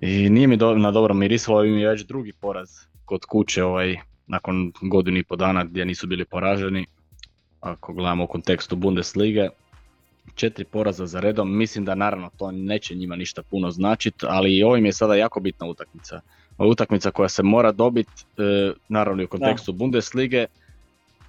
I 0.00 0.30
nije 0.30 0.46
mi 0.46 0.56
do, 0.56 0.74
na 0.74 0.90
dobro 0.90 1.14
mirisalo, 1.14 1.64
im 1.64 1.78
je 1.78 1.88
već 1.88 2.02
drugi 2.02 2.32
poraz 2.32 2.70
kod 3.04 3.24
kuće 3.24 3.64
ovaj, 3.64 3.96
nakon 4.26 4.72
godinu 4.82 5.18
i 5.18 5.24
po 5.24 5.36
dana 5.36 5.64
gdje 5.64 5.84
nisu 5.84 6.06
bili 6.06 6.24
poraženi. 6.24 6.86
Ako 7.60 7.92
gledamo 7.92 8.24
u 8.24 8.26
kontekstu 8.26 8.76
Bundeslige, 8.76 9.48
četiri 10.34 10.64
poraza 10.64 11.06
za 11.06 11.20
redom, 11.20 11.58
mislim 11.58 11.84
da 11.84 11.94
naravno 11.94 12.30
to 12.36 12.50
neće 12.50 12.94
njima 12.94 13.16
ništa 13.16 13.42
puno 13.42 13.70
značiti, 13.70 14.26
ali 14.28 14.56
i 14.56 14.62
ovo 14.62 14.76
im 14.76 14.86
je 14.86 14.92
sada 14.92 15.14
jako 15.14 15.40
bitna 15.40 15.66
utakmica. 15.66 16.20
Utakmica 16.58 17.10
koja 17.10 17.28
se 17.28 17.42
mora 17.42 17.72
dobiti, 17.72 18.24
e, 18.38 18.72
naravno 18.88 19.22
i 19.22 19.24
u 19.24 19.28
kontekstu 19.28 19.72
Bundeslige, 19.72 20.46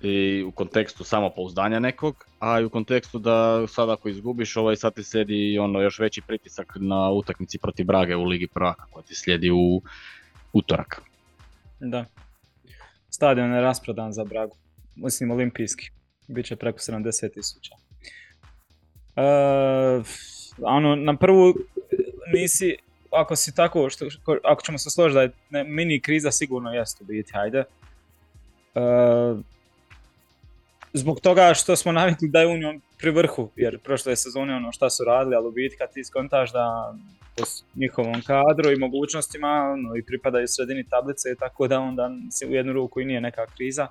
i 0.02 0.44
u 0.44 0.52
kontekstu 0.52 1.04
samopouzdanja 1.04 1.80
nekog, 1.80 2.26
a 2.40 2.60
i 2.60 2.66
u 2.66 2.70
kontekstu 2.70 3.20
da 3.20 3.68
sad 3.68 3.90
ako 3.90 4.10
izgubiš, 4.10 4.58
ovaj 4.58 4.76
sad 4.76 4.94
ti 4.94 5.04
slijedi 5.04 5.60
ono 5.60 5.82
još 5.82 6.00
veći 6.00 6.22
pritisak 6.22 6.78
na 6.80 7.10
utakmici 7.10 7.58
protiv 7.58 7.86
Brage 7.86 8.16
u 8.16 8.24
Ligi 8.24 8.48
prvaka 8.48 8.86
koja 8.92 9.04
ti 9.04 9.16
slijedi 9.16 9.52
u 9.52 9.82
utorak. 10.54 11.02
Da. 11.80 12.06
Stadion 13.10 13.54
je 13.54 13.62
rasprodan 13.62 14.14
za 14.14 14.24
Bragu. 14.24 14.56
Mislim 14.96 15.32
olimpijski. 15.32 15.92
Biće 16.32 16.56
preko 16.56 16.80
70 16.80 17.34
tisuća. 17.34 17.76
E, 19.16 19.22
ono, 20.62 20.96
na 20.96 21.18
prvu 21.18 21.54
nisi, 22.34 22.76
ako 23.12 23.36
si 23.36 23.56
tako, 23.56 23.90
što, 23.90 24.06
ako 24.44 24.62
ćemo 24.62 24.78
se 24.78 24.90
složiti 24.90 25.16
da 25.16 25.22
je 25.22 25.32
ne, 25.50 25.64
mini 25.64 26.00
kriza 26.00 26.32
sigurno 26.32 26.74
jest 26.74 27.02
u 27.02 27.04
biti, 27.04 27.32
hajde. 27.34 27.64
E, 28.76 28.82
zbog 30.94 31.20
toga 31.20 31.54
što 31.54 31.76
smo 31.76 31.92
navikli 31.92 32.28
da 32.28 32.40
je 32.40 32.48
Union 32.48 32.82
pri 32.98 33.12
vrhu, 33.12 33.50
jer 33.56 33.80
prošle 33.80 34.16
sezone 34.16 34.56
ono 34.56 34.72
šta 34.72 34.90
su 34.90 35.04
radili, 35.04 35.36
ali 35.36 35.48
u 35.48 35.52
biti 35.52 35.78
kad 35.78 35.94
ti 35.94 36.04
skontaš 36.04 36.52
da 36.52 36.96
po 37.36 37.44
njihovom 37.76 38.22
kadru 38.22 38.72
i 38.72 38.80
mogućnostima 38.80 39.48
ono, 39.48 39.96
i 39.96 40.04
pripadaju 40.04 40.48
sredini 40.48 40.90
tablice, 40.90 41.36
tako 41.40 41.68
da 41.68 41.80
onda 41.80 42.12
u 42.50 42.54
jednu 42.54 42.74
ruku 42.74 43.02
i 43.02 43.06
nije 43.06 43.22
neka 43.22 43.46
kriza. 43.56 43.88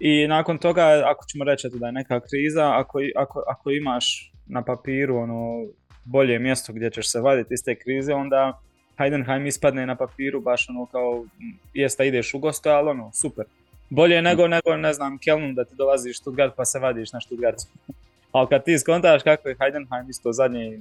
I 0.00 0.26
nakon 0.28 0.58
toga, 0.58 1.02
ako 1.06 1.24
ćemo 1.26 1.44
reći 1.44 1.68
da 1.72 1.86
je 1.86 1.92
neka 1.92 2.20
kriza, 2.20 2.72
ako, 2.74 2.98
ako, 3.16 3.42
ako 3.46 3.70
imaš 3.70 4.32
na 4.46 4.64
papiru 4.64 5.16
ono 5.16 5.66
bolje 6.04 6.38
mjesto 6.38 6.72
gdje 6.72 6.90
ćeš 6.90 7.10
se 7.10 7.20
vaditi 7.20 7.54
iz 7.54 7.64
te 7.64 7.74
krize, 7.74 8.14
onda 8.14 8.60
Heidenheim 8.98 9.46
ispadne 9.46 9.86
na 9.86 9.96
papiru 9.96 10.40
baš 10.40 10.68
ono 10.68 10.86
kao, 10.86 11.24
m, 11.40 11.58
jest 11.74 11.98
da 11.98 12.04
ideš 12.04 12.34
u 12.34 12.38
goste, 12.38 12.70
ali 12.70 12.88
ono, 12.88 13.10
super. 13.12 13.44
Bolje 13.90 14.14
je 14.14 14.22
nego, 14.22 14.48
nego, 14.48 14.76
ne 14.76 14.92
znam, 14.92 15.18
Kelnu 15.18 15.52
da 15.52 15.64
ti 15.64 15.74
dolaziš 15.74 16.18
Stuttgart 16.18 16.54
pa 16.56 16.64
se 16.64 16.78
vadiš 16.78 17.12
na 17.12 17.20
Stuttgartu. 17.20 17.64
Ali 18.32 18.48
kad 18.48 18.64
ti 18.64 18.78
skontaš 18.78 19.22
kako 19.22 19.48
je 19.48 19.56
Heidenheim 19.60 20.10
isto 20.10 20.32
zadnji 20.32 20.80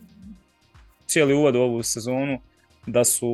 cijeli 1.07 1.33
uvod 1.33 1.55
u 1.55 1.59
ovu 1.59 1.83
sezonu, 1.83 2.39
da 2.89 3.03
su 3.03 3.29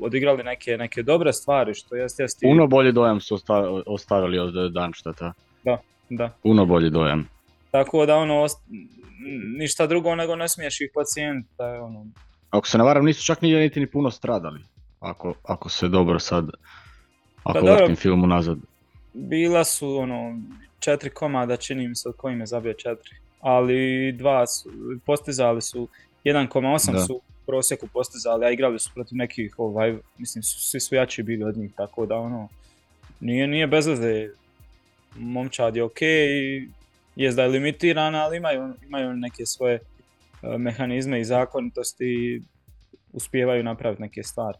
odigrali 0.00 0.42
neke, 0.44 0.76
neke 0.76 1.02
dobre 1.02 1.32
stvari, 1.32 1.74
što 1.74 1.96
jest, 1.96 2.20
jest 2.20 2.40
Puno 2.42 2.66
bolji 2.66 2.92
dojam 2.92 3.20
su 3.20 3.34
osta- 3.34 3.82
ostavili 3.86 4.38
od 4.38 4.72
Danštata. 4.72 5.32
da. 6.10 6.30
Puno 6.42 6.66
bolji 6.66 6.90
dojam. 6.90 7.28
Tako 7.70 8.06
da 8.06 8.16
ono, 8.16 8.46
ništa 9.56 9.86
drugo 9.86 10.14
nego 10.14 10.36
ne 10.36 10.48
smiješ 10.48 10.80
ih 10.80 10.90
pacijent, 10.94 11.46
da 11.58 11.66
je 11.66 11.80
ono, 11.80 12.06
Ako 12.50 12.66
se 12.68 12.78
ne 12.78 12.84
varam, 12.84 13.04
nisu 13.04 13.24
čak 13.24 13.42
ni, 13.42 13.52
niti 13.52 13.80
ni 13.80 13.86
puno 13.86 14.10
stradali. 14.10 14.60
Ako, 15.00 15.34
ako 15.44 15.68
se 15.68 15.88
dobro 15.88 16.18
sad, 16.18 16.44
ako 17.44 17.52
Pa 17.52 17.60
dobro. 17.60 17.74
vrtim 17.74 17.96
film 17.96 18.24
unazad. 18.24 18.58
bila 19.12 19.64
su 19.64 19.96
ono, 19.96 20.38
četiri 20.78 21.10
komada, 21.10 21.56
čini 21.56 21.88
mi 21.88 21.96
se 21.96 22.08
od 22.08 22.16
kojim 22.16 22.40
je 22.40 22.46
zabio 22.46 22.72
četiri, 22.72 23.10
ali 23.40 23.76
dva 24.12 24.46
su, 24.46 24.70
postizali 25.06 25.62
su, 25.62 25.88
1,8 26.24 26.92
Da. 26.92 26.98
su 26.98 27.20
prosjeku 27.46 27.86
postizali, 27.92 28.46
a 28.46 28.50
igrali 28.50 28.78
su 28.78 28.90
protiv 28.94 29.16
nekih, 29.16 29.54
ovaj, 29.58 29.96
mislim, 30.18 30.42
su, 30.42 30.60
svi 30.60 30.80
su 30.80 30.94
jači 30.94 31.22
bili 31.22 31.44
od 31.44 31.56
njih, 31.56 31.70
tako 31.76 32.06
da 32.06 32.16
ono, 32.16 32.48
nije, 33.20 33.46
nije 33.46 33.66
bez 33.66 33.86
veze, 33.86 34.28
momčad 35.16 35.76
je 35.76 35.88
i 36.00 36.68
jest 37.16 37.36
da 37.36 37.42
je 37.42 37.48
limitiran, 37.48 38.14
ali 38.14 38.36
imaju, 38.36 38.74
imaju 38.86 39.12
neke 39.12 39.46
svoje 39.46 39.74
e, 39.74 40.58
mehanizme 40.58 41.20
i 41.20 41.24
zakonitosti 41.24 42.04
i 42.04 42.42
uspijevaju 43.12 43.64
napraviti 43.64 44.02
neke 44.02 44.22
stvari. 44.22 44.58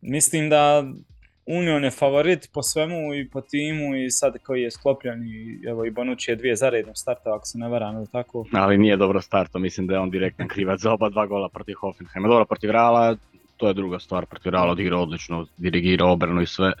Mislim 0.00 0.50
da 0.50 0.84
Union 1.46 1.84
je 1.84 1.90
favorit 1.90 2.50
po 2.52 2.62
svemu 2.62 3.14
i 3.14 3.28
po 3.28 3.40
timu 3.40 3.96
i 3.96 4.10
sad 4.10 4.38
koji 4.42 4.62
je 4.62 4.70
sklopljen 4.70 5.22
i 5.26 5.60
evo 5.68 5.84
i 5.84 5.90
Bonucci 5.90 6.30
je 6.30 6.36
dvije 6.36 6.56
zaredom 6.56 6.94
starta 6.94 7.34
ako 7.34 7.46
se 7.46 7.58
ne 7.58 7.68
varam 7.68 7.96
ili 7.96 8.06
tako. 8.12 8.46
Ali 8.52 8.78
nije 8.78 8.96
dobro 8.96 9.20
starto, 9.20 9.58
mislim 9.58 9.86
da 9.86 9.94
je 9.94 10.00
on 10.00 10.10
direktan 10.10 10.48
krivac 10.48 10.80
za 10.80 10.92
oba 10.92 11.08
dva 11.08 11.26
gola 11.26 11.48
protiv 11.48 11.74
Hoffenheima. 11.74 12.28
Dobro, 12.28 12.44
protiv 12.44 12.70
Reala, 12.70 13.16
to 13.56 13.68
je 13.68 13.74
druga 13.74 13.98
stvar, 13.98 14.26
protiv 14.26 14.52
Reala 14.52 14.70
odigrao 14.70 15.02
odlično, 15.02 15.46
dirigirao 15.56 16.12
obranu 16.12 16.42
i 16.42 16.46
sve. 16.46 16.72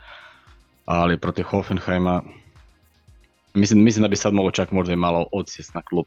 Ali 0.84 1.18
protiv 1.18 1.42
Hoffenheima, 1.44 2.22
mislim, 3.54 3.84
mislim 3.84 4.02
da 4.02 4.08
bi 4.08 4.16
sad 4.16 4.34
mogao 4.34 4.50
čak 4.50 4.70
možda 4.70 4.92
i 4.92 4.96
malo 4.96 5.26
odsjest 5.32 5.74
na 5.74 5.82
klub. 5.82 6.06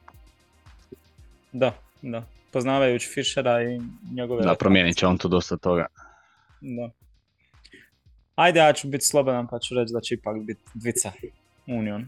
Da, 1.51 1.73
da. 2.01 2.23
Poznavajući 2.51 3.09
Fischera 3.13 3.63
i 3.63 3.81
njegove... 4.13 4.43
Da, 4.43 4.55
promijenit 4.55 4.97
će 4.97 5.07
on 5.07 5.17
tu 5.17 5.27
dosta 5.27 5.57
toga. 5.57 5.85
Da. 6.61 6.89
Ajde, 8.35 8.59
ja 8.59 8.73
ću 8.73 8.87
biti 8.87 9.05
slobodan 9.05 9.47
pa 9.47 9.59
ću 9.59 9.75
reći 9.75 9.93
da 9.93 10.01
će 10.01 10.15
ipak 10.15 10.39
biti 10.39 10.61
dvica 10.73 11.11
Union. 11.67 12.05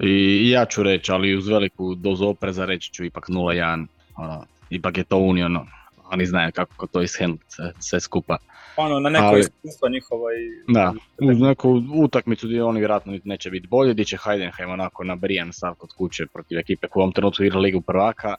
I 0.00 0.50
ja 0.50 0.64
ću 0.64 0.82
reći, 0.82 1.12
ali 1.12 1.36
uz 1.36 1.48
veliku 1.48 1.94
dozu 1.94 2.26
opreza 2.26 2.64
reći 2.64 2.92
ću 2.92 3.04
ipak 3.04 3.28
0-1. 3.28 3.86
Ono, 4.16 4.44
ipak 4.70 4.98
je 4.98 5.04
to 5.04 5.16
Union, 5.16 5.56
ono, 5.56 5.66
oni 6.10 6.26
znaju 6.26 6.52
kako 6.52 6.86
to 6.86 7.02
ishendlit 7.02 7.44
sve, 7.48 7.72
sve 7.78 8.00
skupa. 8.00 8.36
Ono, 8.76 9.00
na 9.00 9.10
neko 9.10 9.24
Ali- 9.24 9.40
iskustvo 9.40 9.88
njihovo 9.88 10.30
i... 10.30 10.72
Da, 10.72 10.92
uz 11.22 11.40
neku 11.40 11.82
utakmicu 11.94 12.46
gdje 12.46 12.64
oni 12.64 12.78
vjerojatno 12.78 13.18
neće 13.24 13.50
biti 13.50 13.66
bolji, 13.66 13.92
gdje 13.92 14.04
će 14.04 14.16
Heidenheim 14.24 14.70
onako 14.70 15.04
nabrijan 15.04 15.52
sav 15.52 15.74
kod 15.74 15.92
kuće 15.92 16.26
protiv 16.26 16.58
ekipe 16.58 16.88
koja 16.88 17.00
u 17.00 17.02
ovom 17.02 17.12
trenutku 17.12 17.44
igra 17.44 17.58
Ligu 17.58 17.80
prvaka. 17.80 18.34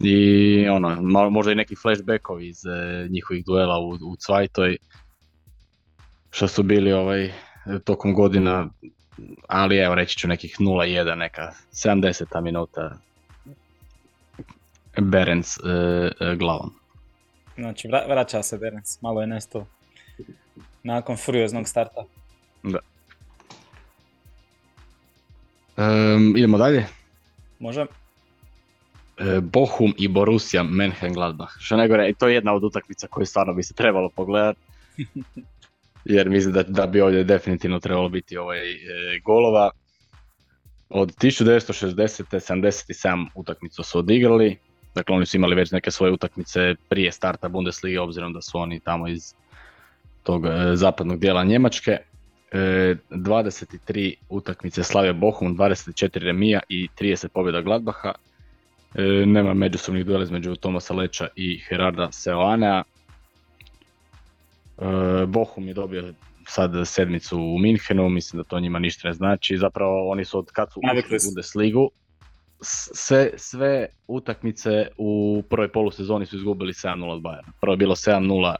I 0.00 0.68
ono, 0.68 1.02
možda 1.30 1.52
i 1.52 1.54
neki 1.54 1.74
flashbackovi 1.76 2.48
iz 2.48 2.66
e, 2.66 3.08
njihovih 3.10 3.44
duela 3.44 3.78
u, 3.78 3.90
u 3.90 4.16
Cvajtoj. 4.16 4.76
Što 6.30 6.48
su 6.48 6.62
bili 6.62 6.92
ovaj, 6.92 7.32
tokom 7.84 8.14
godina, 8.14 8.68
ali 9.48 9.76
evo 9.76 9.94
reći 9.94 10.18
ću 10.18 10.28
nekih 10.28 10.56
0-1, 10.58 11.14
neka 11.14 11.52
70 11.72 12.40
minuta. 12.42 12.98
Berens 15.00 15.56
e, 15.56 15.60
e, 16.20 16.36
glavom. 16.36 16.74
Znači, 17.56 17.88
vra- 17.88 18.08
vraća 18.08 18.42
se 18.42 18.58
Berens, 18.58 19.02
malo 19.02 19.20
je 19.20 19.26
nestao. 19.26 19.66
Nakon 20.82 21.16
furioznog 21.16 21.68
starta. 21.68 22.04
Em, 25.76 26.36
idemo 26.36 26.58
dalje. 26.58 26.86
Može? 27.58 27.86
Bohum 29.42 29.94
i 29.96 30.08
Borussia 30.08 30.62
Mönchengladbach. 30.62 31.58
Što 31.58 31.76
najgore, 31.76 32.12
to 32.18 32.28
je 32.28 32.34
jedna 32.34 32.54
od 32.54 32.64
utakmica 32.64 33.06
koju 33.06 33.26
stvarno 33.26 33.54
bi 33.54 33.62
se 33.62 33.74
trebalo 33.74 34.08
pogledati. 34.08 34.60
Jer 36.04 36.28
mislim 36.28 36.52
da, 36.52 36.62
da 36.62 36.86
bi 36.86 37.00
ovdje 37.00 37.24
definitivno 37.24 37.80
trebalo 37.80 38.08
biti 38.08 38.36
ovaj, 38.36 38.72
e, 38.72 38.76
golova. 39.24 39.70
Od 40.88 41.16
1960. 41.16 42.24
77 42.30 43.26
utakmica 43.34 43.82
su 43.82 43.98
odigrali. 43.98 44.56
Dakle, 44.94 45.16
oni 45.16 45.26
su 45.26 45.36
imali 45.36 45.54
već 45.54 45.70
neke 45.70 45.90
svoje 45.90 46.12
utakmice 46.12 46.74
prije 46.88 47.12
starta 47.12 47.48
Bundeslige, 47.48 48.00
obzirom 48.00 48.32
da 48.32 48.42
su 48.42 48.58
oni 48.58 48.80
tamo 48.80 49.08
iz 49.08 49.34
tog 50.22 50.46
e, 50.46 50.50
zapadnog 50.74 51.18
dijela 51.18 51.44
Njemačke. 51.44 51.98
E, 52.52 52.96
23 53.10 54.14
utakmice 54.28 54.82
Slavija 54.82 55.12
Bohum, 55.12 55.56
24 55.56 56.18
remija 56.18 56.60
i 56.68 56.88
30 57.00 57.28
pobjeda 57.28 57.60
Gladbaha. 57.60 58.12
E, 58.94 59.02
nema 59.26 59.54
međusobnih 59.54 60.06
duela 60.06 60.22
između 60.22 60.56
Tomasa 60.56 60.94
Leča 60.94 61.28
i 61.36 61.60
Gerarda 61.70 62.12
Seoanea. 62.12 62.82
E, 64.78 65.26
Bohum 65.26 65.68
je 65.68 65.74
dobio 65.74 66.14
sad 66.46 66.72
sedmicu 66.84 67.38
u 67.38 67.58
Minhenu, 67.58 68.08
mislim 68.08 68.42
da 68.42 68.48
to 68.48 68.60
njima 68.60 68.78
ništa 68.78 69.08
ne 69.08 69.14
znači. 69.14 69.58
Zapravo 69.58 70.10
oni 70.10 70.24
su 70.24 70.38
od 70.38 70.50
kad 70.52 70.72
su 70.72 70.80
ušli 70.80 71.16
u 71.16 71.20
Bundesligu, 71.26 71.90
sve, 72.60 73.30
sve 73.36 73.86
utakmice 74.06 74.86
u 74.98 75.42
prvoj 75.50 75.72
polusezoni 75.72 76.26
su 76.26 76.36
izgubili 76.36 76.72
7-0 76.72 77.10
od 77.10 77.22
Bayerna. 77.22 77.50
Prvo 77.60 77.72
je 77.72 77.76
bilo 77.76 77.94
7-0 77.94 78.54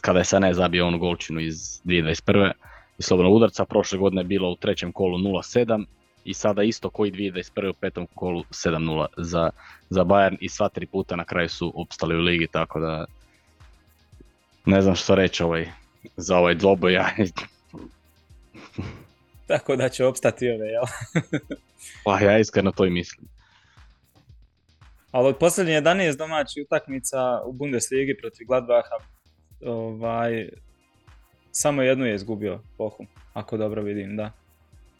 kada 0.00 0.18
je 0.18 0.24
Sané 0.24 0.52
zabio 0.52 0.86
onu 0.86 0.98
golčinu 0.98 1.40
iz 1.40 1.82
2021. 1.84 2.52
iz 2.98 3.04
slobodnog 3.04 3.34
udarca, 3.34 3.64
prošle 3.64 3.98
godine 3.98 4.20
je 4.20 4.26
bilo 4.26 4.50
u 4.50 4.56
trećem 4.56 4.92
kolu 4.92 5.18
0-7 5.18 5.84
i 6.24 6.34
sada 6.34 6.62
isto 6.62 6.90
koji 6.90 7.12
2021. 7.12 7.70
u 7.70 7.72
petom 7.72 8.06
kolu 8.14 8.42
7-0 8.42 9.06
za, 9.16 9.50
za 9.90 10.04
Bayern 10.04 10.36
i 10.40 10.48
sva 10.48 10.68
tri 10.68 10.86
puta 10.86 11.16
na 11.16 11.24
kraju 11.24 11.48
su 11.48 11.72
opstali 11.74 12.16
u 12.16 12.20
ligi, 12.20 12.46
tako 12.46 12.80
da 12.80 13.04
ne 14.70 14.82
znam 14.82 14.94
što 14.94 15.14
reći 15.14 15.42
ovaj, 15.42 15.68
za 16.16 16.36
ovaj 16.36 16.54
dvoboj, 16.54 16.92
ja, 16.92 17.10
Tako 19.46 19.76
da 19.76 19.88
će 19.88 20.04
opstati 20.04 20.50
ove, 20.50 20.66
jel? 20.66 20.84
pa 22.04 22.20
ja 22.20 22.38
iskreno 22.38 22.72
to 22.72 22.86
i 22.86 22.90
mislim. 22.90 23.28
Ali 25.10 25.28
od 25.28 25.36
posljednje 25.36 25.72
11 25.72 26.16
domaćih 26.16 26.62
utakmica 26.66 27.18
u 27.44 27.52
Bundesligi 27.52 28.16
protiv 28.20 28.46
Gladbaha, 28.46 28.96
ovaj, 29.66 30.48
samo 31.52 31.82
jednu 31.82 32.06
je 32.06 32.14
izgubio 32.14 32.60
Bohum, 32.78 33.06
ako 33.34 33.56
dobro 33.56 33.82
vidim, 33.82 34.16
da. 34.16 34.30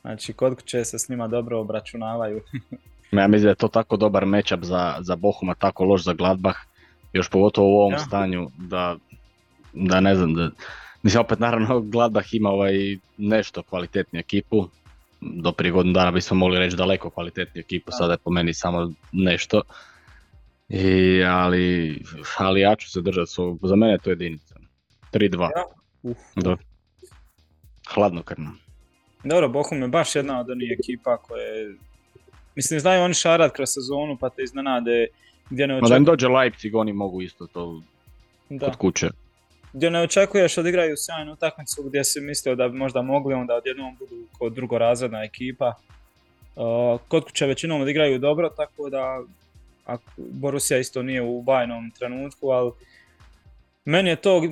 Znači, 0.00 0.32
kod 0.32 0.54
kuće 0.56 0.84
se 0.84 0.98
s 0.98 1.08
njima 1.08 1.28
dobro 1.28 1.60
obračunavaju. 1.60 2.40
Ja 3.12 3.26
mislim 3.26 3.44
da 3.44 3.48
je 3.48 3.54
to 3.54 3.68
tako 3.68 3.96
dobar 3.96 4.26
matchup 4.26 4.62
za, 4.62 4.96
za 5.00 5.16
Bohuma, 5.16 5.54
tako 5.54 5.84
loš 5.84 6.04
za 6.04 6.12
Gladbach, 6.12 6.58
još 7.12 7.30
pogotovo 7.30 7.68
u 7.68 7.78
ovom 7.80 7.92
Ja. 7.92 7.98
stanju 7.98 8.50
da, 8.58 8.96
da 9.72 10.00
ne 10.00 10.14
znam, 10.14 10.34
da, 10.34 10.50
mislim 11.02 11.20
opet 11.20 11.38
naravno 11.38 11.80
Gladbach 11.80 12.28
ima 12.34 12.50
ovaj 12.50 12.96
nešto 13.18 13.62
kvalitetniju 13.62 14.20
ekipu, 14.20 14.68
do 15.20 15.52
prije 15.52 15.72
godinu 15.72 15.92
dana 15.92 16.10
bismo 16.10 16.36
mogli 16.36 16.58
reći 16.58 16.76
daleko 16.76 17.10
kvalitetniju 17.10 17.60
ekipu, 17.60 17.90
Da. 17.90 17.96
sada 17.96 18.12
je 18.12 18.18
po 18.18 18.30
meni 18.30 18.54
samo 18.54 18.92
nešto. 19.12 19.62
I, 20.68 21.22
ali, 21.24 21.98
ali 22.38 22.60
ja 22.60 22.76
ću 22.76 22.90
se 22.90 23.00
držati 23.00 23.30
svog, 23.30 23.58
za 23.62 23.76
mene 23.76 23.92
je 23.92 23.98
to 23.98 24.10
jedinica. 24.10 24.54
3-2, 25.12 25.40
Ja. 25.42 25.64
Uf. 26.02 26.18
Hladnokrvno. 27.94 28.50
Dobro, 29.24 29.48
Bohum 29.48 29.82
je 29.82 29.88
baš 29.88 30.16
jedna 30.16 30.40
od 30.40 30.50
onih 30.50 30.70
ekipa 30.80 31.16
koje... 31.16 31.76
Mislim, 32.56 32.80
znaju 32.80 33.02
oni 33.02 33.14
šarat 33.14 33.52
kroz 33.52 33.68
sezonu, 33.68 34.16
pa 34.20 34.30
te 34.30 34.42
iznenade 34.42 35.06
gdje 35.50 35.66
ne, 35.66 35.80
Ma 35.80 35.88
da 35.88 35.96
im 35.96 36.04
dođe 36.04 36.28
Leipzig, 36.28 36.74
oni 36.74 36.92
mogu 36.92 37.22
isto 37.22 37.46
to 37.46 37.82
da. 38.48 38.66
kod 38.66 38.76
kuće. 38.76 39.10
Gdje 39.72 39.90
ne 39.90 40.02
očekuješ 40.02 40.58
odigraju 40.58 40.94
sjajnu 40.96 41.32
utakmicu 41.32 41.82
gdje 41.82 42.04
si 42.04 42.20
mislio 42.20 42.54
da 42.54 42.68
bi 42.68 42.78
možda 42.78 43.02
mogli, 43.02 43.34
onda 43.34 43.54
odjednom 43.54 43.96
budu 43.98 44.26
kao 44.38 44.48
drugorazredna 44.48 45.22
ekipa. 45.24 45.74
Kod 47.08 47.24
kuće 47.24 47.46
većinom 47.46 47.80
odigraju 47.80 48.18
dobro, 48.18 48.48
tako 48.48 48.90
da 48.90 49.20
Borussia 50.16 50.78
isto 50.78 51.02
nije 51.02 51.22
u 51.22 51.42
bajnom 51.42 51.90
trenutku, 51.90 52.50
ali 52.50 52.72
meni 53.84 54.10
je 54.10 54.16
to 54.16 54.42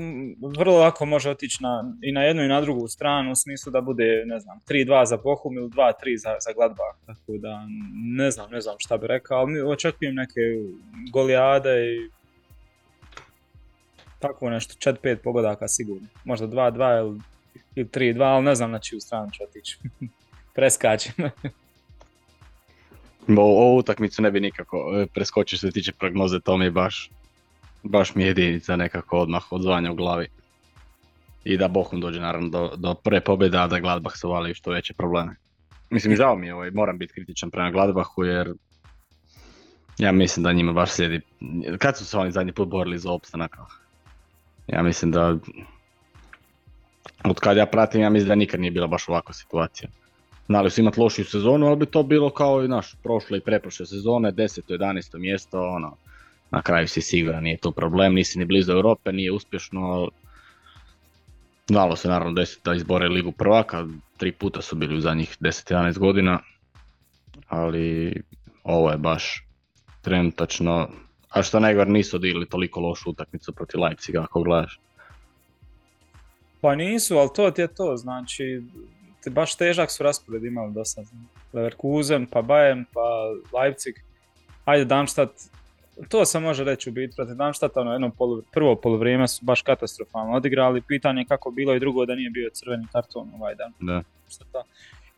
vrlo 0.59 0.79
lako 0.79 1.07
može 1.07 1.31
otići 1.31 1.59
na, 1.63 1.93
i 2.03 2.13
na 2.13 2.23
jednu 2.23 2.45
i 2.45 2.49
na 2.49 2.61
drugu 2.61 2.89
stranu 2.89 3.33
u 3.33 3.37
smislu 3.37 3.73
da 3.73 3.81
bude, 3.81 4.23
ne 4.27 4.41
znam, 4.41 4.61
3-2 4.69 5.05
za 5.05 5.17
Bochum 5.17 5.57
ili 5.57 5.69
2-3 5.69 5.93
za, 6.17 6.37
za 6.41 6.53
Gladbach, 6.57 6.99
tako 7.07 7.39
da 7.39 7.67
ne 8.17 8.31
znam, 8.31 8.51
ne 8.51 8.61
znam 8.61 8.77
šta 8.79 8.97
bi 8.97 9.07
rekao, 9.07 9.39
ali 9.39 9.63
očekujem 9.63 10.15
neke 10.15 10.41
golijade 11.13 11.95
i 11.95 12.11
tako 14.19 14.51
nešto, 14.51 14.91
4-5 14.91 15.17
pogodaka 15.17 15.69
sigurno. 15.69 16.09
Možda 16.25 16.47
2-2 16.47 17.01
ili, 17.01 17.21
ili 17.75 17.89
3-2, 17.89 18.23
ali 18.23 18.45
ne 18.45 18.55
znam 18.55 18.71
na 18.71 18.79
čiju 18.79 19.01
stranu 19.01 19.31
ću 19.31 19.43
otići. 19.43 19.79
Preskačem. 20.55 21.15
Ovu 23.37 23.77
utakmicu 23.79 24.23
ne 24.23 24.31
bi 24.31 24.41
nikako 24.41 24.93
e, 24.97 25.07
preskočio 25.07 25.57
što 25.57 25.67
se 25.67 25.73
tiče 25.73 25.93
prognoze, 25.93 26.41
to 26.41 26.57
mi 26.57 26.65
je 26.65 26.71
baš, 26.71 27.11
baš 27.83 28.15
mi 28.15 28.23
je 28.23 28.27
jedinica 28.27 28.77
nekako 28.77 29.19
odmah 29.19 29.53
odzvanja 29.53 29.93
u 29.93 29.95
glavi. 29.95 30.29
I 31.45 31.57
da 31.57 31.69
Bohum 31.69 32.01
dođe 32.01 32.21
naravno 32.21 32.49
do, 32.49 32.77
do 32.77 32.95
prve 32.95 33.21
pobjede, 33.21 33.59
a 33.59 33.67
da 33.67 33.81
Gladbach 33.81 34.17
se 34.17 34.27
uvali 34.27 34.55
što 34.55 34.71
veće 34.71 34.95
probleme. 34.95 35.37
Mislim, 35.91 36.17
žao 36.17 36.37
mi 36.37 36.47
je, 36.47 36.55
ovaj, 36.55 36.71
moram 36.71 36.99
biti 36.99 37.13
kritičan 37.13 37.51
prema 37.51 37.71
Gladbachu 37.71 38.25
jer 38.25 38.53
ja 39.99 40.13
mislim 40.13 40.45
da 40.45 40.53
njima 40.53 40.73
baš 40.73 40.91
slijedi. 40.91 41.21
Kad 41.79 41.99
su 41.99 42.05
se 42.05 42.19
oni 42.19 42.31
zadnji 42.31 42.53
put 42.53 42.69
borili 42.69 42.99
za 42.99 43.13
opstanak? 43.13 43.57
Ja 44.69 44.83
mislim 44.83 45.13
da 45.13 45.37
od 47.25 47.41
kad 47.41 47.57
ja 47.57 47.67
pratim, 47.67 48.01
ja 48.01 48.11
mislim 48.11 48.29
da 48.29 48.35
nikad 48.35 48.61
nije 48.61 48.71
bila 48.71 48.87
baš 48.87 49.09
ovakva 49.09 49.35
situacija. 49.35 49.89
Znali 50.47 50.71
su 50.71 50.81
imati 50.81 51.01
lošiju 51.01 51.25
sezonu, 51.25 51.67
ali 51.67 51.77
bi 51.77 51.87
to 51.87 52.03
bilo 52.03 52.31
kao 52.31 52.65
i 52.65 52.69
naš 52.69 52.95
prošle 53.03 53.39
i 53.39 53.41
preprošle 53.41 53.87
sezone, 53.87 54.33
10. 54.33 54.61
11. 54.69 55.19
mjesto, 55.19 55.69
ono, 55.69 55.97
na 56.51 56.63
kraju 56.63 56.89
si 56.89 57.01
siguran, 57.01 57.43
nije 57.43 57.57
to 57.57 57.71
problem, 57.71 58.15
nisi 58.15 58.39
ni 58.39 58.45
blizu 58.45 58.73
Europe, 58.73 59.13
nije 59.13 59.33
uspješno, 59.33 60.09
znalo 61.67 61.97
se 61.97 62.09
naravno 62.09 62.33
desiti 62.33 62.61
da 62.65 62.75
izbore 62.75 63.09
Ligu 63.09 63.33
prvaka, 63.33 63.87
tri 64.17 64.33
puta 64.33 64.63
su 64.63 64.77
bili 64.77 64.97
u 64.97 65.01
zadnjih 65.01 65.37
10-11 65.41 65.99
godina, 65.99 66.39
ali 67.49 68.15
ovo 68.65 68.91
je 68.91 68.97
baš 68.97 69.45
trenutačno, 70.03 70.89
a 71.31 71.43
što 71.43 71.61
najgore 71.61 71.91
nisu 71.91 72.17
odigrali 72.17 72.49
toliko 72.49 72.81
lošu 72.81 73.11
utakmicu 73.11 73.53
protiv 73.53 73.81
Leipziga 73.81 74.23
ako 74.23 74.43
gledaš. 74.43 74.81
Pa 76.61 76.75
nisu, 76.75 77.19
ali 77.19 77.31
to 77.35 77.51
ti 77.51 77.61
je 77.61 77.75
to, 77.75 77.97
znači 77.97 78.63
te 79.25 79.31
baš 79.31 79.57
težak 79.57 79.91
su 79.91 80.03
raspored 80.03 80.45
imali 80.45 80.73
do 80.73 80.85
sad. 80.85 81.05
Leverkusen, 81.53 82.27
pa 82.27 82.43
Bayern, 82.43 82.85
pa 82.93 83.01
Leipzig. 83.59 83.95
Ajde, 84.65 84.85
Darmstadt, 84.85 85.31
to 86.09 86.25
se 86.25 86.41
može 86.41 86.65
reći 86.65 86.91
u 86.91 86.93
biti 86.93 87.17
protiv 87.17 87.35
Darmstadta, 87.35 87.81
ono 87.81 87.93
jedno 87.93 88.11
polu, 88.11 88.43
prvo 88.53 88.77
poluvrijeme 88.77 89.29
su 89.29 89.45
baš 89.45 89.63
katastrofalno 89.63 90.37
odigrali, 90.37 90.83
pitanje 90.83 91.21
je 91.21 91.27
kako 91.27 91.51
bilo 91.51 91.75
i 91.75 91.81
drugo 91.81 92.07
da 92.07 92.15
nije 92.15 92.31
bio 92.31 92.51
crveni 92.53 92.87
karton 92.93 93.31
ovaj 93.35 93.55
dan. 93.55 93.73
Da. 93.81 94.03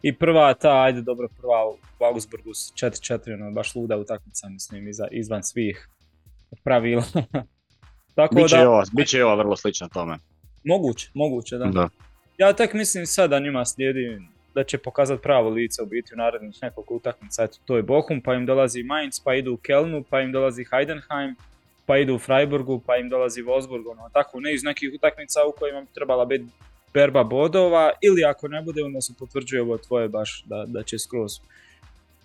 I 0.03 0.15
prva 0.15 0.55
ta, 0.55 0.83
ajde 0.83 1.03
dobro, 1.03 1.29
prva 1.41 1.67
u 1.69 2.05
Augsburgu 2.05 2.55
s 2.55 2.73
4-4, 2.73 3.35
ono, 3.35 3.51
baš 3.51 3.75
luda 3.75 3.97
utakmica, 3.97 4.49
mislim, 4.49 4.89
izvan 5.11 5.43
svih 5.43 5.89
pravila. 6.65 7.03
Tako 8.15 8.35
Biće, 8.35 8.57
da, 8.57 8.63
i 8.63 8.67
ova, 8.67 8.85
biće 8.93 9.19
i 9.19 9.23
ova 9.23 9.35
vrlo 9.35 9.57
slična 9.57 9.89
tome. 9.89 10.19
moguće, 10.65 11.11
moguće, 11.15 11.59
da. 11.59 11.65
Da. 11.65 11.89
Ja 12.39 12.53
tek 12.53 12.75
mislim 12.75 13.07
sad 13.07 13.31
da 13.31 13.39
njima 13.39 13.65
slijedi 13.65 14.21
da 14.55 14.65
će 14.65 14.79
pokazati 14.79 15.23
pravo 15.23 15.49
lice 15.49 15.83
u 15.83 15.87
biti 15.87 16.15
u 16.15 16.17
narednih 16.17 16.59
nekoliko 16.63 16.95
utakmica. 16.95 17.45
Eto, 17.45 17.59
to 17.65 17.77
je 17.77 17.83
Bochum, 17.83 18.21
pa 18.21 18.35
im 18.35 18.47
dolazi 18.47 18.83
Mainz, 18.83 19.21
pa 19.25 19.35
idu 19.35 19.53
u 19.53 19.57
Kelnu, 19.57 20.05
pa 20.11 20.21
im 20.21 20.33
dolazi 20.33 20.65
Heidenheim, 20.71 21.37
pa 21.87 21.99
idu 21.99 22.15
u 22.15 22.19
Freiburgu, 22.19 22.81
pa 22.87 22.97
im 22.97 23.09
dolazi 23.09 23.43
Wolfsburg. 23.43 23.91
Ono, 23.91 24.09
tako 24.13 24.41
ne 24.41 24.55
iz 24.55 24.63
nekih 24.63 24.91
utakmica 24.95 25.41
u 25.49 25.53
kojima 25.59 25.81
bi 25.81 25.87
trebala 25.95 26.25
biti 26.25 26.45
berba 26.95 27.25
bodova 27.25 27.91
ili 28.01 28.25
ako 28.25 28.49
ne 28.49 28.63
bude 28.63 28.85
onda 28.85 29.01
se 29.01 29.13
potvrđuje 29.19 29.63
ovo 29.63 29.79
tvoje 29.79 30.09
baš 30.09 30.43
da, 30.47 30.65
da 30.67 30.83
će 30.83 30.99
skroz 30.99 31.33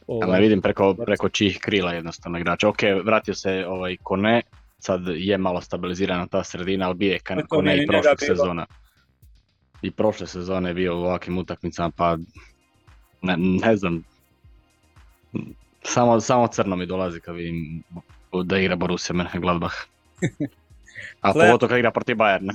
ovaj, 0.07 0.29
Ali 0.29 0.41
vidim 0.41 0.61
preko, 0.61 0.93
preko 1.05 1.29
čijih 1.29 1.59
krila 1.61 1.93
jednostavno 1.93 2.39
igrača. 2.39 2.67
Ok, 2.67 2.79
vratio 3.03 3.35
se 3.35 3.65
ovaj 3.67 3.97
Kone, 4.03 4.41
sad 4.79 5.01
je 5.07 5.37
malo 5.37 5.61
stabilizirana 5.61 6.27
ta 6.27 6.43
sredina, 6.43 6.85
ali 6.85 6.95
bio 6.95 7.11
je 7.11 7.19
Kone 7.49 7.71
nije 7.73 7.83
i 7.83 7.87
bilo. 7.87 8.01
sezona. 8.19 8.65
I 9.81 9.91
prošle 9.91 10.27
sezone 10.27 10.69
je 10.69 10.73
bio 10.73 10.95
u 10.97 11.03
ovakvim 11.03 11.37
utakmicama, 11.37 11.91
pa 11.95 12.17
ne, 13.21 13.37
ne 13.37 13.77
znam. 13.77 14.03
Samo, 15.83 16.19
samo 16.19 16.47
crno 16.47 16.75
mi 16.75 16.85
dolazi 16.85 17.19
kad 17.19 17.35
vidim 17.35 17.83
da 18.43 18.57
igra 18.57 18.75
Borussia 18.75 19.15
Mönchengladbach. 19.15 19.85
A 21.21 21.33
pogotovo 21.33 21.69
kad 21.69 21.77
igra 21.77 21.91
protiv 21.91 22.15
Bayerna. 22.15 22.53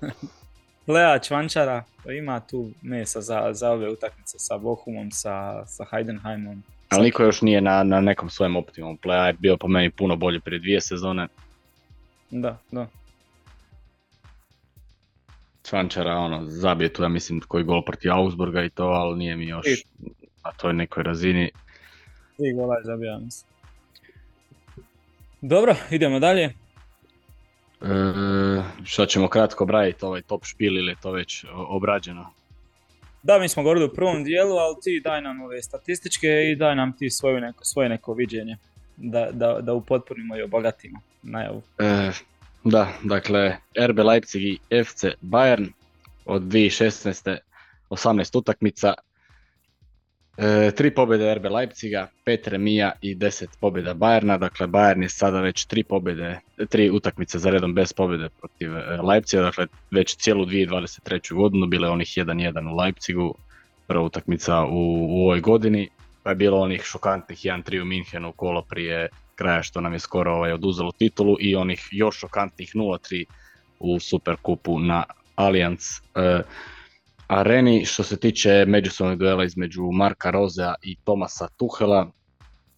Lea 0.86 1.18
Čvančara 1.18 1.84
ima 2.18 2.40
tu 2.40 2.70
mesa 2.82 3.20
za, 3.20 3.52
za 3.52 3.70
ove 3.70 3.90
utakmice 3.90 4.38
sa 4.38 4.58
Bochumom, 4.58 5.10
sa, 5.10 5.66
sa 5.66 5.84
Heidenheimom. 5.90 6.62
Ali 6.88 7.02
niko 7.04 7.22
još 7.22 7.42
nije 7.42 7.60
na, 7.60 7.82
na 7.82 8.00
nekom 8.00 8.30
svojem 8.30 8.56
optimum 8.56 8.98
playa, 8.98 9.26
je 9.26 9.32
bio 9.32 9.56
po 9.56 9.68
meni 9.68 9.90
puno 9.90 10.16
bolji 10.16 10.40
prije 10.40 10.58
dvije 10.58 10.80
sezone. 10.80 11.28
Da, 12.30 12.58
da. 12.70 12.86
Čvančara, 15.62 16.12
ono, 16.16 16.44
zabije 16.46 16.92
tu, 16.92 17.02
ja 17.02 17.08
mislim, 17.08 17.40
koji 17.48 17.64
gol 17.64 17.84
protiv 17.84 18.12
Augsburga 18.12 18.64
i 18.64 18.70
to, 18.70 18.84
ali 18.84 19.18
nije 19.18 19.36
mi 19.36 19.46
još 19.46 19.66
I- 19.66 19.84
na 20.44 20.52
toj 20.56 20.72
nekoj 20.72 21.02
razini. 21.02 21.50
Tri 22.36 22.52
gola 22.52 22.76
je 22.76 22.84
zabija, 22.84 23.18
mislim. 23.18 23.50
Dobro, 25.40 25.76
idemo 25.90 26.20
dalje. 26.20 26.54
E, 27.84 28.62
što 28.84 29.06
ćemo 29.06 29.28
kratko 29.28 29.64
obraditi, 29.64 30.04
ovaj 30.04 30.22
top 30.22 30.44
špil 30.44 30.76
ili 30.76 30.92
je 30.92 30.96
to 31.02 31.12
već 31.12 31.44
obrađeno? 31.52 32.30
Da, 33.22 33.38
mi 33.38 33.48
smo 33.48 33.62
govorili 33.62 33.86
u 33.86 33.94
prvom 33.94 34.24
dijelu, 34.24 34.56
ali 34.56 34.76
ti 34.82 35.00
daj 35.04 35.22
nam 35.22 35.40
ove 35.40 35.62
statističke 35.62 36.28
i 36.28 36.56
daj 36.56 36.76
nam 36.76 36.96
ti 36.96 37.10
svoju 37.10 37.40
neko, 37.40 37.64
svoje 37.64 37.88
neko 37.88 38.14
viđenje. 38.14 38.56
Da, 38.96 39.28
da, 39.32 39.60
da 39.60 39.72
upotpunimo 39.72 40.36
i 40.36 40.42
obogatimo 40.42 41.00
najavu. 41.22 41.62
E, 41.78 42.10
da, 42.64 42.88
dakle, 43.02 43.56
RB 43.88 43.98
Leipzig 43.98 44.42
i 44.42 44.58
FC 44.84 45.04
Bayern 45.22 45.68
od 46.24 46.42
2016. 46.42 47.36
18 47.90 48.38
utakmica. 48.38 48.94
E, 50.36 50.70
tri 50.76 50.90
pobjede 50.90 51.34
RB 51.34 51.44
Leipziga, 51.44 52.08
pet 52.24 52.48
remija 52.48 52.92
i 53.00 53.14
10 53.16 53.46
pobjeda 53.60 53.94
Bayerna. 53.94 54.38
Dakle, 54.38 54.66
Bayern 54.66 55.02
je 55.02 55.08
sada 55.08 55.40
već 55.40 55.64
tri 55.64 55.82
pobjede, 55.82 56.40
tri 56.68 56.90
utakmice 56.90 57.38
za 57.38 57.50
redom 57.50 57.74
bez 57.74 57.92
pobjede 57.92 58.28
protiv 58.28 58.76
e, 58.76 59.02
Leipziga. 59.02 59.42
Dakle, 59.42 59.66
već 59.90 60.16
cijelu 60.16 60.46
2023. 60.46 61.34
godinu 61.34 61.66
bilo 61.66 61.86
je 61.86 61.90
onih 61.90 62.08
1-1 62.08 62.72
u 62.72 62.76
Leipzigu. 62.76 63.34
Prva 63.86 64.02
utakmica 64.02 64.64
u, 64.64 65.06
u 65.08 65.22
ovoj 65.22 65.40
godini. 65.40 65.88
Pa 66.22 66.30
je 66.30 66.36
bilo 66.36 66.60
onih 66.60 66.82
šokantnih 66.82 67.38
1-3 67.38 67.82
u 67.82 67.84
Minhenu 67.84 68.32
kolo 68.32 68.62
prije 68.62 69.08
kraja 69.34 69.62
što 69.62 69.80
nam 69.80 69.92
je 69.92 69.98
skoro 69.98 70.34
ovaj, 70.34 70.52
oduzelo 70.52 70.92
titulu 70.92 71.36
i 71.40 71.56
onih 71.56 71.88
još 71.90 72.18
šokantnih 72.18 72.74
0-3 72.74 73.24
u 73.78 74.00
Superkupu 74.00 74.78
na 74.78 75.04
Allianz 75.34 75.84
e, 76.14 76.42
areni. 77.26 77.84
Što 77.84 78.02
se 78.02 78.16
tiče 78.16 78.64
međusobnog 78.66 79.18
duela 79.18 79.44
između 79.44 79.82
Marka 79.92 80.30
Rozea 80.30 80.74
i 80.82 80.96
Tomasa 81.04 81.48
Tuhela, 81.56 82.10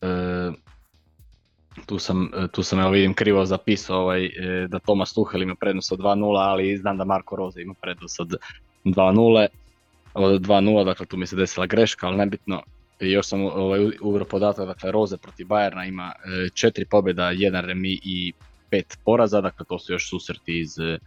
e, 0.00 0.50
tu 1.86 1.98
sam, 1.98 2.30
e, 2.34 2.48
tu 2.48 2.62
sam 2.62 2.80
evo 2.80 2.90
vidim 2.90 3.14
krivo 3.14 3.44
zapisao 3.44 4.00
ovaj, 4.00 4.24
e, 4.24 4.30
da 4.68 4.78
Tomas 4.78 5.14
Tuhel 5.14 5.42
ima 5.42 5.54
prednost 5.54 5.92
od 5.92 5.98
2-0, 5.98 6.38
ali 6.38 6.76
znam 6.76 6.96
da 6.98 7.04
Marko 7.04 7.36
Roze 7.36 7.62
ima 7.62 7.74
prednost 7.74 8.20
od 8.20 8.34
2-0, 8.84 9.46
od 10.14 10.40
2-0, 10.40 10.84
dakle 10.84 11.06
tu 11.06 11.16
mi 11.16 11.26
se 11.26 11.36
desila 11.36 11.66
greška, 11.66 12.06
ali 12.06 12.16
nebitno. 12.16 12.62
I 13.00 13.10
još 13.10 13.26
sam 13.26 13.44
ovaj, 13.44 13.90
uveo 14.00 14.24
podatak, 14.24 14.66
dakle 14.66 14.92
Roze 14.92 15.16
protiv 15.16 15.46
Bayerna 15.46 15.88
ima 15.88 16.12
e, 16.14 16.48
četiri 16.54 16.84
pobjeda, 16.84 17.30
jedan 17.30 17.64
remi 17.64 18.00
i 18.04 18.32
pet 18.70 18.98
poraza, 19.04 19.40
dakle 19.40 19.66
to 19.68 19.78
su 19.78 19.92
još 19.92 20.10
susreti 20.10 20.60
iz, 20.60 20.78
e, 20.78 20.98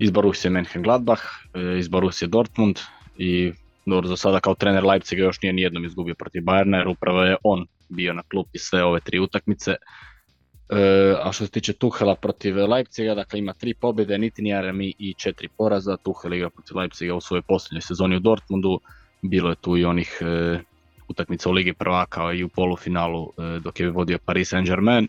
iz 0.00 0.10
Borussia 0.10 0.50
Mönchengladbach, 0.50 1.22
e, 1.54 1.78
iz 1.78 1.88
Borussia 1.88 2.28
Dortmund 2.28 2.78
i 3.18 3.52
dobro, 3.86 4.08
za 4.08 4.16
sada 4.16 4.40
kao 4.40 4.54
trener 4.54 4.84
Leipziga 4.84 5.22
još 5.22 5.42
nije 5.42 5.52
nijednom 5.52 5.84
izgubio 5.84 6.14
protiv 6.14 6.42
Bayerna 6.42 6.76
jer 6.76 6.88
upravo 6.88 7.22
je 7.22 7.36
on 7.44 7.66
bio 7.88 8.12
na 8.12 8.22
klupi 8.22 8.58
sve 8.58 8.84
ove 8.84 9.00
tri 9.00 9.18
utakmice. 9.18 9.70
E, 9.70 11.14
a 11.22 11.32
što 11.32 11.44
se 11.44 11.50
tiče 11.50 11.72
Tuhela 11.72 12.14
protiv 12.14 12.56
Leipziga, 12.56 13.14
dakle 13.14 13.38
ima 13.38 13.52
tri 13.52 13.74
pobjede, 13.74 14.18
niti 14.18 14.42
ni 14.42 14.52
remi 14.52 14.94
i 14.98 15.14
četiri 15.14 15.48
poraza. 15.48 15.96
Tuhel 15.96 16.34
igra 16.34 16.50
protiv 16.50 16.76
Leipziga 16.76 17.14
u 17.14 17.20
svojoj 17.20 17.42
posljednjoj 17.42 17.80
sezoni 17.82 18.16
u 18.16 18.20
Dortmundu. 18.20 18.80
Bilo 19.22 19.50
je 19.50 19.56
tu 19.56 19.76
i 19.76 19.84
onih 19.84 20.18
e, 20.20 20.60
utakmica 21.08 21.50
u 21.50 21.52
Ligi 21.52 21.72
prvaka 21.72 22.32
i 22.32 22.44
u 22.44 22.48
polufinalu 22.48 23.32
dok 23.60 23.80
je 23.80 23.90
vodio 23.90 24.18
Paris 24.24 24.52
Saint-Germain. 24.52 25.08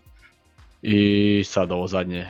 I 0.82 1.44
sad 1.46 1.72
ovo 1.72 1.88
zadnje 1.88 2.28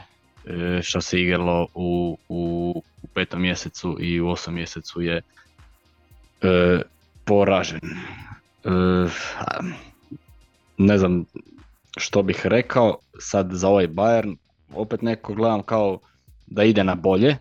što 0.82 1.02
se 1.02 1.22
igralo 1.22 1.68
u, 1.74 2.18
u, 2.30 2.74
u 3.02 3.08
petom 3.08 3.42
mjesecu 3.42 3.98
i 4.00 4.22
u 4.22 4.30
osam 4.30 4.54
mjesecu 4.54 5.02
je 5.02 5.22
e, 6.42 6.82
poražen. 7.26 7.80
E, 8.64 8.70
ne 10.78 10.98
znam 10.98 11.26
što 11.98 12.24
bih 12.24 12.42
rekao 12.44 12.98
sad 13.20 13.50
za 13.52 13.68
ovaj 13.68 13.88
Bayern, 13.88 14.36
opet 14.74 15.02
neko 15.02 15.34
gledam 15.34 15.64
kao 15.64 16.00
da 16.48 16.64
ide 16.64 16.84
na 16.84 16.96
bolje, 16.96 17.38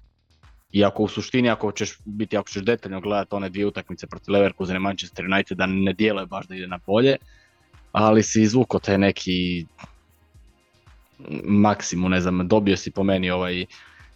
iako 0.72 1.02
u 1.02 1.08
suštini 1.08 1.50
ako 1.50 1.72
ćeš 1.72 1.98
biti, 2.04 2.36
ako 2.36 2.48
ćeš 2.48 2.62
detaljno 2.62 3.00
gledati 3.00 3.34
one 3.34 3.48
dvije 3.48 3.66
utakmice 3.66 4.06
protiv 4.06 4.32
Leverkusen 4.32 4.76
i 4.76 4.78
Manchester 4.78 5.24
United 5.24 5.58
da 5.58 5.66
ne 5.66 5.92
djeluje 5.92 6.26
baš 6.26 6.46
da 6.46 6.54
ide 6.54 6.66
na 6.66 6.78
bolje, 6.86 7.16
ali 7.92 8.22
si 8.22 8.42
izvukao 8.42 8.80
taj 8.80 8.98
neki 8.98 9.66
maksimum, 11.44 12.10
ne 12.10 12.20
znam, 12.20 12.48
dobio 12.48 12.76
si 12.76 12.90
po 12.90 13.02
meni 13.02 13.30
ovaj 13.30 13.66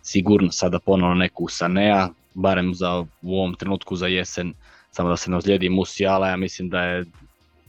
sigurno 0.02 0.52
sada 0.52 0.78
ponovno 0.78 1.14
neku 1.14 1.48
Sanea, 1.48 2.08
barem 2.34 2.74
za 2.74 3.04
u 3.22 3.38
ovom 3.38 3.54
trenutku 3.54 3.96
za 3.96 4.06
jesen, 4.06 4.54
samo 4.90 5.08
da 5.08 5.16
se 5.16 5.30
ne 5.30 5.36
ozlijedi 5.36 5.68
Musiala, 5.68 6.28
ja 6.28 6.36
mislim 6.36 6.68
da 6.68 6.82
je 6.82 7.04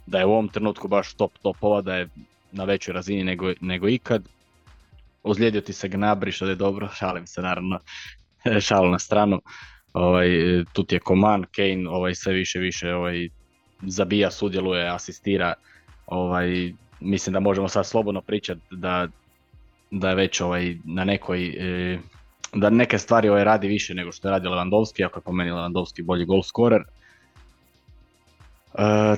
da 0.06 0.20
je 0.20 0.26
u 0.26 0.32
ovom 0.32 0.48
trenutku 0.48 0.88
baš 0.88 1.14
top 1.14 1.32
topova, 1.42 1.82
da 1.82 1.96
je 1.96 2.10
na 2.52 2.64
većoj 2.64 2.94
razini 2.94 3.24
nego, 3.24 3.54
nego 3.62 3.88
ikad. 3.90 4.24
Ozlijedio 5.24 5.62
ti 5.62 5.74
se 5.74 5.90
Gnabry, 5.90 6.32
što 6.32 6.46
je 6.46 6.56
dobro, 6.56 6.90
šalim 7.00 7.28
se 7.28 7.42
naravno, 7.42 7.80
šalu 8.68 8.90
na 8.92 9.00
stranu. 9.00 9.42
Ovaj, 9.94 10.30
tu 10.74 10.84
ti 10.84 10.96
je 10.96 11.00
Koman, 11.00 11.46
Kane, 11.56 11.90
ovaj, 11.90 12.16
sve 12.16 12.34
više 12.34 12.60
više 12.60 12.94
ovaj, 12.94 13.30
zabija, 13.82 14.32
sudjeluje, 14.32 14.90
asistira. 14.90 15.54
Ovaj, 16.08 16.74
mislim 17.00 17.34
da 17.34 17.40
možemo 17.40 17.68
sad 17.68 17.86
slobodno 17.86 18.22
pričati 18.22 18.62
da, 18.72 19.08
da 20.00 20.10
je 20.10 20.16
već 20.16 20.42
ovaj, 20.42 20.76
na 20.84 21.04
nekoj, 21.04 21.48
e, 21.48 22.00
da 22.54 22.70
neke 22.70 22.98
stvari 22.98 23.30
ovaj 23.30 23.44
radi 23.44 23.68
više 23.68 23.94
nego 23.94 24.12
što 24.12 24.28
je 24.28 24.32
radio 24.32 24.52
Lewandowski, 24.52 25.06
ako 25.06 25.20
je 25.20 25.24
po 25.24 25.32
meni 25.32 25.52
Lewandowski 25.52 26.04
bolji 26.04 26.26
gol 26.26 26.44
scorer. 26.44 26.82
E, 26.82 26.88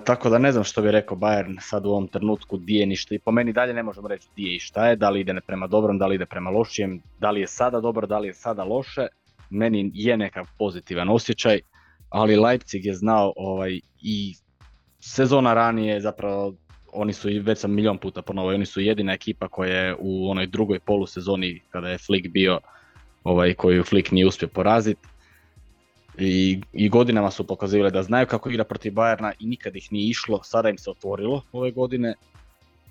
tako 0.05 0.29
da 0.29 0.37
ne 0.37 0.51
znam 0.51 0.63
što 0.63 0.81
bi 0.81 0.91
rekao 0.91 1.17
Bayern 1.17 1.57
sad 1.61 1.85
u 1.85 1.89
ovom 1.89 2.07
trenutku 2.07 2.57
di 2.57 2.75
je 2.75 2.85
ništa 2.85 3.15
i 3.15 3.19
po 3.19 3.31
meni 3.31 3.53
dalje 3.53 3.73
ne 3.73 3.83
možemo 3.83 4.07
reći 4.07 4.27
di 4.35 4.43
je 4.43 4.55
i 4.55 4.59
šta 4.59 4.87
je, 4.87 4.95
da 4.95 5.09
li 5.09 5.19
ide 5.19 5.33
ne 5.33 5.41
prema 5.41 5.67
dobrom, 5.67 5.97
da 5.97 6.07
li 6.07 6.15
ide 6.15 6.25
prema 6.25 6.49
lošijem, 6.49 7.01
da 7.19 7.31
li 7.31 7.41
je 7.41 7.47
sada 7.47 7.81
dobro, 7.81 8.07
da 8.07 8.19
li 8.19 8.27
je 8.27 8.33
sada 8.33 8.63
loše. 8.63 9.07
Meni 9.49 9.91
je 9.93 10.17
nekav 10.17 10.45
pozitivan 10.57 11.09
osjećaj, 11.09 11.59
ali 12.09 12.35
Leipzig 12.35 12.85
je 12.85 12.93
znao 12.93 13.33
ovaj, 13.35 13.79
i 14.01 14.35
sezona 14.99 15.53
ranije 15.53 16.01
zapravo 16.01 16.53
oni 16.93 17.13
su 17.13 17.29
i 17.29 17.39
već 17.39 17.59
sam 17.59 17.73
milion 17.73 17.97
puta 17.97 18.21
ponovio, 18.21 18.55
oni 18.55 18.65
su 18.65 18.81
jedina 18.81 19.13
ekipa 19.13 19.47
koja 19.47 19.75
je 19.75 19.95
u 19.99 20.29
onoj 20.29 20.47
drugoj 20.47 20.79
polusezoni 20.79 21.61
kada 21.69 21.89
je 21.89 21.97
Flick 21.97 22.27
bio 22.27 22.59
ovaj, 23.23 23.53
koju 23.53 23.83
Flick 23.83 24.11
nije 24.11 24.27
uspio 24.27 24.47
poraziti 24.47 25.07
i, 26.17 26.61
i 26.73 26.89
godinama 26.89 27.31
su 27.31 27.47
pokazivali 27.47 27.91
da 27.91 28.03
znaju 28.03 28.27
kako 28.27 28.49
igra 28.49 28.63
protiv 28.63 28.93
Bayerna 28.93 29.31
i 29.39 29.47
nikad 29.47 29.75
ih 29.75 29.91
nije 29.91 30.09
išlo, 30.09 30.39
sada 30.43 30.69
im 30.69 30.77
se 30.77 30.89
otvorilo 30.91 31.41
ove 31.51 31.71
godine 31.71 32.13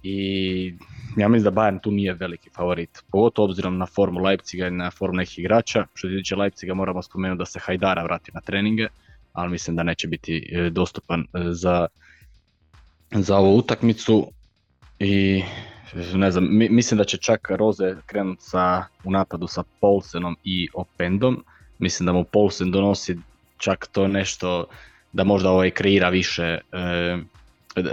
i 0.03 0.75
ja 1.17 1.29
mislim 1.29 1.55
da 1.55 1.61
Bayern 1.61 1.81
tu 1.83 1.91
nije 1.91 2.15
veliki 2.15 2.51
favorit, 2.51 3.03
pogotovo 3.11 3.49
obzirom 3.49 3.79
na 3.79 3.87
formu 3.87 4.21
Leipziga 4.21 4.67
i 4.67 4.71
na 4.71 4.91
formu 4.91 5.17
nekih 5.17 5.39
igrača. 5.39 5.87
Što 5.95 6.09
se 6.09 6.17
tiče 6.17 6.37
Leipziga 6.37 6.75
moramo 6.75 7.03
spomenuti 7.03 7.39
da 7.39 7.45
se 7.45 7.59
Hajdara 7.59 8.03
vrati 8.03 8.31
na 8.35 8.41
treninge, 8.41 8.87
ali 9.33 9.51
mislim 9.51 9.77
da 9.77 9.83
neće 9.83 10.09
biti 10.09 10.51
e, 10.53 10.71
dostupan 10.71 11.21
e, 11.21 11.25
za, 11.51 11.87
za 13.23 13.37
ovu 13.39 13.57
utakmicu 13.57 14.27
i 14.99 15.43
ne 16.15 16.31
znam, 16.31 16.49
mi- 16.51 16.69
mislim 16.69 16.99
da 16.99 17.05
će 17.05 17.17
čak 17.17 17.51
Roze 17.51 17.95
krenuti 18.07 18.43
sa, 18.43 18.85
u 19.05 19.11
napadu 19.11 19.47
sa 19.47 19.63
Paulsenom 19.81 20.37
i 20.45 20.69
Opendom. 20.75 21.45
Mislim 21.79 22.07
da 22.07 22.13
mu 22.13 22.25
Paulsen 22.25 22.71
donosi 22.71 23.17
čak 23.59 23.87
to 23.93 24.09
nešto 24.09 24.65
da 25.13 25.25
možda 25.25 25.51
ovaj 25.51 25.71
kreira 25.71 26.09
više, 26.09 26.59
e, 26.73 27.19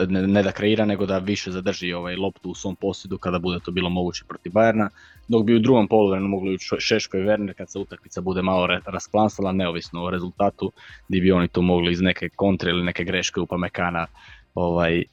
ne, 0.08 0.44
da 0.44 0.52
kreira 0.52 0.86
nego 0.86 1.06
da 1.06 1.18
više 1.18 1.52
zadrži 1.52 1.94
ovaj 1.94 2.16
loptu 2.16 2.50
u 2.50 2.56
svom 2.56 2.76
posjedu 2.76 3.18
kada 3.18 3.40
bude 3.40 3.60
to 3.60 3.72
bilo 3.72 3.90
moguće 3.90 4.24
protiv 4.28 4.52
Bayerna, 4.52 4.90
dok 5.28 5.44
bi 5.44 5.56
u 5.56 5.60
drugom 5.60 5.88
poluvremenu 5.88 6.30
mogli 6.30 6.54
ući 6.56 6.70
Šeško 6.80 7.18
i 7.18 7.22
Werner 7.22 7.54
kad 7.54 7.72
se 7.72 7.80
utakmica 7.80 8.22
bude 8.22 8.42
malo 8.42 8.68
rasplansala, 8.86 9.52
neovisno 9.52 10.04
o 10.04 10.10
rezultatu, 10.10 10.72
gdje 11.08 11.22
bi 11.22 11.32
oni 11.32 11.48
tu 11.48 11.62
mogli 11.62 11.92
iz 11.92 12.02
neke 12.02 12.30
kontre 12.30 12.72
ili 12.72 12.84
neke 12.84 13.04
greške 13.04 13.40
Upamecana 13.40 14.08
ovaj, 14.56 15.04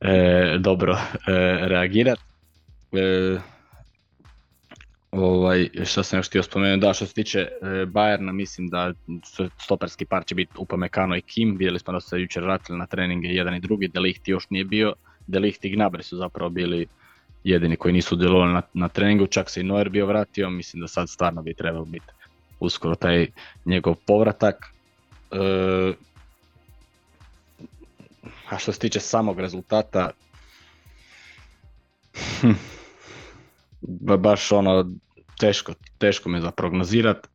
e, 0.00 0.56
dobro 0.58 0.92
e, 0.92 0.98
reagirati. 1.68 2.22
E, 2.92 3.38
ovaj, 5.10 5.68
što 5.84 6.02
sam 6.02 6.18
još 6.18 6.28
htio 6.28 6.42
spomenuti, 6.42 6.86
da 6.86 6.92
što 6.92 7.06
se 7.06 7.14
tiče 7.14 7.40
e, 7.40 7.66
Bayerna, 7.66 8.32
mislim 8.32 8.68
da 8.68 8.92
stoperski 9.64 10.04
par 10.04 10.24
će 10.24 10.34
biti 10.34 10.52
Upamecano 10.58 11.16
i 11.16 11.22
Kim, 11.22 11.56
vidjeli 11.58 11.78
smo 11.78 11.92
da 11.92 12.00
su 12.00 12.08
se 12.08 12.20
jučer 12.20 12.42
vratili 12.42 12.78
na 12.78 12.86
treninge 12.86 13.28
jedan 13.28 13.54
i 13.54 13.60
drugi, 13.60 13.88
Delicht 13.88 14.28
još 14.28 14.50
nije 14.50 14.64
bio, 14.64 14.92
Delicht 15.26 15.64
i 15.64 15.76
Gnabry 15.76 16.02
su 16.02 16.16
zapravo 16.16 16.50
bili 16.50 16.86
jedini 17.44 17.76
koji 17.76 17.94
nisu 17.94 18.16
djelovali 18.16 18.52
na, 18.52 18.62
na 18.74 18.88
treningu, 18.88 19.26
čak 19.26 19.50
se 19.50 19.60
i 19.60 19.64
Neuer 19.64 19.88
bio 19.88 20.06
vratio, 20.06 20.50
mislim 20.50 20.80
da 20.80 20.88
sad 20.88 21.08
stvarno 21.08 21.42
bi 21.42 21.54
trebao 21.54 21.84
biti 21.84 22.06
uskoro 22.60 22.94
taj 22.94 23.26
njegov 23.64 23.94
povratak. 24.06 24.56
E, 25.30 25.92
A 28.50 28.58
što 28.58 28.72
se 28.72 28.78
tiče 28.78 29.00
samog 29.00 29.40
rezultata, 29.40 30.10
hm, 32.40 32.52
ba- 33.80 34.16
baš 34.16 34.52
ono, 34.52 34.90
teško, 35.38 35.72
teško 35.98 36.28
mi 36.28 36.38
je 36.38 36.42
za 36.42 36.50
prognozirat. 36.50 37.28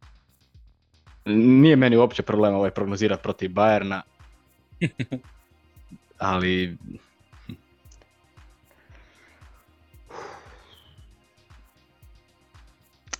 Nije 1.26 1.76
meni 1.76 1.98
uopće 1.98 2.24
problem 2.24 2.56
ovaj 2.56 2.72
prognozirat 2.72 3.22
protiv 3.22 3.50
Bayerna, 3.52 4.02
ali 6.18 6.78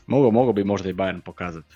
Mogu, 0.08 0.32
mogu 0.32 0.54
bi 0.54 0.64
možda 0.64 0.90
i 0.90 0.94
Bayern 0.94 1.22
pokazati. 1.22 1.76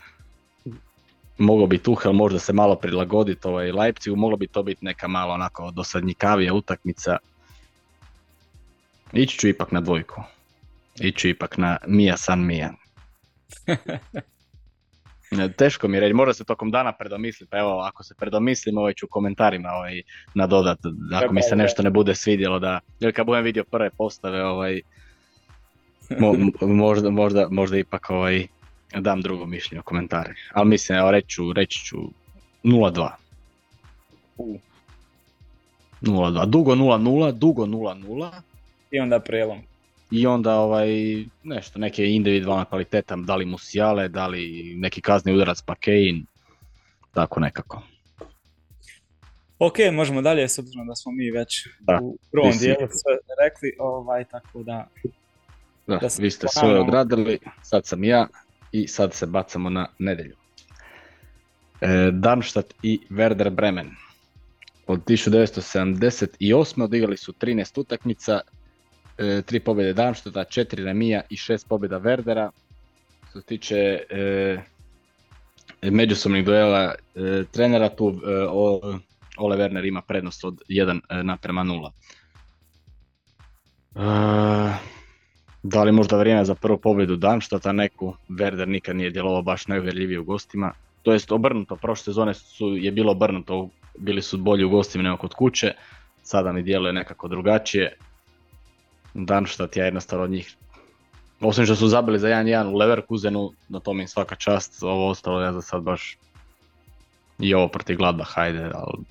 Mogao 1.38 1.68
bi 1.68 1.78
Tuchel 1.78 2.14
možda 2.14 2.40
se 2.40 2.54
malo 2.54 2.76
prilagoditi 2.76 3.48
ovaj 3.48 3.72
Leipzigu, 3.72 4.16
moglo 4.16 4.38
bi 4.38 4.48
to 4.48 4.64
biti 4.64 4.86
neka 4.86 5.08
malo 5.08 5.34
onako 5.34 5.72
dosadnjikavija 5.72 6.54
utakmica. 6.54 7.18
Ići 9.14 9.38
ću 9.40 9.48
ipak 9.48 9.72
na 9.72 9.82
dvojku. 9.82 10.24
Ići 11.00 11.18
ću 11.18 11.28
ipak 11.28 11.58
na 11.58 11.78
Mija 11.88 12.18
San 12.18 12.46
Mija. 12.46 12.74
Ne, 15.32 15.52
Teško 15.52 15.88
mi 15.88 15.98
je 15.98 16.02
reći, 16.02 16.14
možda 16.14 16.34
se 16.34 16.44
tokom 16.44 16.72
dana 16.72 16.92
predomisli, 16.92 17.48
pa 17.48 17.58
evo 17.58 17.80
ako 17.80 18.04
se 18.04 18.16
predomislim 18.16 18.78
ovaj 18.78 18.94
ću 18.94 19.06
u 19.06 19.10
komentarima 19.10 19.70
ovaj, 19.70 20.02
nadodat, 20.34 20.80
ako 21.14 21.34
mi 21.34 21.42
se 21.42 21.56
nešto 21.56 21.84
ne 21.84 21.90
bude 21.90 22.16
svidjelo 22.16 22.60
da, 22.60 22.80
jer 23.00 23.16
kad 23.16 23.26
budem 23.26 23.44
vidio 23.44 23.64
prve 23.64 23.90
postave 23.90 24.46
ovaj, 24.46 24.82
mo- 26.10 26.52
možda, 26.62 27.10
možda, 27.10 27.48
možda 27.50 27.78
ipak 27.78 28.10
ovaj, 28.10 28.48
dam 28.96 29.22
drugo 29.22 29.46
mišljenje 29.46 29.80
u 29.80 29.84
komentare. 29.84 30.34
Ali 30.54 30.70
mislim, 30.70 30.98
evo 30.98 31.12
reći 31.12 31.28
ću, 31.28 31.54
reći 31.54 31.80
ću 31.80 31.98
0-2. 32.64 33.10
0-2, 36.02 36.46
dugo 36.46 36.76
0-0, 36.76 37.32
dugo 37.32 37.66
0-0 37.66 38.32
I 38.92 39.00
onda 39.00 39.20
prelom. 39.20 39.60
i 40.12 40.28
onda 40.28 40.56
ovaj, 40.56 40.88
nešto, 41.44 41.80
neke 41.80 42.06
individualna 42.06 42.66
kvaliteta, 42.66 43.16
da 43.16 43.36
li 43.36 43.46
Musiale, 43.46 44.08
da 44.08 44.28
li 44.28 44.42
neki 44.76 45.02
kazni 45.02 45.34
udarac 45.34 45.62
pa 45.62 45.76
Kane, 45.76 46.22
tako 47.14 47.40
nekako. 47.40 47.82
Ok, 49.60 49.74
možemo 49.94 50.22
dalje, 50.22 50.50
s 50.50 50.60
obzirom 50.60 50.88
da 50.88 50.96
smo 50.96 51.12
mi 51.12 51.32
već 51.32 51.68
Da, 51.80 52.00
u 52.02 52.18
prvom 52.32 52.54
si- 52.54 52.60
dijelu 52.60 52.78
sve 52.80 53.14
rekli, 53.46 53.72
ovaj, 53.80 54.24
tako 54.24 54.64
da 54.64 54.88
Da, 55.88 55.98
Da 55.98 56.08
vi 56.20 56.32
ste 56.32 56.48
svoje 56.50 56.80
odradili, 56.80 57.40
sad 57.62 57.86
sam 57.86 58.04
ja 58.04 58.28
i 58.76 58.88
sad 58.88 59.14
se 59.14 59.26
bacamo 59.26 59.70
na 59.70 59.88
nedjelju. 60.00 60.36
E, 61.82 62.12
Darmstadt 62.12 62.74
i 62.84 63.00
Werder 63.10 63.50
Bremen. 63.50 63.90
Od 64.88 65.04
1978. 65.04 66.84
odigrali 66.84 67.18
su 67.18 67.34
13 67.34 67.80
utakmica, 67.80 68.42
e, 69.18 69.24
3 69.24 69.60
pobjede 69.60 69.94
Darmstadta, 69.94 70.44
4 70.44 70.84
remija 70.84 71.22
i 71.30 71.36
6 71.36 71.68
pobjeda 71.68 72.00
Werdera. 72.00 72.50
Što 73.30 73.42
se 73.42 73.46
tiče 73.46 74.00
e, 74.10 74.58
međusobnih 75.82 76.46
duela 76.46 76.94
e, 77.16 77.44
trenera, 77.52 77.90
tu 77.90 78.10
e, 78.10 78.14
Ole 79.38 79.58
Werner 79.58 79.88
ima 79.88 80.02
prednost 80.02 80.46
od 80.46 80.62
1 80.70 81.00
e, 81.10 81.24
naprema 81.24 81.64
0. 81.64 81.92
Da 85.68 85.84
li 85.84 85.92
možda 85.92 86.18
vrijeme 86.18 86.46
za 86.46 86.56
prvu 86.56 86.78
pobjedu 86.78 87.16
Darmstadta 87.16 87.72
neku, 87.72 88.14
Werder 88.30 88.68
nikad 88.68 88.96
nije 88.96 89.10
djelovao 89.10 89.42
baš 89.42 89.68
najuvjerljivije 89.68 90.20
u 90.20 90.24
gostima. 90.24 90.74
To 91.04 91.14
jest 91.14 91.32
obrnuto, 91.32 91.76
prošle 91.76 92.04
sezone 92.04 92.34
su, 92.34 92.68
je 92.68 92.92
bilo 92.92 93.12
obrnuto, 93.12 93.70
bili 93.98 94.22
su 94.22 94.38
bolji 94.38 94.64
u 94.64 94.70
gostima 94.70 95.04
nego 95.04 95.18
kod 95.18 95.34
kuće, 95.34 95.74
sada 96.24 96.52
mi 96.52 96.64
djeluje 96.64 96.94
nekako 96.94 97.28
drugačije. 97.28 97.98
Darmstadt 99.14 99.78
ja 99.78 99.86
jednostavno 99.86 100.24
od 100.24 100.32
njih, 100.32 100.56
osim 101.42 101.66
što 101.66 101.76
su 101.76 101.88
zabili 101.88 102.20
za 102.20 102.28
1-1 102.28 102.74
u 102.74 102.78
Leverkusenu, 102.78 103.52
na 103.70 103.80
tome 103.80 104.02
im 104.02 104.08
svaka 104.08 104.36
čast, 104.36 104.84
ovo 104.84 105.10
ostalo 105.10 105.42
ja 105.42 105.54
za 105.54 105.62
sad 105.62 105.84
baš 105.84 106.18
i 107.40 107.54
ovo 107.54 107.68
protiv 107.68 107.98
Gladbach, 107.98 108.32
hajde, 108.34 108.72
ali 108.74 109.04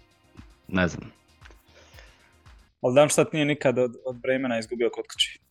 ne 0.69 0.89
znam. 0.89 1.11
Ali 2.81 2.95
Darmstadt 2.95 3.33
nije 3.33 3.45
nikad 3.45 3.79
od, 3.79 3.97
od 4.07 4.17
Bremena 4.17 4.59
izgubio 4.59 4.91
kod 4.91 5.05
kuće. 5.13 5.44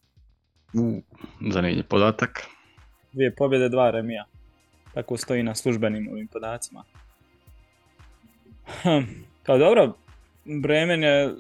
Zanimljiv 1.52 1.84
podatak. 1.84 2.44
Dvije 3.12 3.36
pobjede, 3.36 3.70
dva 3.70 3.92
remija. 3.92 4.26
Tako 4.94 5.18
stoji 5.18 5.44
na 5.44 5.56
službenim 5.56 6.08
ovim 6.08 6.28
podacima. 6.28 6.84
Hm, 8.82 9.04
Pa 9.46 9.58
dobro, 9.58 9.94
Bremen 10.46 11.04
je 11.04 11.36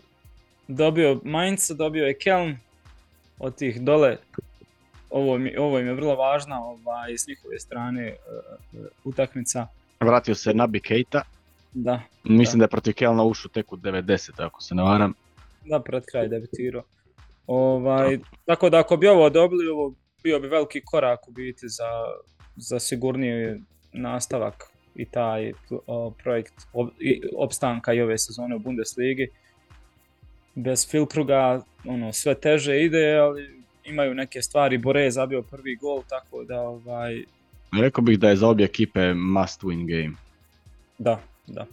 dobio 0.68 1.19
Mainz, 1.23 1.68
dobio 1.69 2.05
je 2.05 2.18
Kelm 2.18 2.55
od 3.39 3.55
tih 3.55 3.81
dole. 3.81 4.18
Ovo, 5.10 5.38
mi, 5.38 5.57
ovo 5.57 5.80
im 5.80 5.88
je 5.88 5.93
vrlo 5.93 6.15
važna 6.15 6.60
ovaj, 6.64 7.18
s 7.18 7.27
njihove 7.27 7.60
strane 7.60 8.07
e, 8.07 8.15
utakmica. 9.03 9.68
Vratio 9.99 10.35
se 10.35 10.53
Nabi 10.53 10.80
Keita, 10.80 11.22
Da, 11.73 12.01
mislim 12.23 12.60
da 12.60 12.64
je 12.64 12.69
protiv 12.69 12.93
Kelna 12.93 13.23
ušao 13.23 13.49
tek 13.49 13.73
u 13.73 13.77
90, 13.77 14.45
ako 14.45 14.61
se 14.61 14.76
ne 14.76 14.84
varam. 14.84 15.14
da 15.65 15.80
pred 15.80 16.03
kraj 16.11 16.27
debitirao. 16.27 16.84
Ovaj, 17.47 18.19
tako 18.45 18.69
da 18.69 18.79
ako 18.79 18.97
bi 18.97 19.07
ovo 19.07 19.29
dobili, 19.29 19.67
ovo 19.67 19.93
bio 20.23 20.39
bi 20.39 20.47
veliki 20.47 20.81
korak 20.85 21.27
u 21.27 21.31
biti 21.31 21.69
za, 21.69 21.89
za 22.55 22.79
sigurniji 22.79 23.61
nastavak 23.93 24.63
i 24.95 25.05
taj 25.05 25.53
o, 25.87 26.11
projekt 26.23 26.53
ob, 26.73 26.89
i, 26.99 27.21
opstanka 27.37 27.93
i 27.93 28.01
ove 28.01 28.17
sezone 28.17 28.55
u 28.55 28.59
Bundesligi. 28.59 29.27
Bez 30.55 30.89
Filkruga 30.89 31.61
ono, 31.85 32.13
sve 32.13 32.35
teže 32.35 32.81
ide, 32.81 33.15
ali 33.15 33.63
imaju 33.83 34.13
neke 34.13 34.41
stvari. 34.41 34.77
Bore 34.77 35.01
je 35.01 35.11
zabio 35.11 35.41
prvi 35.41 35.75
gol, 35.75 36.03
tako 36.09 36.43
da 36.43 36.61
ovaj, 36.61 37.23
Rekao 37.81 38.03
bih 38.03 38.19
da 38.19 38.29
je 38.29 38.35
za 38.35 38.47
obje 38.47 38.63
ekipe 38.63 39.13
must 39.13 39.63
win 39.63 39.87
game. 39.87 40.15
da, 40.97 41.19
da. 41.47 41.65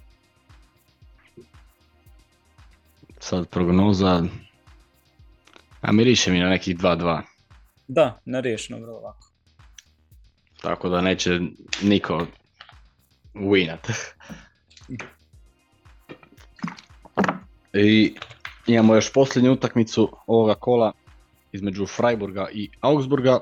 Sad 3.19 3.49
prognoza, 3.49 4.25
a 5.81 5.93
miriše 5.93 6.31
mi 6.31 6.39
na 6.39 6.49
nekih 6.49 6.77
2-2. 6.77 7.23
Da, 7.89 8.21
neriješeno 8.25 8.79
vrlo 8.79 9.01
lako. 9.01 9.31
Tako 10.63 10.89
da 10.89 11.01
neće 11.01 11.41
niko 11.83 12.27
winat. 13.35 13.93
I 17.73 18.15
imamo 18.67 18.95
još 18.95 19.13
posljednju 19.13 19.53
utakmicu 19.53 20.17
ovoga 20.27 20.55
kola 20.55 20.93
između 21.53 21.87
Freiburga 21.87 22.49
i 22.53 22.71
Augsburga 22.81 23.41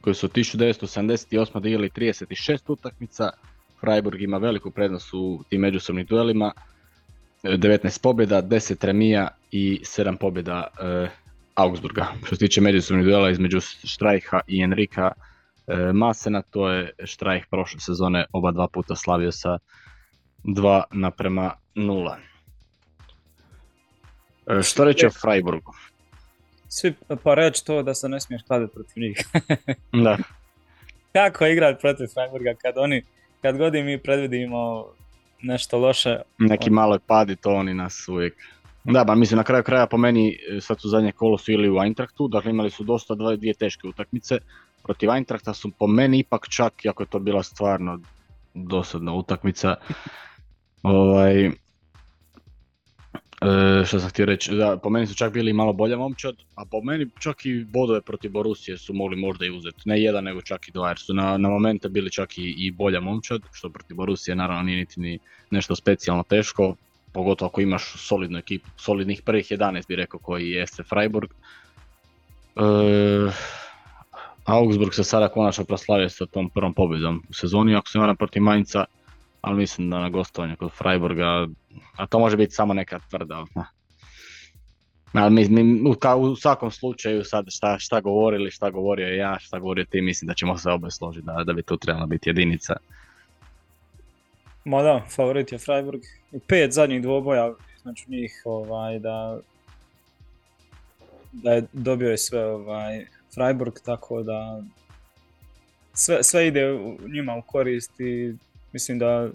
koji 0.00 0.14
su 0.14 0.28
1978. 0.28 1.56
odigrali 1.56 1.90
36 1.90 2.58
utakmica. 2.66 3.30
Freiburg 3.80 4.22
ima 4.22 4.38
veliku 4.38 4.70
prednost 4.70 5.14
u 5.14 5.44
tim 5.48 5.60
međusobnim 5.60 6.06
duelima. 6.06 6.52
19 7.48 8.02
pobjeda, 8.02 8.42
10 8.42 8.84
remija 8.86 9.28
i 9.50 9.80
7 9.84 10.16
pobjeda 10.16 10.66
e, 10.80 11.08
Augsburga. 11.54 12.06
Što 12.24 12.36
se 12.36 12.38
tiče 12.38 12.60
međusobnih 12.60 13.06
duela 13.06 13.30
između 13.30 13.60
Štrajha 13.84 14.40
i 14.46 14.62
Enrika 14.62 15.12
e, 15.66 15.92
Masena, 15.92 16.42
to 16.42 16.70
je 16.70 16.90
Štrajh 17.04 17.44
prošle 17.50 17.80
sezone 17.80 18.24
oba 18.32 18.52
dva 18.52 18.68
puta 18.68 18.96
slavio 18.96 19.32
sa 19.32 19.58
2 20.44 20.82
naprema 20.92 21.52
0. 21.74 22.16
E, 24.46 24.62
što 24.62 24.84
reći 24.84 25.06
o 25.06 25.10
Freiburgu? 25.10 25.72
Svi 26.68 26.94
pa 27.22 27.34
reći 27.34 27.66
to 27.66 27.82
da 27.82 27.94
se 27.94 28.08
ne 28.08 28.20
smiješ 28.20 28.42
kladiti 28.42 28.74
protiv 28.74 29.02
njih. 29.02 29.16
Da, 29.92 30.18
kako 31.16 31.46
igrat 31.46 31.80
protiv 31.80 32.06
Freiburga 32.14 32.54
kad 32.62 32.74
oni, 32.78 33.02
kad 33.42 33.58
god 33.58 33.74
im 33.74 33.86
mi 33.86 34.02
predvidimo 34.02 34.86
nešto 35.42 35.78
loše, 35.78 36.16
neki 36.38 36.70
malo 36.70 36.98
padi, 37.06 37.36
to 37.36 37.50
oni 37.50 37.74
nas 37.74 38.08
uvijek. 38.08 38.34
Da, 38.84 39.04
ba 39.04 39.14
mislim 39.14 39.36
na 39.36 39.44
kraju 39.44 39.62
kraja 39.62 39.86
po 39.86 39.96
meni, 39.96 40.28
e, 40.28 40.60
sad 40.60 40.80
su 40.80 40.88
zadnje 40.88 41.12
kolo 41.12 41.38
su 41.38 41.52
ili 41.52 41.70
u 41.70 41.82
Eintrachtu, 41.82 42.28
dakle 42.28 42.50
imali 42.50 42.70
su 42.70 42.84
dosta 42.84 43.14
dvije, 43.14 43.36
dvije 43.36 43.54
teške 43.54 43.88
utakmice. 43.88 44.38
Protiv 44.82 45.10
Eintrachta 45.10 45.54
su 45.54 45.70
po 45.70 45.86
meni 45.86 46.18
ipak 46.18 46.48
čak, 46.48 46.84
iako 46.84 47.02
je 47.02 47.06
to 47.06 47.18
bila 47.18 47.42
stvarno 47.42 48.00
dosadna 48.54 49.14
utakmica, 49.14 49.74
ovaj, 50.82 51.50
e, 53.42 53.84
što 53.84 54.00
sam 54.00 54.10
htio 54.10 54.26
reći, 54.26 54.54
da, 54.54 54.76
po 54.76 54.90
meni 54.90 55.06
su 55.06 55.14
čak 55.14 55.32
bili 55.32 55.52
malo 55.52 55.72
bolja 55.72 55.96
momčad, 55.96 56.34
a 56.54 56.64
po 56.64 56.80
meni 56.82 57.06
čak 57.20 57.46
i 57.46 57.64
bodove 57.64 58.00
protiv 58.00 58.30
Borusije 58.30 58.78
su 58.78 58.94
mogli 58.94 59.16
možda 59.16 59.46
i 59.46 59.50
uzeti. 59.50 59.82
Ne 59.84 60.02
jedan, 60.02 60.24
nego 60.24 60.42
čak 60.42 60.68
i 60.68 60.72
dva, 60.72 60.88
jer 60.88 60.98
su 60.98 61.14
na, 61.14 61.38
na 61.38 61.48
momente 61.48 61.88
bili 61.88 62.10
čak 62.10 62.38
i, 62.38 62.54
i 62.58 62.70
bolja 62.70 63.00
momčad, 63.00 63.40
što 63.52 63.70
protiv 63.70 63.96
Borusije 63.96 64.36
naravno 64.36 64.62
nije 64.62 64.78
niti 64.78 65.00
ni 65.00 65.18
nešto 65.50 65.76
specijalno 65.76 66.22
teško, 66.22 66.74
pogotovo 67.12 67.48
ako 67.48 67.60
imaš 67.60 67.92
solidnu 67.96 68.38
ekipu, 68.38 68.68
solidnih 68.76 69.22
prvih 69.22 69.46
11 69.46 69.88
bi 69.88 69.96
rekao 69.96 70.20
koji 70.20 70.50
jeste 70.50 70.82
Freiburg. 70.82 71.30
E, 72.56 72.62
Augsburg 74.44 74.94
se 74.94 75.04
sada 75.04 75.28
konačno 75.28 75.64
proslavio 75.64 76.08
sa 76.08 76.26
tom 76.26 76.50
prvom 76.50 76.74
pobjedom 76.74 77.22
u 77.28 77.34
sezoni, 77.34 77.74
ako 77.74 77.88
se 77.88 77.98
varam 77.98 78.16
protiv 78.16 78.42
Mainca, 78.42 78.84
ali 79.46 79.56
mislim 79.56 79.90
da 79.90 79.98
na 79.98 80.08
gostovanje 80.08 80.56
kod 80.56 80.72
Freiburga 80.72 81.46
A 81.96 82.06
to 82.06 82.18
može 82.18 82.36
biti 82.36 82.54
samo 82.54 82.74
neka 82.74 83.00
tvrda. 83.10 83.44
Ali 85.12 85.34
mi, 85.34 85.48
mi, 85.48 85.90
u, 85.90 85.94
kao 85.94 86.18
u 86.18 86.36
svakom 86.36 86.70
slučaju 86.70 87.24
sad 87.24 87.46
šta, 87.48 87.78
šta 87.78 88.00
govorili, 88.00 88.50
šta 88.50 88.70
govorio 88.70 89.08
ja, 89.08 89.38
šta 89.38 89.58
govorio 89.58 89.84
ti, 89.84 90.00
mislim 90.00 90.26
da 90.26 90.34
ćemo 90.34 90.58
se 90.58 90.70
oboje 90.70 90.90
složiti 90.90 91.26
da, 91.26 91.44
da 91.44 91.52
bi 91.52 91.62
tu 91.62 91.76
trebala 91.76 92.06
biti 92.06 92.28
jedinica. 92.28 92.76
Ma 94.64 94.82
da, 94.82 95.02
favorit 95.16 95.52
je 95.52 95.58
Freiburg. 95.58 96.00
I 96.32 96.38
pet 96.38 96.72
zadnjih 96.72 97.02
dvoboja 97.02 97.52
između 97.76 98.04
njih 98.08 98.42
ovaj, 98.44 98.98
da, 98.98 99.38
da 101.32 101.52
je 101.52 101.64
dobio 101.72 102.10
je 102.10 102.18
sve 102.18 102.44
ovaj, 102.44 103.06
Freiburg, 103.34 103.74
tako 103.84 104.22
da 104.22 104.62
sve, 105.92 106.22
sve 106.22 106.46
ide 106.46 106.72
u- 106.72 106.98
njima 107.14 107.36
u 107.36 107.42
korist 107.42 108.00
i 108.00 108.34
mislim 108.76 108.98
da 108.98 109.28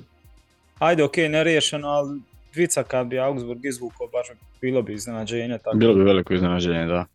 ajde 0.79 1.03
ok, 1.03 1.17
neriješeno, 1.17 1.87
ali 1.87 2.21
dvica 2.53 2.83
kad 2.83 3.07
bi 3.07 3.19
Augsburg 3.19 3.65
izvukao, 3.65 4.07
baš 4.07 4.27
bi- 4.29 4.37
bilo 4.61 4.81
bi 4.81 4.93
iznenađenje. 4.93 5.57
Tako. 5.57 5.77
Bilo 5.77 5.93
bi 5.93 6.03
veliko 6.03 6.33
iznenađenje, 6.33 6.85
da. 6.85 7.05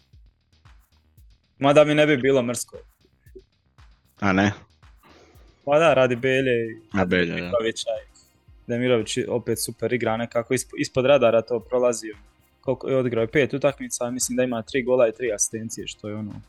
Mada 1.58 1.84
mi 1.84 1.94
ne 1.94 2.06
bi 2.06 2.16
bilo 2.16 2.42
mrsko. 2.42 2.76
A 4.20 4.32
ne? 4.32 4.52
Ma 5.66 5.78
da, 5.78 5.94
radi 5.94 6.16
Belje 6.16 6.66
i 6.66 6.76
A 6.92 7.04
Belje, 7.04 7.40
da. 7.40 7.50
Demirović 8.66 9.18
opet 9.28 9.62
super 9.62 9.92
igra, 9.92 10.16
nekako 10.16 10.54
isp- 10.54 10.74
ispod 10.78 11.06
radara 11.06 11.42
to 11.42 11.60
prolazio. 11.60 12.16
Koliko 12.60 12.88
je 12.88 12.96
odigrao 12.96 13.22
je 13.22 13.28
pet 13.28 13.54
utakmica, 13.54 14.10
mislim 14.10 14.36
da 14.36 14.42
ima 14.42 14.62
tri 14.62 14.82
gola 14.82 15.08
i 15.08 15.12
tri 15.12 15.32
asistencije, 15.32 15.86
što 15.86 16.08
je 16.08 16.14
ono 16.16 16.40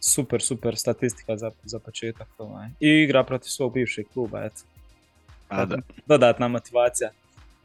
super, 0.00 0.42
super 0.42 0.76
statistika 0.76 1.36
za, 1.36 1.50
za 1.64 1.78
početak. 1.78 2.28
Ovaj. 2.38 2.68
I 2.80 2.88
igra 2.88 3.24
protiv 3.24 3.48
svog 3.48 3.74
bivšeg 3.74 4.06
kluba, 4.12 4.44
eto. 4.44 4.62
A 5.48 5.64
da. 5.64 5.76
Dodatna 6.06 6.48
motivacija. 6.48 7.10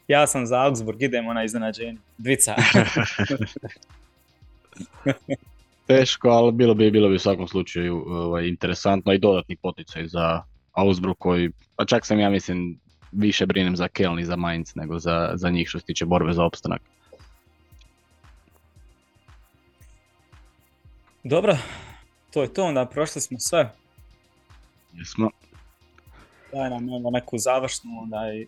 Ja 0.07 0.27
sam 0.27 0.45
za 0.45 0.61
Augsburg, 0.61 1.01
idemo 1.01 1.33
na 1.33 1.43
iznenađenje. 1.43 1.97
Dvica. 2.17 2.55
Teško, 5.87 6.29
ali 6.29 6.51
bilo 6.51 6.73
bi, 6.73 6.91
bilo 6.91 7.09
bi 7.09 7.15
u 7.15 7.19
svakom 7.19 7.47
slučaju 7.47 8.03
ovaj, 8.07 8.47
interesantno 8.47 9.13
i 9.13 9.19
dodatni 9.19 9.55
poticaj 9.55 10.07
za 10.07 10.41
Augsburg 10.73 11.15
koji, 11.19 11.51
pa 11.75 11.85
čak 11.85 12.05
sam 12.05 12.19
ja 12.19 12.29
mislim 12.29 12.79
više 13.11 13.45
brinem 13.45 13.75
za 13.75 13.87
Keln 13.87 14.19
i 14.19 14.25
za 14.25 14.35
Mainz 14.35 14.75
nego 14.75 14.99
za, 14.99 15.31
za 15.33 15.49
njih 15.49 15.69
što 15.69 15.79
se 15.79 15.85
tiče 15.85 16.05
borbe 16.05 16.33
za 16.33 16.43
opstanak. 16.43 16.81
Dobro, 21.23 21.57
to 22.33 22.41
je 22.41 22.53
to, 22.53 22.63
onda 22.63 22.85
prošli 22.85 23.21
smo 23.21 23.39
sve. 23.39 23.71
Jesmo. 24.93 25.29
Daj 26.53 26.69
nam 26.69 26.89
evo 26.89 27.09
neku 27.11 27.37
završnu, 27.37 27.91
onda 28.01 28.33
i 28.33 28.47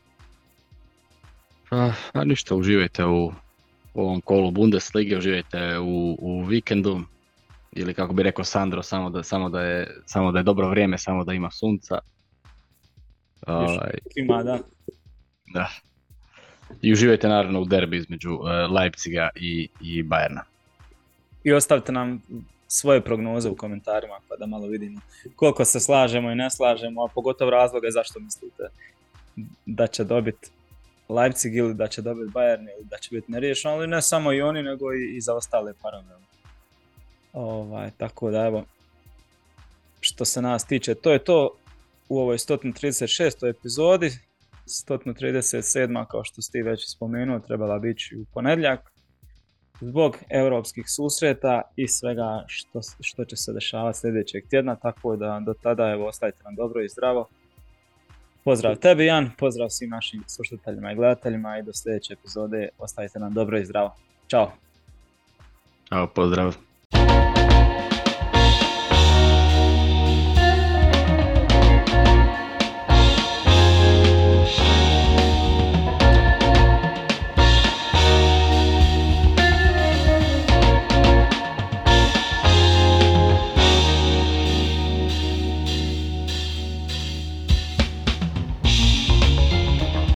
Pa, 1.70 1.94
a 2.14 2.24
ništa, 2.24 2.56
uživajte 2.56 3.06
u, 3.06 3.26
u 3.94 4.02
ovom 4.02 4.22
kolu 4.22 4.52
Bundeslige, 4.52 5.18
uživajte 5.18 5.80
u, 5.80 6.18
u 6.20 6.44
vikendu. 6.44 7.02
Ili 7.72 7.94
kako 7.94 8.14
bi 8.14 8.24
rekao 8.24 8.46
Sandro, 8.46 8.84
samo 8.84 9.10
da, 9.10 9.24
samo 9.24 9.50
da, 9.50 9.62
je, 9.62 10.02
samo 10.06 10.32
da 10.32 10.40
je 10.40 10.44
dobro 10.44 10.70
vrijeme, 10.70 10.98
samo 10.98 11.24
da 11.24 11.34
ima 11.34 11.52
sunca. 11.52 12.00
Ovaj, 13.48 13.94
ima, 14.16 14.44
da. 14.44 14.60
da. 15.54 15.70
I 16.82 16.94
uživajte 16.94 17.28
naravno 17.28 17.62
u 17.62 17.66
derbi 17.66 17.98
između 17.98 18.30
eh, 18.30 18.68
Leipziga 18.68 19.30
i, 19.36 19.70
i 19.82 20.04
Bayerna. 20.04 20.42
I 21.44 21.54
ostavite 21.54 21.92
nam 21.92 22.22
svoje 22.68 23.02
prognoze 23.02 23.50
u 23.50 23.56
komentarima 23.56 24.20
pa 24.30 24.36
da 24.36 24.46
malo 24.46 24.68
vidimo 24.68 25.02
koliko 25.36 25.66
se 25.66 25.80
slažemo 25.80 26.32
i 26.32 26.36
ne 26.36 26.50
slažemo, 26.50 27.04
a 27.04 27.08
pogotovo 27.16 27.52
razloge 27.52 27.92
zašto 27.92 28.20
mislite 28.20 28.64
da 29.66 29.88
će 29.88 30.04
dobiti 30.04 30.50
Leipzig 31.10 31.56
ili 31.56 31.74
da 31.74 31.88
će 31.88 32.02
dobiti 32.02 32.32
Bayern 32.34 32.68
ili 32.78 32.86
da 32.90 32.98
će 32.98 33.16
biti 33.16 33.32
neriješeno, 33.32 33.74
ali 33.74 33.88
ne 33.88 34.02
samo 34.02 34.34
i 34.34 34.42
oni 34.42 34.64
nego 34.64 34.94
i, 34.94 35.16
i 35.16 35.22
za 35.22 35.36
ostale 35.36 35.74
parove. 35.82 36.06
Ovaj, 37.34 37.92
tako 37.98 38.32
da 38.32 38.46
evo, 38.46 38.64
što 40.00 40.26
se 40.26 40.42
nas 40.42 40.66
tiče, 40.66 40.96
to 40.96 41.12
je 41.12 41.24
to 41.24 41.56
u 42.10 42.20
ovoj 42.20 42.38
136. 42.38 43.50
epizodi. 43.50 44.12
137. 44.66 46.06
kao 46.08 46.24
što 46.24 46.42
ste 46.42 46.64
već 46.64 46.92
spomenuo, 46.96 47.40
trebala 47.40 47.80
biti 47.80 48.16
u 48.22 48.26
ponedjeljak 48.34 48.95
zbog 49.82 50.18
europskih 50.30 50.86
susreta 50.88 51.62
i 51.76 51.88
svega 51.88 52.44
što, 52.48 52.80
što 53.02 53.26
će 53.26 53.36
se 53.36 53.54
dešavati 53.54 54.00
sljedećeg 54.00 54.44
tjedna, 54.50 54.76
tako 54.76 55.16
da 55.16 55.42
do 55.46 55.54
tada 55.54 55.90
evo 55.92 56.08
ostajte 56.08 56.44
nam 56.44 56.56
dobro 56.56 56.84
i 56.84 56.90
zdravo. 56.90 57.28
Pozdrav 58.44 58.76
tebi 58.76 59.06
Jan, 59.06 59.32
pozdrav 59.38 59.70
svim 59.70 59.90
našim 59.90 60.24
slušateljima 60.28 60.92
i 60.92 60.96
gledateljima 60.96 61.58
i 61.58 61.64
do 61.64 61.74
sljedeće 61.74 62.14
epizode 62.14 62.70
ostajte 62.78 63.20
nam 63.20 63.34
dobro 63.34 63.60
i 63.60 63.66
zdravo. 63.66 63.96
Ćao! 64.28 64.52
Evo, 65.92 66.08
pozdrav. 66.08 66.56